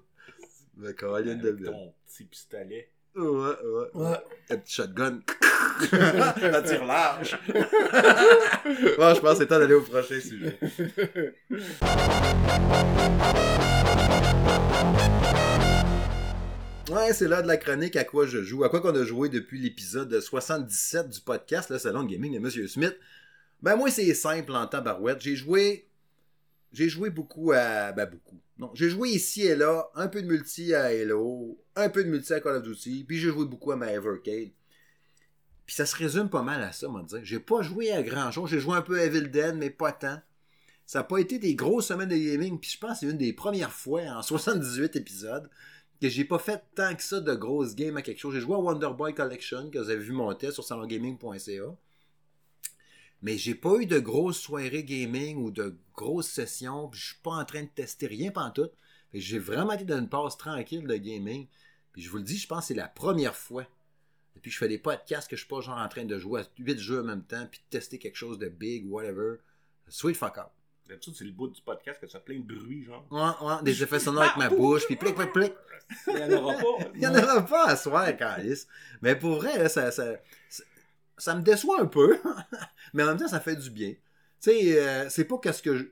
Le 0.80 0.94
de 0.94 1.66
ton 1.66 1.94
petit 2.06 2.24
pistolet. 2.24 2.92
Ouais, 3.18 3.26
ouais. 3.26 3.88
Ouais. 3.96 4.18
Un 4.52 4.58
petit 4.58 4.76
shotgun. 4.76 5.20
Ça 5.90 6.62
tire 6.62 6.86
large. 6.86 7.38
bon, 7.48 9.14
je 9.14 9.20
pense 9.20 9.34
que 9.34 9.36
c'est 9.38 9.48
temps 9.48 9.60
d'aller 9.60 9.74
au 9.74 9.82
prochain 9.82 10.20
sujet. 10.20 10.60
Ouais, 16.92 17.12
c'est 17.12 17.28
là 17.28 17.42
de 17.42 17.48
la 17.48 17.58
chronique 17.58 17.96
à 17.96 18.04
quoi 18.04 18.28
je 18.28 18.42
joue. 18.44 18.64
À 18.64 18.70
quoi 18.70 18.80
qu'on 18.82 18.96
a 18.96 19.04
joué 19.04 19.30
depuis 19.30 19.60
l'épisode 19.60 20.20
77 20.20 21.10
du 21.10 21.20
podcast, 21.20 21.70
le 21.70 21.80
Salon 21.80 22.04
de 22.04 22.12
Gaming 22.12 22.34
de 22.36 22.40
Monsieur 22.40 22.68
Smith. 22.68 22.96
Ben 23.62 23.76
moi, 23.76 23.90
c'est 23.90 24.14
simple 24.14 24.54
en 24.54 24.68
tabarouette. 24.68 25.22
J'ai 25.22 25.36
joué 25.36 25.87
j'ai 26.72 26.90
joué 26.90 27.10
beaucoup 27.10 27.52
à. 27.52 27.92
Ben, 27.92 28.06
beaucoup. 28.06 28.40
Non, 28.58 28.72
j'ai 28.74 28.90
joué 28.90 29.10
ici 29.10 29.44
et 29.44 29.56
là, 29.56 29.90
un 29.96 30.08
peu 30.08 30.22
de 30.22 30.28
multi 30.28 30.74
à 30.74 30.86
Halo, 30.86 31.64
un 31.76 31.90
peu 31.90 32.04
de 32.04 32.10
multi 32.10 32.34
à 32.34 32.40
Call 32.40 32.56
of 32.56 32.64
Duty, 32.64 33.06
puis 33.08 33.18
j'ai 33.20 33.30
joué 33.30 33.46
beaucoup 33.46 33.72
à 33.72 33.76
ma 33.76 33.92
Evercade. 33.92 34.50
Puis 35.66 35.76
ça 35.76 35.86
se 35.86 35.96
résume 35.96 36.30
pas 36.30 36.42
mal 36.42 36.64
à 36.64 36.72
ça, 36.72 36.88
moi, 36.88 37.04
dire. 37.04 37.20
J'ai 37.24 37.40
pas 37.40 37.62
joué 37.62 37.92
à 37.92 38.02
grand 38.02 38.32
chose. 38.32 38.50
J'ai 38.50 38.60
joué 38.60 38.76
un 38.76 38.82
peu 38.82 39.00
à 39.00 39.04
Evil 39.04 39.28
Dead, 39.30 39.56
mais 39.56 39.70
pas 39.70 39.92
tant. 39.92 40.20
Ça 40.86 41.00
n'a 41.00 41.04
pas 41.04 41.20
été 41.20 41.38
des 41.38 41.56
grosses 41.56 41.88
semaines 41.88 42.08
de 42.08 42.16
gaming, 42.16 42.58
puis 42.58 42.72
je 42.72 42.80
pense 42.80 42.94
que 42.94 42.98
c'est 43.00 43.12
une 43.12 43.18
des 43.18 43.34
premières 43.34 43.74
fois 43.74 44.02
en 44.04 44.22
78 44.24 44.96
épisodes 44.96 45.50
que 46.02 46.10
j'ai 46.10 46.24
pas 46.24 46.40
fait 46.40 46.64
tant 46.76 46.96
que 46.96 47.04
ça 47.04 47.20
de 47.20 47.34
grosses 47.34 47.76
games 47.76 47.98
à 47.98 48.02
quelque 48.02 48.20
chose. 48.20 48.34
J'ai 48.34 48.42
joué 48.42 48.56
à 48.56 48.60
Wonder 48.60 48.90
Boy 48.98 49.14
Collection, 49.14 49.70
que 49.70 49.80
vous 49.80 49.90
avez 49.90 50.00
vu 50.00 50.14
mon 50.14 50.34
test 50.34 50.54
sur 50.54 50.64
salongaming.ca. 50.64 51.76
Mais 53.22 53.38
j'ai 53.38 53.56
pas 53.56 53.76
eu 53.78 53.86
de 53.86 54.00
grosses 54.00 54.40
soirées 54.40 54.84
gaming 54.84 55.38
ou 55.38 55.52
de 55.52 55.78
grosses 55.96 56.30
sessions. 56.30 56.88
Puis 56.90 57.00
je 57.00 57.06
suis 57.08 57.22
pas 57.24 57.32
en 57.32 57.46
train 57.46 57.64
de 57.64 57.70
tester 57.70 58.08
rien 58.08 58.32
tout. 58.54 58.70
J'ai 59.14 59.40
vraiment 59.40 59.74
été 59.74 59.86
dans 59.86 60.00
une 60.00 60.10
passe 60.10 60.38
tranquille 60.38 60.86
de 60.86 60.96
gaming. 60.96 61.48
Puis 61.94 62.02
je 62.02 62.10
vous 62.10 62.18
le 62.18 62.24
dis, 62.24 62.38
je 62.38 62.48
pense 62.48 62.62
que 62.62 62.68
c'est 62.68 62.74
la 62.76 62.88
première 62.88 63.36
fois. 63.36 63.66
Depuis 64.36 64.50
que 64.50 64.54
je 64.54 64.60
fais 64.60 64.68
des 64.68 64.78
podcasts 64.78 65.28
que 65.28 65.36
je 65.36 65.42
suis 65.42 65.50
pas 65.50 65.62
genre 65.62 65.80
en 65.80 65.88
train 65.88 66.06
de 66.06 66.20
jouer 66.20 66.42
à 66.42 66.46
8 66.60 66.78
jeux 66.78 67.02
en 67.02 67.06
même 67.06 67.24
temps, 67.24 67.48
puis 67.50 67.60
de 67.60 67.78
tester 67.78 67.98
quelque 67.98 68.18
chose 68.18 68.38
de 68.38 68.50
big, 68.50 68.86
whatever. 68.88 69.38
Sweet 69.88 70.16
fuck 70.16 70.38
up. 70.38 70.52
D'habitude, 70.88 71.16
c'est 71.18 71.26
le 71.26 71.32
bout 71.32 71.48
du 71.48 71.62
podcast 71.62 72.00
que 72.00 72.06
tu 72.06 72.16
as 72.16 72.20
plein 72.20 72.40
de 72.40 72.44
bruit, 72.44 72.84
genre. 72.84 73.06
Ouais, 73.12 73.48
ouais, 73.48 73.64
des 73.64 73.84
effets 73.84 74.00
sonores 74.00 74.24
avec 74.24 74.38
ma 74.38 74.50
bouche, 74.50 74.86
puis 74.86 74.96
plic, 74.96 75.16
plic, 75.16 75.34
plic. 75.34 75.54
Il 76.08 76.16
n'y 76.16 76.24
en 76.24 76.44
aura 76.44 76.54
pas. 76.54 76.64
Il 76.94 77.00
n'y 77.00 77.08
en 77.08 77.16
aura 77.16 77.46
pas 77.46 77.66
à 77.66 77.76
soir, 77.76 78.16
Calice. 78.16 78.68
Mais 79.02 79.16
pour 79.16 79.38
vrai, 79.38 79.58
là, 79.58 79.68
ça, 79.68 79.92
ça, 79.92 80.14
ça, 80.50 80.64
me 81.36 81.42
déçoit 81.42 81.82
un 81.82 81.86
peu, 81.86 82.18
mais 82.94 83.04
en 83.04 83.08
même 83.08 83.18
temps, 83.18 83.28
ça 83.28 83.40
fait 83.40 83.56
du 83.56 83.70
bien. 83.70 83.92
Tu 83.92 84.52
sais, 84.52 84.80
euh, 84.80 85.10
c'est 85.10 85.26
pas 85.26 85.38
qu'est-ce 85.40 85.62
que 85.64 85.76
je. 85.76 85.84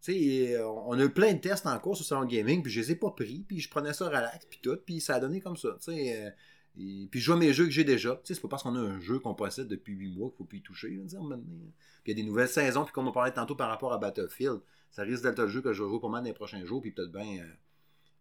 Tu 0.00 0.12
sais, 0.12 0.62
on 0.62 0.92
a 0.92 1.04
eu 1.04 1.10
plein 1.10 1.34
de 1.34 1.40
tests 1.40 1.66
en 1.66 1.76
cours 1.80 1.96
sur 1.96 2.06
Salon 2.06 2.24
Gaming, 2.24 2.62
puis 2.62 2.70
je 2.70 2.80
les 2.80 2.92
ai 2.92 2.96
pas 2.96 3.10
pris, 3.10 3.44
puis 3.48 3.58
je 3.60 3.68
prenais 3.68 3.92
ça 3.92 4.06
relax, 4.06 4.46
puis 4.46 4.60
tout, 4.62 4.78
puis 4.86 5.00
ça 5.00 5.16
a 5.16 5.20
donné 5.20 5.40
comme 5.40 5.56
ça. 5.56 5.76
Tu 5.80 5.92
sais, 5.92 6.24
euh, 6.24 6.30
et, 6.78 7.08
puis 7.10 7.18
je 7.18 7.32
vois 7.32 7.38
mes 7.38 7.52
jeux 7.52 7.64
que 7.64 7.72
j'ai 7.72 7.82
déjà. 7.82 8.14
Tu 8.16 8.28
sais, 8.28 8.34
c'est 8.34 8.40
pas 8.40 8.48
parce 8.48 8.62
qu'on 8.62 8.76
a 8.76 8.80
un 8.80 9.00
jeu 9.00 9.18
qu'on 9.18 9.34
possède 9.34 9.66
depuis 9.66 9.94
8 9.94 10.16
mois 10.16 10.28
qu'il 10.28 10.36
faut 10.38 10.44
plus 10.44 10.58
y 10.58 10.62
toucher, 10.62 10.90
dire, 10.90 11.22
maintenant. 11.22 11.72
Puis 12.04 12.12
il 12.12 12.16
y 12.16 12.20
a 12.20 12.22
des 12.22 12.28
nouvelles 12.28 12.48
saisons, 12.48 12.84
puis 12.84 12.92
comme 12.92 13.08
on 13.08 13.12
parlait 13.12 13.32
tantôt 13.32 13.56
par 13.56 13.68
rapport 13.68 13.92
à 13.92 13.98
Battlefield, 13.98 14.60
ça 14.92 15.02
risque 15.02 15.24
d'être 15.24 15.40
le 15.40 15.48
jeu 15.48 15.62
que 15.62 15.72
je 15.72 15.82
vais 15.82 15.88
jouer 15.88 15.98
pour 15.98 16.10
moi 16.10 16.20
dans 16.20 16.26
les 16.26 16.32
prochains 16.32 16.64
jours, 16.64 16.80
puis 16.80 16.92
peut-être 16.92 17.10
bien, 17.10 17.42
euh, 17.42 17.46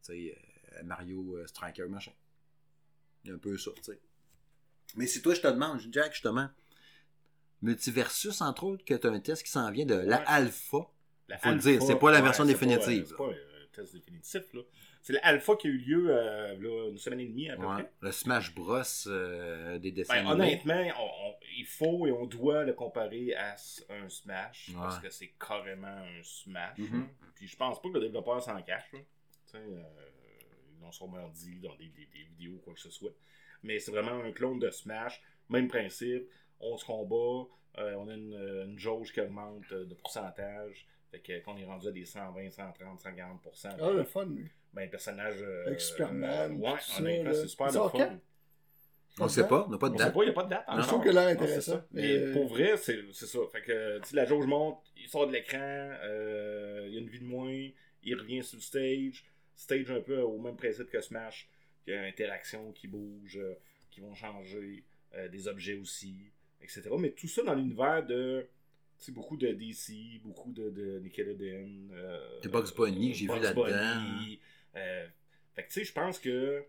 tu 0.04 0.32
sais, 0.32 0.38
Mario 0.84 1.38
Striker, 1.46 1.86
machin. 1.88 2.12
Un 3.30 3.38
peu 3.38 3.58
ça, 3.58 3.72
tu 3.76 3.84
sais. 3.84 4.00
Mais 4.96 5.08
si 5.08 5.22
toi, 5.22 5.34
je 5.34 5.42
te 5.42 5.48
demande, 5.48 5.80
Jack, 5.92 6.14
justement, 6.14 6.50
Multiversus, 7.62 8.42
entre 8.42 8.64
autres, 8.66 8.86
que 8.86 8.94
tu 8.94 9.08
as 9.08 9.10
un 9.10 9.20
test 9.20 9.44
qui 9.44 9.52
s'en 9.52 9.72
vient 9.72 9.86
de 9.86 9.96
la 9.96 10.18
alpha. 10.18 10.90
La 11.28 11.38
Faut 11.38 11.50
le 11.50 11.58
dire, 11.58 11.82
c'est 11.82 11.98
pas 11.98 12.12
la 12.12 12.22
version 12.22 12.46
définitive. 12.46 13.08
C'est 13.10 13.18
pas 13.18 13.30
un 13.30 13.68
test 13.74 13.94
définitif, 13.94 14.54
là. 14.54 14.62
C'est 15.02 15.14
l'alpha 15.14 15.56
qui 15.56 15.68
a 15.68 15.70
eu 15.70 15.78
lieu 15.78 16.08
euh, 16.10 16.58
là, 16.60 16.90
une 16.90 16.98
semaine 16.98 17.22
et 17.22 17.28
demie 17.28 17.50
à 17.50 17.56
peu 17.56 17.64
près. 17.64 17.90
Le 18.02 18.12
Smash 18.12 18.54
Bros 18.54 18.82
euh, 19.08 19.80
des 19.80 19.92
dessins. 19.92 20.22
Ben, 20.22 20.32
honnêtement, 20.32 20.84
il 21.58 21.66
faut 21.66 22.08
et 22.08 22.12
on 22.12 22.26
doit 22.26 22.66
le 22.66 22.74
comparer 22.74 23.34
à 23.34 23.56
un 23.90 24.10
Smash 24.10 24.72
parce 24.76 25.00
que 25.00 25.10
c'est 25.10 25.34
carrément 25.40 25.88
un 25.88 26.24
Smash. 26.24 26.78
Mm-hmm. 26.78 27.06
Puis 27.36 27.48
je 27.48 27.56
pense 27.56 27.82
pas 27.82 27.88
que 27.88 27.94
le 27.94 28.02
développeur 28.02 28.44
s'en 28.44 28.62
cache. 28.62 28.92
Euh, 29.56 29.84
ils 30.74 30.82
l'ont 30.82 30.92
sûrement 30.92 31.30
dit 31.30 31.60
dans 31.62 31.76
des, 31.76 31.88
des, 31.88 32.06
des 32.08 32.24
vidéos 32.24 32.56
ou 32.56 32.58
quoi 32.58 32.74
que 32.74 32.82
ce 32.82 32.90
soit 32.90 33.14
mais 33.68 33.80
c'est 33.80 33.92
vraiment 33.92 34.24
un 34.24 34.32
clone 34.32 34.60
de 34.60 34.72
Smash. 34.72 35.22
Même 35.50 35.68
principe, 35.68 36.28
on 36.60 36.78
se 36.78 36.86
combat, 36.86 37.48
euh, 37.78 37.94
on 37.96 38.08
a 38.08 38.14
une, 38.14 38.34
une, 38.66 38.80
jauge 38.80 39.12
qui 39.14 39.22
augmente 39.22 39.72
de 39.72 39.94
pourcentage. 39.94 40.88
Fait 41.12 41.20
que 41.20 41.40
quand 41.40 41.54
on 41.54 41.58
est 41.58 41.66
rendu 41.66 41.88
à 41.88 41.92
des 41.92 42.06
120, 42.06 42.50
130, 42.50 43.02
140%. 43.02 43.78
Ah, 43.80 43.92
le 43.92 44.04
fun, 44.04 44.26
lui. 44.26 44.50
Ben, 44.74 44.84
le 44.84 44.90
personnage. 44.90 45.42
Euh, 45.42 45.68
Avec 45.68 45.82
Superman. 45.82 46.60
ouais, 46.60 46.72
honnêtement, 47.00 47.34
c'est 47.34 47.48
super 47.48 47.68
le 47.68 47.72
fun. 47.72 48.20
On 49.20 49.24
ne 49.24 49.30
sait 49.30 49.48
pas, 49.48 49.66
on 49.68 49.72
n'a 49.72 49.78
pas 49.80 49.90
de 49.90 49.98
date. 49.98 50.08
On 50.08 50.10
sait 50.10 50.14
pas, 50.14 50.24
il 50.24 50.26
n'y 50.26 50.32
a 50.32 50.34
pas 50.34 50.44
de 50.44 50.50
date. 50.50 50.66
Je 50.78 50.88
trouve 50.88 51.04
que 51.04 51.10
l'air 51.10 51.28
intéressant. 51.28 51.82
Mais 51.92 52.32
pour 52.34 52.48
vrai, 52.48 52.78
c'est 52.78 53.12
ça. 53.14 53.40
Fait 53.52 53.62
que 53.62 54.00
si 54.04 54.16
la 54.16 54.26
jauge 54.26 54.46
monte, 54.46 54.80
il 54.96 55.08
sort 55.08 55.28
de 55.28 55.34
l'écran, 55.34 55.58
euh, 55.60 56.86
il 56.88 56.94
y 56.94 56.98
a 56.98 57.00
une 57.02 57.10
vie 57.10 57.20
de 57.20 57.26
moins, 57.26 57.70
il 58.04 58.16
revient 58.16 58.44
sur 58.44 58.58
le 58.58 58.62
stage. 58.62 59.26
Stage 59.56 59.90
un 59.90 60.02
peu 60.02 60.20
au 60.20 60.38
même 60.38 60.56
principe 60.56 60.90
que 60.92 61.02
Smash 61.02 61.50
il 61.88 61.94
y 61.94 61.98
a 61.98 62.04
interaction 62.04 62.72
qui 62.74 62.88
bouge, 62.88 63.38
euh, 63.38 63.56
qui 63.90 64.02
vont 64.02 64.14
changer, 64.14 64.84
euh, 65.16 65.28
des 65.30 65.48
objets 65.48 65.76
aussi, 65.76 66.16
etc. 66.62 66.90
Mais 67.00 67.12
tout 67.12 67.28
ça 67.28 67.44
dans 67.44 67.56
l'univers 67.56 68.06
de 68.06 68.48
beaucoup 69.10 69.38
de 69.38 69.48
DC, 69.48 70.22
beaucoup 70.24 70.52
de, 70.52 70.70
de 70.70 71.00
Nickelodeon. 71.00 71.90
Euh, 71.94 72.42
de 72.42 72.50
Bugs 72.50 72.74
Bunny, 72.76 73.14
j'ai 73.14 73.26
vu 73.26 73.40
là-dedans. 73.40 74.04
Euh, 74.76 75.08
fait 75.56 75.64
que 75.64 75.68
tu 75.68 75.74
sais, 75.80 75.84
je 75.86 75.94
pense 75.94 76.20
que. 76.20 76.64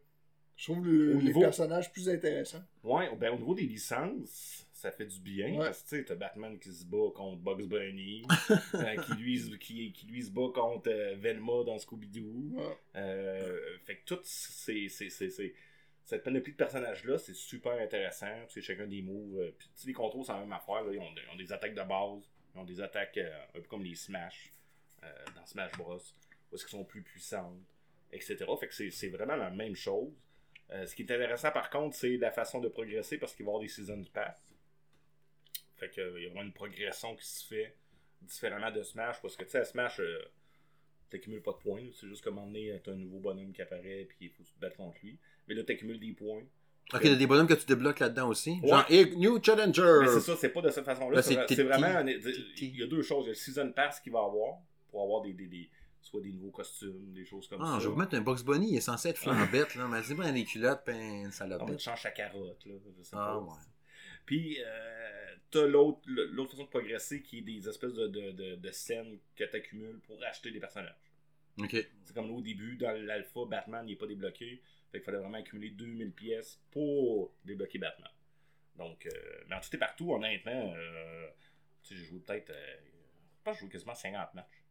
Je 0.56 0.64
trouve 0.64 0.84
le, 0.84 1.14
les 1.18 1.32
personnages 1.32 1.92
plus 1.92 2.08
intéressants. 2.08 2.64
Ouais, 2.82 3.08
ben, 3.16 3.32
au 3.32 3.38
niveau 3.38 3.54
des 3.54 3.62
licences, 3.62 4.66
ça 4.78 4.92
fait 4.92 5.06
du 5.06 5.18
bien. 5.18 5.58
Parce 5.58 5.82
que 5.82 5.88
tu 5.88 5.96
sais, 5.96 6.04
t'as 6.04 6.14
Batman 6.14 6.56
qui 6.56 6.72
se 6.72 6.84
bat 6.84 7.10
contre 7.12 7.42
Bugs 7.42 7.66
Bunny, 7.66 8.22
euh, 8.74 8.96
qui, 9.02 9.12
lui, 9.14 9.58
qui, 9.58 9.92
qui, 9.92 10.06
lui 10.06 10.22
se 10.22 10.30
bat 10.30 10.50
contre 10.54 10.88
euh, 10.88 11.16
Velma 11.16 11.64
dans 11.64 11.76
Scooby-Doo. 11.78 12.56
Euh, 12.94 13.78
fait 13.84 13.96
que 13.96 14.04
tout 14.04 14.20
ces, 14.22 14.88
ces, 14.88 15.10
ces, 15.10 15.54
cette 16.04 16.22
panoplie 16.22 16.52
de 16.52 16.56
personnages-là, 16.56 17.18
c'est 17.18 17.34
super 17.34 17.72
intéressant. 17.72 18.32
C'est 18.46 18.62
chacun 18.62 18.86
des 18.86 19.02
moves. 19.02 19.52
puis 19.58 19.68
les 19.86 19.92
contrôles, 19.92 20.24
c'est 20.24 20.32
la 20.32 20.38
même 20.38 20.52
affaire. 20.52 20.84
Là. 20.84 20.92
Ils, 20.92 21.00
ont, 21.00 21.10
ils, 21.12 21.34
ont, 21.34 21.36
des 21.36 21.52
attaques 21.52 21.74
de 21.74 21.82
base. 21.82 22.30
Ils 22.54 22.60
ont 22.60 22.64
des 22.64 22.80
attaques 22.80 23.18
un 23.18 23.60
peu 23.60 23.62
comme 23.62 23.82
les 23.82 23.96
Smash 23.96 24.52
dans 25.34 25.44
Smash 25.44 25.72
Bros. 25.72 25.98
Parce 26.50 26.62
qu'ils 26.62 26.78
sont 26.78 26.84
plus 26.84 27.02
puissantes, 27.02 27.58
etc. 28.12 28.44
Fait 28.60 28.68
que 28.68 28.90
c'est 28.90 29.08
vraiment 29.08 29.34
la 29.34 29.50
même 29.50 29.74
chose. 29.74 30.12
ce 30.70 30.94
qui 30.94 31.02
est 31.02 31.10
intéressant 31.10 31.50
par 31.50 31.68
contre, 31.68 31.96
c'est 31.96 32.16
la 32.16 32.30
façon 32.30 32.60
de 32.60 32.68
progresser 32.68 33.18
parce 33.18 33.34
qu'il 33.34 33.44
va 33.44 33.50
y 33.50 33.52
avoir 33.54 33.62
des 33.62 33.68
Season 33.68 34.04
Pass. 34.14 34.47
Fait 35.78 35.90
qu'il 35.90 36.02
y 36.02 36.06
a 36.06 36.28
vraiment 36.28 36.42
une 36.42 36.52
progression 36.52 37.14
qui 37.16 37.26
se 37.26 37.46
fait 37.46 37.76
différemment 38.22 38.70
de 38.70 38.82
Smash. 38.82 39.20
Parce 39.22 39.36
que 39.36 39.44
tu 39.44 39.50
sais, 39.50 39.58
à 39.58 39.64
Smash, 39.64 40.00
euh, 40.00 40.18
t'accumules 41.10 41.42
pas 41.42 41.52
de 41.52 41.58
points. 41.58 41.84
C'est 41.98 42.08
juste 42.08 42.22
comme 42.22 42.38
emmener 42.38 42.80
t'as 42.84 42.92
un 42.92 42.96
nouveau 42.96 43.20
bonhomme 43.20 43.52
qui 43.52 43.62
apparaît 43.62 44.06
puis 44.08 44.16
il 44.22 44.30
faut 44.30 44.44
se 44.44 44.52
battre 44.60 44.76
contre 44.76 44.98
lui. 45.02 45.18
Mais 45.46 45.54
là, 45.54 45.62
t'accumules 45.62 46.00
des 46.00 46.12
points. 46.12 46.42
Ok, 46.94 47.00
il 47.04 47.10
y 47.10 47.14
a 47.14 47.16
des 47.16 47.26
bonhommes 47.26 47.46
que 47.46 47.54
tu 47.54 47.66
débloques 47.66 47.98
là-dedans 47.98 48.28
aussi. 48.28 48.60
Genre, 48.64 48.86
New 49.16 49.42
Challenger. 49.42 49.98
Mais 50.00 50.08
c'est 50.08 50.20
ça, 50.20 50.36
c'est 50.36 50.48
pas 50.48 50.62
de 50.62 50.70
cette 50.70 50.86
façon-là. 50.86 51.22
C'est 51.22 51.62
vraiment. 51.62 52.00
Il 52.06 52.76
y 52.76 52.82
a 52.82 52.86
deux 52.86 53.02
choses. 53.02 53.24
Il 53.24 53.28
y 53.28 53.30
a 53.30 53.32
le 53.32 53.34
Season 53.34 53.72
Pass 53.72 54.00
qu'il 54.00 54.12
va 54.12 54.20
avoir 54.20 54.58
pour 54.90 55.02
avoir 55.02 55.20
des, 55.20 55.34
des, 55.34 55.46
des, 55.46 55.68
soit 56.00 56.20
des 56.20 56.32
nouveaux 56.32 56.50
costumes, 56.50 57.12
des 57.12 57.24
choses 57.24 57.46
comme 57.48 57.60
ah, 57.62 57.74
ça. 57.74 57.78
Je 57.78 57.84
vais 57.84 57.92
vous 57.92 57.98
mettre 57.98 58.14
un 58.14 58.20
Box 58.20 58.42
Bunny, 58.42 58.72
il 58.72 58.76
est 58.76 58.80
censé 58.80 59.10
être 59.10 59.18
flambette, 59.18 59.74
là. 59.74 59.86
Mais 59.88 60.00
dis-moi, 60.00 60.30
des 60.32 60.44
culottes, 60.44 60.82
ben, 60.86 61.30
ça 61.30 61.46
l'a 61.46 61.62
On 61.62 61.78
change 61.78 62.02
sa 62.02 62.10
carotte, 62.10 62.64
là. 62.66 62.74
ah, 63.12 63.38
ouais. 63.38 63.54
Puis, 64.24 64.58
euh, 64.60 65.27
t'as 65.50 65.66
l'autre, 65.66 66.00
l'autre 66.06 66.52
façon 66.52 66.64
de 66.64 66.68
progresser 66.68 67.22
qui 67.22 67.38
est 67.38 67.42
des 67.42 67.68
espèces 67.68 67.94
de, 67.94 68.06
de, 68.06 68.56
de, 68.56 68.70
scènes 68.70 69.18
que 69.36 69.44
tu 69.44 69.56
accumules 69.56 69.98
pour 70.00 70.22
acheter 70.24 70.50
des 70.50 70.60
personnages. 70.60 70.94
Ok. 71.58 71.76
C'est 72.04 72.14
comme 72.14 72.28
là, 72.28 72.34
au 72.34 72.40
début, 72.42 72.76
dans 72.76 72.92
l'alpha, 72.92 73.40
Batman 73.46 73.84
n'est 73.86 73.96
pas 73.96 74.06
débloqué. 74.06 74.62
Fait 74.90 74.98
qu'il 74.98 75.04
fallait 75.04 75.18
vraiment 75.18 75.38
accumuler 75.38 75.70
2000 75.70 76.12
pièces 76.12 76.60
pour 76.70 77.32
débloquer 77.44 77.78
Batman. 77.78 78.10
Donc, 78.76 79.06
euh, 79.06 79.10
mais 79.48 79.56
en 79.56 79.60
tout 79.60 79.74
et 79.74 79.78
partout, 79.78 80.12
honnêtement, 80.14 80.72
euh, 80.76 81.28
tu 81.82 81.94
sais, 81.94 82.00
j'ai 82.00 82.06
joué 82.06 82.20
peut-être. 82.20 82.50
Euh, 82.50 82.76
je 83.38 83.42
pense 83.42 83.54
que 83.54 83.60
j'ai 83.60 83.66
joué 83.66 83.72
quasiment 83.72 83.94
50 83.94 84.34
matchs. 84.34 84.62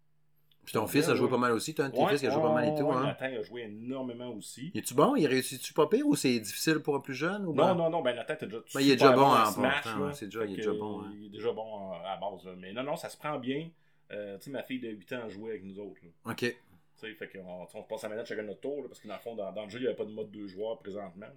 Puis 0.68 0.74
ton 0.74 0.86
fils 0.86 1.08
a 1.08 1.16
joué 1.16 1.30
pas 1.30 1.38
mal 1.38 1.54
aussi. 1.54 1.74
Toi, 1.74 1.90
ton 1.90 2.08
fils 2.08 2.20
qui 2.20 2.28
a 2.28 2.30
joué 2.30 2.42
pas 2.42 2.52
mal 2.52 2.68
et 2.68 2.78
tout. 2.78 2.92
Hein? 2.92 3.06
Nathan 3.06 3.40
a 3.40 3.42
joué 3.42 3.62
énormément 3.62 4.28
aussi. 4.34 4.70
Es-tu 4.76 4.94
bon? 4.96 5.16
Il 5.16 5.26
réussit-tu 5.26 5.72
pas 5.72 5.88
pire 5.88 6.06
ou 6.06 6.14
c'est 6.14 6.42
difficile 6.42 6.80
pour 6.80 6.94
un 6.98 7.00
plus 7.00 7.14
jeune 7.14 7.46
ou 7.46 7.54
Non, 7.54 7.74
non, 7.74 7.90
non. 7.90 8.02
Ben 8.02 8.14
Nathan, 8.14 8.36
t'es 8.38 8.48
déjà. 8.48 8.58
Ben, 8.76 8.82
il 8.82 8.92
est 8.92 8.96
déjà 8.98 9.14
bon, 9.14 9.28
en 9.28 9.46
Smash. 9.46 9.86
c'est 10.12 10.26
déjà, 10.26 10.44
il 10.44 10.52
est 10.52 10.56
déjà 10.58 10.74
bon. 10.74 11.04
Hein. 11.04 11.14
Il 11.18 11.28
est 11.28 11.30
déjà 11.30 11.54
bon 11.54 11.94
à 11.94 12.18
base. 12.18 12.54
Mais 12.58 12.74
non, 12.74 12.84
non, 12.84 12.98
ça 12.98 13.08
se 13.08 13.16
prend 13.16 13.40
bien. 13.40 13.70
Euh, 14.12 14.38
tu 14.40 14.44
sais, 14.44 14.52
ma 14.52 14.62
fille 14.62 14.82
de 14.82 14.90
8 14.90 15.14
ans 15.14 15.22
a 15.24 15.30
joué 15.30 15.52
avec 15.52 15.64
nous 15.64 15.80
autres. 15.80 16.02
Ok. 16.26 16.40
Tu 16.40 16.56
sais, 16.96 17.14
fait 17.14 17.30
qu'on 17.30 17.66
on 17.74 17.84
passe 17.84 18.04
la 18.04 18.10
manette 18.10 18.26
chacun 18.26 18.44
notre 18.44 18.60
tour. 18.60 18.84
parce 18.88 19.00
que 19.00 19.08
dans 19.08 19.14
le 19.14 19.20
fond, 19.22 19.36
dans, 19.36 19.64
le 19.64 19.70
jeu, 19.70 19.80
il 19.80 19.84
n'y 19.84 19.88
avait 19.88 19.96
pas 19.96 20.06
de 20.06 20.12
mode 20.12 20.32
deux 20.32 20.48
joueurs 20.48 20.80
présentement. 20.80 21.28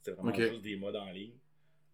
C'était 0.00 0.16
vraiment 0.16 0.32
juste 0.32 0.62
des 0.62 0.76
modes 0.76 0.94
en 0.94 1.10
ligne. 1.10 1.32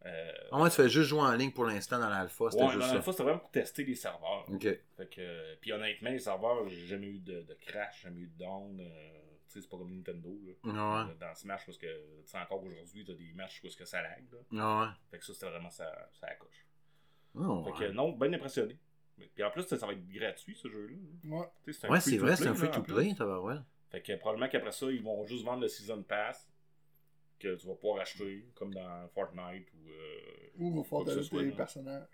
Euh, 0.05 0.33
ah 0.51 0.61
ouais, 0.61 0.71
tu 0.71 0.77
fais 0.77 0.89
juste 0.89 1.09
jouer 1.09 1.21
en 1.21 1.33
ligne 1.35 1.53
pour 1.53 1.65
l'instant 1.65 1.99
dans 1.99 2.09
l'alpha. 2.09 2.51
C'était 2.51 2.65
ouais, 2.65 2.71
juste 2.71 2.87
dans 2.87 2.93
l'alpha, 2.95 3.13
c'était 3.13 3.23
vraiment 3.23 3.39
pour 3.39 3.51
tester 3.51 3.85
les 3.85 3.95
serveurs. 3.95 4.45
OK. 4.49 4.63
Fait 4.63 5.09
que, 5.09 5.55
puis 5.57 5.73
honnêtement, 5.73 6.11
les 6.11 6.19
serveurs, 6.19 6.69
j'ai 6.69 6.87
jamais 6.87 7.07
eu 7.07 7.19
de, 7.21 7.43
de 7.43 7.55
crash, 7.55 8.03
jamais 8.03 8.23
eu 8.23 8.27
de 8.27 8.39
down. 8.39 8.81
Euh, 8.81 9.19
tu 9.49 9.55
sais, 9.55 9.61
c'est 9.61 9.69
pas 9.71 9.77
comme 9.77 9.95
Nintendo. 9.95 10.37
Là, 10.65 11.05
ouais. 11.07 11.15
Dans 11.21 11.35
Smash, 11.35 11.67
parce 11.67 11.79
que, 11.79 11.87
tu 11.87 12.27
sais, 12.27 12.39
encore 12.39 12.65
aujourd'hui, 12.65 13.05
t'as 13.05 13.15
des 13.15 13.33
matchs 13.35 13.61
où 13.63 13.67
est-ce 13.67 13.77
que 13.77 13.85
ça 13.85 14.03
lag. 14.03 14.25
Là. 14.51 14.85
Ouais. 14.87 14.91
Fait 15.11 15.19
que 15.19 15.25
ça, 15.25 15.35
c'était 15.35 15.51
vraiment 15.51 15.71
ça, 15.71 16.09
ça 16.13 16.27
accroche. 16.27 16.67
Oh, 17.35 17.65
fait 17.65 17.87
que, 17.87 17.93
non, 17.93 18.13
bien 18.13 18.33
impressionné. 18.33 18.79
Puis 19.35 19.45
en 19.45 19.51
plus, 19.51 19.63
ça 19.63 19.87
va 19.87 19.93
être 19.93 20.09
gratuit, 20.09 20.57
ce 20.57 20.69
jeu-là. 20.69 20.97
Ouais, 21.25 21.39
ouais 21.89 22.01
c'est 22.01 22.17
vrai, 22.17 22.37
c'est 22.37 22.49
un 22.49 22.55
free-to-play, 22.55 23.15
ça 23.17 23.25
va, 23.25 23.41
ouais. 23.41 23.57
Fait 23.91 24.03
que 24.03 24.15
probablement 24.17 24.49
qu'après 24.49 24.73
ça, 24.73 24.87
ils 24.91 25.03
vont 25.03 25.25
juste 25.27 25.45
vendre 25.45 25.61
le 25.61 25.69
Season 25.69 26.03
Pass 26.03 26.51
que 27.43 27.55
tu 27.57 27.67
vas 27.67 27.75
pouvoir 27.75 28.01
acheter, 28.01 28.47
comme 28.55 28.73
dans 28.73 29.09
Fortnite 29.15 29.67
ou. 29.75 29.89
Euh, 29.91 30.49
ou 30.59 30.83
va 30.83 30.85
faire 30.85 31.05
des 31.43 31.51
personnages. 31.53 32.07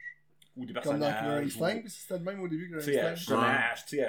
ou 0.57 0.65
des 0.67 0.73
Comme 0.73 0.99
dans 0.99 1.07
personnages. 1.07 1.55
Clear 1.55 1.77
ou- 1.85 1.89
c'était 1.89 2.19
le 2.19 2.25
même 2.25 2.41
au 2.41 2.49
début 2.49 2.71
que 2.71 2.77
Tu 2.79 2.83
sais, 2.85 2.91
Clear 2.93 3.07
à- 3.07 3.11
Instinct. 3.11 3.17
justement, 3.17 3.41
Ouais. 3.41 3.47
à 3.47 3.73
acheter, 3.73 4.05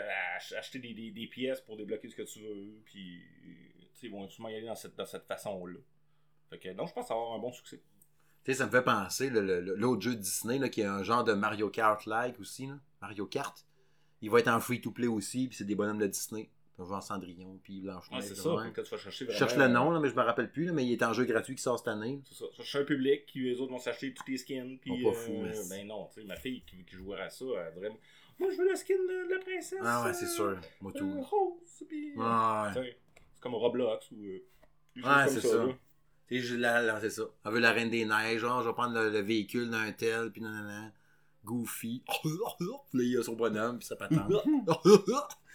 acheter 0.57 0.79
des, 0.79 0.93
des, 0.93 1.11
des 1.11 1.27
pièces 1.27 1.61
pour 1.61 1.77
débloquer 1.77 2.07
ce 2.09 2.15
que 2.15 2.21
tu 2.23 2.39
veux, 2.39 2.81
puis 2.85 3.21
tu 3.43 3.87
sais, 3.95 4.07
ils 4.07 4.11
vont 4.11 4.27
sûrement 4.29 4.49
y 4.49 4.55
aller 4.55 4.65
dans 4.67 4.75
cette, 4.75 4.95
dans 4.95 5.05
cette 5.05 5.25
façon-là. 5.25 5.79
Fait 6.49 6.57
que, 6.57 6.69
donc, 6.69 6.87
je 6.87 6.93
pense 6.93 7.03
que 7.03 7.07
ça 7.09 7.13
va 7.13 7.19
avoir 7.21 7.35
un 7.35 7.39
bon 7.39 7.51
succès. 7.51 7.81
Tu 8.43 8.51
sais, 8.53 8.57
ça 8.59 8.65
me 8.65 8.71
fait 8.71 8.81
penser, 8.83 9.29
le- 9.29 9.41
le- 9.61 9.75
l'autre 9.75 10.01
jeu 10.01 10.15
de 10.15 10.21
Disney, 10.21 10.57
là, 10.57 10.69
qui 10.69 10.81
est 10.81 10.85
un 10.85 11.03
genre 11.03 11.23
de 11.23 11.33
Mario 11.33 11.69
Kart-like 11.69 12.39
aussi, 12.39 12.65
là. 12.67 12.79
Mario 13.01 13.25
Kart. 13.27 13.65
Il 14.21 14.29
va 14.31 14.39
être 14.39 14.47
en 14.47 14.59
free-to-play 14.59 15.07
aussi, 15.07 15.47
puis 15.47 15.57
c'est 15.57 15.65
des 15.65 15.75
bonhommes 15.75 15.99
de 15.99 16.07
Disney. 16.07 16.49
Genre 16.85 17.03
Cendrillon, 17.03 17.59
puis 17.63 17.81
blanche 17.81 18.09
Ouais, 18.11 18.21
c'est 18.21 18.35
ça. 18.35 18.53
ouais. 18.55 18.65
Fait 18.65 18.71
que 18.71 18.81
là, 18.81 18.83
tu 18.87 18.91
vas 18.91 18.97
chercher 18.97 19.25
Je 19.25 19.31
cherche 19.31 19.55
le 19.57 19.67
nom, 19.67 19.91
là, 19.91 19.99
mais 19.99 20.09
je 20.09 20.15
me 20.15 20.21
rappelle 20.21 20.49
plus, 20.51 20.65
là, 20.65 20.71
mais 20.73 20.85
il 20.85 20.93
est 20.93 21.03
en 21.03 21.13
jeu 21.13 21.25
gratuit 21.25 21.55
qui 21.55 21.61
sort 21.61 21.77
cette 21.77 21.87
année. 21.89 22.21
C'est 22.25 22.35
ça. 22.35 22.45
Tu 22.51 22.57
vas 22.57 22.63
chercher 22.63 22.79
un 22.79 22.85
public 22.85 23.25
qui, 23.25 23.39
les 23.41 23.59
autres, 23.59 23.71
vont 23.71 23.79
s'acheter 23.79 24.13
tous 24.13 24.23
les 24.27 24.37
skins. 24.37 24.77
Puis, 24.79 25.03
pas 25.03 25.13
fous, 25.13 25.31
euh, 25.33 25.51
mais 25.69 25.77
Ben 25.77 25.87
non, 25.87 26.07
tu 26.13 26.21
sais, 26.21 26.27
ma 26.27 26.35
fille 26.35 26.61
qui, 26.65 26.83
qui 26.85 26.95
jouerait 26.95 27.21
à 27.23 27.29
ça, 27.29 27.45
elle 27.67 27.73
dirait 27.73 27.89
Moi, 28.39 28.49
je 28.51 28.57
veux 28.57 28.69
le 28.69 28.75
skin 28.75 28.93
de, 28.95 29.29
la 29.33 29.39
princesse. 29.39 29.79
Ah 29.83 30.05
ouais, 30.05 30.13
c'est 30.13 30.25
euh, 30.25 30.29
sûr. 30.29 30.57
Moi 30.81 30.91
euh, 30.95 30.99
tout. 30.99 31.21
rose, 31.21 31.83
puis. 31.87 32.11
euh, 32.11 32.21
Ah 32.21 32.71
ouais. 32.75 32.97
C'est 33.33 33.41
comme 33.41 33.55
Roblox 33.55 34.11
ou. 34.11 34.15
euh, 34.23 34.39
comme 35.01 35.11
c'est 35.27 35.41
ça. 35.41 35.65
je- 36.31 36.55
là, 36.55 36.99
c'est 37.01 37.09
ça. 37.09 37.23
On 37.45 37.51
veut 37.51 37.59
la 37.59 37.71
Reine 37.71 37.89
des 37.89 38.05
Neiges, 38.05 38.39
genre, 38.41 38.61
je 38.63 38.67
vais 38.69 38.73
prendre 38.73 38.93
le, 38.93 39.09
le 39.09 39.19
véhicule 39.19 39.69
d'un 39.69 39.91
tel, 39.91 40.31
puis 40.31 40.41
nanana. 40.41 40.91
Goofy. 41.43 42.03
Puis 42.05 42.29
là, 42.93 43.03
il 43.03 43.17
a 43.17 43.23
son 43.23 43.33
bonhomme, 43.33 43.79
puis 43.79 43.87
ça 43.87 43.95
patente. 43.95 44.31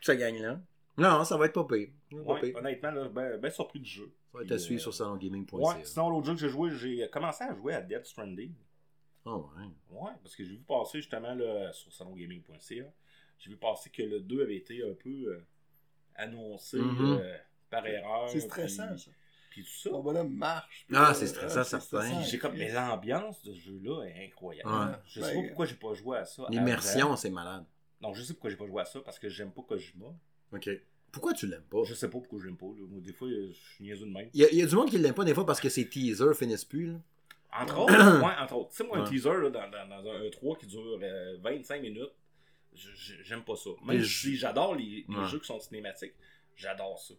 ça 0.00 0.16
gagne 0.16 0.42
là. 0.42 0.60
Non, 0.98 1.24
ça 1.24 1.36
va 1.36 1.46
être 1.46 1.54
pas 1.54 1.64
pire. 1.64 1.88
Ouais, 2.12 2.54
honnêtement, 2.56 2.90
là, 2.90 3.08
ben, 3.08 3.38
ben 3.38 3.50
surpris 3.50 3.80
du 3.80 3.88
jeu. 3.88 4.12
Ça 4.32 4.38
va 4.38 4.44
être 4.44 4.52
à 4.52 4.58
suivre 4.58 4.80
euh, 4.80 4.82
sur 4.82 4.94
salongaming.ca. 4.94 5.56
Ouais, 5.56 5.84
sinon, 5.84 6.10
l'autre 6.10 6.26
jeu 6.26 6.34
que 6.34 6.40
j'ai 6.40 6.48
joué, 6.50 6.70
j'ai 6.70 7.08
commencé 7.10 7.44
à 7.44 7.54
jouer 7.54 7.74
à 7.74 7.80
Dead 7.80 8.04
Stranding. 8.04 8.52
Oh, 9.24 9.48
ouais. 9.56 9.64
Ouais, 9.90 10.10
parce 10.22 10.36
que 10.36 10.44
j'ai 10.44 10.50
vu 10.56 10.62
passer 10.62 10.98
justement 10.98 11.34
là, 11.34 11.72
sur 11.72 11.92
salongaming.ca. 11.92 12.84
J'ai 13.38 13.50
vu 13.50 13.56
passer 13.56 13.90
que 13.90 14.02
le 14.02 14.20
2 14.20 14.42
avait 14.42 14.56
été 14.56 14.82
un 14.82 14.94
peu 14.94 15.08
euh, 15.08 15.46
annoncé 16.16 16.78
Mhm. 16.78 17.18
euh, 17.20 17.36
par 17.70 17.86
erreur. 17.86 18.28
C'est 18.28 18.40
stressant, 18.40 18.88
puis- 18.88 18.98
ça. 19.00 19.10
Puis 19.50 19.62
tout 19.64 19.70
ça. 19.70 19.90
Ton 19.90 20.00
bonhomme 20.00 20.34
marche. 20.34 20.86
Ah, 20.94 21.12
c'est 21.14 21.26
stressant, 21.26 21.60
euh, 21.60 21.64
certain. 21.64 22.22
J'ai 22.22 22.38
comme, 22.38 22.54
mais 22.56 22.72
l'ambiance 22.72 23.42
de 23.42 23.52
ce 23.52 23.60
jeu-là 23.60 24.04
est 24.04 24.26
incroyable. 24.26 24.70
Ouais. 24.70 24.96
Je 25.06 25.20
sais 25.20 25.34
Ben, 25.34 25.42
pas 25.42 25.46
pourquoi 25.48 25.66
j'ai 25.66 25.74
pas 25.74 25.94
joué 25.94 26.18
à 26.18 26.24
ça. 26.24 26.44
L'immersion, 26.50 27.16
c'est 27.16 27.30
malade. 27.30 27.64
Non, 28.02 28.12
je 28.14 28.22
sais 28.22 28.34
pourquoi 28.34 28.50
j'ai 28.50 28.56
pas 28.56 28.66
joué 28.66 28.82
à 28.82 28.84
ça, 28.84 29.00
parce 29.00 29.18
que 29.18 29.28
j'aime 29.28 29.52
pas 29.52 29.62
Kojima. 29.62 30.06
OK. 30.52 30.68
Pourquoi 31.12 31.32
tu 31.34 31.46
l'aimes 31.46 31.62
pas? 31.70 31.84
Je 31.84 31.94
sais 31.94 32.06
pas 32.08 32.18
pourquoi 32.18 32.38
je 32.40 32.46
l'aime 32.46 32.56
pas. 32.56 32.66
là. 32.66 33.00
Des 33.00 33.12
fois, 33.12 33.28
je 33.28 33.52
suis 33.52 33.84
niaiseux 33.84 34.06
de 34.06 34.10
même. 34.12 34.28
Il 34.34 34.40
y, 34.40 34.44
a, 34.44 34.50
il 34.50 34.58
y 34.58 34.62
a 34.62 34.66
du 34.66 34.74
monde 34.74 34.88
qui 34.90 34.98
l'aime 34.98 35.14
pas 35.14 35.24
des 35.24 35.34
fois 35.34 35.44
parce 35.44 35.60
que 35.60 35.68
ses 35.68 35.88
teasers 35.88 36.34
finissent 36.34 36.64
plus. 36.64 36.86
Là. 36.92 37.00
Entre 37.60 37.78
autres, 37.80 37.92
ouais, 38.24 38.32
entre 38.42 38.54
autres. 38.56 38.70
Tu 38.70 38.76
sais, 38.76 38.84
moi, 38.84 38.98
un 38.98 39.04
teaser 39.04 39.28
là, 39.42 39.50
dans, 39.50 39.70
dans, 39.70 39.88
dans 40.02 40.10
un 40.10 40.20
E3 40.22 40.58
qui 40.58 40.66
dure 40.66 40.98
euh, 41.02 41.36
25 41.42 41.82
minutes, 41.82 42.12
je- 42.74 42.88
je- 42.94 43.22
j'aime 43.22 43.44
pas 43.44 43.56
ça. 43.56 43.70
Même 43.84 44.00
Et 44.00 44.04
si 44.04 44.36
j'adore 44.36 44.74
les, 44.74 45.04
les 45.06 45.14
Ouais. 45.16 45.26
jeux 45.28 45.38
qui 45.38 45.46
sont 45.46 45.60
cinématiques, 45.60 46.14
j'adore 46.56 46.98
ça. 46.98 47.12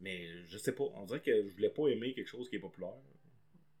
Mais 0.00 0.26
je 0.46 0.56
sais 0.58 0.72
pas, 0.72 0.84
on 0.94 1.04
dirait 1.04 1.20
que 1.20 1.46
je 1.46 1.54
voulais 1.54 1.68
pas 1.68 1.88
aimer 1.88 2.14
quelque 2.14 2.28
chose 2.28 2.48
qui 2.48 2.56
est 2.56 2.60
populaire. 2.60 2.94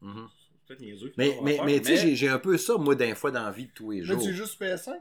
Mhm. 0.02 0.28
C'est 0.28 0.66
peut-être 0.66 0.80
niaiseux. 0.80 1.12
Mais, 1.16 1.36
mais, 1.42 1.58
mais 1.64 1.80
tu 1.80 1.96
sais, 1.96 2.14
j'ai- 2.14 2.28
un 2.28 2.38
peu 2.38 2.58
ça, 2.58 2.76
moi, 2.76 2.94
d'un 2.94 3.14
fois, 3.14 3.30
dans 3.30 3.44
la 3.44 3.50
vie 3.52 3.66
de 3.66 3.72
tous 3.72 3.90
les 3.90 4.02
jours. 4.02 4.22
tu 4.22 4.28
es 4.28 4.32
juste 4.34 4.60
PS5. 4.60 4.92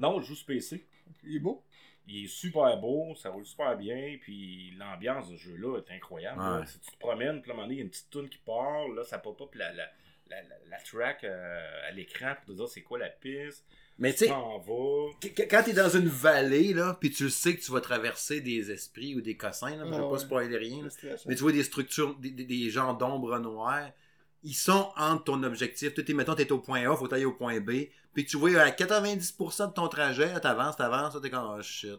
Non, 0.00 0.20
je 0.20 0.26
joue 0.26 0.34
sur 0.34 0.46
PC. 0.46 0.84
Il 1.24 1.36
est 1.36 1.40
beau. 1.40 1.62
Il 2.08 2.24
est 2.24 2.28
super 2.28 2.76
beau, 2.78 3.14
ça 3.14 3.30
roule 3.30 3.44
super 3.46 3.76
bien, 3.76 4.16
puis 4.20 4.72
l'ambiance 4.78 5.30
de 5.30 5.36
ce 5.36 5.42
jeu-là 5.42 5.78
est 5.78 5.94
incroyable. 5.94 6.40
Ouais. 6.40 6.66
Si 6.66 6.80
tu 6.80 6.90
te 6.90 6.98
promènes, 6.98 7.40
puis 7.40 7.50
à 7.52 7.54
un 7.54 7.56
moment 7.58 7.68
donné, 7.68 7.74
il 7.76 7.78
y 7.78 7.82
a 7.82 7.84
une 7.84 7.90
petite 7.90 8.10
tune 8.10 8.28
qui 8.28 8.38
part, 8.38 8.88
là, 8.88 9.04
ça 9.04 9.18
pop 9.18 9.40
up 9.40 9.54
la, 9.54 9.72
la, 9.72 9.84
la, 10.28 10.42
la, 10.68 10.78
track 10.78 11.22
euh, 11.22 11.88
à 11.88 11.92
l'écran 11.92 12.34
pour 12.36 12.46
te 12.46 12.52
dire 12.58 12.68
c'est 12.68 12.82
quoi 12.82 12.98
la 12.98 13.10
piste? 13.10 13.64
Mais 13.98 14.12
tu 14.12 14.26
sais, 14.26 14.28
quand 14.28 15.62
t'es 15.62 15.74
dans 15.74 15.90
une 15.90 16.08
vallée, 16.08 16.72
là, 16.72 16.96
puis 16.98 17.10
tu 17.10 17.24
le 17.24 17.28
sais 17.28 17.54
que 17.54 17.60
tu 17.60 17.70
vas 17.70 17.82
traverser 17.82 18.40
des 18.40 18.72
esprits 18.72 19.14
ou 19.14 19.20
des 19.20 19.36
cossins, 19.36 19.76
là, 19.76 19.84
je 19.84 19.90
Ah 19.92 19.96
vais 19.96 19.98
pas 19.98 20.08
ouais. 20.12 20.18
spoiler 20.18 20.56
rien, 20.56 20.82
là, 20.82 20.88
mais 21.26 21.34
tu 21.34 21.42
vois 21.42 21.52
des 21.52 21.62
structures, 21.62 22.16
des, 22.18 22.30
des, 22.30 22.44
des 22.44 22.70
genres 22.70 22.96
d'ombre 22.96 23.38
noires, 23.38 23.90
ils 24.42 24.54
sont 24.54 24.90
entre 24.96 25.24
ton 25.24 25.42
objectif. 25.42 25.94
Tu 25.94 26.04
sais, 26.04 26.14
mettons, 26.14 26.34
t'es 26.34 26.50
au 26.52 26.58
point 26.58 26.90
A, 26.90 26.96
faut 26.96 27.12
aller 27.12 27.24
au 27.24 27.32
point 27.32 27.60
B, 27.60 27.70
puis 28.14 28.24
tu 28.24 28.36
vois 28.36 28.50
à 28.60 28.70
90% 28.70 29.68
de 29.68 29.72
ton 29.74 29.88
trajet, 29.88 30.38
t'avances, 30.40 30.76
t'avances, 30.76 31.20
t'es 31.20 31.30
comme, 31.30 31.56
oh 31.58 31.62
shit. 31.62 31.98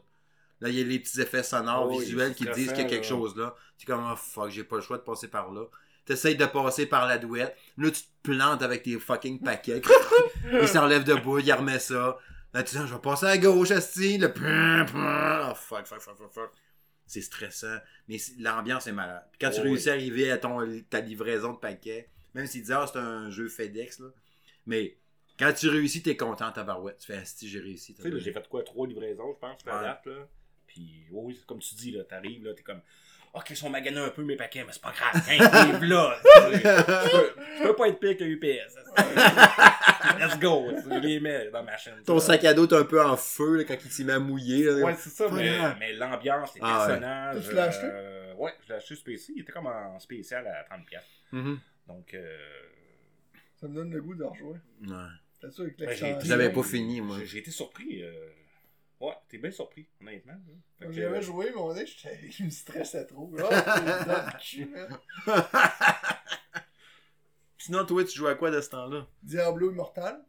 Là, 0.59 0.69
il 0.69 0.75
y 0.75 0.81
a 0.81 0.83
les 0.83 0.99
petits 0.99 1.19
effets 1.21 1.41
sonores, 1.43 1.89
Oh, 1.91 1.99
visuels 1.99 2.35
qui 2.35 2.45
disent 2.45 2.69
qu'il 2.71 2.83
y 2.83 2.85
a 2.85 2.89
quelque 2.89 3.03
là. 3.03 3.09
chose 3.09 3.35
là. 3.35 3.55
T'es 3.79 3.85
comme, 3.85 4.07
oh 4.11 4.15
fuck, 4.15 4.49
j'ai 4.51 4.63
pas 4.63 4.75
le 4.75 4.81
choix 4.83 4.97
de 4.97 5.03
passer 5.03 5.27
par 5.27 5.51
là. 5.51 5.65
T'essayes 6.05 6.35
de 6.35 6.45
passer 6.45 6.85
par 6.85 7.07
la 7.07 7.17
douette. 7.17 7.55
Là, 7.77 7.89
tu 7.91 8.01
te 8.01 8.07
plantes 8.23 8.61
avec 8.61 8.83
tes 8.83 8.99
fucking 8.99 9.39
paquets. 9.39 9.81
il 10.51 10.67
s'enlève 10.67 11.03
debout, 11.03 11.39
il 11.39 11.51
remet 11.53 11.79
ça. 11.79 12.17
Là, 12.53 12.63
tu 12.63 12.75
dis, 12.75 12.81
je 12.87 12.93
vais 12.93 12.99
passer 13.01 13.25
à 13.27 13.37
gauche, 13.37 13.71
asti. 13.71 14.17
Le. 14.17 14.27
Oh, 14.27 15.55
fuck, 15.55 15.85
fuck, 15.85 15.99
fuck, 16.01 16.17
fuck, 16.17 16.31
fuck. 16.33 16.51
C'est 17.07 17.21
stressant. 17.21 17.77
Mais 18.07 18.17
l'ambiance 18.39 18.87
est 18.87 18.91
malade. 18.91 19.23
Puis 19.31 19.39
quand 19.41 19.49
tu 19.51 19.61
Oh, 19.61 19.63
réussis 19.63 19.89
à 19.89 19.93
arriver 19.93 20.31
à 20.31 20.37
ton, 20.37 20.59
ta 20.89 20.99
livraison 21.01 21.53
de 21.53 21.57
paquets, 21.59 22.09
même 22.33 22.45
s'ils 22.47 22.61
disent, 22.61 22.71
ah, 22.71 22.85
c'est 22.91 22.99
un 22.99 23.29
jeu 23.29 23.47
FedEx, 23.49 23.99
là. 23.99 24.07
Mais 24.65 24.97
quand 25.39 25.51
tu 25.53 25.67
réussis, 25.69 26.01
t'es 26.03 26.15
content, 26.17 26.51
ta 26.51 26.63
barouette. 26.63 26.97
Tu 26.99 27.07
fais, 27.07 27.17
asti, 27.17 27.49
j'ai 27.49 27.59
réussi. 27.59 27.93
Tu 27.95 28.01
sais, 28.01 28.19
j'ai 28.19 28.31
fait 28.31 28.47
quoi, 28.47 28.63
trois 28.63 28.87
livraisons, 28.87 29.33
je 29.33 29.39
pense, 29.39 29.63
Ouais. 29.65 29.71
date, 29.81 30.05
là. 30.05 30.27
Puis, 30.67 31.05
oui, 31.11 31.41
comme 31.47 31.59
tu 31.59 31.75
dis, 31.75 31.91
là, 31.91 32.03
t'arrives, 32.03 32.45
là, 32.45 32.53
t'es 32.53 32.63
comme, 32.63 32.81
ok, 33.33 33.49
ils 33.49 33.55
sont 33.57 33.69
maganés 33.69 33.99
un 33.99 34.09
peu 34.09 34.23
mes 34.23 34.35
paquets, 34.37 34.63
mais 34.65 34.71
c'est 34.71 34.81
pas 34.81 34.93
grave, 34.93 35.21
livre 35.29 35.85
là. 35.85 36.17
Je 36.23 36.61
peux- 37.11 37.41
je 37.59 37.63
peux 37.67 37.75
pas 37.75 37.87
être 37.89 37.99
pire 37.99 38.15
que 38.17 38.23
UPS. 38.23 38.75
Let's 40.19 40.39
go, 40.39 40.67
je 40.83 40.99
les 40.99 41.19
mets 41.19 41.49
dans 41.51 41.63
ma 41.63 41.77
chaîne. 41.77 42.01
Ton 42.05 42.19
sac 42.19 42.43
à 42.45 42.53
dos 42.53 42.67
est 42.67 42.73
un 42.73 42.83
peu 42.83 43.01
en 43.03 43.15
feu 43.17 43.57
là, 43.57 43.63
quand 43.63 43.77
il 43.83 43.91
s'y 43.91 44.03
met 44.03 44.13
à 44.13 44.19
mouiller. 44.19 44.63
Là. 44.65 44.73
Ouais, 44.85 44.95
c'est 44.97 45.09
ça, 45.09 45.29
mais, 45.29 45.57
mais 45.79 45.93
l'ambiance, 45.93 46.53
les 46.55 46.61
Ah 46.63 46.81
ouais. 46.81 46.87
personnages. 46.87 47.47
Tu 47.47 47.53
l'as 47.55 47.63
acheté? 47.65 47.85
euh, 47.85 48.33
ouais, 48.35 48.53
je 48.63 48.69
l'ai 48.69 48.75
acheté 48.75 48.95
sur 48.95 49.03
PC. 49.03 49.33
Il 49.35 49.41
était 49.41 49.51
comme 49.51 49.67
en 49.67 49.99
spécial 49.99 50.45
à 50.47 50.63
30$. 50.75 50.99
Mhm. 51.31 51.59
Donc, 51.87 52.13
euh, 52.13 52.37
Ça 53.55 53.67
me 53.67 53.75
donne 53.75 53.91
le 53.91 54.01
goût 54.01 54.15
de 54.15 54.23
rejouer. 54.23 54.57
Ouais. 54.81 54.95
T'as 55.39 55.49
sûr 55.51 55.63
avec 55.63 55.77
Ben, 55.77 55.89
Je 56.23 56.29
l'avais 56.29 56.51
pas 56.53 56.63
fini, 56.63 57.01
moi. 57.01 57.17
j'ai- 57.23 57.39
été 57.39 57.51
surpris. 57.51 58.03
euh, 58.03 58.29
Ouais, 58.99 59.13
t'es 59.27 59.39
bien 59.39 59.49
surpris, 59.49 59.87
honnêtement. 59.99 60.39
que, 60.79 60.91
J'avais 60.91 61.17
euh, 61.17 61.21
joué, 61.21 61.45
mais 61.49 61.59
on 61.59 61.75
est, 61.75 61.85
il 62.39 62.45
me 62.45 62.49
stressait 62.51 63.05
trop. 63.07 63.27
Man. 63.29 64.99
Sinon, 67.57 67.85
toi, 67.85 68.03
tu 68.03 68.15
joues 68.17 68.27
à 68.27 68.35
quoi 68.35 68.51
de 68.51 68.61
ce 68.61 68.69
temps-là? 68.69 69.07
Diablo 69.23 69.71
Immortal. 69.71 70.23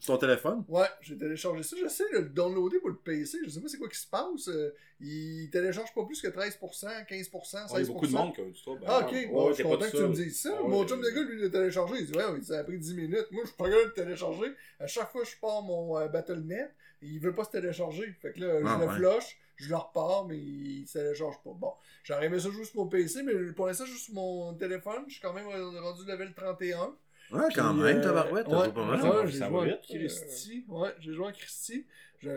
Sur 0.00 0.14
ton 0.14 0.20
téléphone? 0.26 0.64
Ouais, 0.68 0.86
j'ai 1.02 1.16
téléchargé 1.16 1.62
ça. 1.62 1.76
J'essaie 1.78 2.10
de 2.12 2.18
le 2.20 2.28
downloader 2.30 2.78
pour 2.80 2.88
le 2.88 2.96
PC. 2.96 3.38
Je 3.44 3.50
sais 3.50 3.60
pas 3.60 3.68
c'est 3.68 3.76
quoi 3.78 3.88
qui 3.88 3.98
se 3.98 4.06
passe. 4.08 4.48
Euh, 4.48 4.74
il 4.98 5.48
télécharge 5.52 5.92
pas 5.94 6.04
plus 6.04 6.20
que 6.22 6.28
13%, 6.28 7.06
15%, 7.06 7.06
16%. 7.06 7.72
ouais, 7.74 7.82
il 7.82 7.86
y 7.86 7.90
a 7.90 7.92
beaucoup 7.92 8.06
de 8.06 8.12
monde 8.12 8.34
qui 8.34 8.40
a 8.40 8.44
eu 8.44 8.54
ça. 8.54 8.70
ben, 8.72 8.86
Ah, 8.86 9.00
ok. 9.06 9.12
ouais, 9.12 9.26
bon, 9.26 9.48
je 9.50 9.54
suis 9.54 9.62
content 9.62 9.84
que 9.90 9.96
tu 9.96 10.02
me 10.02 10.14
dises 10.14 10.40
ça. 10.40 10.62
Ouais, 10.62 10.68
Mon 10.68 10.86
chum 10.88 11.00
de 11.02 11.08
gars, 11.10 11.22
lui, 11.22 11.40
l'a 11.42 11.50
téléchargé. 11.50 11.94
Il 12.00 12.06
dit, 12.06 12.16
ouais, 12.16 12.42
ça 12.42 12.58
a 12.58 12.64
pris 12.64 12.78
10 12.78 12.94
minutes. 12.94 13.26
Moi, 13.30 13.42
je 13.44 13.48
suis 13.48 13.56
pas 13.56 13.64
capable 13.64 13.82
de 13.82 13.88
le 13.88 13.94
télécharger. 13.94 14.52
À 14.80 14.86
chaque 14.86 15.10
fois 15.12 15.22
que 15.22 15.28
je 15.28 15.36
pars 15.38 15.62
mon 15.62 15.98
euh, 15.98 16.08
Battle.net, 16.08 16.70
il 17.02 17.20
veut 17.20 17.34
pas 17.34 17.44
se 17.44 17.50
télécharger. 17.50 18.10
Fait 18.22 18.32
que 18.32 18.40
là, 18.40 18.54
Ah, 18.64 18.76
je 18.78 18.84
le 18.84 18.88
ouais. 18.88 18.96
flush, 18.96 19.38
je 19.56 19.68
le 19.68 19.76
repars, 19.76 20.24
mais 20.26 20.38
il 20.38 20.86
se 20.86 20.98
télécharge 20.98 21.36
pas. 21.44 21.50
Bon, 21.52 21.72
j'aurais 22.04 22.24
aimé 22.26 22.40
ça 22.40 22.48
jouer 22.50 22.64
sur 22.64 22.76
mon 22.82 22.86
PC, 22.88 23.22
mais 23.22 23.34
pour 23.52 23.66
l'instant, 23.66 23.84
juste 23.84 24.04
sur 24.06 24.14
mon 24.14 24.54
téléphone. 24.54 25.04
Je 25.08 25.12
suis 25.12 25.20
quand 25.22 25.34
même 25.34 25.46
rendu 25.46 26.06
level 26.06 26.32
31. 26.34 26.94
Ouais, 27.32 27.48
quand 27.54 27.74
même, 27.74 27.96
euh, 27.98 28.02
tabarouette, 28.02 28.46
t'as 28.48 28.58
ouais, 28.60 28.72
pas 28.72 28.84
mal. 28.84 29.00
ouais. 29.02 29.08
Ouais, 29.08 29.26
j'ai 29.28 29.38
joué 29.38 29.60
à 29.60 29.64
vite, 29.64 29.80
Christy. 29.88 30.64
Ouais, 30.68 30.94
j'ai 31.00 31.12
joué 31.12 31.26
à 31.28 31.32
Christy. 31.32 31.86
Je- 32.18 32.30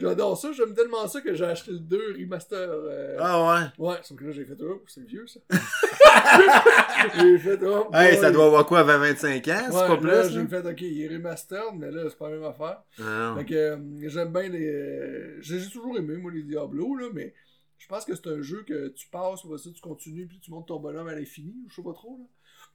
J'adore 0.00 0.38
ça, 0.38 0.52
j'aime 0.52 0.74
tellement 0.74 1.08
ça 1.08 1.20
que 1.20 1.34
j'ai 1.34 1.44
acheté 1.44 1.72
le 1.72 1.80
2 1.80 2.14
remaster. 2.16 2.56
euh, 2.70 3.16
Ah 3.18 3.68
ouais? 3.78 3.84
Ouais, 3.88 3.96
sauf 4.04 4.16
que 4.16 4.24
là 4.26 4.30
j'ai 4.30 4.44
fait 4.44 4.56
oh, 4.62 4.80
c'est 4.86 5.04
vieux 5.04 5.26
ça. 5.26 5.40
j'ai 7.20 7.38
fait 7.38 7.58
oh, 7.64 7.90
Hey, 7.92 8.16
ça 8.16 8.30
doit 8.30 8.46
avoir 8.46 8.64
quoi, 8.66 8.84
20-25 8.84 9.50
ans, 9.50 9.58
c'est 9.70 9.74
Ouais, 9.74 9.88
pas 9.96 10.06
là, 10.06 10.22
plus, 10.22 10.34
j'ai 10.34 10.46
fait 10.46 10.64
ok, 10.64 10.80
il 10.82 11.02
est 11.02 11.08
remastered, 11.08 11.74
mais 11.74 11.90
là 11.90 12.04
c'est 12.08 12.16
pas 12.16 12.30
la 12.30 12.36
même 12.36 12.44
affaire. 12.44 12.82
Ah, 13.02 13.34
Fait 13.38 13.44
que 13.44 13.54
euh, 13.54 13.76
j'aime 14.08 14.32
bien 14.32 14.48
les. 14.48 14.68
euh, 14.68 15.36
J'ai 15.40 15.58
j'ai 15.58 15.70
toujours 15.70 15.96
aimé 15.98 16.16
moi 16.16 16.30
les 16.32 16.42
Diablo 16.44 16.94
là, 16.94 17.08
mais 17.12 17.34
je 17.78 17.86
pense 17.88 18.04
que 18.04 18.14
c'est 18.14 18.28
un 18.28 18.40
jeu 18.40 18.62
que 18.66 18.88
tu 18.88 19.08
passes, 19.08 19.44
ou 19.44 19.56
ça 19.58 19.70
tu 19.74 19.80
continues, 19.80 20.26
puis 20.26 20.38
tu 20.40 20.50
montes 20.52 20.68
ton 20.68 20.78
bonhomme 20.78 21.08
à 21.08 21.14
l'infini, 21.14 21.54
je 21.68 21.74
sais 21.74 21.82
pas 21.82 21.92
trop 21.92 22.18
là. 22.18 22.24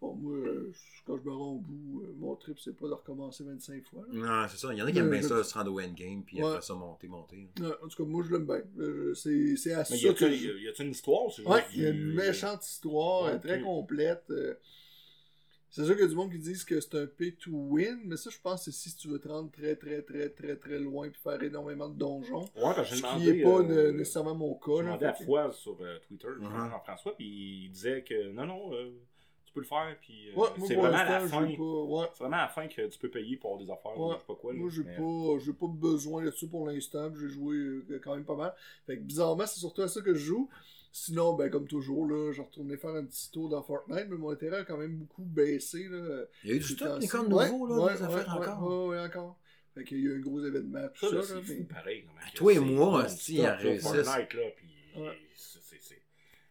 Bon, 0.04 0.16
moi, 0.16 0.36
euh, 0.36 0.70
quand 1.08 1.18
je 1.18 1.24
me 1.24 1.32
rends 1.32 1.52
au 1.54 1.60
bout, 1.60 2.04
euh, 2.04 2.14
mon 2.18 2.36
trip 2.36 2.60
c'est 2.60 2.76
pas 2.76 2.88
de 2.90 2.94
recommencer 2.94 3.46
25 3.46 3.86
fois. 3.86 4.02
là. 4.12 4.42
Non, 4.44 4.48
c'est 4.50 4.58
ça. 4.58 4.74
Il 4.74 4.78
y 4.80 4.82
en 4.82 4.86
a 4.86 4.92
qui 4.92 5.00
aiment 5.00 5.10
bien 5.10 5.20
Euh, 5.24 5.28
ça, 5.30 5.38
je- 5.38 5.44
se 5.44 5.54
rendre 5.54 5.72
au 5.72 5.80
endgame, 5.80 6.24
puis 6.26 6.42
Ouais. 6.44 6.50
après 6.50 6.62
ça, 6.62 6.74
monter, 6.74 7.08
monter. 7.08 7.48
Ouais, 7.62 7.68
en 7.82 7.88
tout 7.88 8.04
cas, 8.04 8.10
moi 8.10 8.22
je 8.28 8.34
l'aime 8.34 8.46
bien. 8.46 8.62
C'est 9.16 9.56
c'est 9.56 9.72
à 9.74 9.86
ça 9.86 9.94
Mais 9.96 10.02
y 10.02 10.08
a-tu 10.10 10.26
que 10.26 10.32
je- 10.34 10.58
y 10.60 10.68
a-tu 10.68 10.84
une 10.84 10.92
histoire 10.92 11.30
juste 11.30 11.48
il 11.74 11.82
y 11.82 11.86
a 11.86 11.90
une 11.92 12.14
méchante 12.14 12.66
histoire, 12.68 13.30
elle 13.30 13.36
est 13.36 13.38
Ok. 13.38 13.42
très 13.44 13.62
complète. 13.62 14.34
C'est 15.70 15.86
sûr 15.86 15.94
qu'il 15.96 16.04
y 16.04 16.06
a 16.06 16.10
du 16.10 16.16
monde 16.16 16.32
qui 16.32 16.38
disent 16.38 16.66
que 16.66 16.80
c'est 16.82 16.96
un 16.96 17.08
pay 17.08 17.34
to 17.34 17.50
win, 17.52 18.02
mais 18.06 18.16
ça, 18.18 18.30
je 18.30 18.38
pense 18.40 18.66
que 18.66 18.72
c'est 18.72 18.78
si 18.90 18.96
tu 18.96 19.08
veux 19.08 19.18
te 19.20 19.28
rendre 19.28 19.50
très, 19.52 19.76
très, 19.76 20.04
très, 20.04 20.30
très, 20.30 20.56
très 20.56 20.78
loin 20.80 21.08
et 21.08 21.12
faire 21.14 21.42
énormément 21.42 21.90
de 21.90 21.98
donjons. 21.98 22.42
Ouais, 22.58 22.74
parce 22.76 22.90
que 22.92 22.96
Ce 22.98 23.02
j'ai 23.02 23.02
qui 23.02 23.08
demandé. 23.08 23.34
n'est 23.38 23.44
pas 23.44 23.50
euh, 23.74 23.92
ne- 23.92 23.98
nécessairement 23.98 24.36
mon 24.36 24.54
cas. 24.54 24.72
J'ai 24.78 24.84
demandé 24.84 25.06
à 25.06 25.14
Foise 25.16 25.56
sur 25.56 25.78
euh, 25.82 25.98
Twitter, 26.08 26.28
Mhm. 26.38 26.70
Jean-François, 26.70 27.16
puis 27.16 27.64
il 27.66 27.72
disait 27.72 28.04
que 28.04 28.32
non, 28.34 28.46
non, 28.46 28.72
euh, 28.76 28.92
peux 29.54 29.60
le 29.62 29.66
faire. 29.66 29.96
Puis, 30.02 30.30
euh, 30.30 30.36
Ouais, 30.36 30.48
c'est 30.68 30.74
pour 30.76 30.84
vraiment 30.84 30.98
à 30.98 31.04
la 31.04 31.20
fin. 31.28 31.42
pas. 31.46 31.64
Ouais. 31.64 32.06
C'est 32.14 32.20
vraiment 32.24 32.38
à 32.38 32.42
la 32.42 32.48
fin 32.50 32.68
que 32.68 32.88
tu 32.88 33.00
peux 33.00 33.10
payer 33.10 33.38
pour 33.38 33.58
des 33.58 33.70
affaires 33.72 33.98
ou 34.00 34.10
Ouais. 34.10 34.16
je 34.16 34.20
sais 34.20 34.26
pas 34.28 34.36
quoi. 34.36 34.54
là. 34.54 34.60
Moi, 34.60 34.70
j'ai 34.70 34.84
Mais- 34.84 34.96
pas, 34.98 35.40
j'ai 35.46 35.54
pas 35.54 35.68
besoin 35.68 36.24
de 36.26 36.32
ça 36.32 36.48
pour 36.50 36.68
l'instant. 36.68 37.10
puis 37.12 37.22
J'ai 37.22 37.30
joué 37.30 37.56
euh, 37.56 38.02
quand 38.04 38.16
même 38.16 38.26
pas 38.26 38.36
mal. 38.36 38.54
Fait 38.86 38.98
que 38.98 39.02
bizarrement, 39.04 39.46
c'est 39.46 39.60
surtout 39.60 39.82
à 39.84 39.88
ça 39.88 40.02
que 40.02 40.14
je 40.14 40.20
joue. 40.26 40.50
Sinon, 40.92 41.34
ben, 41.34 41.50
comme 41.50 41.68
toujours, 41.68 42.06
là, 42.08 42.32
je 42.32 42.42
retournais 42.44 42.78
faire 42.78 42.92
un 42.94 43.04
petit 43.06 43.32
tour 43.32 43.50
dans 43.50 43.64
Fortnite, 43.64 44.06
mais 44.10 44.16
mon 44.18 44.30
intérêt 44.30 44.58
a 44.58 44.64
quand 44.64 44.78
même 44.78 44.96
beaucoup 44.96 45.24
baissé. 45.24 45.88
Là, 45.90 46.26
Il 46.44 46.50
y 46.52 46.54
a 46.54 46.56
eu 46.56 46.60
du 46.60 46.66
stock, 46.66 46.88
temps-ci. 46.88 47.02
les 47.02 47.08
corps 47.08 47.28
Ouais, 47.32 47.50
nouveaux, 47.50 47.66
là, 47.68 47.86
ouais, 47.86 47.94
des 47.96 48.04
affaires 48.04 48.38
ouais, 48.40 48.48
encore. 48.48 48.94
Encore. 48.96 49.40
Fait 49.74 49.84
qu'il 49.86 49.98
y 49.98 50.02
a 50.02 50.12
eu 50.12 50.18
un 50.18 50.20
gros 50.20 50.46
événement, 50.46 50.88
tout 50.94 51.08
Ça, 51.08 51.08
ça. 51.10 51.16
là, 51.16 51.22
là, 51.22 51.26
c'est 51.28 51.36
mais- 51.36 51.58
fou 51.62 51.64
pareil. 51.74 52.04
que 52.32 52.38
Toi 52.38 52.54
et 52.54 52.60
moi, 52.60 53.06
hostie, 53.06 53.34
stop, 53.38 53.46
à 53.46 53.50
là, 53.50 53.56
réussir. 53.56 53.90
Fortnite, 53.90 54.34
là, 54.36 54.44
puis 54.56 55.02
Ouais. 55.02 55.18
c'est- 55.36 56.00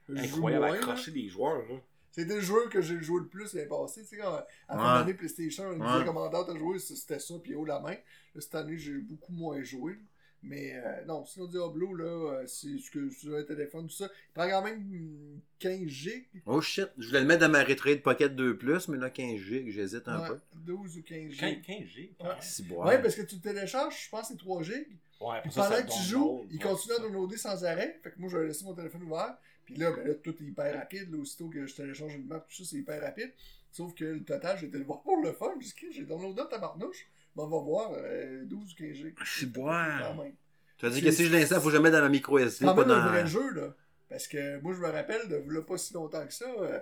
incroyable 0.09 0.64
moins, 0.64 0.72
à 0.72 0.76
là. 0.76 0.78
accrocher 0.82 1.11
des 1.12 1.28
joueurs. 1.28 1.59
Là. 1.68 1.76
C'était 2.13 2.35
le 2.37 2.41
jeu 2.41 2.69
que 2.71 2.81
j'ai 2.81 3.01
joué 3.03 3.21
le 3.21 3.27
plus 3.27 3.53
l'année 3.55 3.67
passée. 3.69 4.03
Tu 4.03 4.09
sais, 4.09 4.17
quand, 4.19 4.33
à 4.35 4.47
la 4.69 4.77
fin 4.83 4.93
Ouais. 4.95 5.01
d'année 5.01 5.15
PlayStation, 5.15 5.65
on 5.65 5.77
me 5.77 5.93
disait 5.93 6.05
commandant 6.05 6.45
à 6.45 6.57
jouer, 6.57 6.79
c'était 6.79 7.19
ça, 7.19 7.35
puis 7.43 7.55
haut 7.55 7.65
la 7.65 7.81
main. 7.81 7.97
Là, 8.35 8.41
cette 8.41 8.55
année, 8.55 8.79
j'ai 8.79 8.99
beaucoup 8.99 9.33
moins 9.33 9.63
joué. 9.63 9.93
là. 9.95 9.99
Mais 10.45 10.73
euh, 10.75 11.05
non, 11.07 11.25
sinon 11.25 11.47
Diablo, 11.47 11.95
là, 11.95 12.05
euh, 12.05 12.47
c'est 12.49 12.77
ce 12.77 12.91
que 12.91 13.09
sur 13.11 13.37
un 13.37 13.45
téléphone, 13.45 13.87
tout 13.87 13.95
ça. 13.95 14.07
Il 14.31 14.33
prend 14.35 14.49
quand 14.51 14.63
même 14.63 14.79
hum, 14.81 15.41
15 15.61 15.87
gigs. 15.87 16.27
Oh 16.47 16.61
shit, 16.61 16.89
je 16.99 17.07
voulais 17.07 17.21
le 17.21 17.27
mettre 17.27 17.43
dans 17.43 17.49
ma 17.49 17.63
retraite 17.63 18.03
Pocket 18.03 18.35
2 18.35 18.59
Plus, 18.59 18.89
mais 18.89 18.99
là 18.99 19.09
15 19.09 19.39
gigs, 19.41 19.71
j'hésite 19.71 20.09
un 20.09 20.21
Ouais, 20.21 20.29
peu. 20.31 20.39
12 20.57 20.99
ou 20.99 21.03
15 21.03 21.37
15, 21.37 21.49
gigs. 21.49 21.63
15 21.63 21.87
G. 21.87 22.15
Ouais. 22.21 22.27
Si 22.41 22.63
Ouais, 22.71 23.01
parce 23.01 23.15
que 23.15 23.23
tu 23.23 23.37
le 23.37 23.41
télécharges, 23.41 24.05
je 24.05 24.11
pense 24.11 24.23
que 24.23 24.27
c'est 24.35 24.39
3 24.39 24.63
gigs. 24.65 24.75
Ouais, 25.21 25.41
Puis 25.43 25.51
après 25.51 25.51
ça, 25.53 25.63
pendant 25.63 25.77
ça 25.77 25.83
que 25.85 25.93
tu 25.93 26.03
joues, 26.09 26.45
il 26.51 26.59
continue 26.59 26.95
à 26.95 26.97
c'est 26.97 27.03
downloader 27.03 27.37
sans 27.37 27.65
arrêt. 27.65 28.01
Fait 28.03 28.11
que 28.11 28.19
moi, 28.19 28.29
je 28.29 28.37
vais 28.39 28.47
laisser 28.49 28.65
mon 28.65 28.75
téléphone 28.75 29.05
ouvert. 29.05 29.37
Puis 29.73 29.83
là, 29.83 29.93
ben 29.93 30.07
là, 30.07 30.14
tout 30.14 30.35
est 30.43 30.47
hyper 30.47 30.75
rapide. 30.75 31.11
Là, 31.11 31.18
aussitôt 31.18 31.49
que 31.49 31.66
je 31.66 31.75
télécharge 31.75 32.14
une 32.14 32.27
map, 32.27 32.41
tout 32.41 32.55
ça, 32.55 32.64
c'est 32.70 32.77
hyper 32.77 33.01
rapide. 33.01 33.33
Sauf 33.70 33.95
que 33.95 34.05
le 34.05 34.25
total, 34.25 34.59
j'ai 34.59 34.66
été 34.66 34.79
le 34.79 34.85
voir 34.85 35.03
pour 35.03 35.16
le 35.16 35.33
fun. 35.33 35.53
J'ai 35.59 35.66
dit, 35.66 35.75
Christ, 35.75 35.93
j'ai 35.95 36.05
downloadé 36.05 36.43
ta 36.51 36.59
marnouche. 36.59 37.07
Ben, 37.35 37.45
on 37.45 37.49
va 37.49 37.59
voir 37.59 37.93
euh, 37.97 38.45
12 38.45 38.73
ou 38.73 38.77
15 38.77 38.95
gigs. 38.95 39.14
C'est 39.25 39.51
bon. 39.51 39.64
Quand 39.64 40.23
même. 40.23 40.35
Tu 40.77 40.87
as 40.87 40.91
dit 40.91 41.03
que 41.03 41.11
si 41.11 41.25
je 41.25 41.33
l'installe, 41.33 41.61
faut 41.61 41.70
mette 41.81 41.93
dans 41.93 42.01
ma 42.01 42.09
micro 42.09 42.39
SD. 42.39 42.51
C'est 42.51 42.64
quand 42.64 42.75
pas 42.75 42.85
même 42.85 42.99
un 42.99 43.05
dans... 43.05 43.11
vrai 43.11 43.27
jeu, 43.27 43.51
là. 43.53 43.75
Parce 44.09 44.29
que 44.29 44.61
moi, 44.61 44.75
je 44.75 44.81
me 44.81 44.91
rappelle, 44.91 45.27
de 45.29 45.37
là, 45.37 45.62
pas 45.62 45.79
si 45.79 45.95
longtemps 45.95 46.27
que 46.27 46.35
ça, 46.35 46.45
euh, 46.45 46.81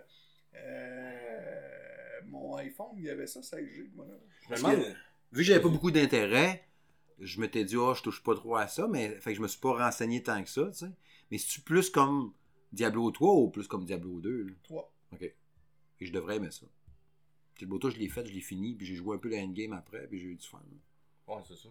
euh, 0.57 2.20
mon 2.26 2.57
iPhone, 2.57 2.88
il 2.97 3.05
y 3.05 3.11
avait 3.11 3.28
ça, 3.28 3.41
16 3.41 3.61
gigs, 3.72 3.95
moi. 3.95 4.07
là. 4.07 4.57
Que, 4.57 4.76
vu 4.76 4.95
que 5.32 5.43
j'avais 5.43 5.61
pas 5.61 5.68
beaucoup 5.68 5.93
d'intérêt, 5.93 6.64
je 7.20 7.41
m'étais 7.41 7.64
dit, 7.64 7.76
oh, 7.76 7.95
je 7.95 8.03
touche 8.03 8.22
pas 8.22 8.34
trop 8.34 8.57
à 8.57 8.66
ça, 8.66 8.88
mais 8.88 9.11
fait 9.20 9.30
que 9.30 9.36
je 9.36 9.43
me 9.43 9.49
suis 9.49 9.61
pas 9.61 9.74
renseigné 9.74 10.22
tant 10.22 10.43
que 10.43 10.51
ça, 10.51 10.66
tu 10.72 10.78
sais. 10.78 10.91
Mais 11.30 11.38
c'est-tu 11.38 11.61
plus 11.61 11.91
comme 11.91 12.32
Diablo 12.72 13.10
3 13.10 13.34
ou 13.34 13.50
plus 13.50 13.66
comme 13.66 13.84
Diablo 13.84 14.20
2? 14.20 14.42
là? 14.44 14.52
3. 14.64 14.92
Et 15.20 16.06
je 16.06 16.12
devrais 16.12 16.36
aimer 16.36 16.50
ça. 16.50 16.66
Diablo 17.56 17.78
3, 17.78 17.90
je 17.90 17.98
l'ai 17.98 18.08
fait, 18.08 18.24
je 18.26 18.32
l'ai 18.32 18.40
fini, 18.40 18.74
puis 18.74 18.86
j'ai 18.86 18.94
joué 18.94 19.16
un 19.16 19.18
peu 19.18 19.28
le 19.28 19.36
endgame 19.36 19.72
après, 19.72 20.06
puis 20.06 20.18
j'ai 20.18 20.28
eu 20.28 20.34
du 20.36 20.46
fun. 20.46 20.62
Ouais, 21.26 21.42
c'est 21.46 21.56
ça. 21.56 21.68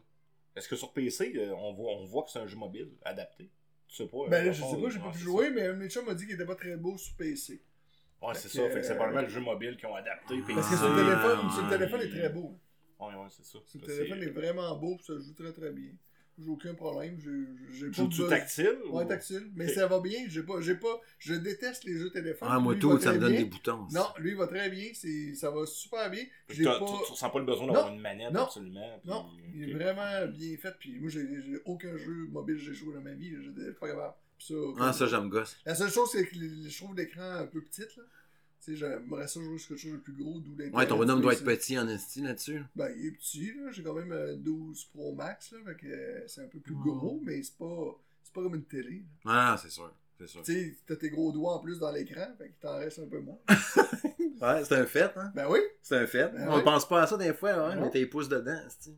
Est-ce 0.56 0.68
que 0.68 0.76
sur 0.76 0.94
PC, 0.94 1.34
euh, 1.36 1.54
on 1.56 1.74
voit, 1.74 1.92
on 1.94 2.06
voit 2.06 2.24
que 2.24 2.32
c'est 2.32 2.40
un 2.40 2.48
jeu 2.48 2.58
mobile 2.58 2.90
adapté? 3.04 3.50
Tu 3.88 3.96
sais 3.96 4.08
pas. 4.08 4.28
Ben 4.28 4.42
euh, 4.42 4.46
là, 4.48 4.52
je 4.52 4.62
sais 4.64 4.82
pas, 4.82 4.90
j'ai 4.90 5.00
pas 5.00 5.12
pu 5.12 5.20
jouer, 5.20 5.50
mais 5.50 5.74
mes 5.74 5.90
chums 5.90 6.06
m'a 6.06 6.14
dit 6.14 6.26
qu'il 6.26 6.36
était 6.36 6.46
pas 6.46 6.56
très 6.56 6.76
beau 6.78 6.98
sur 6.98 7.16
PC. 7.16 7.62
Ouais, 8.22 8.36
c'est 8.36 8.50
ça. 8.50 8.70
Fait 8.70 8.82
que 8.82 8.86
c'est 8.86 8.92
euh, 8.92 8.96
probablement 8.96 9.22
le 9.22 9.30
jeu 9.30 9.40
mobile 9.40 9.78
qu'ils 9.78 9.88
ont 9.88 9.96
adapté. 9.96 10.42
Parce 10.54 10.70
que 10.70 10.76
sur 10.78 10.90
le 10.90 10.96
téléphone, 11.04 11.40
Ah, 11.44 11.54
sur 11.54 11.64
le 11.64 11.70
téléphone 11.70 12.02
est 12.02 12.10
très 12.10 12.30
beau. 12.30 12.60
Ouais, 13.00 13.16
ouais, 13.16 13.28
c'est 13.30 13.46
ça. 13.46 13.60
Sur 13.66 13.80
le 13.82 13.88
téléphone 13.88 14.20
c'est- 14.20 14.26
est 14.28 14.32
vraiment 14.32 14.76
beau, 14.78 14.96
puis 14.98 15.06
ça 15.06 15.14
joue 15.18 15.34
très 15.34 15.54
très 15.54 15.72
bien. 15.72 15.92
J'ai 16.42 16.50
aucun 16.50 16.74
problème, 16.74 17.18
j'ai 17.20 17.90
pas 17.92 18.04
besoin- 18.06 18.30
tactile 18.30 18.78
Ouais, 18.90 19.04
ou- 19.04 19.08
tactile. 19.08 19.52
Mais 19.56 19.68
ça 19.68 19.88
va 19.88 20.00
bien, 20.00 20.20
j'ai 20.28 20.44
pas, 20.44 20.62
j'ai 20.62 20.76
pas, 20.76 21.02
je 21.18 21.34
déteste 21.34 21.84
les 21.84 21.98
jeux 21.98 22.10
téléphone. 22.12 22.48
Ah, 22.50 22.60
moi, 22.60 22.74
Lui, 22.74 22.80
tout, 22.80 22.98
ça 23.00 23.12
me 23.14 23.20
donne 23.20 23.32
bien. 23.32 23.42
des 23.42 23.46
boutons. 23.50 23.88
Non, 23.92 24.06
lui, 24.20 24.32
il 24.32 24.38
va 24.38 24.48
très 24.48 24.70
bien, 24.70 24.90
c'est, 24.94 25.34
ça 25.36 25.52
va 25.52 25.66
super 25.66 26.10
bien. 26.10 26.24
Pas... 26.48 26.54
tu, 26.54 26.64
tu 26.64 27.12
ressens 27.12 27.30
pas 27.30 27.40
le 27.40 27.46
besoin 27.46 27.68
d'avoir 27.68 27.94
une 27.94 28.00
manette 28.00 28.32
Non. 28.32 28.44
absolument. 28.44 29.00
puis- 29.02 29.10
Non, 29.12 29.26
il 29.54 29.70
est 29.70 29.74
vraiment 29.74 30.28
bien 30.28 30.56
fait. 30.58 30.74
Puis 30.80 30.98
moi, 31.00 31.10
j'ai, 31.10 31.28
aucun 31.66 31.98
jeu 31.98 32.28
mobile 32.32 32.56
que 32.56 32.62
j'ai 32.62 32.74
joué 32.74 32.94
dans 32.94 33.02
ma 33.02 33.14
vie. 33.14 33.32
Je 33.36 33.42
suis 33.52 33.74
pas 33.80 33.88
capable. 33.90 34.14
Ça, 34.40 34.54
Ah, 34.80 34.94
ça, 34.94 35.06
j'aime 35.08 35.28
gosse. 35.28 35.58
La 35.66 35.76
seule 35.76 35.92
chose, 35.92 36.10
c'est 36.14 36.26
que 36.26 36.36
je 36.36 36.78
trouve 36.78 36.96
l'écran 36.96 37.22
un 37.42 37.48
peu 37.48 37.62
petit. 37.62 37.82
Là. 37.82 38.04
Tu 38.62 38.72
sais, 38.72 38.76
j'aimerais 38.76 39.28
ça 39.28 39.40
jouer 39.42 39.58
sur 39.58 39.70
quelque 39.70 39.82
chose 39.82 39.92
de 39.94 39.98
plus 39.98 40.14
gros, 40.14 40.40
d'où 40.40 40.52
l'intérêt. 40.52 40.72
Ouais, 40.76 40.88
ton 40.88 40.98
bonhomme 40.98 41.22
doit 41.22 41.34
être 41.34 41.44
petit 41.46 41.78
en 41.80 41.88
esti 41.88 42.22
là-dessus. 42.22 42.62
Ben, 42.76 42.92
il 42.98 43.08
est 43.08 43.12
petit, 43.12 43.54
là. 43.54 43.72
J'ai 43.72 43.84
quand 43.84 43.94
même 43.94 44.12
euh, 44.12 44.36
12 44.36 44.86
Pro 44.94 45.14
Max, 45.14 45.52
là. 45.54 45.60
Fait 45.66 45.76
que 45.76 45.88
euh, 45.88 46.28
c'est 46.28 46.42
un 46.44 46.48
peu 46.48 46.60
plus 46.60 46.76
gros, 46.76 47.22
mais 47.24 47.42
c'est 47.42 47.58
pas, 47.58 47.98
c'est 48.24 48.34
pas 48.34 48.42
comme 48.44 48.56
une 48.56 48.66
télé. 48.66 49.04
là. 49.26 49.54
Ah, 49.54 49.58
c'est 49.62 49.70
sûr. 49.72 49.92
C'est 50.18 50.28
sûr. 50.28 50.42
Tu 50.44 50.54
sais, 50.54 50.76
t'as 50.86 50.98
tes 50.98 51.10
gros 51.10 51.32
doigts 51.32 51.54
en 51.56 51.60
plus 51.60 51.80
dans 51.80 51.92
l'écran, 51.92 52.28
fait 52.38 52.48
qu'il 52.48 52.56
t'en 52.60 52.78
reste 52.78 53.00
un 53.00 53.08
peu 53.08 53.20
moins. 53.20 53.40
Ouais, 54.42 54.64
c'est 54.64 54.76
un 54.78 54.86
fait, 54.86 55.12
hein. 55.18 55.34
ben 55.36 55.48
oui, 55.50 55.60
C'est 55.82 55.98
un 55.98 56.08
fait. 56.08 56.30
Ben 56.32 56.48
On 56.48 56.56
ouais. 56.56 56.64
pense 56.64 56.88
pas 56.88 57.02
à 57.02 57.08
ça 57.08 57.18
des 57.18 57.34
fois, 57.34 57.52
hein. 57.52 57.76
Non. 57.76 57.82
Mais 57.82 57.90
tes 57.92 58.06
pouces 58.06 58.30
dedans, 58.30 58.58
esti. 58.66 58.96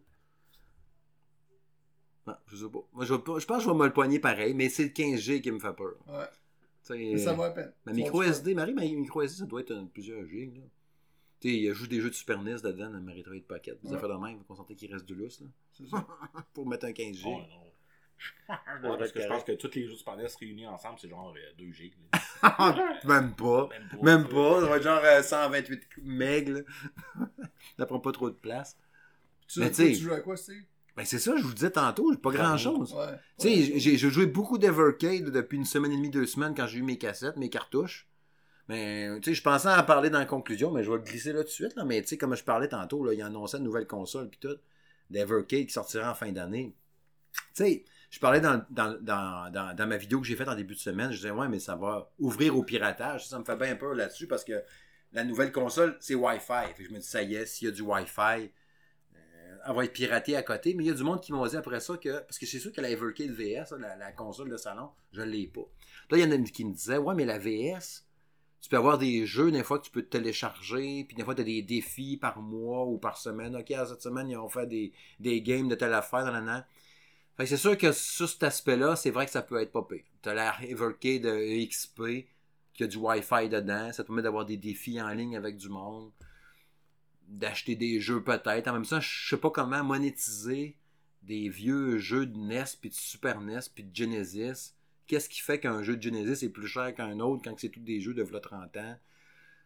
Ah, 2.28 2.40
je 2.46 2.58
sais 2.58 2.70
pas. 2.72 2.88
Moi, 2.94 3.06
je, 3.06 3.14
je 3.16 3.18
pense 3.18 3.44
que 3.58 3.60
je 3.64 3.68
vais 3.68 3.76
me 3.76 3.86
le 3.86 3.92
poigner 3.94 4.20
pareil, 4.20 4.54
mais 4.54 4.70
c'est 4.70 4.84
le 4.84 4.90
15G 4.90 5.42
qui 5.42 5.52
me 5.52 5.58
fait 5.60 5.74
peur. 5.74 5.96
ouais. 6.08 6.26
Tu 6.96 7.04
sais, 7.06 7.12
Mais 7.14 7.18
ça 7.18 7.32
euh, 7.32 7.36
va 7.36 7.46
à 7.46 7.52
peine. 7.52 7.74
Ma 7.86 7.94
micro 7.94 8.22
SD, 8.24 8.54
Marie, 8.56 8.74
ma 8.74 8.82
micro 8.82 9.22
SD, 9.22 9.40
ça 9.40 9.46
doit 9.46 9.62
être 9.62 9.72
un- 9.74 9.86
plusieurs 9.86 10.26
gigs. 10.28 10.58
Là. 10.58 10.64
Tu 11.40 11.50
sais, 11.50 11.56
il 11.56 11.74
joue 11.74 11.88
des 11.88 12.00
jeux 12.02 12.10
de 12.10 12.16
Super 12.16 12.42
NES 12.44 12.56
dedans 12.64 12.90
dans 12.92 13.02
ma 13.02 13.14
rétro 13.14 13.34
de 13.34 13.40
pocket. 13.40 13.80
Des 13.82 13.90
Ouais. 13.90 13.96
affaires 13.96 14.10
de 14.10 14.24
même, 14.24 14.44
qu'on 14.44 14.56
sentait 14.56 14.76
qu'il 14.76 14.92
reste 14.94 15.06
du 15.06 15.16
lousse 15.16 15.42
là, 15.42 15.48
C'est 15.72 15.88
ça. 15.88 16.06
pour 16.54 16.68
mettre 16.68 16.86
un 16.86 16.92
15G. 16.92 17.26
Ouais, 17.26 17.48
non. 17.50 17.62
Ouais, 18.92 18.98
parce 19.00 19.12
que 19.12 19.20
je 19.20 19.28
pense 19.28 19.44
que 19.44 19.54
tous 19.54 19.74
les 19.74 19.86
jeux 19.86 19.94
de 19.94 19.96
Super 19.96 20.16
NES 20.16 20.28
réunis 20.40 20.68
ensemble, 20.68 21.00
c'est 21.00 21.10
genre 21.10 21.34
2 21.58 21.72
gigs. 21.72 21.94
là. 22.14 22.20
Même 23.06 23.34
pas. 23.36 23.68
Même 23.70 23.88
pas. 23.90 23.98
Même 24.04 24.28
pas. 24.30 24.62
Ça 24.62 24.68
va 24.68 24.78
être 24.78 24.84
genre 24.84 25.02
euh, 25.04 25.24
128 25.24 25.88
MB. 26.04 26.22
là. 26.50 26.60
ça 27.78 27.86
prend 27.88 28.00
pas 28.00 28.12
trop 28.12 28.30
de 28.30 28.36
place. 28.36 28.78
Tu, 29.48 29.60
Mais 29.60 29.72
toi, 29.72 29.76
tu 29.86 29.92
sais- 29.92 29.98
tu 29.98 30.04
joues 30.04 30.14
à 30.14 30.20
quoi, 30.22 30.38
Steve? 30.38 30.64
Ben, 30.98 31.06
c'est 31.06 31.20
ça, 31.20 31.36
je 31.38 31.44
vous 31.44 31.54
disais 31.54 31.72
tantôt, 31.72 32.14
pas 32.18 32.32
grand 32.32 32.58
chose. 32.58 32.94
Ouais. 32.94 33.18
Tu 33.40 33.66
sais, 33.66 33.80
j'ai 33.80 33.98
joué 33.98 34.26
beaucoup 34.26 34.58
d'Evercade 34.58 35.30
depuis 35.30 35.58
une 35.58 35.66
semaine 35.66 35.92
et 35.92 35.96
demie, 35.96 36.10
deux 36.10 36.26
semaines 36.26 36.54
quand 36.56 36.68
j'ai 36.68 36.80
eu 36.80 36.84
mes 36.84 36.98
cassettes, 36.98 37.38
mes 37.38 37.50
cartouches. 37.50 38.10
Mais, 38.68 39.10
tu 39.22 39.32
sais, 39.32 39.34
je 39.34 39.42
pensais 39.42 39.70
en 39.70 39.84
parler 39.84 40.10
dans 40.10 40.20
la 40.20 40.26
conclusion, 40.26 40.72
mais 40.72 40.84
je 40.84 40.92
vais 40.92 40.98
le 40.98 41.04
glisser 41.04 41.34
là 41.34 41.40
tout 41.40 41.48
de 41.48 41.50
suite. 41.50 41.76
Là. 41.76 41.86
Mais, 41.86 42.02
tu 42.02 42.10
sais, 42.10 42.18
comme 42.18 42.36
je 42.36 42.44
parlais 42.44 42.68
tantôt, 42.68 43.04
là, 43.06 43.14
il 43.14 43.22
annonçait 43.22 43.58
une 43.58 43.64
nouvelle 43.64 43.88
console 43.88 44.30
puis 44.30 44.40
tout, 44.40 44.58
d'Evercade 45.10 45.66
qui 45.66 45.74
sortira 45.74 46.12
en 46.12 46.16
fin 46.16 46.32
d'année. 46.32 46.76
Tu 47.34 47.64
sais, 47.64 47.86
je 48.10 48.20
parlais 48.20 48.42
dans, 48.42 48.64
dans, 48.70 48.98
dans, 49.02 49.50
dans, 49.52 49.76
dans 49.76 49.88
ma 49.88 49.98
vidéo 49.98 50.20
que 50.20 50.28
j'ai 50.28 50.36
faite 50.36 50.50
en 50.50 50.56
début 50.56 50.76
de 50.76 50.80
semaine, 50.80 51.12
je 51.12 51.18
disais, 51.18 51.32
ouais, 51.32 51.48
mais 51.48 51.60
ça 51.60 51.76
va 51.76 52.12
ouvrir 52.20 52.58
au 52.58 52.64
piratage. 52.64 53.28
Ça 53.28 53.40
me 53.40 53.46
fait 53.46 53.56
bien 53.56 53.76
peur 53.76 53.94
là-dessus 53.94 54.28
parce 54.28 54.44
que 54.44 54.62
la 55.14 55.24
nouvelle 55.24 55.52
console, 55.52 55.98
c'est 56.00 56.16
Wi-Fi. 56.16 56.74
Fait 56.76 56.84
que 56.84 56.90
je 56.90 56.94
me 56.94 57.00
dis, 57.00 57.08
ça 57.08 57.24
y 57.24 57.36
est, 57.36 57.46
s'il 57.46 57.68
y 57.68 57.72
a 57.72 57.74
du 57.74 57.82
Wi-Fi, 57.82 58.52
va 59.68 59.86
être 59.86 59.94
piratée 59.94 60.36
à 60.36 60.44
côté. 60.44 60.74
Mais 60.74 60.84
il 60.84 60.88
y 60.88 60.92
a 60.92 60.94
du 60.94 61.04
monde 61.04 61.22
qui 61.22 61.34
m'ont 61.34 61.46
dit 61.46 61.58
après 61.58 61.80
ça 61.80 61.98
que. 61.98 62.20
Parce 62.22 62.40
que 62.40 62.46
c'est 62.46 62.60
sûr 62.60 62.72
que 62.72 62.82
la 62.82 62.90
Evercade 62.90 63.32
VS, 63.32 63.72
là, 63.72 63.78
la, 63.80 63.96
la 63.96 64.12
console 64.12 64.50
de 64.50 64.58
salon, 64.58 64.90
je 65.12 65.22
ne 65.22 65.28
l'ai 65.28 65.48
pas. 65.48 65.68
Là, 66.10 66.18
il 66.18 66.22
y 66.22 66.24
en 66.24 66.32
a 66.32 66.38
qui 66.38 66.66
me 66.66 66.74
disaient, 66.74 66.98
ouais, 66.98 67.16
mais 67.16 67.26
la 67.26 67.38
VS, 67.38 68.06
tu 68.62 68.70
peux 68.70 68.78
avoir 68.78 68.98
des 68.98 69.26
jeux, 69.26 69.52
des 69.52 69.64
fois, 69.64 69.80
que 69.80 69.86
tu 69.86 69.92
peux 69.92 70.04
te 70.04 70.10
télécharger, 70.10 71.04
puis 71.06 71.16
des 71.16 71.24
fois, 71.24 71.34
tu 71.34 71.42
as 71.42 71.46
des 71.46 71.62
défis 71.62 72.18
par 72.18 72.42
mois 72.42 72.86
ou 72.86 72.98
par 72.98 73.18
semaine. 73.18 73.56
OK, 73.56 73.72
à 73.72 73.86
cette 73.86 74.02
semaine, 74.02 74.30
ils 74.30 74.38
ont 74.38 74.50
fait 74.50 74.68
des, 74.68 74.94
des 75.20 75.42
games 75.42 75.68
de 75.68 75.76
telle 75.76 75.94
affaire, 75.94 76.26
dans 76.26 76.40
l'an. 76.40 76.64
Fait 77.38 77.46
c'est 77.46 77.58
sûr 77.58 77.78
que 77.78 77.92
sur 77.92 78.30
cet 78.30 78.44
aspect-là, 78.44 78.96
c'est 78.96 79.10
vrai 79.10 79.26
que 79.26 79.32
ça 79.32 79.42
peut 79.42 79.60
être 79.60 79.82
pire. 79.88 80.04
Tu 80.22 80.30
as 80.30 80.34
la 80.34 80.56
Evercade 80.64 81.26
euh, 81.26 81.66
XP 81.66 82.28
qui 82.74 82.84
a 82.84 82.88
du 82.88 82.98
Wi-Fi 82.98 83.50
dedans. 83.50 83.92
Ça 83.94 84.04
te 84.04 84.08
permet 84.08 84.22
d'avoir 84.22 84.46
des 84.46 84.58
défis 84.58 85.02
en 85.02 85.10
ligne 85.10 85.36
avec 85.38 85.58
du 85.58 85.70
monde. 85.70 86.12
D'acheter 87.32 87.76
des 87.76 88.02
jeux 88.02 88.22
peut-être. 88.22 88.68
En 88.68 88.74
même 88.74 88.86
temps, 88.86 89.00
je 89.00 89.30
sais 89.30 89.38
pas 89.38 89.50
comment 89.50 89.84
monétiser 89.84 90.78
des 91.24 91.48
vieux 91.50 91.98
jeux 91.98 92.26
de 92.26 92.38
NES, 92.38 92.66
puis 92.80 92.90
de 92.90 92.96
Super 92.96 93.40
NES, 93.40 93.60
puis 93.74 93.86
de 93.86 93.96
Genesis. 93.96 94.76
Qu'est-ce 95.08 95.30
qui 95.30 95.40
fait 95.40 95.60
qu'un 95.60 95.82
jeu 95.82 95.96
de 95.96 96.02
Genesis 96.02 96.46
est 96.46 96.50
plus 96.50 96.68
cher 96.68 96.94
qu'un 96.94 97.20
autre 97.20 97.42
quand 97.44 97.58
c'est 97.58 97.70
tous 97.70 97.80
des 97.80 98.02
jeux 98.02 98.14
de 98.14 98.24
v'là 98.24 98.42
30 98.42 98.76
ans? 98.78 98.98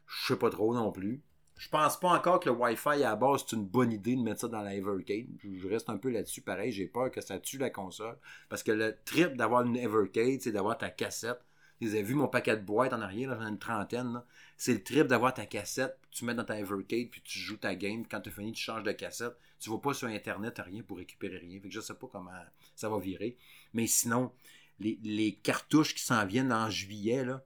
Je 0.08 0.28
sais 0.28 0.40
pas 0.40 0.50
trop 0.50 0.74
non 0.76 0.92
plus. 0.92 1.24
Je 1.58 1.70
pense 1.70 2.00
pas 2.00 2.10
encore 2.10 2.40
que 2.40 2.50
le 2.50 2.56
Wi-Fi 2.56 2.90
à 2.90 2.98
la 2.98 3.16
base, 3.16 3.46
c'est 3.48 3.56
une 3.56 3.66
bonne 3.66 3.92
idée 3.92 4.16
de 4.16 4.22
mettre 4.22 4.42
ça 4.42 4.48
dans 4.48 4.62
la 4.62 4.76
Evercade. 4.76 5.28
Je 5.42 5.68
reste 5.68 5.90
un 5.90 5.98
peu 5.98 6.10
là-dessus. 6.10 6.42
Pareil, 6.42 6.72
j'ai 6.72 6.86
peur 6.86 7.10
que 7.10 7.22
ça 7.22 7.40
tue 7.40 7.58
la 7.58 7.70
console. 7.70 8.18
Parce 8.50 8.62
que 8.62 8.74
le 8.74 8.96
trip 9.06 9.36
d'avoir 9.38 9.66
une 9.66 9.78
Evercade, 9.78 10.42
c'est 10.42 10.52
d'avoir 10.52 10.78
ta 10.78 10.90
cassette. 10.90 11.40
Vous 11.82 11.90
avez 11.90 12.04
vu 12.04 12.16
mon 12.16 12.28
paquet 12.28 12.56
de 12.56 12.62
boîtes 12.62 12.94
en 12.94 13.02
arrière, 13.02 13.36
j'en 13.36 13.46
ai 13.46 13.50
une 13.50 13.60
trentaine. 13.60 14.22
C'est 14.58 14.74
le 14.74 14.84
trip 14.84 15.08
d'avoir 15.08 15.34
ta 15.34 15.46
cassette, 15.46 15.98
tu 16.10 16.24
mets 16.24 16.34
dans 16.34 16.46
ta 16.46 16.58
Evercade, 16.58 17.10
puis 17.10 17.22
tu 17.22 17.40
joues 17.40 17.58
ta 17.58 17.76
game. 17.76 18.06
Quand 18.08 18.22
tu 18.22 18.30
as 18.30 18.32
fini, 18.32 18.54
tu 18.54 18.64
changes 18.64 18.84
de 18.84 18.92
cassette. 18.94 19.36
Tu 19.60 19.70
vas 19.70 19.78
pas 19.78 19.94
sur 19.94 20.08
Internet, 20.08 20.62
rien 20.64 20.82
pour 20.84 20.98
récupérer 20.98 21.38
rien. 21.38 21.60
Fait 21.60 21.68
que 21.68 21.74
je 21.74 21.82
sais 21.82 21.94
pas 21.94 22.08
comment 22.10 22.32
ça 22.76 22.90
va 22.90 22.98
virer. 23.00 23.38
Mais 23.74 23.88
sinon, 23.88 24.32
les, 24.80 25.00
les 25.04 25.34
cartouches 25.36 25.94
qui 25.94 26.02
s'en 26.02 26.26
viennent 26.26 26.54
en 26.54 26.70
juillet, 26.70 27.26
là, 27.26 27.44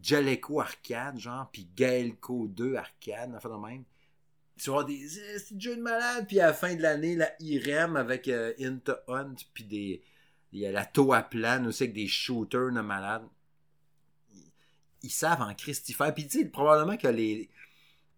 Jaleco 0.00 0.60
Arcade, 0.60 1.18
genre, 1.18 1.48
puis 1.50 1.68
Gaelco 1.74 2.48
2 2.48 2.76
Arcade, 2.76 3.34
enfin 3.34 3.48
de 3.48 3.66
même. 3.66 3.84
Tu 4.56 4.70
vas 4.70 4.84
des 4.84 5.06
jeux 5.56 5.76
de 5.76 5.82
malade, 5.82 6.26
puis 6.26 6.40
à 6.40 6.48
la 6.48 6.52
fin 6.52 6.74
de 6.74 6.82
l'année, 6.82 7.14
la 7.14 7.30
IREM 7.40 7.96
avec 7.96 8.28
euh, 8.28 8.52
Into 8.60 8.94
Hunt, 9.06 9.36
puis 9.54 9.64
des. 9.64 10.02
Il 10.50 10.60
y 10.60 10.66
a 10.66 10.72
la 10.72 10.86
Toa 10.86 11.22
Plan 11.22 11.64
aussi 11.66 11.84
avec 11.84 11.94
des 11.94 12.08
shooters 12.08 12.72
de 12.72 12.80
malade. 12.80 13.22
Ils 15.02 15.10
savent 15.10 15.42
en 15.42 15.54
Christifère. 15.54 16.12
Puis 16.14 16.26
tu 16.26 16.40
sais, 16.40 16.44
probablement 16.46 16.96
que 16.96 17.08
les. 17.08 17.48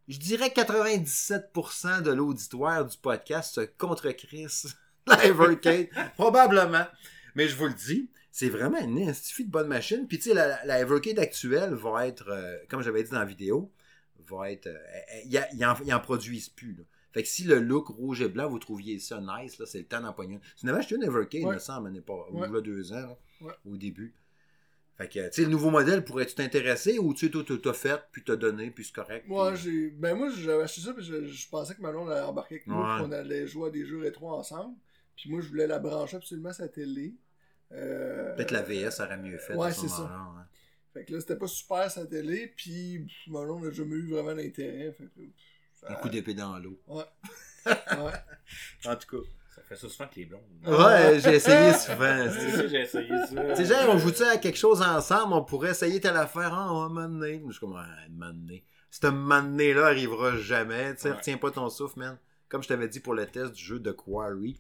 Je 0.09 0.19
dirais 0.19 0.49
97% 0.49 2.03
de 2.03 2.11
l'auditoire 2.13 2.85
du 2.85 2.97
podcast 2.99 3.55
se 3.55 3.61
contre 3.61 4.11
Chris 4.11 4.65
Evercade. 5.23 5.89
probablement. 6.17 6.87
Mais 7.35 7.47
je 7.49 7.57
vous 7.57 7.67
le 7.67 7.75
dis, 7.75 8.11
c'est 8.31 8.49
vraiment 8.49 8.79
une 8.81 8.99
institut 9.09 9.45
de 9.45 9.51
bonne 9.51 9.69
machine. 9.69 10.07
Puis 10.09 10.19
tu 10.19 10.31
sais, 10.31 10.35
la, 10.35 10.65
la 10.65 10.81
Evercade 10.81 11.19
actuelle 11.19 11.75
va 11.75 12.07
être, 12.09 12.29
euh, 12.29 12.57
comme 12.69 12.83
j'avais 12.83 13.03
dit 13.05 13.11
dans 13.11 13.21
la 13.21 13.25
vidéo, 13.25 13.71
va 14.29 14.51
être. 14.51 14.67
euh, 14.67 14.79
il 15.25 15.33
y, 15.33 15.65
en, 15.65 15.77
il 15.85 15.95
en 15.95 16.01
produisent 16.01 16.49
plus. 16.49 16.75
Là. 16.75 16.83
Fait 17.13 17.23
que 17.23 17.29
si 17.29 17.45
le 17.45 17.59
look 17.61 17.89
rouge 17.89 18.21
et 18.23 18.29
blanc, 18.29 18.49
vous 18.49 18.59
trouviez 18.61 18.99
ça 19.01 19.21
nice, 19.21 19.59
là, 19.59 19.67
c'est 19.67 19.79
le 19.79 19.85
temps 19.87 20.01
d'en 20.01 20.13
pogner. 20.13 20.41
Tu 20.57 20.67
n'avais 20.67 20.79
acheté 20.79 20.95
une 20.97 21.03
Evercade, 21.03 21.43
Ouais. 21.45 21.55
me 21.55 21.59
semble, 21.61 21.91
n'est 21.91 22.01
pas, 22.01 22.15
Ouais. 22.31 22.47
il 22.49 22.55
y 22.55 22.57
a 22.57 22.61
deux 22.61 22.93
ans, 22.93 22.97
là, 23.01 23.17
Ouais. 23.41 23.53
au 23.65 23.77
début. 23.77 24.15
Fait 25.01 25.09
que, 25.09 25.27
tu 25.29 25.33
sais, 25.33 25.43
le 25.43 25.49
nouveau 25.49 25.71
modèle, 25.71 26.05
pourrais-tu 26.05 26.35
t'intéresser 26.35 26.99
ou 26.99 27.15
tu 27.15 27.31
t'as 27.31 27.73
fait, 27.73 28.01
puis 28.13 28.23
t'as 28.23 28.37
donné, 28.37 28.71
puis 28.71 28.85
c'est 28.85 28.95
correct. 28.95 29.27
Moi, 29.27 29.53
puis- 29.53 29.63
j'ai. 29.63 29.91
Ben, 29.91 30.15
moi, 30.15 30.29
j'avais 30.31 30.63
acheté 30.65 30.83
ça, 30.83 30.93
puis 30.93 31.03
je, 31.05 31.25
je 31.25 31.49
pensais 31.49 31.75
que 31.75 31.81
Manon 31.81 32.07
allait 32.09 32.21
embarquer 32.21 32.57
avec 32.57 32.67
moi, 32.67 32.97
Ouais. 32.97 33.03
qu'on 33.03 33.13
allait 33.13 33.47
jouer 33.47 33.69
à 33.69 33.71
des 33.71 33.87
jeux 33.87 33.99
rétro 34.01 34.31
ensemble. 34.31 34.77
Puis 35.17 35.31
moi, 35.31 35.41
je 35.41 35.49
voulais 35.49 35.67
la 35.67 35.79
brancher 35.79 36.17
absolument 36.19 36.51
à 36.51 36.53
sa 36.53 36.69
télé. 36.69 37.15
Euh, 37.73 38.35
Peut-être 38.37 38.51
la 38.51 38.63
VS 38.63 39.01
aurait 39.01 39.17
mieux 39.17 39.39
fait 39.39 39.55
ouais, 39.55 39.73
ce 39.73 39.83
c'est 39.83 39.89
ça. 39.89 40.03
ouais. 40.03 40.43
Fait 40.93 41.05
que 41.07 41.13
là, 41.15 41.21
c'était 41.21 41.37
pas 41.37 41.47
super 41.47 41.91
sa 41.91 42.05
télé, 42.05 42.53
puis 42.57 43.07
Manon 43.29 43.61
n'a 43.61 43.71
jamais 43.71 43.97
eu 43.97 44.11
vraiment 44.11 44.35
d'intérêt. 44.35 44.93
Fait 44.93 45.05
que. 45.05 45.21
pff, 45.21 45.31
ça- 45.77 45.93
Un 45.93 45.95
coup 45.95 46.09
d'épée 46.11 46.35
dans 46.35 46.59
l'eau. 46.59 46.79
Ouais. 46.89 47.05
En 48.87 48.97
tout 48.97 49.17
cas. 49.17 49.29
Ça 49.71 49.77
fait 49.77 49.87
ça 49.87 49.89
souvent 49.89 50.09
que 50.09 50.17
les 50.17 50.25
blondes. 50.27 50.41
Ouais, 50.67 51.21
j'ai 51.21 51.35
essayé 51.37 51.73
souvent. 51.79 52.27
J'ai 52.69 52.81
essayé 52.81 53.09
ça. 53.19 53.55
Tu 53.55 53.57
sais, 53.57 53.65
genre, 53.67 53.95
on 53.95 53.99
joue-tu 53.99 54.25
à 54.25 54.37
quelque 54.37 54.59
chose 54.59 54.83
ensemble, 54.83 55.33
on 55.35 55.45
pourrait 55.45 55.71
essayer 55.71 56.01
telle 56.01 56.17
affaire, 56.17 56.53
ah, 56.53 56.73
on 56.73 56.83
va 56.83 56.89
m'amener. 56.89 57.41
Je 57.47 57.53
suis 57.53 57.61
comme, 57.61 57.77
ah, 57.79 57.87
m'amener. 58.11 58.65
Ce 58.91 59.07
m'amener-là 59.07 59.87
arrivera 59.87 60.37
jamais, 60.37 60.95
tu 60.97 61.03
sais, 61.03 61.11
Ouais. 61.11 61.17
retiens 61.17 61.37
pas 61.37 61.53
ton 61.53 61.71
souffle, 61.71 62.01
man. 62.01 62.19
Comme 62.49 62.65
je 62.65 62.69
t'avais 62.69 62.89
dit 62.89 62.99
pour 62.99 63.15
le 63.15 63.27
test 63.27 63.53
du 63.53 63.63
jeu 63.63 63.79
de 63.79 63.93
Quarry. 63.93 64.59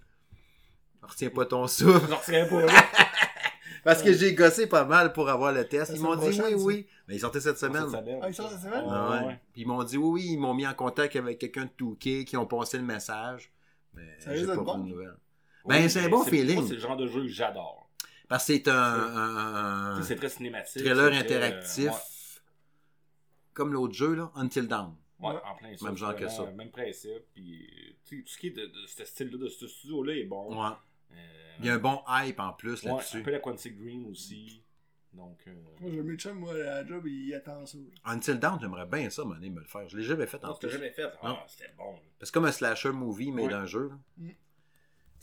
Retiens 1.03 1.31
pas 1.31 1.45
ton 1.45 1.67
souffle. 1.67 2.07
J'en 2.09 2.17
retiens 2.17 2.47
pas. 2.47 2.67
Parce 3.85 4.03
que 4.03 4.13
j'ai 4.13 4.35
gossé 4.35 4.69
pas 4.69 4.85
mal 4.85 5.13
pour 5.13 5.29
avoir 5.29 5.53
le 5.53 5.67
test. 5.67 5.91
Ils 5.95 6.01
m'ont 6.01 6.15
dit 6.15 6.41
oui, 6.41 6.55
oui. 6.55 6.87
Mais 7.09 7.17
ils 7.17 7.21
sortaient 7.21 7.41
cette 7.41 7.59
semaine. 7.59 7.89
Cette 7.91 8.01
semaine. 8.01 8.21
Ah, 8.23 8.29
il 8.29 8.35
sort 8.35 8.51
cette 8.51 8.61
semaine? 8.61 8.85
Ah 8.89 9.11
ouais. 9.11 9.27
ouais. 9.27 9.41
Puis 9.53 9.63
ils 9.63 9.67
m'ont 9.67 9.83
dit 9.83 9.97
oui, 9.97 10.09
oui, 10.23 10.29
ils 10.35 10.39
m'ont 10.39 10.55
mis 10.55 10.67
en 10.67 10.75
contact 10.75 11.17
avec 11.17 11.39
quelqu'un 11.39 11.65
de 11.65 11.71
Touquet 11.77 12.25
qui 12.25 12.37
ont 12.37 12.47
passé 12.47 12.77
le 12.77 12.85
message. 12.85 13.51
Mais 13.95 14.19
Ça 14.21 14.35
j'ai 14.35 14.43
risque 14.45 14.55
pas 14.55 14.63
bon? 14.63 14.79
de 14.79 14.89
nouvelles. 14.89 15.17
Ben, 15.67 15.89
c'est 15.89 16.01
un 16.05 16.09
bon 16.09 16.25
feeling. 16.25 16.67
C'est 16.67 16.75
le 16.75 16.81
genre 16.81 16.97
de 16.97 17.07
jeu 17.07 17.23
que 17.23 17.29
j'adore. 17.29 17.91
Parce 18.29 18.47
que 18.47 18.55
c'est 18.55 18.69
un, 18.69 20.01
C'est 20.03 20.17
très 20.17 20.29
cinématique. 20.29 20.83
très, 20.85 20.99
euh, 20.99 21.13
interactif. 21.13 21.91
ouais. 21.91 21.97
Comme 23.53 23.73
l'autre 23.73 23.95
jeu, 23.95 24.15
là, 24.15 24.31
Until 24.37 24.69
Dawn. 24.69 24.95
Ouais, 25.19 25.35
en 25.45 25.55
plein. 25.57 25.75
Même 25.83 25.97
genre 25.97 26.15
que 26.17 26.29
ça. 26.29 26.47
Même 26.53 26.71
principe. 26.71 27.25
Puis, 27.35 27.69
tu 28.05 28.19
sais, 28.19 28.23
tout 28.23 28.29
ce 28.29 28.39
qui 28.39 28.47
est 28.47 28.51
de, 28.51 28.67
de 28.67 28.87
ce 28.87 29.05
style-là, 29.05 29.37
de 29.37 29.49
ce 29.49 29.67
studio-là 29.67 30.15
est 30.15 30.25
bon. 30.25 30.59
Ouais. 30.59 30.71
Euh, 31.13 31.15
Il 31.59 31.67
y 31.67 31.69
a 31.69 31.75
un 31.75 31.79
bon 31.79 32.01
hype 32.09 32.41
en 32.41 32.53
plus 32.53 32.83
ouais, 32.85 32.93
là-dessus. 32.93 33.19
un 33.19 33.23
peu 33.23 33.31
la 33.33 33.41
Quantic 33.41 33.77
Dream 33.77 34.07
aussi. 34.07 34.63
Donc, 35.13 35.41
euh, 35.49 35.53
Moi, 35.81 35.91
j'ai 35.93 36.03
mis 36.03 36.11
le 36.13 36.17
chum, 36.17 36.39
moi, 36.39 36.53
à 36.53 36.57
la 36.83 36.87
job, 36.87 37.05
il 37.07 37.35
attend 37.35 37.67
ça. 37.67 37.79
Until 38.05 38.39
Dawn, 38.39 38.59
j'aimerais 38.61 38.87
bien 38.87 39.11
ça, 39.11 39.25
mané, 39.25 39.51
me 39.51 39.59
le 39.61 39.67
faire. 39.67 39.89
Je 39.89 39.97
l'ai 39.97 40.05
jamais 40.05 40.27
fait 40.27 40.43
en 40.45 40.49
non, 40.49 40.55
plus. 40.55 40.71
jamais 40.71 40.91
fait. 40.91 41.11
Ah, 41.23 41.45
c'était 41.49 41.73
bon. 41.77 41.97
C'est 42.23 42.33
comme 42.33 42.45
un 42.45 42.53
slasher 42.53 42.93
movie, 42.93 43.33
mais 43.33 43.43
Ouais. 43.45 43.49
d'un 43.51 43.67
jeu. 43.67 43.91
Mm. 44.17 44.29
Tu 44.29 44.37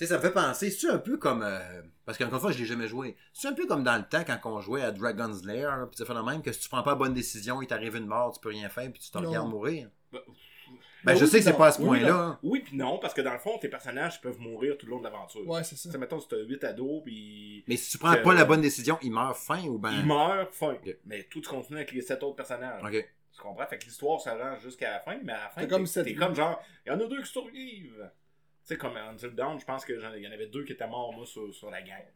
sais, 0.05 0.07
ça 0.07 0.17
me 0.17 0.21
fait 0.21 0.31
penser, 0.33 0.69
c'est 0.69 0.89
un 0.89 0.99
peu 0.99 1.17
comme. 1.17 1.41
euh, 1.41 1.81
parce 2.05 2.17
qu'encore 2.17 2.35
une 2.35 2.39
fois, 2.41 2.51
je 2.51 2.59
l'ai 2.59 2.65
jamais 2.65 2.87
joué. 2.87 3.15
C'est 3.33 3.47
un 3.47 3.53
peu 3.53 3.65
comme 3.65 3.83
dans 3.83 3.95
le 3.97 4.03
temps 4.03 4.23
quand 4.25 4.39
on 4.43 4.59
jouait 4.61 4.83
à 4.83 4.91
Dragon's 4.91 5.43
Lair, 5.43 5.87
puis 5.89 5.97
ça 5.97 6.05
fait 6.05 6.13
le 6.13 6.21
même 6.23 6.41
que 6.43 6.51
si 6.51 6.59
tu 6.59 6.69
prends 6.69 6.83
pas 6.83 6.91
la 6.91 6.95
bonne 6.97 7.13
décision, 7.15 7.61
il 7.61 7.67
t'arrive 7.67 7.95
une 7.95 8.05
mort, 8.05 8.31
tu 8.33 8.39
peux 8.39 8.49
rien 8.49 8.69
faire, 8.69 8.91
puis 8.91 9.01
tu 9.01 9.09
te 9.09 9.17
regardes 9.17 9.49
mourir? 9.49 9.89
Ben, 11.07 11.13
Ben, 11.13 11.19
je 11.19 11.25
oui, 11.25 11.31
sais 11.31 11.37
que 11.39 11.43
c'est 11.45 11.53
pas 11.57 11.67
à 11.67 11.71
ce 11.71 11.79
Oui, 11.81 11.87
point-là. 11.87 12.11
non. 12.11 12.37
Oui, 12.43 12.59
puis 12.61 12.75
non, 12.77 12.99
parce 12.99 13.13
que 13.13 13.21
dans 13.21 13.33
le 13.33 13.39
fond, 13.39 13.57
tes 13.57 13.69
personnages 13.69 14.21
peuvent 14.21 14.39
mourir 14.39 14.77
tout 14.77 14.85
le 14.85 14.91
long 14.91 14.99
de 14.99 15.03
l'aventure. 15.05 15.47
Ouais, 15.47 15.63
c'est 15.63 15.75
ça. 15.75 15.89
Tu 15.89 15.93
sais, 15.93 15.97
mettons, 15.97 16.19
si 16.19 16.27
t'as 16.27 16.37
8 16.37 16.63
ados, 16.63 17.01
puis 17.03 17.63
Mais 17.67 17.75
si 17.77 17.91
tu 17.91 17.97
prends 17.97 18.13
Que- 18.13 18.21
pas 18.23 18.33
la 18.33 18.45
bonne 18.45 18.61
décision, 18.61 18.97
il 19.01 19.11
meurt 19.11 19.37
fin 19.37 19.63
ou 19.65 19.77
ben? 19.79 19.91
ils 19.91 20.05
meurent, 20.05 20.49
fin. 20.53 20.75
Mais 21.05 21.23
tout 21.23 21.41
tu 21.41 21.49
continues 21.49 21.77
avec 21.79 21.91
les 21.91 22.01
7 22.01 22.21
autres 22.23 22.35
personnages. 22.35 22.83
Ok. 22.83 23.09
Tu 23.33 23.41
comprends? 23.41 23.65
Fait 23.67 23.77
que 23.77 23.85
l'histoire 23.85 24.19
s'arrange 24.19 24.61
jusqu'à 24.61 24.91
la 24.91 24.99
fin, 24.99 25.17
mais 25.23 25.33
à 25.33 25.43
la 25.43 25.49
fin, 25.49 25.61
T'es 25.61 25.67
comme 25.67 25.83
t'es 25.83 25.87
sept 25.89 26.03
t'es 26.05 26.11
vies. 26.13 26.15
comme 26.17 26.35
genre, 26.35 26.59
il 26.85 26.89
y 26.89 26.91
en 26.91 26.99
a 26.99 27.05
deux 27.05 27.21
qui 27.21 27.29
survivent. 27.31 28.09
Tu 28.65 28.73
sais, 28.73 28.77
comme 28.77 28.97
Until 28.97 29.29
Dawn, 29.35 29.59
je 29.59 29.65
pense 29.65 29.85
qu'il 29.85 29.95
y 29.95 30.27
en 30.27 30.31
avait 30.31 30.47
deux 30.47 30.63
qui 30.63 30.73
étaient 30.73 30.87
morts, 30.87 31.13
moi, 31.13 31.25
sur, 31.25 31.53
sur 31.53 31.69
la 31.69 31.81
guerre. 31.81 32.07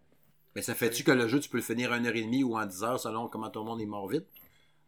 Mais 0.55 0.61
ça 0.61 0.73
fait-tu 0.76 1.03
que 1.03 1.11
le 1.11 1.27
jeu, 1.30 1.39
tu 1.39 1.47
peux 1.47 1.57
le 1.57 1.63
finir 1.63 1.93
à 1.93 1.99
1h30 1.99 2.43
ou 2.43 2.57
en 2.57 2.65
10 2.65 2.84
heures 2.84 2.99
selon 2.99 3.27
comment 3.30 3.49
tout 3.49 3.59
le 3.59 3.65
monde 3.65 3.80
est 3.81 3.85
mort 3.85 4.07
vite? 4.09 4.26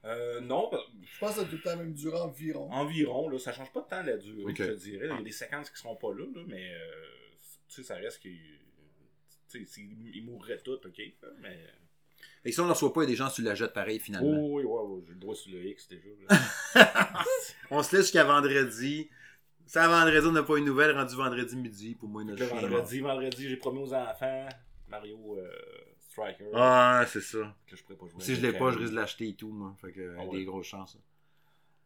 Euh, 0.06 0.42
non, 0.42 0.70
bah, 0.72 0.80
Je 1.02 1.20
pense 1.20 1.30
que 1.32 1.36
ça 1.38 1.42
a 1.42 1.46
tout 1.46 1.56
le 1.56 1.62
temps 1.62 1.78
même 1.78 1.94
duré 1.94 2.18
environ. 2.20 2.70
environ, 2.72 3.30
là, 3.30 3.40
ça 3.40 3.54
change 3.54 3.72
pas 3.72 3.82
tant 3.90 4.04
la 4.04 4.18
durée, 4.18 4.54
je 4.56 4.64
te 4.66 4.72
dirais. 4.74 5.08
Il 5.10 5.16
y 5.16 5.20
a 5.20 5.22
des 5.22 5.32
séquences 5.32 5.70
qui 5.70 5.78
seront 5.80 5.96
pas 5.96 6.14
là, 6.14 6.26
là, 6.36 6.42
mais 6.48 6.74
euh, 6.74 7.06
tu 7.70 7.76
sais, 7.76 7.84
ça 7.84 7.96
reste 7.96 8.20
qu'ils. 8.22 8.60
Tu 9.50 9.60
sais, 9.60 9.66
s'ils- 9.66 10.12
ils 10.16 10.26
mourraient 10.26 10.58
tous, 10.60 10.74
ok. 10.86 11.02
Mais. 11.42 11.58
Et 12.46 12.52
si 12.52 12.60
on 12.60 12.66
ne 12.66 12.72
reçoit 12.72 12.92
pas, 12.92 13.02
il 13.02 13.06
y 13.06 13.08
a 13.08 13.12
des 13.12 13.16
gens 13.16 13.30
sur 13.30 13.44
la 13.46 13.56
jette 13.56 13.72
pareil 13.72 14.00
finalement. 14.00 14.30
Oh, 14.38 14.58
oui, 14.60 14.64
ouais, 14.66 14.82
ouais, 14.82 15.02
j'ai 15.06 15.14
le 15.14 15.20
doigt 15.20 15.36
sur 15.36 15.52
le 15.54 15.64
X 15.66 15.88
déjà. 15.88 16.10
On 17.72 17.82
se 17.84 17.96
laisse 17.96 18.06
jusqu'à 18.06 18.24
vendredi. 18.26 19.10
Ça, 19.66 19.88
vendredi, 19.88 20.28
on 20.28 20.32
n'a 20.34 20.44
pas 20.44 20.58
une 20.58 20.66
nouvelle 20.66 20.92
rendu 20.92 21.16
vendredi 21.16 21.56
midi. 21.56 21.96
Pour 21.96 22.10
moi, 22.10 22.22
Le 22.24 22.32
notre 22.32 22.46
chien. 22.46 22.60
vendredi, 22.60 23.00
vendredi, 23.00 23.48
j'ai 23.50 23.56
promis 23.58 23.80
aux 23.80 23.94
enfants 23.94 24.50
Mario 24.90 25.38
euh, 25.40 25.50
Striker. 26.14 26.46
Ah, 26.54 27.04
c'est 27.08 27.22
ça. 27.22 27.56
Que 27.68 27.76
je 27.76 27.84
pourrais 27.84 27.96
pas 27.98 28.08
jouer. 28.08 28.22
Si 28.24 28.36
je 28.36 28.42
l'ai 28.42 28.54
pas, 28.54 28.72
je 28.72 28.78
risque 28.80 28.92
de 28.92 28.96
l'acheter 28.98 29.30
et 29.30 29.36
tout, 29.36 29.52
moi. 29.52 29.76
Fait 29.82 29.92
que, 29.92 30.16
Ah 30.20 30.26
des 30.32 30.46
grosses 30.46 30.68
chances. 30.68 30.98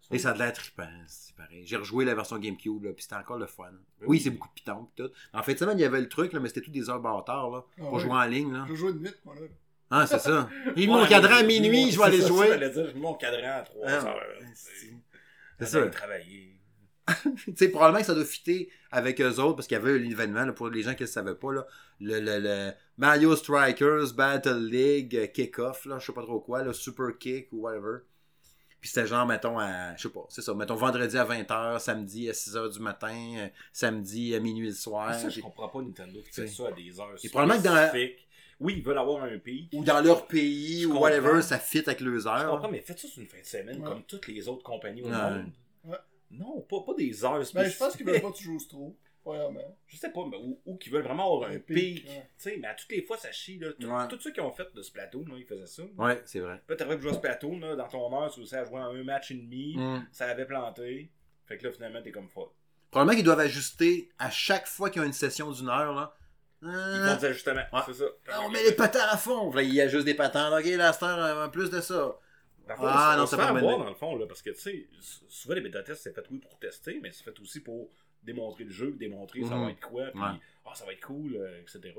Et 0.10 0.20
ça 0.20 0.30
a 0.30 0.34
de 0.34 0.40
l'air 0.40 0.54
trippant, 0.54 0.88
c'est 1.08 1.36
pareil. 1.36 1.64
J'ai 1.66 1.76
rejoué 1.76 2.06
la 2.06 2.16
version 2.16 2.38
GameCube, 2.38 2.82
là, 2.86 2.94
puis 2.94 3.04
c'était 3.04 3.16
encore 3.16 3.38
le 3.38 3.46
fun. 3.46 3.66
Ben 3.72 3.78
oui, 4.02 4.08
oui. 4.08 4.20
c'est 4.22 4.30
beaucoup 4.30 4.48
de 4.48 4.54
piton, 4.54 4.86
pis 4.96 5.04
tout. 5.04 5.10
En 5.34 5.44
fait, 5.44 5.58
semaine, 5.58 5.78
il 5.78 5.82
y 5.82 5.86
avait 5.86 6.00
le 6.00 6.08
truc, 6.08 6.32
là, 6.32 6.40
mais 6.40 6.48
c'était 6.48 6.62
tout 6.62 6.72
des 6.72 6.90
heures 6.90 7.02
bâtards, 7.02 7.50
là. 7.50 7.66
Ah 7.78 7.82
pour 7.82 8.00
jouer 8.00 8.12
en 8.12 8.24
ligne, 8.24 8.54
là. 8.54 8.66
Je 8.70 8.76
joue 8.76 8.92
de 8.94 9.00
nuit, 9.00 9.14
moi, 9.26 9.36
là. 9.36 9.42
Ah, 9.90 10.08
c'est 10.08 10.20
ça. 10.20 10.50
Il 10.78 10.90
Ouais, 10.90 10.96
mon 10.96 11.06
cadran 11.08 11.36
à 11.38 11.44
minuit, 11.44 11.92
je 11.92 11.98
vais 11.98 12.06
aller 12.06 12.22
ça, 12.22 12.28
jouer. 12.28 12.48
ça, 12.48 12.58
dire, 12.58 12.88
je 12.90 12.94
mets 12.94 13.00
mon 13.02 13.16
cadran 13.16 13.58
à 13.60 13.62
3 13.64 13.86
Ah, 13.86 13.92
heures. 14.06 14.22
C'est 15.60 15.66
ça. 15.66 15.88
travailler. 15.90 16.57
Tu 17.46 17.54
sais, 17.56 17.70
probablement 17.70 18.00
que 18.02 18.06
ça 18.06 18.14
doit 18.16 18.26
fitter 18.26 18.70
avec 18.92 19.22
eux 19.22 19.40
autres, 19.40 19.56
parce 19.56 19.68
qu'il 19.68 19.78
y 19.78 19.80
avait 19.82 19.98
l'événement, 19.98 20.46
là, 20.46 20.54
pour 20.54 20.70
les 20.70 20.82
gens 20.84 20.94
qui 20.94 21.04
ne 21.04 21.08
savaient 21.08 21.36
pas, 21.36 21.54
là, 21.54 21.66
le, 22.02 22.20
le, 22.20 22.40
le 22.40 22.72
Mario 22.98 23.36
Strikers 23.36 24.14
Battle 24.16 24.58
League 24.70 25.16
euh, 25.16 25.28
Kick-Off, 25.28 25.86
là, 25.86 26.00
je 26.00 26.06
sais 26.06 26.14
pas 26.14 26.24
trop 26.24 26.40
quoi, 26.40 26.64
le 26.64 26.74
Super 26.74 27.18
Kick 27.18 27.48
ou 27.54 27.62
whatever. 27.62 28.00
Puis 28.80 28.90
c'était 28.92 29.08
genre, 29.08 29.26
mettons, 29.26 29.58
à, 29.58 29.96
je 29.96 30.04
sais 30.04 30.10
pas, 30.10 30.26
c'est 30.30 30.42
ça, 30.42 30.54
mettons 30.54 30.76
vendredi 30.76 31.18
à 31.18 31.26
20h, 31.26 31.80
samedi 31.80 32.30
à 32.30 32.34
6h 32.34 32.74
du 32.74 32.80
matin, 32.80 33.16
euh, 33.38 33.48
samedi 33.74 34.36
à 34.36 34.40
minuit 34.40 34.68
le 34.68 34.74
soir. 34.74 35.14
ça, 35.16 35.30
je 35.30 35.40
comprends 35.42 35.68
pas 35.70 35.82
Nintendo 35.82 36.20
qui 36.22 36.32
fait 36.32 36.48
ça 36.48 36.68
à 36.68 36.72
des 36.74 37.00
heures 37.00 37.16
Et 37.24 37.30
probablement 37.30 37.60
que 37.60 37.66
dans 37.68 37.74
la-. 37.74 37.92
Oui, 38.60 38.74
ils 38.78 38.84
veulent 38.84 38.98
avoir 38.98 39.24
un 39.24 39.38
pic. 39.38 39.70
Ou 39.74 39.84
dans 39.84 40.02
leur 40.02 40.26
pays, 40.26 40.82
Je 40.82 40.88
ou 40.88 40.98
whatever, 41.00 41.44
ça 41.44 41.60
fit 41.60 41.80
avec 41.86 42.00
leurs 42.02 42.20
Je 42.22 42.28
heures. 42.28 42.50
comprends, 42.50 42.70
mais 42.72 42.82
faites 42.82 42.98
ça 42.98 43.08
sur 43.08 43.22
une 43.22 43.28
fin 43.28 43.40
de 43.40 43.46
semaine, 43.46 43.78
Ouais. 43.82 43.88
comme 43.88 44.04
toutes 44.04 44.28
les 44.28 44.48
autres 44.48 44.64
compagnies 44.64 45.04
au 45.04 45.10
monde. 45.10 45.52
Non, 46.32 46.62
pas, 46.62 46.82
pas 46.86 46.94
des 46.96 47.24
heures 47.24 47.38
Ben, 47.38 47.44
spécifiques. 47.46 47.74
je 47.74 47.78
pense 47.80 47.96
qu'ils 47.98 48.06
veulent 48.06 48.22
pas 48.22 48.32
que 48.32 48.38
tu 48.38 48.44
joues 48.44 48.58
trop. 48.68 48.98
Vraiment. 49.26 49.78
Je 49.88 49.98
sais 49.98 50.10
pas, 50.12 50.26
mais, 50.30 50.38
ou, 50.38 50.62
ou 50.66 50.78
qu'ils 50.78 50.92
veulent 50.94 51.04
vraiment 51.04 51.26
avoir 51.36 51.50
un, 51.50 51.56
Un 51.56 51.60
pic. 51.60 51.76
pic, 51.76 52.08
ouais. 52.08 52.30
Tu 52.38 52.50
sais, 52.50 52.58
mais 52.62 52.68
à 52.70 52.76
toutes 52.76 52.90
les 52.92 53.02
fois, 53.02 53.18
ça 53.18 53.30
chie. 53.32 53.60
Là. 53.60 53.74
Tout- 53.78 53.86
Ouais. 53.88 54.08
Tous 54.08 54.20
ceux 54.22 54.32
qui 54.32 54.40
ont 54.40 54.52
fait 54.52 54.74
de 54.74 54.82
Splatoon, 54.82 55.26
là, 55.28 55.34
ils 55.38 55.46
faisaient 55.46 55.66
ça. 55.68 55.84
Ouais, 55.98 56.22
c'est 56.26 56.40
vrai. 56.40 56.62
Là, 56.70 56.76
t'arrives 56.78 56.98
à 57.00 57.02
jouer 57.02 57.12
à 57.12 57.14
Splatoon, 57.16 57.60
là, 57.60 57.76
dans 57.76 57.88
ton 57.90 58.14
heure, 58.22 58.32
tu 58.32 58.40
réussis 58.40 58.56
à 58.56 58.64
jouer 58.64 58.80
en 58.80 58.96
un 58.96 59.04
match 59.04 59.32
et 59.32 59.36
demi. 59.36 59.76
Mm. 59.78 60.08
Ça 60.14 60.28
avait 60.28 60.46
planté. 60.46 61.12
Fait 61.46 61.58
que 61.58 61.66
là, 61.66 61.72
finalement, 61.74 62.02
t'es 62.02 62.12
comme 62.12 62.30
folle. 62.30 62.48
Probablement 62.90 63.16
qu'ils 63.18 63.26
doivent 63.26 63.40
ajuster 63.42 64.10
à 64.18 64.30
chaque 64.30 64.66
fois 64.66 64.90
qu'ils 64.90 65.02
ont 65.02 65.06
une 65.06 65.12
session 65.14 65.52
d'une 65.52 65.68
heure, 65.68 65.94
là. 65.94 66.16
Ils 66.62 66.70
Ah, 66.70 67.14
font 67.16 67.20
des 67.20 67.26
ajustements. 67.28 67.62
Ouais. 67.74 67.82
C'est 67.86 67.94
ça. 67.96 68.06
Ah, 68.30 68.42
on 68.46 68.50
met 68.50 68.64
les 68.64 68.72
patins 68.72 69.06
à 69.12 69.18
fond. 69.18 69.52
Là, 69.52 69.62
il 69.62 69.74
y 69.74 69.82
a 69.82 69.90
juste 69.90 70.06
des 70.06 70.14
patins. 70.16 70.58
Ok, 70.58 70.66
là, 70.66 70.94
c'est 70.94 71.04
un 71.06 71.50
plus 71.50 71.70
de 71.70 71.82
ça. 71.82 72.18
Dans 72.68 72.74
le 72.76 72.80
Ah, 72.84 73.14
on 73.16 73.20
non, 73.22 73.26
ça 73.26 73.38
fait 73.38 73.44
avoir, 73.44 73.78
dans 73.80 73.90
le 73.90 73.96
fond, 73.96 74.16
là, 74.16 74.26
parce 74.28 74.42
que, 74.42 74.50
tu 74.52 74.60
sais, 74.60 74.88
souvent, 75.30 75.56
les 75.56 75.62
bêta-tests, 75.62 76.04
c'est 76.04 76.14
fait, 76.14 76.26
oui, 76.32 76.40
pour 76.40 76.58
tester, 76.60 77.00
mais 77.02 77.12
c'est 77.12 77.24
fait 77.24 77.40
aussi 77.40 77.62
pour 77.62 77.90
démontrer 78.24 78.64
le 78.66 78.72
jeu, 78.72 78.92
démontrer 78.92 79.42
ça 79.44 79.56
Mhm. 79.56 79.64
va 79.66 79.72
être 79.72 79.80
quoi, 79.80 80.06
puis, 80.08 80.20
Ouais. 80.20 80.28
ah, 80.66 80.76
ça 80.76 80.86
va 80.86 80.94
être 80.94 81.06
cool, 81.06 81.36
euh, 81.36 81.62
etc. 81.62 81.94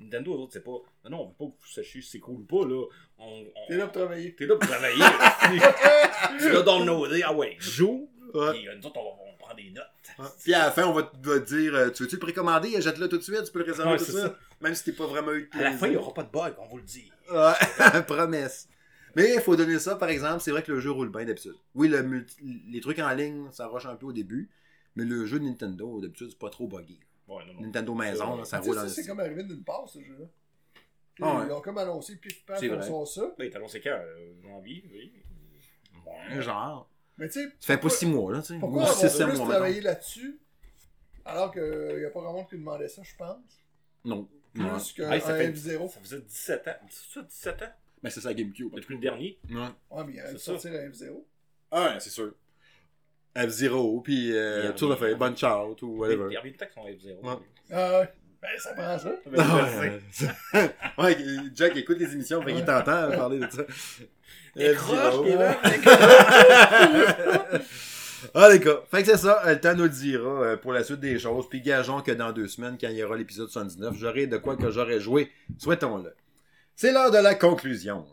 Nintendo, 0.00 0.32
eux 0.34 0.38
autres, 0.38 0.54
c'est 0.54 0.64
pas, 0.64 0.70
non, 1.04 1.10
non, 1.10 1.20
on 1.20 1.26
veut 1.28 1.34
pas 1.38 1.44
que 1.44 1.60
vous 1.62 1.66
sachiez 1.68 2.00
si 2.00 2.08
c'est 2.10 2.18
cool 2.20 2.40
ou 2.40 2.44
pas, 2.44 2.66
là. 2.66 2.84
On, 3.18 3.24
on- 3.24 3.66
T'es 3.68 3.76
là 3.76 3.84
pour 3.86 3.92
travailler. 3.92 4.34
T'es 4.34 4.46
là 4.46 4.56
pour 4.56 4.66
travailler. 4.68 4.96
tu 6.38 6.50
l'as 6.50 6.62
downloadé, 6.62 7.22
ah 7.24 7.32
ouais, 7.34 7.56
joue. 7.58 8.10
Ouais. 8.32 8.52
Puis 8.52 8.68
euh, 8.68 8.76
nous 8.76 8.86
autres, 8.86 8.98
on, 8.98 9.04
va- 9.04 9.16
on 9.32 9.36
prend 9.36 9.54
des 9.54 9.70
notes. 9.70 10.30
Puis 10.42 10.54
à 10.54 10.60
la 10.66 10.70
fin, 10.70 10.86
on 10.86 10.92
va 10.92 11.02
te 11.02 11.38
dire 11.40 11.74
euh, 11.74 11.90
Tu 11.90 12.04
veux-tu 12.04 12.14
le 12.16 12.20
précommander? 12.20 12.80
Jette-le 12.80 13.08
tout 13.08 13.18
de 13.18 13.22
suite, 13.22 13.42
tu 13.44 13.50
peux 13.52 13.58
le 13.58 13.64
réserver 13.66 13.92
Ouais, 13.92 13.98
tout 13.98 14.04
ça. 14.04 14.28
ça. 14.28 14.36
Même 14.60 14.74
si 14.74 14.84
t'es 14.84 14.92
pas 14.92 15.06
vraiment 15.06 15.32
eu 15.32 15.50
de 15.52 15.58
À 15.58 15.62
la 15.64 15.72
fin, 15.72 15.86
il 15.86 15.90
n'y 15.90 15.96
aura 15.96 16.14
pas 16.14 16.22
de 16.22 16.30
bug, 16.30 16.54
on 16.58 16.66
vous 16.66 16.76
le 16.78 16.82
dit. 16.84 17.10
Ouais, 17.30 18.02
promesse. 18.06 18.68
Mais 19.16 19.34
il 19.34 19.40
faut 19.40 19.56
donner 19.56 19.78
ça, 19.78 19.96
par 19.96 20.08
exemple, 20.08 20.40
c'est 20.40 20.50
vrai 20.50 20.62
que 20.62 20.72
le 20.72 20.80
jeu 20.80 20.90
roule 20.90 21.10
bien 21.10 21.24
d'habitude. 21.24 21.54
Oui, 21.74 21.88
le 21.88 22.02
multi- 22.02 22.36
les 22.68 22.80
trucs 22.80 22.98
en 22.98 23.10
ligne, 23.10 23.50
ça 23.52 23.66
rush 23.66 23.86
un 23.86 23.96
peu 23.96 24.06
au 24.06 24.12
début, 24.12 24.50
mais 24.96 25.04
le 25.04 25.24
jeu 25.26 25.38
de 25.40 25.44
Nintendo, 25.44 26.00
d'habitude, 26.00 26.28
c'est 26.30 26.38
pas 26.38 26.50
trop 26.50 26.66
buggy. 26.68 27.00
Ouais, 27.28 27.44
non, 27.46 27.54
non. 27.54 27.60
Nintendo 27.62 27.94
maison, 27.94 28.36
là, 28.36 28.44
ça 28.44 28.58
roule 28.60 28.78
en 28.78 28.88
c'est 28.88 29.06
comme 29.06 29.20
arrivé 29.20 29.42
d'une 29.44 29.62
part, 29.62 29.88
ce 29.88 30.00
jeu-là. 30.00 30.26
Ah 31.22 31.38
ouais. 31.40 31.46
Ils 31.48 31.52
ont 31.52 31.60
comme 31.60 31.78
annoncé 31.78 32.16
pif 32.16 32.44
paf, 32.46 32.62
vrai. 32.64 32.82
sort 32.86 33.06
ça. 33.06 33.22
Ben, 33.38 33.44
il 33.44 33.52
est 33.52 33.56
annoncé 33.56 33.80
quand 33.80 33.90
euh, 33.90 34.32
Janvier, 34.42 34.82
oui. 34.92 35.12
Ouais, 36.06 36.40
genre. 36.42 36.88
Mais 37.18 37.28
tu 37.28 37.40
sais, 37.42 37.48
Ça 37.60 37.74
fait 37.74 37.78
pas 37.80 37.90
six 37.90 38.06
mois, 38.06 38.32
là, 38.32 38.40
tu 38.40 38.54
sais. 38.54 38.58
Pourquoi 38.58 38.82
Ou 38.84 38.86
on 38.86 38.92
six, 38.94 39.16
plus 39.22 39.36
mois, 39.38 39.48
travailler 39.48 39.80
là-dessus 39.82 40.38
alors 41.24 41.52
qu'il 41.52 41.62
n'y 41.98 42.04
a 42.04 42.10
pas 42.10 42.20
grand 42.20 42.32
monde 42.32 42.48
qui 42.48 42.56
demandait 42.56 42.88
ça, 42.88 43.02
je 43.04 43.14
pense? 43.16 43.36
Non. 44.04 44.26
Plus 44.54 44.64
Ouais. 44.64 44.70
qu'un 44.96 45.10
Hey, 45.12 45.20
ça 45.20 45.36
fait- 45.36 45.52
F0. 45.52 45.88
Ça 45.88 46.00
faisait 46.00 46.20
17 46.22 46.66
ans. 46.68 46.74
C'est 46.88 47.12
ça, 47.14 47.22
17 47.22 47.62
ans? 47.62 47.72
Ben, 48.02 48.10
c'est 48.10 48.20
ça, 48.20 48.32
GameCube. 48.34 48.74
Depuis 48.74 48.94
le 48.94 49.00
dernier. 49.00 49.38
Ouais. 49.50 49.56
Ouais, 49.90 50.04
mais 50.06 50.12
il 50.14 50.20
ça. 50.20 50.38
sortir 50.38 50.72
un 50.72 50.88
F0. 50.88 51.22
Ah, 51.70 51.84
ouais, 51.84 52.00
c'est 52.00 52.10
sûr. 52.10 52.32
F-Zero, 53.36 54.00
puis 54.00 54.36
euh, 54.36 54.64
Il 54.70 54.74
Tour 54.74 54.88
de 54.90 54.94
revient. 54.94 55.10
Fate, 55.12 55.18
Bunch 55.18 55.44
Out, 55.44 55.82
ou 55.82 55.94
Il 55.94 55.98
whatever. 56.00 56.36
revient 56.38 56.50
de 56.52 56.56
temps 56.56 56.66
que 56.66 56.72
son 56.74 56.80
F0. 56.86 57.20
Ouais. 57.22 57.34
Ah 57.70 58.00
ouais. 58.00 58.08
Ben, 58.42 58.48
ça 58.58 58.72
prend 58.74 58.98
ça. 58.98 59.12
Ben. 59.30 60.70
Ah, 60.94 60.98
ouais, 61.04 61.16
Jack 61.54 61.76
écoute 61.76 61.98
les 61.98 62.12
émissions, 62.14 62.40
fait 62.42 62.52
qu'il 62.52 62.60
Ouais. 62.60 62.64
t'entend 62.64 63.10
parler 63.10 63.38
de 63.38 63.48
ça. 63.50 63.62
Décroche, 64.56 64.98
F-Zero. 64.98 65.24
Kevin, 65.24 65.54
Ah, 68.34 68.48
les 68.50 68.58
gars. 68.60 68.82
Fait 68.90 69.02
que 69.02 69.08
c'est 69.08 69.16
ça. 69.16 69.42
Le 69.46 69.58
temps 69.60 69.74
nous 69.74 69.84
le 69.84 69.88
dira 69.88 70.28
euh, 70.42 70.56
pour 70.56 70.72
la 70.72 70.84
suite 70.84 71.00
des 71.00 71.18
choses. 71.18 71.48
Puis 71.48 71.62
gageons 71.62 72.00
que 72.02 72.12
dans 72.12 72.32
deux 72.32 72.48
semaines, 72.48 72.76
quand 72.78 72.88
il 72.88 72.96
y 72.96 73.02
aura 73.02 73.16
l'épisode 73.16 73.48
79, 73.48 73.94
j'aurai 73.96 74.26
de 74.26 74.36
quoi 74.36 74.56
que 74.56 74.70
j'aurai 74.70 75.00
joué. 75.00 75.30
Souhaitons-le. 75.58 76.12
C'est 76.82 76.92
l'heure 76.92 77.10
de 77.10 77.18
la 77.18 77.34
conclusion. 77.34 78.06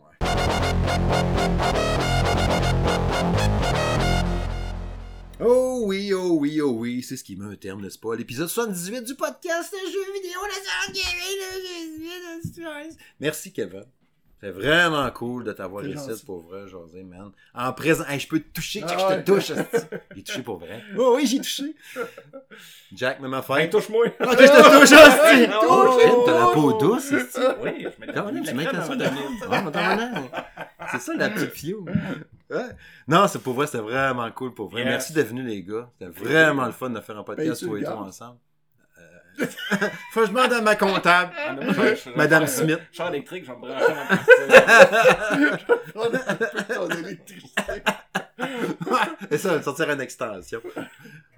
Oh 5.40 5.84
oui, 5.86 6.12
oh 6.12 6.36
oui, 6.38 6.60
oh 6.60 6.72
oui, 6.72 7.02
c'est 7.02 7.16
ce 7.16 7.24
qui 7.24 7.36
met 7.36 7.46
un 7.46 7.56
terme, 7.56 7.80
n'est-ce 7.80 7.98
pas? 7.98 8.14
L'épisode 8.14 8.48
78 8.48 9.04
du 9.04 9.14
podcast 9.14 9.72
de 9.72 9.90
jeux 9.90 10.12
vidéo, 10.12 10.40
la 10.42 10.60
Merci, 13.20 13.54
Kevin. 13.54 13.86
C'est 14.40 14.50
vraiment 14.50 15.10
cool 15.10 15.42
de 15.44 15.52
t'avoir 15.52 15.82
C'est 15.84 15.90
ici 15.90 16.24
pour 16.24 16.42
vrai, 16.42 16.68
José, 16.68 17.02
man. 17.02 17.32
En 17.54 17.72
présent, 17.72 18.04
Hey, 18.08 18.20
je 18.20 18.28
peux 18.28 18.38
te 18.38 18.52
toucher, 18.54 18.80
check, 18.80 18.90
Ah 18.92 18.98
je 18.98 19.06
ouais. 19.14 19.24
te 19.24 19.30
touche. 19.32 19.52
J'ai 20.16 20.22
touché 20.22 20.42
pour 20.42 20.58
vrai. 20.58 20.80
Oh 20.96 21.14
oui, 21.16 21.26
j'ai 21.26 21.38
touché. 21.38 21.74
Jack, 22.94 23.20
même 23.20 23.34
affaire. 23.34 23.68
touche-moi. 23.68 24.06
Ok, 24.06 24.14
je 24.20 24.46
te 24.46 24.78
touche 24.78 24.92
aussi. 24.92 25.52
Oh! 25.68 25.98
Shit, 26.00 26.12
T'as 26.26 26.38
la 26.38 26.46
peau 26.54 26.72
douce, 26.78 27.12
esti. 27.12 27.40
Oui, 27.62 27.84
je 27.84 28.00
mets 28.00 28.12
la. 28.12 28.24
Ouais, 28.24 29.76
as. 29.76 30.88
C'est 30.92 31.00
ça 31.00 31.14
la 31.14 31.30
petite 31.30 31.50
fio. 31.52 31.84
Ouais. 32.50 32.62
Non, 33.06 33.26
c'est 33.28 33.40
pour 33.42 33.54
vrai, 33.54 33.66
c'était 33.66 33.82
vraiment 33.82 34.30
cool 34.30 34.54
pour 34.54 34.70
vrai. 34.70 34.80
Yes. 34.82 34.88
Merci 34.90 35.12
d'être 35.12 35.28
venus 35.28 35.44
les 35.46 35.62
gars. 35.62 35.90
C'était 35.98 36.10
vraiment 36.10 36.64
le 36.64 36.72
fun 36.72 36.90
de 36.90 37.00
faire 37.00 37.18
un 37.18 37.22
podcast 37.24 37.60
les 37.62 37.82
trois 37.82 37.96
gaz? 37.96 38.08
ensemble. 38.08 38.38
Faut 40.12 40.20
que 40.20 40.26
je 40.26 40.30
demande 40.32 40.52
à 40.52 40.60
ma 40.60 40.74
comptable. 40.76 41.32
Ah, 41.36 41.52
non, 41.54 41.64
moi, 41.72 41.94
je- 41.94 42.10
je- 42.10 42.16
Madame 42.16 42.44
je- 42.46 42.50
Smith. 42.50 42.78
Char 42.92 43.08
électrique, 43.08 43.44
je 43.44 43.50
vais 43.52 43.56
me 43.56 43.60
brancher 43.60 43.86
dans 43.86 43.94
ma 43.94 44.16
piscine. 44.16 45.58
On 45.94 46.02
a 46.14 46.30
un 46.30 46.34
peu 46.34 46.46
ton 46.74 46.88
électricité. 46.90 47.82
Et 49.30 49.38
ça, 49.38 49.56
va 49.56 49.62
sortir 49.62 49.90
une 49.90 50.00
extension. 50.00 50.60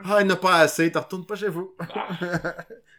Ah, 0.05 0.19
il 0.21 0.27
n'y 0.27 0.33
en 0.33 0.35
a 0.35 0.37
pas 0.37 0.57
assez, 0.61 0.91
t'en 0.93 1.01
retournes 1.01 1.27
pas 1.27 1.35
chez 1.37 1.49
vous. 1.49 1.75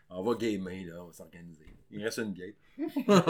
on 0.09 0.23
va 0.23 0.35
gamer, 0.35 0.85
là, 0.85 0.93
on 1.01 1.07
va 1.07 1.13
s'organiser. 1.13 1.65
Il 1.91 2.03
reste 2.03 2.19
une 2.19 2.33
game. 2.33 2.53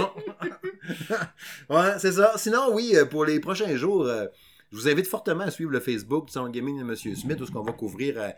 ouais, 1.69 1.99
c'est 1.99 2.11
ça. 2.11 2.33
Sinon, 2.37 2.69
oui, 2.73 2.91
euh, 2.95 3.05
pour 3.05 3.25
les 3.25 3.39
prochains 3.39 3.75
jours, 3.75 4.05
euh, 4.05 4.25
je 4.71 4.77
vous 4.77 4.87
invite 4.87 5.07
fortement 5.07 5.43
à 5.45 5.51
suivre 5.51 5.71
le 5.71 5.79
Facebook 5.79 6.27
du 6.27 6.33
Salon 6.33 6.49
Gaming 6.49 6.77
de 6.77 6.83
M. 6.83 6.95
Smith, 7.15 7.39
où 7.41 7.45
ce 7.45 7.51
qu'on 7.51 7.63
va 7.63 7.71
couvrir 7.73 8.15
euh, 8.17 8.29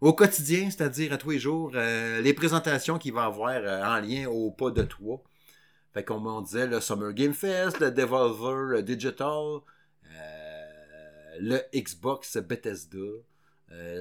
au 0.00 0.12
quotidien, 0.12 0.70
c'est-à-dire 0.70 1.12
à 1.12 1.18
tous 1.18 1.30
les 1.30 1.38
jours, 1.38 1.72
euh, 1.74 2.20
les 2.20 2.34
présentations 2.34 2.98
qu'il 2.98 3.12
va 3.12 3.24
avoir 3.24 3.50
euh, 3.54 3.82
en 3.82 4.00
lien 4.00 4.28
au 4.28 4.50
pas 4.50 4.70
de 4.70 4.82
toi. 4.82 5.22
Fait 5.92 6.04
comme 6.04 6.26
on 6.26 6.40
disait, 6.40 6.66
le 6.66 6.80
Summer 6.80 7.12
Game 7.12 7.34
Fest, 7.34 7.80
le 7.80 7.90
Devolver 7.90 8.82
Digital, 8.82 9.60
euh, 10.12 11.36
le 11.40 11.60
Xbox 11.74 12.36
Bethesda, 12.36 12.98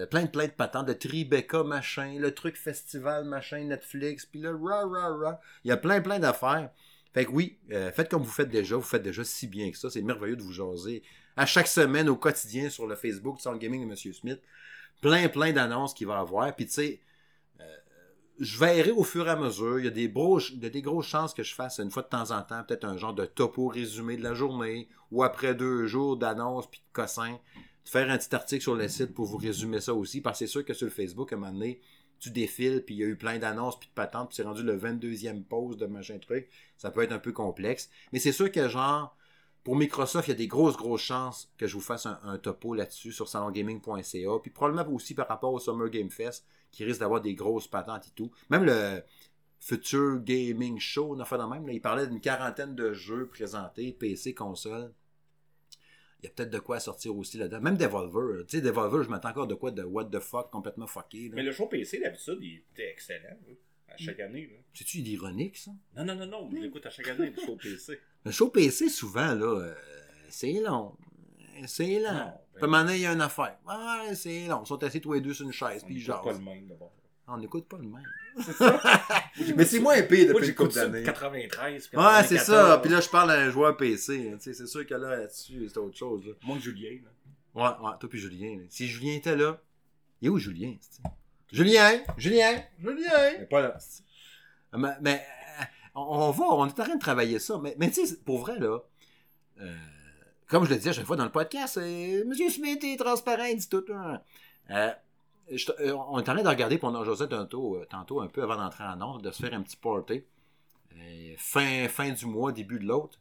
plein 0.10 0.24
de 0.24 0.30
plein 0.30 0.45
de 0.45 0.52
patentes, 0.52 0.88
le 0.88 0.98
Tribeca 0.98 1.64
machin, 1.64 2.18
le 2.19 2.34
truc 2.34 2.56
festival 2.57 3.26
machin, 3.26 3.64
Netflix, 3.65 4.26
puis 4.26 4.40
le 4.40 4.56
ra 4.56 4.86
ra 4.86 5.10
ra. 5.10 5.41
Il 5.64 5.69
y 5.69 5.72
a 5.72 5.78
plein 5.78 6.02
plein 6.02 6.19
d'affaires. 6.19 6.69
Fait 7.14 7.26
que 7.26 7.32
oui, 7.32 7.57
faites 7.69 8.10
comme 8.10 8.22
vous 8.22 8.32
faites 8.32 8.49
déjà, 8.49 8.76
vous 8.76 8.82
faites 8.82 9.02
déjà 9.02 9.24
si 9.24 9.48
bien 9.48 9.72
que 9.72 9.78
ça. 9.78 9.90
C'est 9.90 10.02
merveilleux 10.02 10.36
de 10.36 10.44
vous 10.44 10.53
jaser 10.53 11.03
à 11.36 11.45
chaque 11.45 11.68
semaine 11.68 12.10
au 12.10 12.15
quotidien 12.15 12.69
sur 12.69 12.88
le 12.88 12.95
Facebook 12.95 13.38
du 13.38 13.41
Sound 13.41 13.60
Gaming 13.60 13.86
de 13.86 13.91
M. 13.91 14.14
Smith. 14.14 14.41
Plein 15.02 15.28
plein 15.30 15.53
d'annonces 15.53 15.94
qu'il 15.94 16.07
va 16.07 16.19
avoir. 16.19 16.56
Puis 16.56 16.65
tu 16.65 16.74
sais, 16.74 17.02
euh, 17.60 17.78
je 18.40 18.57
verrai 18.57 18.91
au 18.91 19.03
fur 19.03 19.28
et 19.28 19.32
à 19.32 19.36
mesure. 19.36 19.80
Il 19.80 19.86
y 19.86 19.88
a 19.88 19.91
des, 19.91 20.10
gros, 20.10 20.40
il 20.40 20.64
y 20.64 20.65
a 20.65 20.69
des 20.69 20.82
grosses 20.82 21.07
chances 21.07 21.34
que 21.34 21.44
je 21.44 21.53
fasse 21.53 21.80
une 21.80 21.91
fois 21.91 22.03
de 22.03 22.10
temps 22.10 22.32
en 22.32 22.41
temps 22.41 22.64
peut-être 22.64 22.86
un 22.86 22.98
genre 22.98 23.14
de 23.14 23.26
topo 23.26 23.68
résumé 23.68 24.18
de 24.18 24.24
la 24.24 24.34
journée 24.34 24.90
ou 25.11 25.24
après 25.24 25.56
deux 25.56 25.86
jours 25.88 26.18
d'annonces 26.18 26.69
puis 26.69 26.80
de 26.80 26.94
cossins 26.94 27.38
de 27.88 27.90
faire 27.90 28.11
un 28.11 28.18
petit 28.18 28.36
article 28.36 28.61
sur 28.61 28.76
le 28.76 28.88
site 28.90 29.14
pour 29.14 29.26
vous 29.26 29.38
résumer 29.38 29.80
ça 29.80 29.94
aussi, 29.94 30.19
parce 30.19 30.40
que 30.40 30.45
c'est 30.45 30.52
sûr 30.52 30.65
que 30.65 30.74
sur 30.74 30.86
le 30.86 30.91
Facebook, 30.91 31.32
à 31.32 31.38
un 31.38 31.40
moment 31.40 31.53
donné, 31.53 31.80
tu 32.19 32.32
défiles, 32.32 32.84
puis 32.86 32.95
il 32.95 32.98
y 32.98 33.03
a 33.03 33.07
eu 33.07 33.15
plein 33.15 33.40
d'annonces, 33.40 33.80
puis 33.80 33.88
de 33.88 33.94
patentes, 33.94 34.30
puis 34.30 34.36
c'est 34.36 34.44
rendu 34.44 34.61
le 34.61 34.78
22e 34.78 35.44
pause 35.44 35.78
de 35.78 35.86
machin 35.86 36.18
truc. 36.19 36.49
Ça 36.78 36.91
peut 36.91 37.02
être 37.02 37.14
un 37.14 37.19
peu 37.19 37.32
complexe. 37.32 37.90
Mais 38.11 38.19
c'est 38.19 38.34
sûr 38.34 38.52
que, 38.52 38.68
genre, 38.68 39.15
pour 39.68 39.76
Microsoft, 39.76 40.30
il 40.30 40.31
y 40.31 40.34
a 40.34 40.38
des 40.38 40.48
grosses, 40.48 40.77
grosses 40.77 41.02
chances 41.02 41.52
que 41.57 41.68
je 41.68 41.73
vous 41.73 41.81
fasse 41.81 42.06
un, 42.06 42.18
un 42.23 42.38
topo 42.38 42.73
là-dessus 42.73 43.11
sur 43.11 43.27
salongaming.ca, 43.27 44.39
puis 44.41 44.49
probablement 44.49 44.89
aussi 44.95 45.14
par 45.14 45.27
rapport 45.27 45.52
au 45.52 45.60
Summer 45.60 45.89
Game 45.89 46.10
Fest, 46.10 46.48
qui 46.72 46.85
risque 46.85 47.02
d'avoir 47.02 47.19
des 47.19 47.35
grosses 47.35 47.68
patentes 47.68 48.07
et 48.07 48.11
tout. 48.15 48.31
Même 48.49 48.64
le 48.64 49.03
Future 49.60 50.19
Gaming 50.23 50.80
Show, 50.80 51.14
on 51.14 51.19
a 51.19 51.26
fait 51.26 51.38
de 51.38 51.44
même, 51.44 51.68
là, 51.68 51.73
il 51.73 51.81
parlait 51.81 52.07
d'une 52.07 52.22
quarantaine 52.22 52.76
de 52.76 52.94
jeux 52.94 53.27
présentés, 53.27 53.91
PC, 53.91 54.34
console. 54.34 54.94
Il 56.22 56.27
y 56.27 56.27
a 56.27 56.31
peut-être 56.31 56.49
de 56.49 56.60
quoi 56.60 56.80
sortir 56.80 57.18
aussi 57.18 57.38
là-dedans. 57.38 57.60
Même 57.60 57.76
Devolver. 57.76 58.45
Tu 58.48 58.56
sais, 58.60 58.61
Devolver, 58.61 59.03
je 59.03 59.10
m'attends 59.10 59.31
encore 59.31 59.48
de 59.48 59.56
quoi 59.56 59.72
de 59.72 59.84
what 59.84 60.06
the 60.06 60.19
fuck 60.19 60.49
complètement 60.49 60.88
fucké. 60.88 61.27
là. 61.27 61.35
Mais 61.35 61.44
le 61.44 61.52
show 61.52 61.68
PC, 61.68 61.99
d'habitude, 61.99 62.38
il 62.39 62.64
était 62.72 62.89
excellent. 62.89 63.35
À 63.89 63.98
chaque 63.98 64.19
année. 64.22 64.48
là. 64.48 64.57
C'est-tu 64.73 64.99
ironique, 64.99 65.57
ça? 65.57 65.72
Non, 65.98 66.06
non, 66.06 66.15
non, 66.15 66.26
non. 66.26 66.49
Je 66.53 66.57
l'écoute 66.57 66.85
à 66.85 66.89
chaque 66.89 67.07
année, 67.10 67.31
le 67.35 67.41
show 67.41 67.57
PC. 67.57 67.99
Le 68.28 68.34
show 68.34 68.49
PC, 68.49 68.90
souvent, 68.90 69.34
là, 69.34 69.45
euh, 69.45 69.74
c'est 70.28 70.52
long. 70.60 70.94
C'est 71.66 71.99
long. 72.02 72.12
Non, 72.14 72.34
Puis 72.56 72.64
moment 72.66 72.84
donné, 72.84 72.95
il 72.98 73.02
y 73.02 73.06
a 73.06 73.14
une 73.14 73.22
affaire. 73.22 73.58
Ouais, 73.66 74.14
c'est 74.16 74.48
long. 74.48 74.64
Ils 74.66 74.68
sont 74.68 74.84
assis 74.84 74.99
tous 74.99 75.14
les 75.14 75.22
deux 75.22 75.34
sur 75.34 75.45
une 75.45 75.54
chaise, 75.54 75.82
On 75.82 75.88
puis 75.88 75.95
ils 75.95 76.06
pas 76.06 76.34
le 76.34 76.40
même, 76.40 76.68
d'abord. 76.68 76.91
Ah, 77.26 77.34
On 77.36 77.38
n'écoute 77.38 77.70
pas 77.70 77.78
le 77.78 77.84
même. 77.84 78.04
Mais 79.56 79.64
c'est 79.64 79.80
moins 79.80 79.95
épais 79.95 80.26
depuis 80.26 80.40
une 80.40 80.44
j'écoute 80.44 80.68
couple 80.68 80.76
d'années. 80.80 80.99
de 81.02 81.06
93. 81.06 81.90
Ouais, 81.94 82.24
c'est 82.28 82.38
ça. 82.38 82.80
Puis 82.80 82.91
là, 82.91 82.99
je 82.99 83.08
parle 83.08 83.32
à 83.32 83.36
un 83.36 83.49
joueur 83.49 83.78
PC. 83.78 84.30
hein. 84.34 84.38
Tu 84.38 84.44
sais, 84.44 84.54
C'est 84.54 84.68
sûr 84.68 84.86
que 84.86 84.94
là, 84.94 85.16
là-dessus, 85.16 85.70
c'est 85.70 85.78
autre 85.78 85.95
chose. 85.98 86.26
Là. 86.26 86.34
Moi, 86.44 86.58
Julien. 86.60 86.99
là. 87.06 87.10
Ouais, 87.56 87.86
ouais, 87.88 87.94
toi 87.98 88.10
puis 88.10 88.20
Julien. 88.20 88.58
là. 88.58 88.64
Si 88.70 88.88
Julien 88.88 89.14
était 89.16 89.38
là, 89.38 89.58
il 90.22 90.28
est 90.28 90.30
où 90.30 90.38
Julien? 90.38 90.74
Julien! 91.49 92.04
Julien! 92.18 92.62
Julien! 92.78 93.30
Il 93.38 93.44
est 93.44 93.49
pas 93.49 93.62
là. 93.62 93.78
Mais, 94.74 94.90
mais, 94.99 95.26
on 95.98 96.28
on 96.28 96.32
va, 96.32 96.45
on 96.45 96.65
est 96.68 96.69
en 96.80 96.84
train 96.84 96.95
de 96.95 96.99
travailler 96.99 97.40
ça. 97.40 97.57
Mais, 97.61 97.76
mais 97.80 97.90
tu 97.91 98.06
sais, 98.06 98.18
pour 98.18 98.40
vrai, 98.40 98.57
là, 98.60 98.80
euh, 99.61 99.76
comme 100.48 100.64
je 100.65 100.69
le 100.69 100.78
dis 100.80 100.90
à 100.90 100.94
chaque 100.94 101.06
fois 101.06 101.15
dans 101.18 101.26
le 101.26 101.32
podcast, 101.32 101.78
euh, 101.78 102.24
Monsieur 102.26 102.49
Smith 102.49 102.84
est 102.84 102.98
transparent, 102.98 103.45
il 103.45 103.57
dit 103.57 103.68
tout. 103.69 103.84
hein. 103.94 104.22
Euh, 104.69 104.91
je- 105.52 105.72
euh, 105.80 105.94
on 106.10 106.18
est 106.19 106.30
en 106.30 106.34
train 106.36 106.44
de 106.44 106.48
regarder, 106.48 106.78
a 106.82 107.03
jasé 107.03 107.28
tantôt, 107.28 107.84
tantôt 107.90 108.22
un 108.22 108.28
peu 108.28 108.44
avant 108.44 108.57
d'entrer 108.57 108.84
en 108.84 108.99
ordre, 109.02 109.22
de 109.22 109.32
se 109.32 109.41
faire 109.44 109.53
un 109.53 109.61
petit 109.61 109.78
party. 109.78 110.24
fin, 111.38 111.88
fin 111.90 112.10
du 112.11 112.26
mois, 112.26 112.52
début 112.52 112.80
de 112.80 112.86
l'autre, 112.86 113.19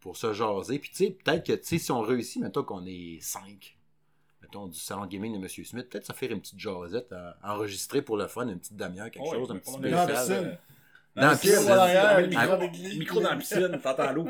pour 0.00 0.16
se 0.16 0.32
jaser. 0.32 0.78
Puis 0.78 0.90
tu 0.90 0.96
sais, 0.96 1.10
peut-être 1.10 1.44
que 1.46 1.52
tu 1.52 1.64
sais, 1.64 1.78
si 1.78 1.92
on 1.92 2.00
réussit, 2.00 2.40
mettons 2.42 2.62
qu'on 2.64 2.84
est 2.86 3.18
5, 3.20 3.76
mettons 4.40 4.66
du 4.66 4.78
salon 4.78 5.02
de 5.02 5.10
gaming 5.10 5.32
de 5.34 5.38
M. 5.38 5.48
Smith, 5.48 5.88
peut-être 5.88 6.06
ça 6.06 6.14
faire 6.14 6.30
une 6.32 6.40
petite 6.40 6.58
jasette 6.58 7.12
à 7.12 7.36
enregistrer 7.54 8.02
pour 8.02 8.16
le 8.16 8.26
fun, 8.28 8.48
une 8.48 8.58
petite 8.58 8.76
demi-heure, 8.76 9.10
quelque 9.10 9.24
Ouais, 9.28 9.38
chose, 9.38 9.50
un 9.50 9.56
petit 9.56 9.70
on 9.70 9.78
Dans 11.14 11.26
la 11.28 11.36
piscine. 11.36 11.66
Dans 11.66 11.72
arrière, 11.78 12.16
Le 12.16 12.22
le 12.22 12.28
micro, 12.28 12.42
micro 12.42 12.56
d'église. 12.56 12.98
micro 12.98 13.20
dans 13.20 13.30
la 13.30 13.36
piscine, 13.36 13.78
t'entends 13.82 14.12
l'eau. 14.12 14.26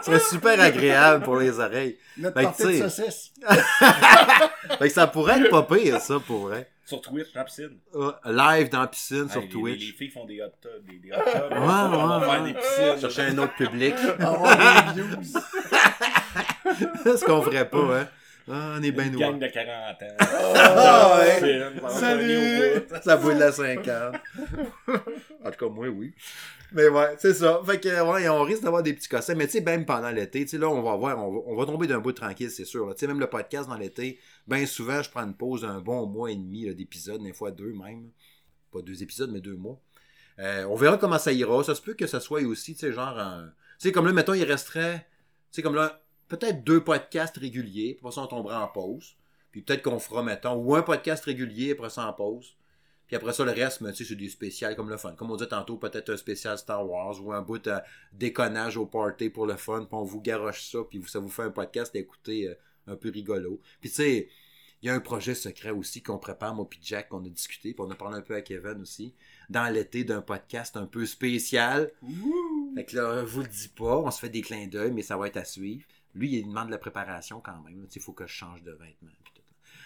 Ce 0.00 0.04
serait 0.06 0.20
super 0.20 0.60
agréable 0.60 1.24
pour 1.24 1.36
les 1.36 1.58
oreilles. 1.58 1.96
Notre 2.18 2.42
partie 2.42 2.62
tu 2.62 2.80
de 2.82 2.88
sais. 2.88 3.04
saucisse. 3.06 3.32
Fait 4.78 4.88
que 4.88 4.94
ça 4.94 5.06
pourrait 5.06 5.40
être 5.40 5.50
pas 5.50 5.62
pire, 5.62 5.98
ça, 6.00 6.20
pour 6.26 6.48
vrai. 6.48 6.68
Sur 6.84 7.00
Twitch, 7.00 7.32
dans 7.32 7.40
la 7.40 7.44
piscine. 7.44 7.78
Live 8.26 8.68
dans 8.70 8.80
la 8.80 8.86
piscine, 8.88 9.30
sur 9.30 9.40
les- 9.40 9.48
Twitch. 9.48 9.80
Les, 9.80 9.86
les 9.86 9.92
filles 9.92 10.10
font 10.10 10.26
des 10.26 10.42
hot 10.42 10.46
tubs. 10.60 10.84
Des, 10.86 10.98
des 10.98 11.12
hot 11.12 11.22
tubs. 11.24 11.52
Ouais, 11.52 11.58
on 11.58 11.66
va 12.06 12.18
ouais, 12.18 12.26
faire 12.26 12.42
ouais. 12.42 12.52
des 12.52 12.58
piscines. 12.58 13.00
Chercher 13.00 13.22
un 13.32 13.38
autre 13.38 13.54
public. 13.54 13.94
Avoir 14.20 14.92
des 14.94 15.00
views. 15.02 15.22
Ce 17.16 17.24
qu'on 17.24 17.42
ferait 17.42 17.68
pas, 17.68 17.78
hein. 18.00 18.08
Ah, 18.50 18.76
on 18.78 18.82
est 18.82 18.90
bien 18.90 19.04
Une 19.06 19.12
noirs. 19.12 19.30
gang 19.32 19.40
de 19.40 19.46
40 19.46 20.02
ans. 20.02 20.06
Ah, 20.54 21.18
ouais. 21.20 21.72
Salut. 21.90 22.86
Ça 23.02 23.16
vaut 23.16 23.32
de 23.32 23.38
la 23.38 23.52
50. 23.52 23.86
en 25.44 25.50
tout 25.50 25.58
cas, 25.66 25.68
moi, 25.72 25.88
oui. 25.88 26.12
Mais 26.72 26.88
ouais, 26.88 27.14
c'est 27.18 27.34
ça. 27.34 27.60
Fait 27.64 27.78
que, 27.78 27.88
ouais, 27.88 28.28
on 28.28 28.42
risque 28.42 28.62
d'avoir 28.62 28.82
des 28.82 28.94
petits 28.94 29.08
cossins. 29.08 29.34
Mais 29.34 29.46
tu 29.46 29.52
sais, 29.52 29.60
même 29.60 29.84
pendant 29.84 30.10
l'été, 30.10 30.40
tu 30.44 30.48
sais, 30.48 30.58
là, 30.58 30.68
on 30.68 30.82
va 30.82 30.96
voir, 30.96 31.18
on 31.18 31.32
va, 31.32 31.40
on 31.46 31.56
va 31.56 31.66
tomber 31.66 31.86
d'un 31.86 31.98
bout 32.00 32.12
tranquille, 32.12 32.50
c'est 32.50 32.64
sûr. 32.64 32.88
Tu 32.94 33.00
sais, 33.00 33.06
même 33.06 33.20
le 33.20 33.26
podcast 33.28 33.68
dans 33.68 33.76
l'été, 33.76 34.18
bien 34.46 34.64
souvent, 34.66 35.02
je 35.02 35.10
prends 35.10 35.22
une 35.24 35.34
pause 35.36 35.62
d'un 35.62 35.80
bon 35.80 36.06
mois 36.06 36.30
et 36.30 36.36
demi 36.36 36.74
d'épisodes, 36.74 37.22
des 37.22 37.32
fois 37.32 37.50
deux 37.50 37.72
même. 37.72 38.10
Pas 38.72 38.80
deux 38.82 39.02
épisodes, 39.02 39.30
mais 39.30 39.40
deux 39.40 39.56
mois. 39.56 39.78
Euh, 40.38 40.64
on 40.64 40.76
verra 40.76 40.96
comment 40.96 41.18
ça 41.18 41.30
ira. 41.32 41.62
Ça 41.62 41.74
se 41.74 41.82
peut 41.82 41.94
que 41.94 42.06
ça 42.06 42.18
soit 42.20 42.40
aussi, 42.42 42.74
tu 42.74 42.80
sais, 42.80 42.92
genre, 42.92 43.18
un- 43.18 43.52
tu 43.78 43.88
sais, 43.88 43.92
comme 43.92 44.06
là, 44.06 44.12
mettons, 44.12 44.32
il 44.34 44.44
resterait, 44.44 44.98
tu 45.52 45.56
sais, 45.56 45.62
comme 45.62 45.74
là, 45.74 46.02
peut-être 46.36 46.64
deux 46.64 46.82
podcasts 46.82 47.36
réguliers, 47.36 47.94
puis 47.94 48.00
après 48.00 48.12
ça, 48.12 48.22
on 48.22 48.26
tombera 48.26 48.64
en 48.64 48.68
pause. 48.68 49.16
Puis 49.50 49.60
peut-être 49.60 49.82
qu'on 49.82 49.98
fera, 49.98 50.22
mettons, 50.22 50.54
ou 50.54 50.74
un 50.74 50.82
podcast 50.82 51.24
régulier, 51.24 51.72
après 51.72 51.90
ça 51.90 52.06
en 52.06 52.12
pause. 52.14 52.56
Puis 53.06 53.16
après 53.16 53.34
ça, 53.34 53.44
le 53.44 53.50
reste, 53.50 53.82
mais, 53.82 53.92
tu 53.92 53.98
sais, 53.98 54.08
c'est 54.08 54.16
des 54.16 54.30
spéciales 54.30 54.74
comme 54.74 54.88
le 54.88 54.96
fun. 54.96 55.12
Comme 55.12 55.30
on 55.30 55.36
dit 55.36 55.46
tantôt, 55.46 55.76
peut-être 55.76 56.10
un 56.10 56.16
spécial 56.16 56.56
Star 56.56 56.88
Wars 56.88 57.22
ou 57.22 57.34
un 57.34 57.42
bout 57.42 57.58
de 57.58 57.74
déconnage 58.14 58.78
au 58.78 58.86
party 58.86 59.28
pour 59.28 59.46
le 59.46 59.56
fun. 59.56 59.80
Puis 59.80 59.88
on 59.92 60.04
vous 60.04 60.22
garoche 60.22 60.70
ça, 60.70 60.78
puis 60.88 61.02
ça 61.06 61.18
vous 61.18 61.28
fait 61.28 61.42
un 61.42 61.50
podcast 61.50 61.94
à 61.94 61.98
écouter 61.98 62.48
euh, 62.48 62.54
un 62.86 62.96
peu 62.96 63.10
rigolo. 63.10 63.60
Puis 63.82 63.90
tu 63.90 63.96
sais, 63.96 64.28
il 64.80 64.86
y 64.86 64.90
a 64.90 64.94
un 64.94 65.00
projet 65.00 65.34
secret 65.34 65.70
aussi 65.70 66.02
qu'on 66.02 66.18
prépare, 66.18 66.54
moi 66.54 66.66
puis 66.68 66.80
Jack, 66.82 67.10
qu'on 67.10 67.24
a 67.24 67.28
discuté, 67.28 67.74
puis 67.74 67.84
on 67.86 67.90
a 67.90 67.94
parlé 67.94 68.16
un 68.16 68.22
peu 68.22 68.34
à 68.34 68.40
Kevin 68.40 68.80
aussi, 68.80 69.14
dans 69.50 69.72
l'été 69.72 70.02
d'un 70.02 70.22
podcast 70.22 70.76
un 70.76 70.86
peu 70.86 71.04
spécial. 71.04 71.92
Fait 72.74 72.84
que 72.86 72.96
là, 72.96 73.20
je 73.20 73.30
vous 73.30 73.42
le 73.42 73.48
dis 73.48 73.68
pas, 73.68 73.98
on 73.98 74.10
se 74.10 74.18
fait 74.18 74.30
des 74.30 74.40
clins 74.40 74.66
d'œil, 74.66 74.90
mais 74.90 75.02
ça 75.02 75.16
va 75.18 75.26
être 75.26 75.36
à 75.36 75.44
suivre. 75.44 75.84
Lui, 76.14 76.36
il 76.36 76.46
demande 76.46 76.66
de 76.66 76.72
la 76.72 76.78
préparation 76.78 77.40
quand 77.40 77.60
même. 77.62 77.86
Il 77.94 78.00
faut 78.02 78.12
que 78.12 78.26
je 78.26 78.32
change 78.32 78.62
de 78.62 78.72
vêtements. 78.72 79.10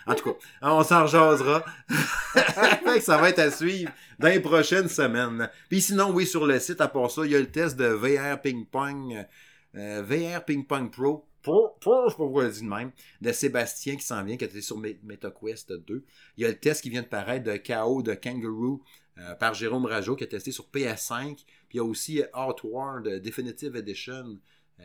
En 0.07 0.15
tout 0.15 0.24
cas, 0.32 0.39
on 0.62 0.82
s'en 0.85 1.07
jasera. 1.07 1.65
ça 3.01 3.19
va 3.19 3.31
être 3.31 3.39
à 3.39 3.51
suivre 3.51 3.90
dans 4.19 4.28
les 4.28 4.40
prochaines 4.40 4.89
semaines. 4.89 5.48
Puis 5.69 5.81
sinon, 5.82 6.11
oui, 6.12 6.27
sur 6.27 6.47
le 6.47 6.59
site, 6.59 6.81
à 6.81 6.89
part 6.89 7.11
ça, 7.11 7.24
il 7.24 7.32
y 7.32 7.36
a 7.36 7.40
le 7.40 7.51
test 7.51 7.77
de 7.77 7.86
VR 7.86 8.40
Ping 8.40 8.66
Pong, 8.66 9.27
euh, 9.74 10.03
VR 10.03 10.44
Ping 10.44 10.66
Pong 10.66 10.90
Pro. 10.90 11.28
Pro, 11.43 11.77
pro, 11.81 12.07
je 12.07 12.11
sais 12.11 12.16
pas 12.16 12.24
pourquoi 12.24 12.43
je 12.43 12.48
le 12.48 12.53
dis 12.55 12.62
de 12.62 12.69
même, 12.69 12.90
de 13.20 13.31
Sébastien 13.31 13.94
qui 13.94 14.05
s'en 14.05 14.24
vient, 14.24 14.36
qui 14.36 14.44
était 14.44 14.61
sur 14.61 14.78
Me- 14.78 14.98
MetaQuest 15.05 15.73
2. 15.73 16.05
Il 16.36 16.43
y 16.43 16.44
a 16.44 16.48
le 16.48 16.59
test 16.59 16.82
qui 16.82 16.90
vient 16.90 17.03
de 17.03 17.07
paraître 17.07 17.44
de 17.44 17.57
KO 17.57 18.03
de 18.03 18.15
Kangaroo 18.15 18.82
euh, 19.19 19.35
par 19.36 19.55
Jérôme 19.55 19.86
Rajo 19.86 20.16
qui 20.16 20.24
a 20.24 20.27
testé 20.27 20.51
sur 20.51 20.65
PS5. 20.74 21.36
Puis 21.36 21.47
il 21.74 21.77
y 21.77 21.81
a 21.81 21.85
aussi 21.85 22.20
Outward 22.35 23.05
Definitive 23.20 23.77
Edition 23.77 24.24
euh, 24.24 24.35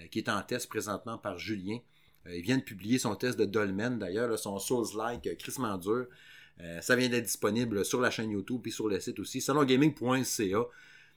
qui 0.09 0.19
est 0.19 0.29
en 0.29 0.41
test 0.41 0.69
présentement 0.69 1.17
par 1.17 1.37
Julien. 1.37 1.79
Euh, 2.27 2.35
il 2.35 2.41
vient 2.41 2.57
de 2.57 2.63
publier 2.63 2.99
son 2.99 3.15
test 3.15 3.37
de 3.39 3.45
Dolmen 3.45 3.99
d'ailleurs, 3.99 4.37
son 4.37 4.59
Souls-like, 4.59 5.27
euh, 5.27 5.35
crissement 5.35 5.77
dur. 5.77 6.07
Euh, 6.59 6.81
ça 6.81 6.95
vient 6.95 7.09
d'être 7.09 7.25
disponible 7.25 7.83
sur 7.83 8.01
la 8.01 8.11
chaîne 8.11 8.31
YouTube 8.31 8.65
et 8.67 8.71
sur 8.71 8.87
le 8.87 8.99
site 8.99 9.19
aussi, 9.19 9.41
salongaming.ca. 9.41 10.65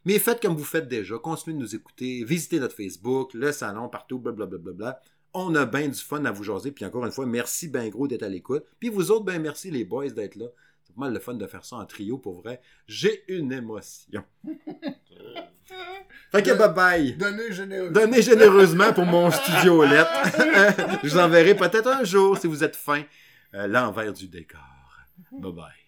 Mais 0.06 0.18
faites 0.18 0.40
comme 0.40 0.56
vous 0.56 0.64
faites 0.64 0.88
déjà, 0.88 1.18
continuez 1.18 1.56
de 1.56 1.62
nous 1.62 1.74
écouter, 1.74 2.24
visitez 2.24 2.60
notre 2.60 2.74
Facebook, 2.74 3.34
le 3.34 3.52
salon, 3.52 3.88
partout, 3.88 4.18
blablabla. 4.18 4.58
Bla, 4.58 4.72
bla, 4.72 4.92
bla. 4.92 5.00
On 5.36 5.54
a 5.56 5.66
bien 5.66 5.88
du 5.88 5.98
fun 5.98 6.24
à 6.26 6.30
vous 6.30 6.44
jaser, 6.44 6.70
puis 6.70 6.84
encore 6.84 7.04
une 7.04 7.10
fois, 7.10 7.26
merci 7.26 7.66
ben 7.68 7.88
gros 7.88 8.06
d'être 8.06 8.22
à 8.22 8.28
l'écoute. 8.28 8.64
Puis 8.78 8.88
vous 8.88 9.10
autres, 9.10 9.24
ben 9.24 9.42
merci 9.42 9.70
les 9.70 9.84
boys 9.84 10.10
d'être 10.10 10.36
là. 10.36 10.46
Mal 10.96 11.12
le 11.12 11.20
fun 11.20 11.34
de 11.34 11.46
faire 11.46 11.64
ça 11.64 11.76
en 11.76 11.86
trio 11.86 12.18
pour 12.18 12.40
vrai. 12.40 12.60
J'ai 12.86 13.24
une 13.28 13.52
émotion. 13.52 14.24
Fait 16.30 16.42
que 16.42 16.52
bye 16.52 16.74
bye! 16.74 17.12
Donnez 17.16 18.22
généreusement 18.22 18.92
pour 18.92 19.06
mon 19.06 19.30
studio 19.30 19.84
lettre. 19.84 20.10
Je 21.02 21.08
vous 21.08 21.18
enverrai 21.18 21.54
peut-être 21.54 21.88
un 21.88 22.04
jour, 22.04 22.36
si 22.38 22.46
vous 22.46 22.64
êtes 22.64 22.76
fin, 22.76 23.02
euh, 23.54 23.66
l'envers 23.66 24.12
du 24.12 24.28
décor. 24.28 24.60
Bye 25.32 25.52
bye. 25.52 25.83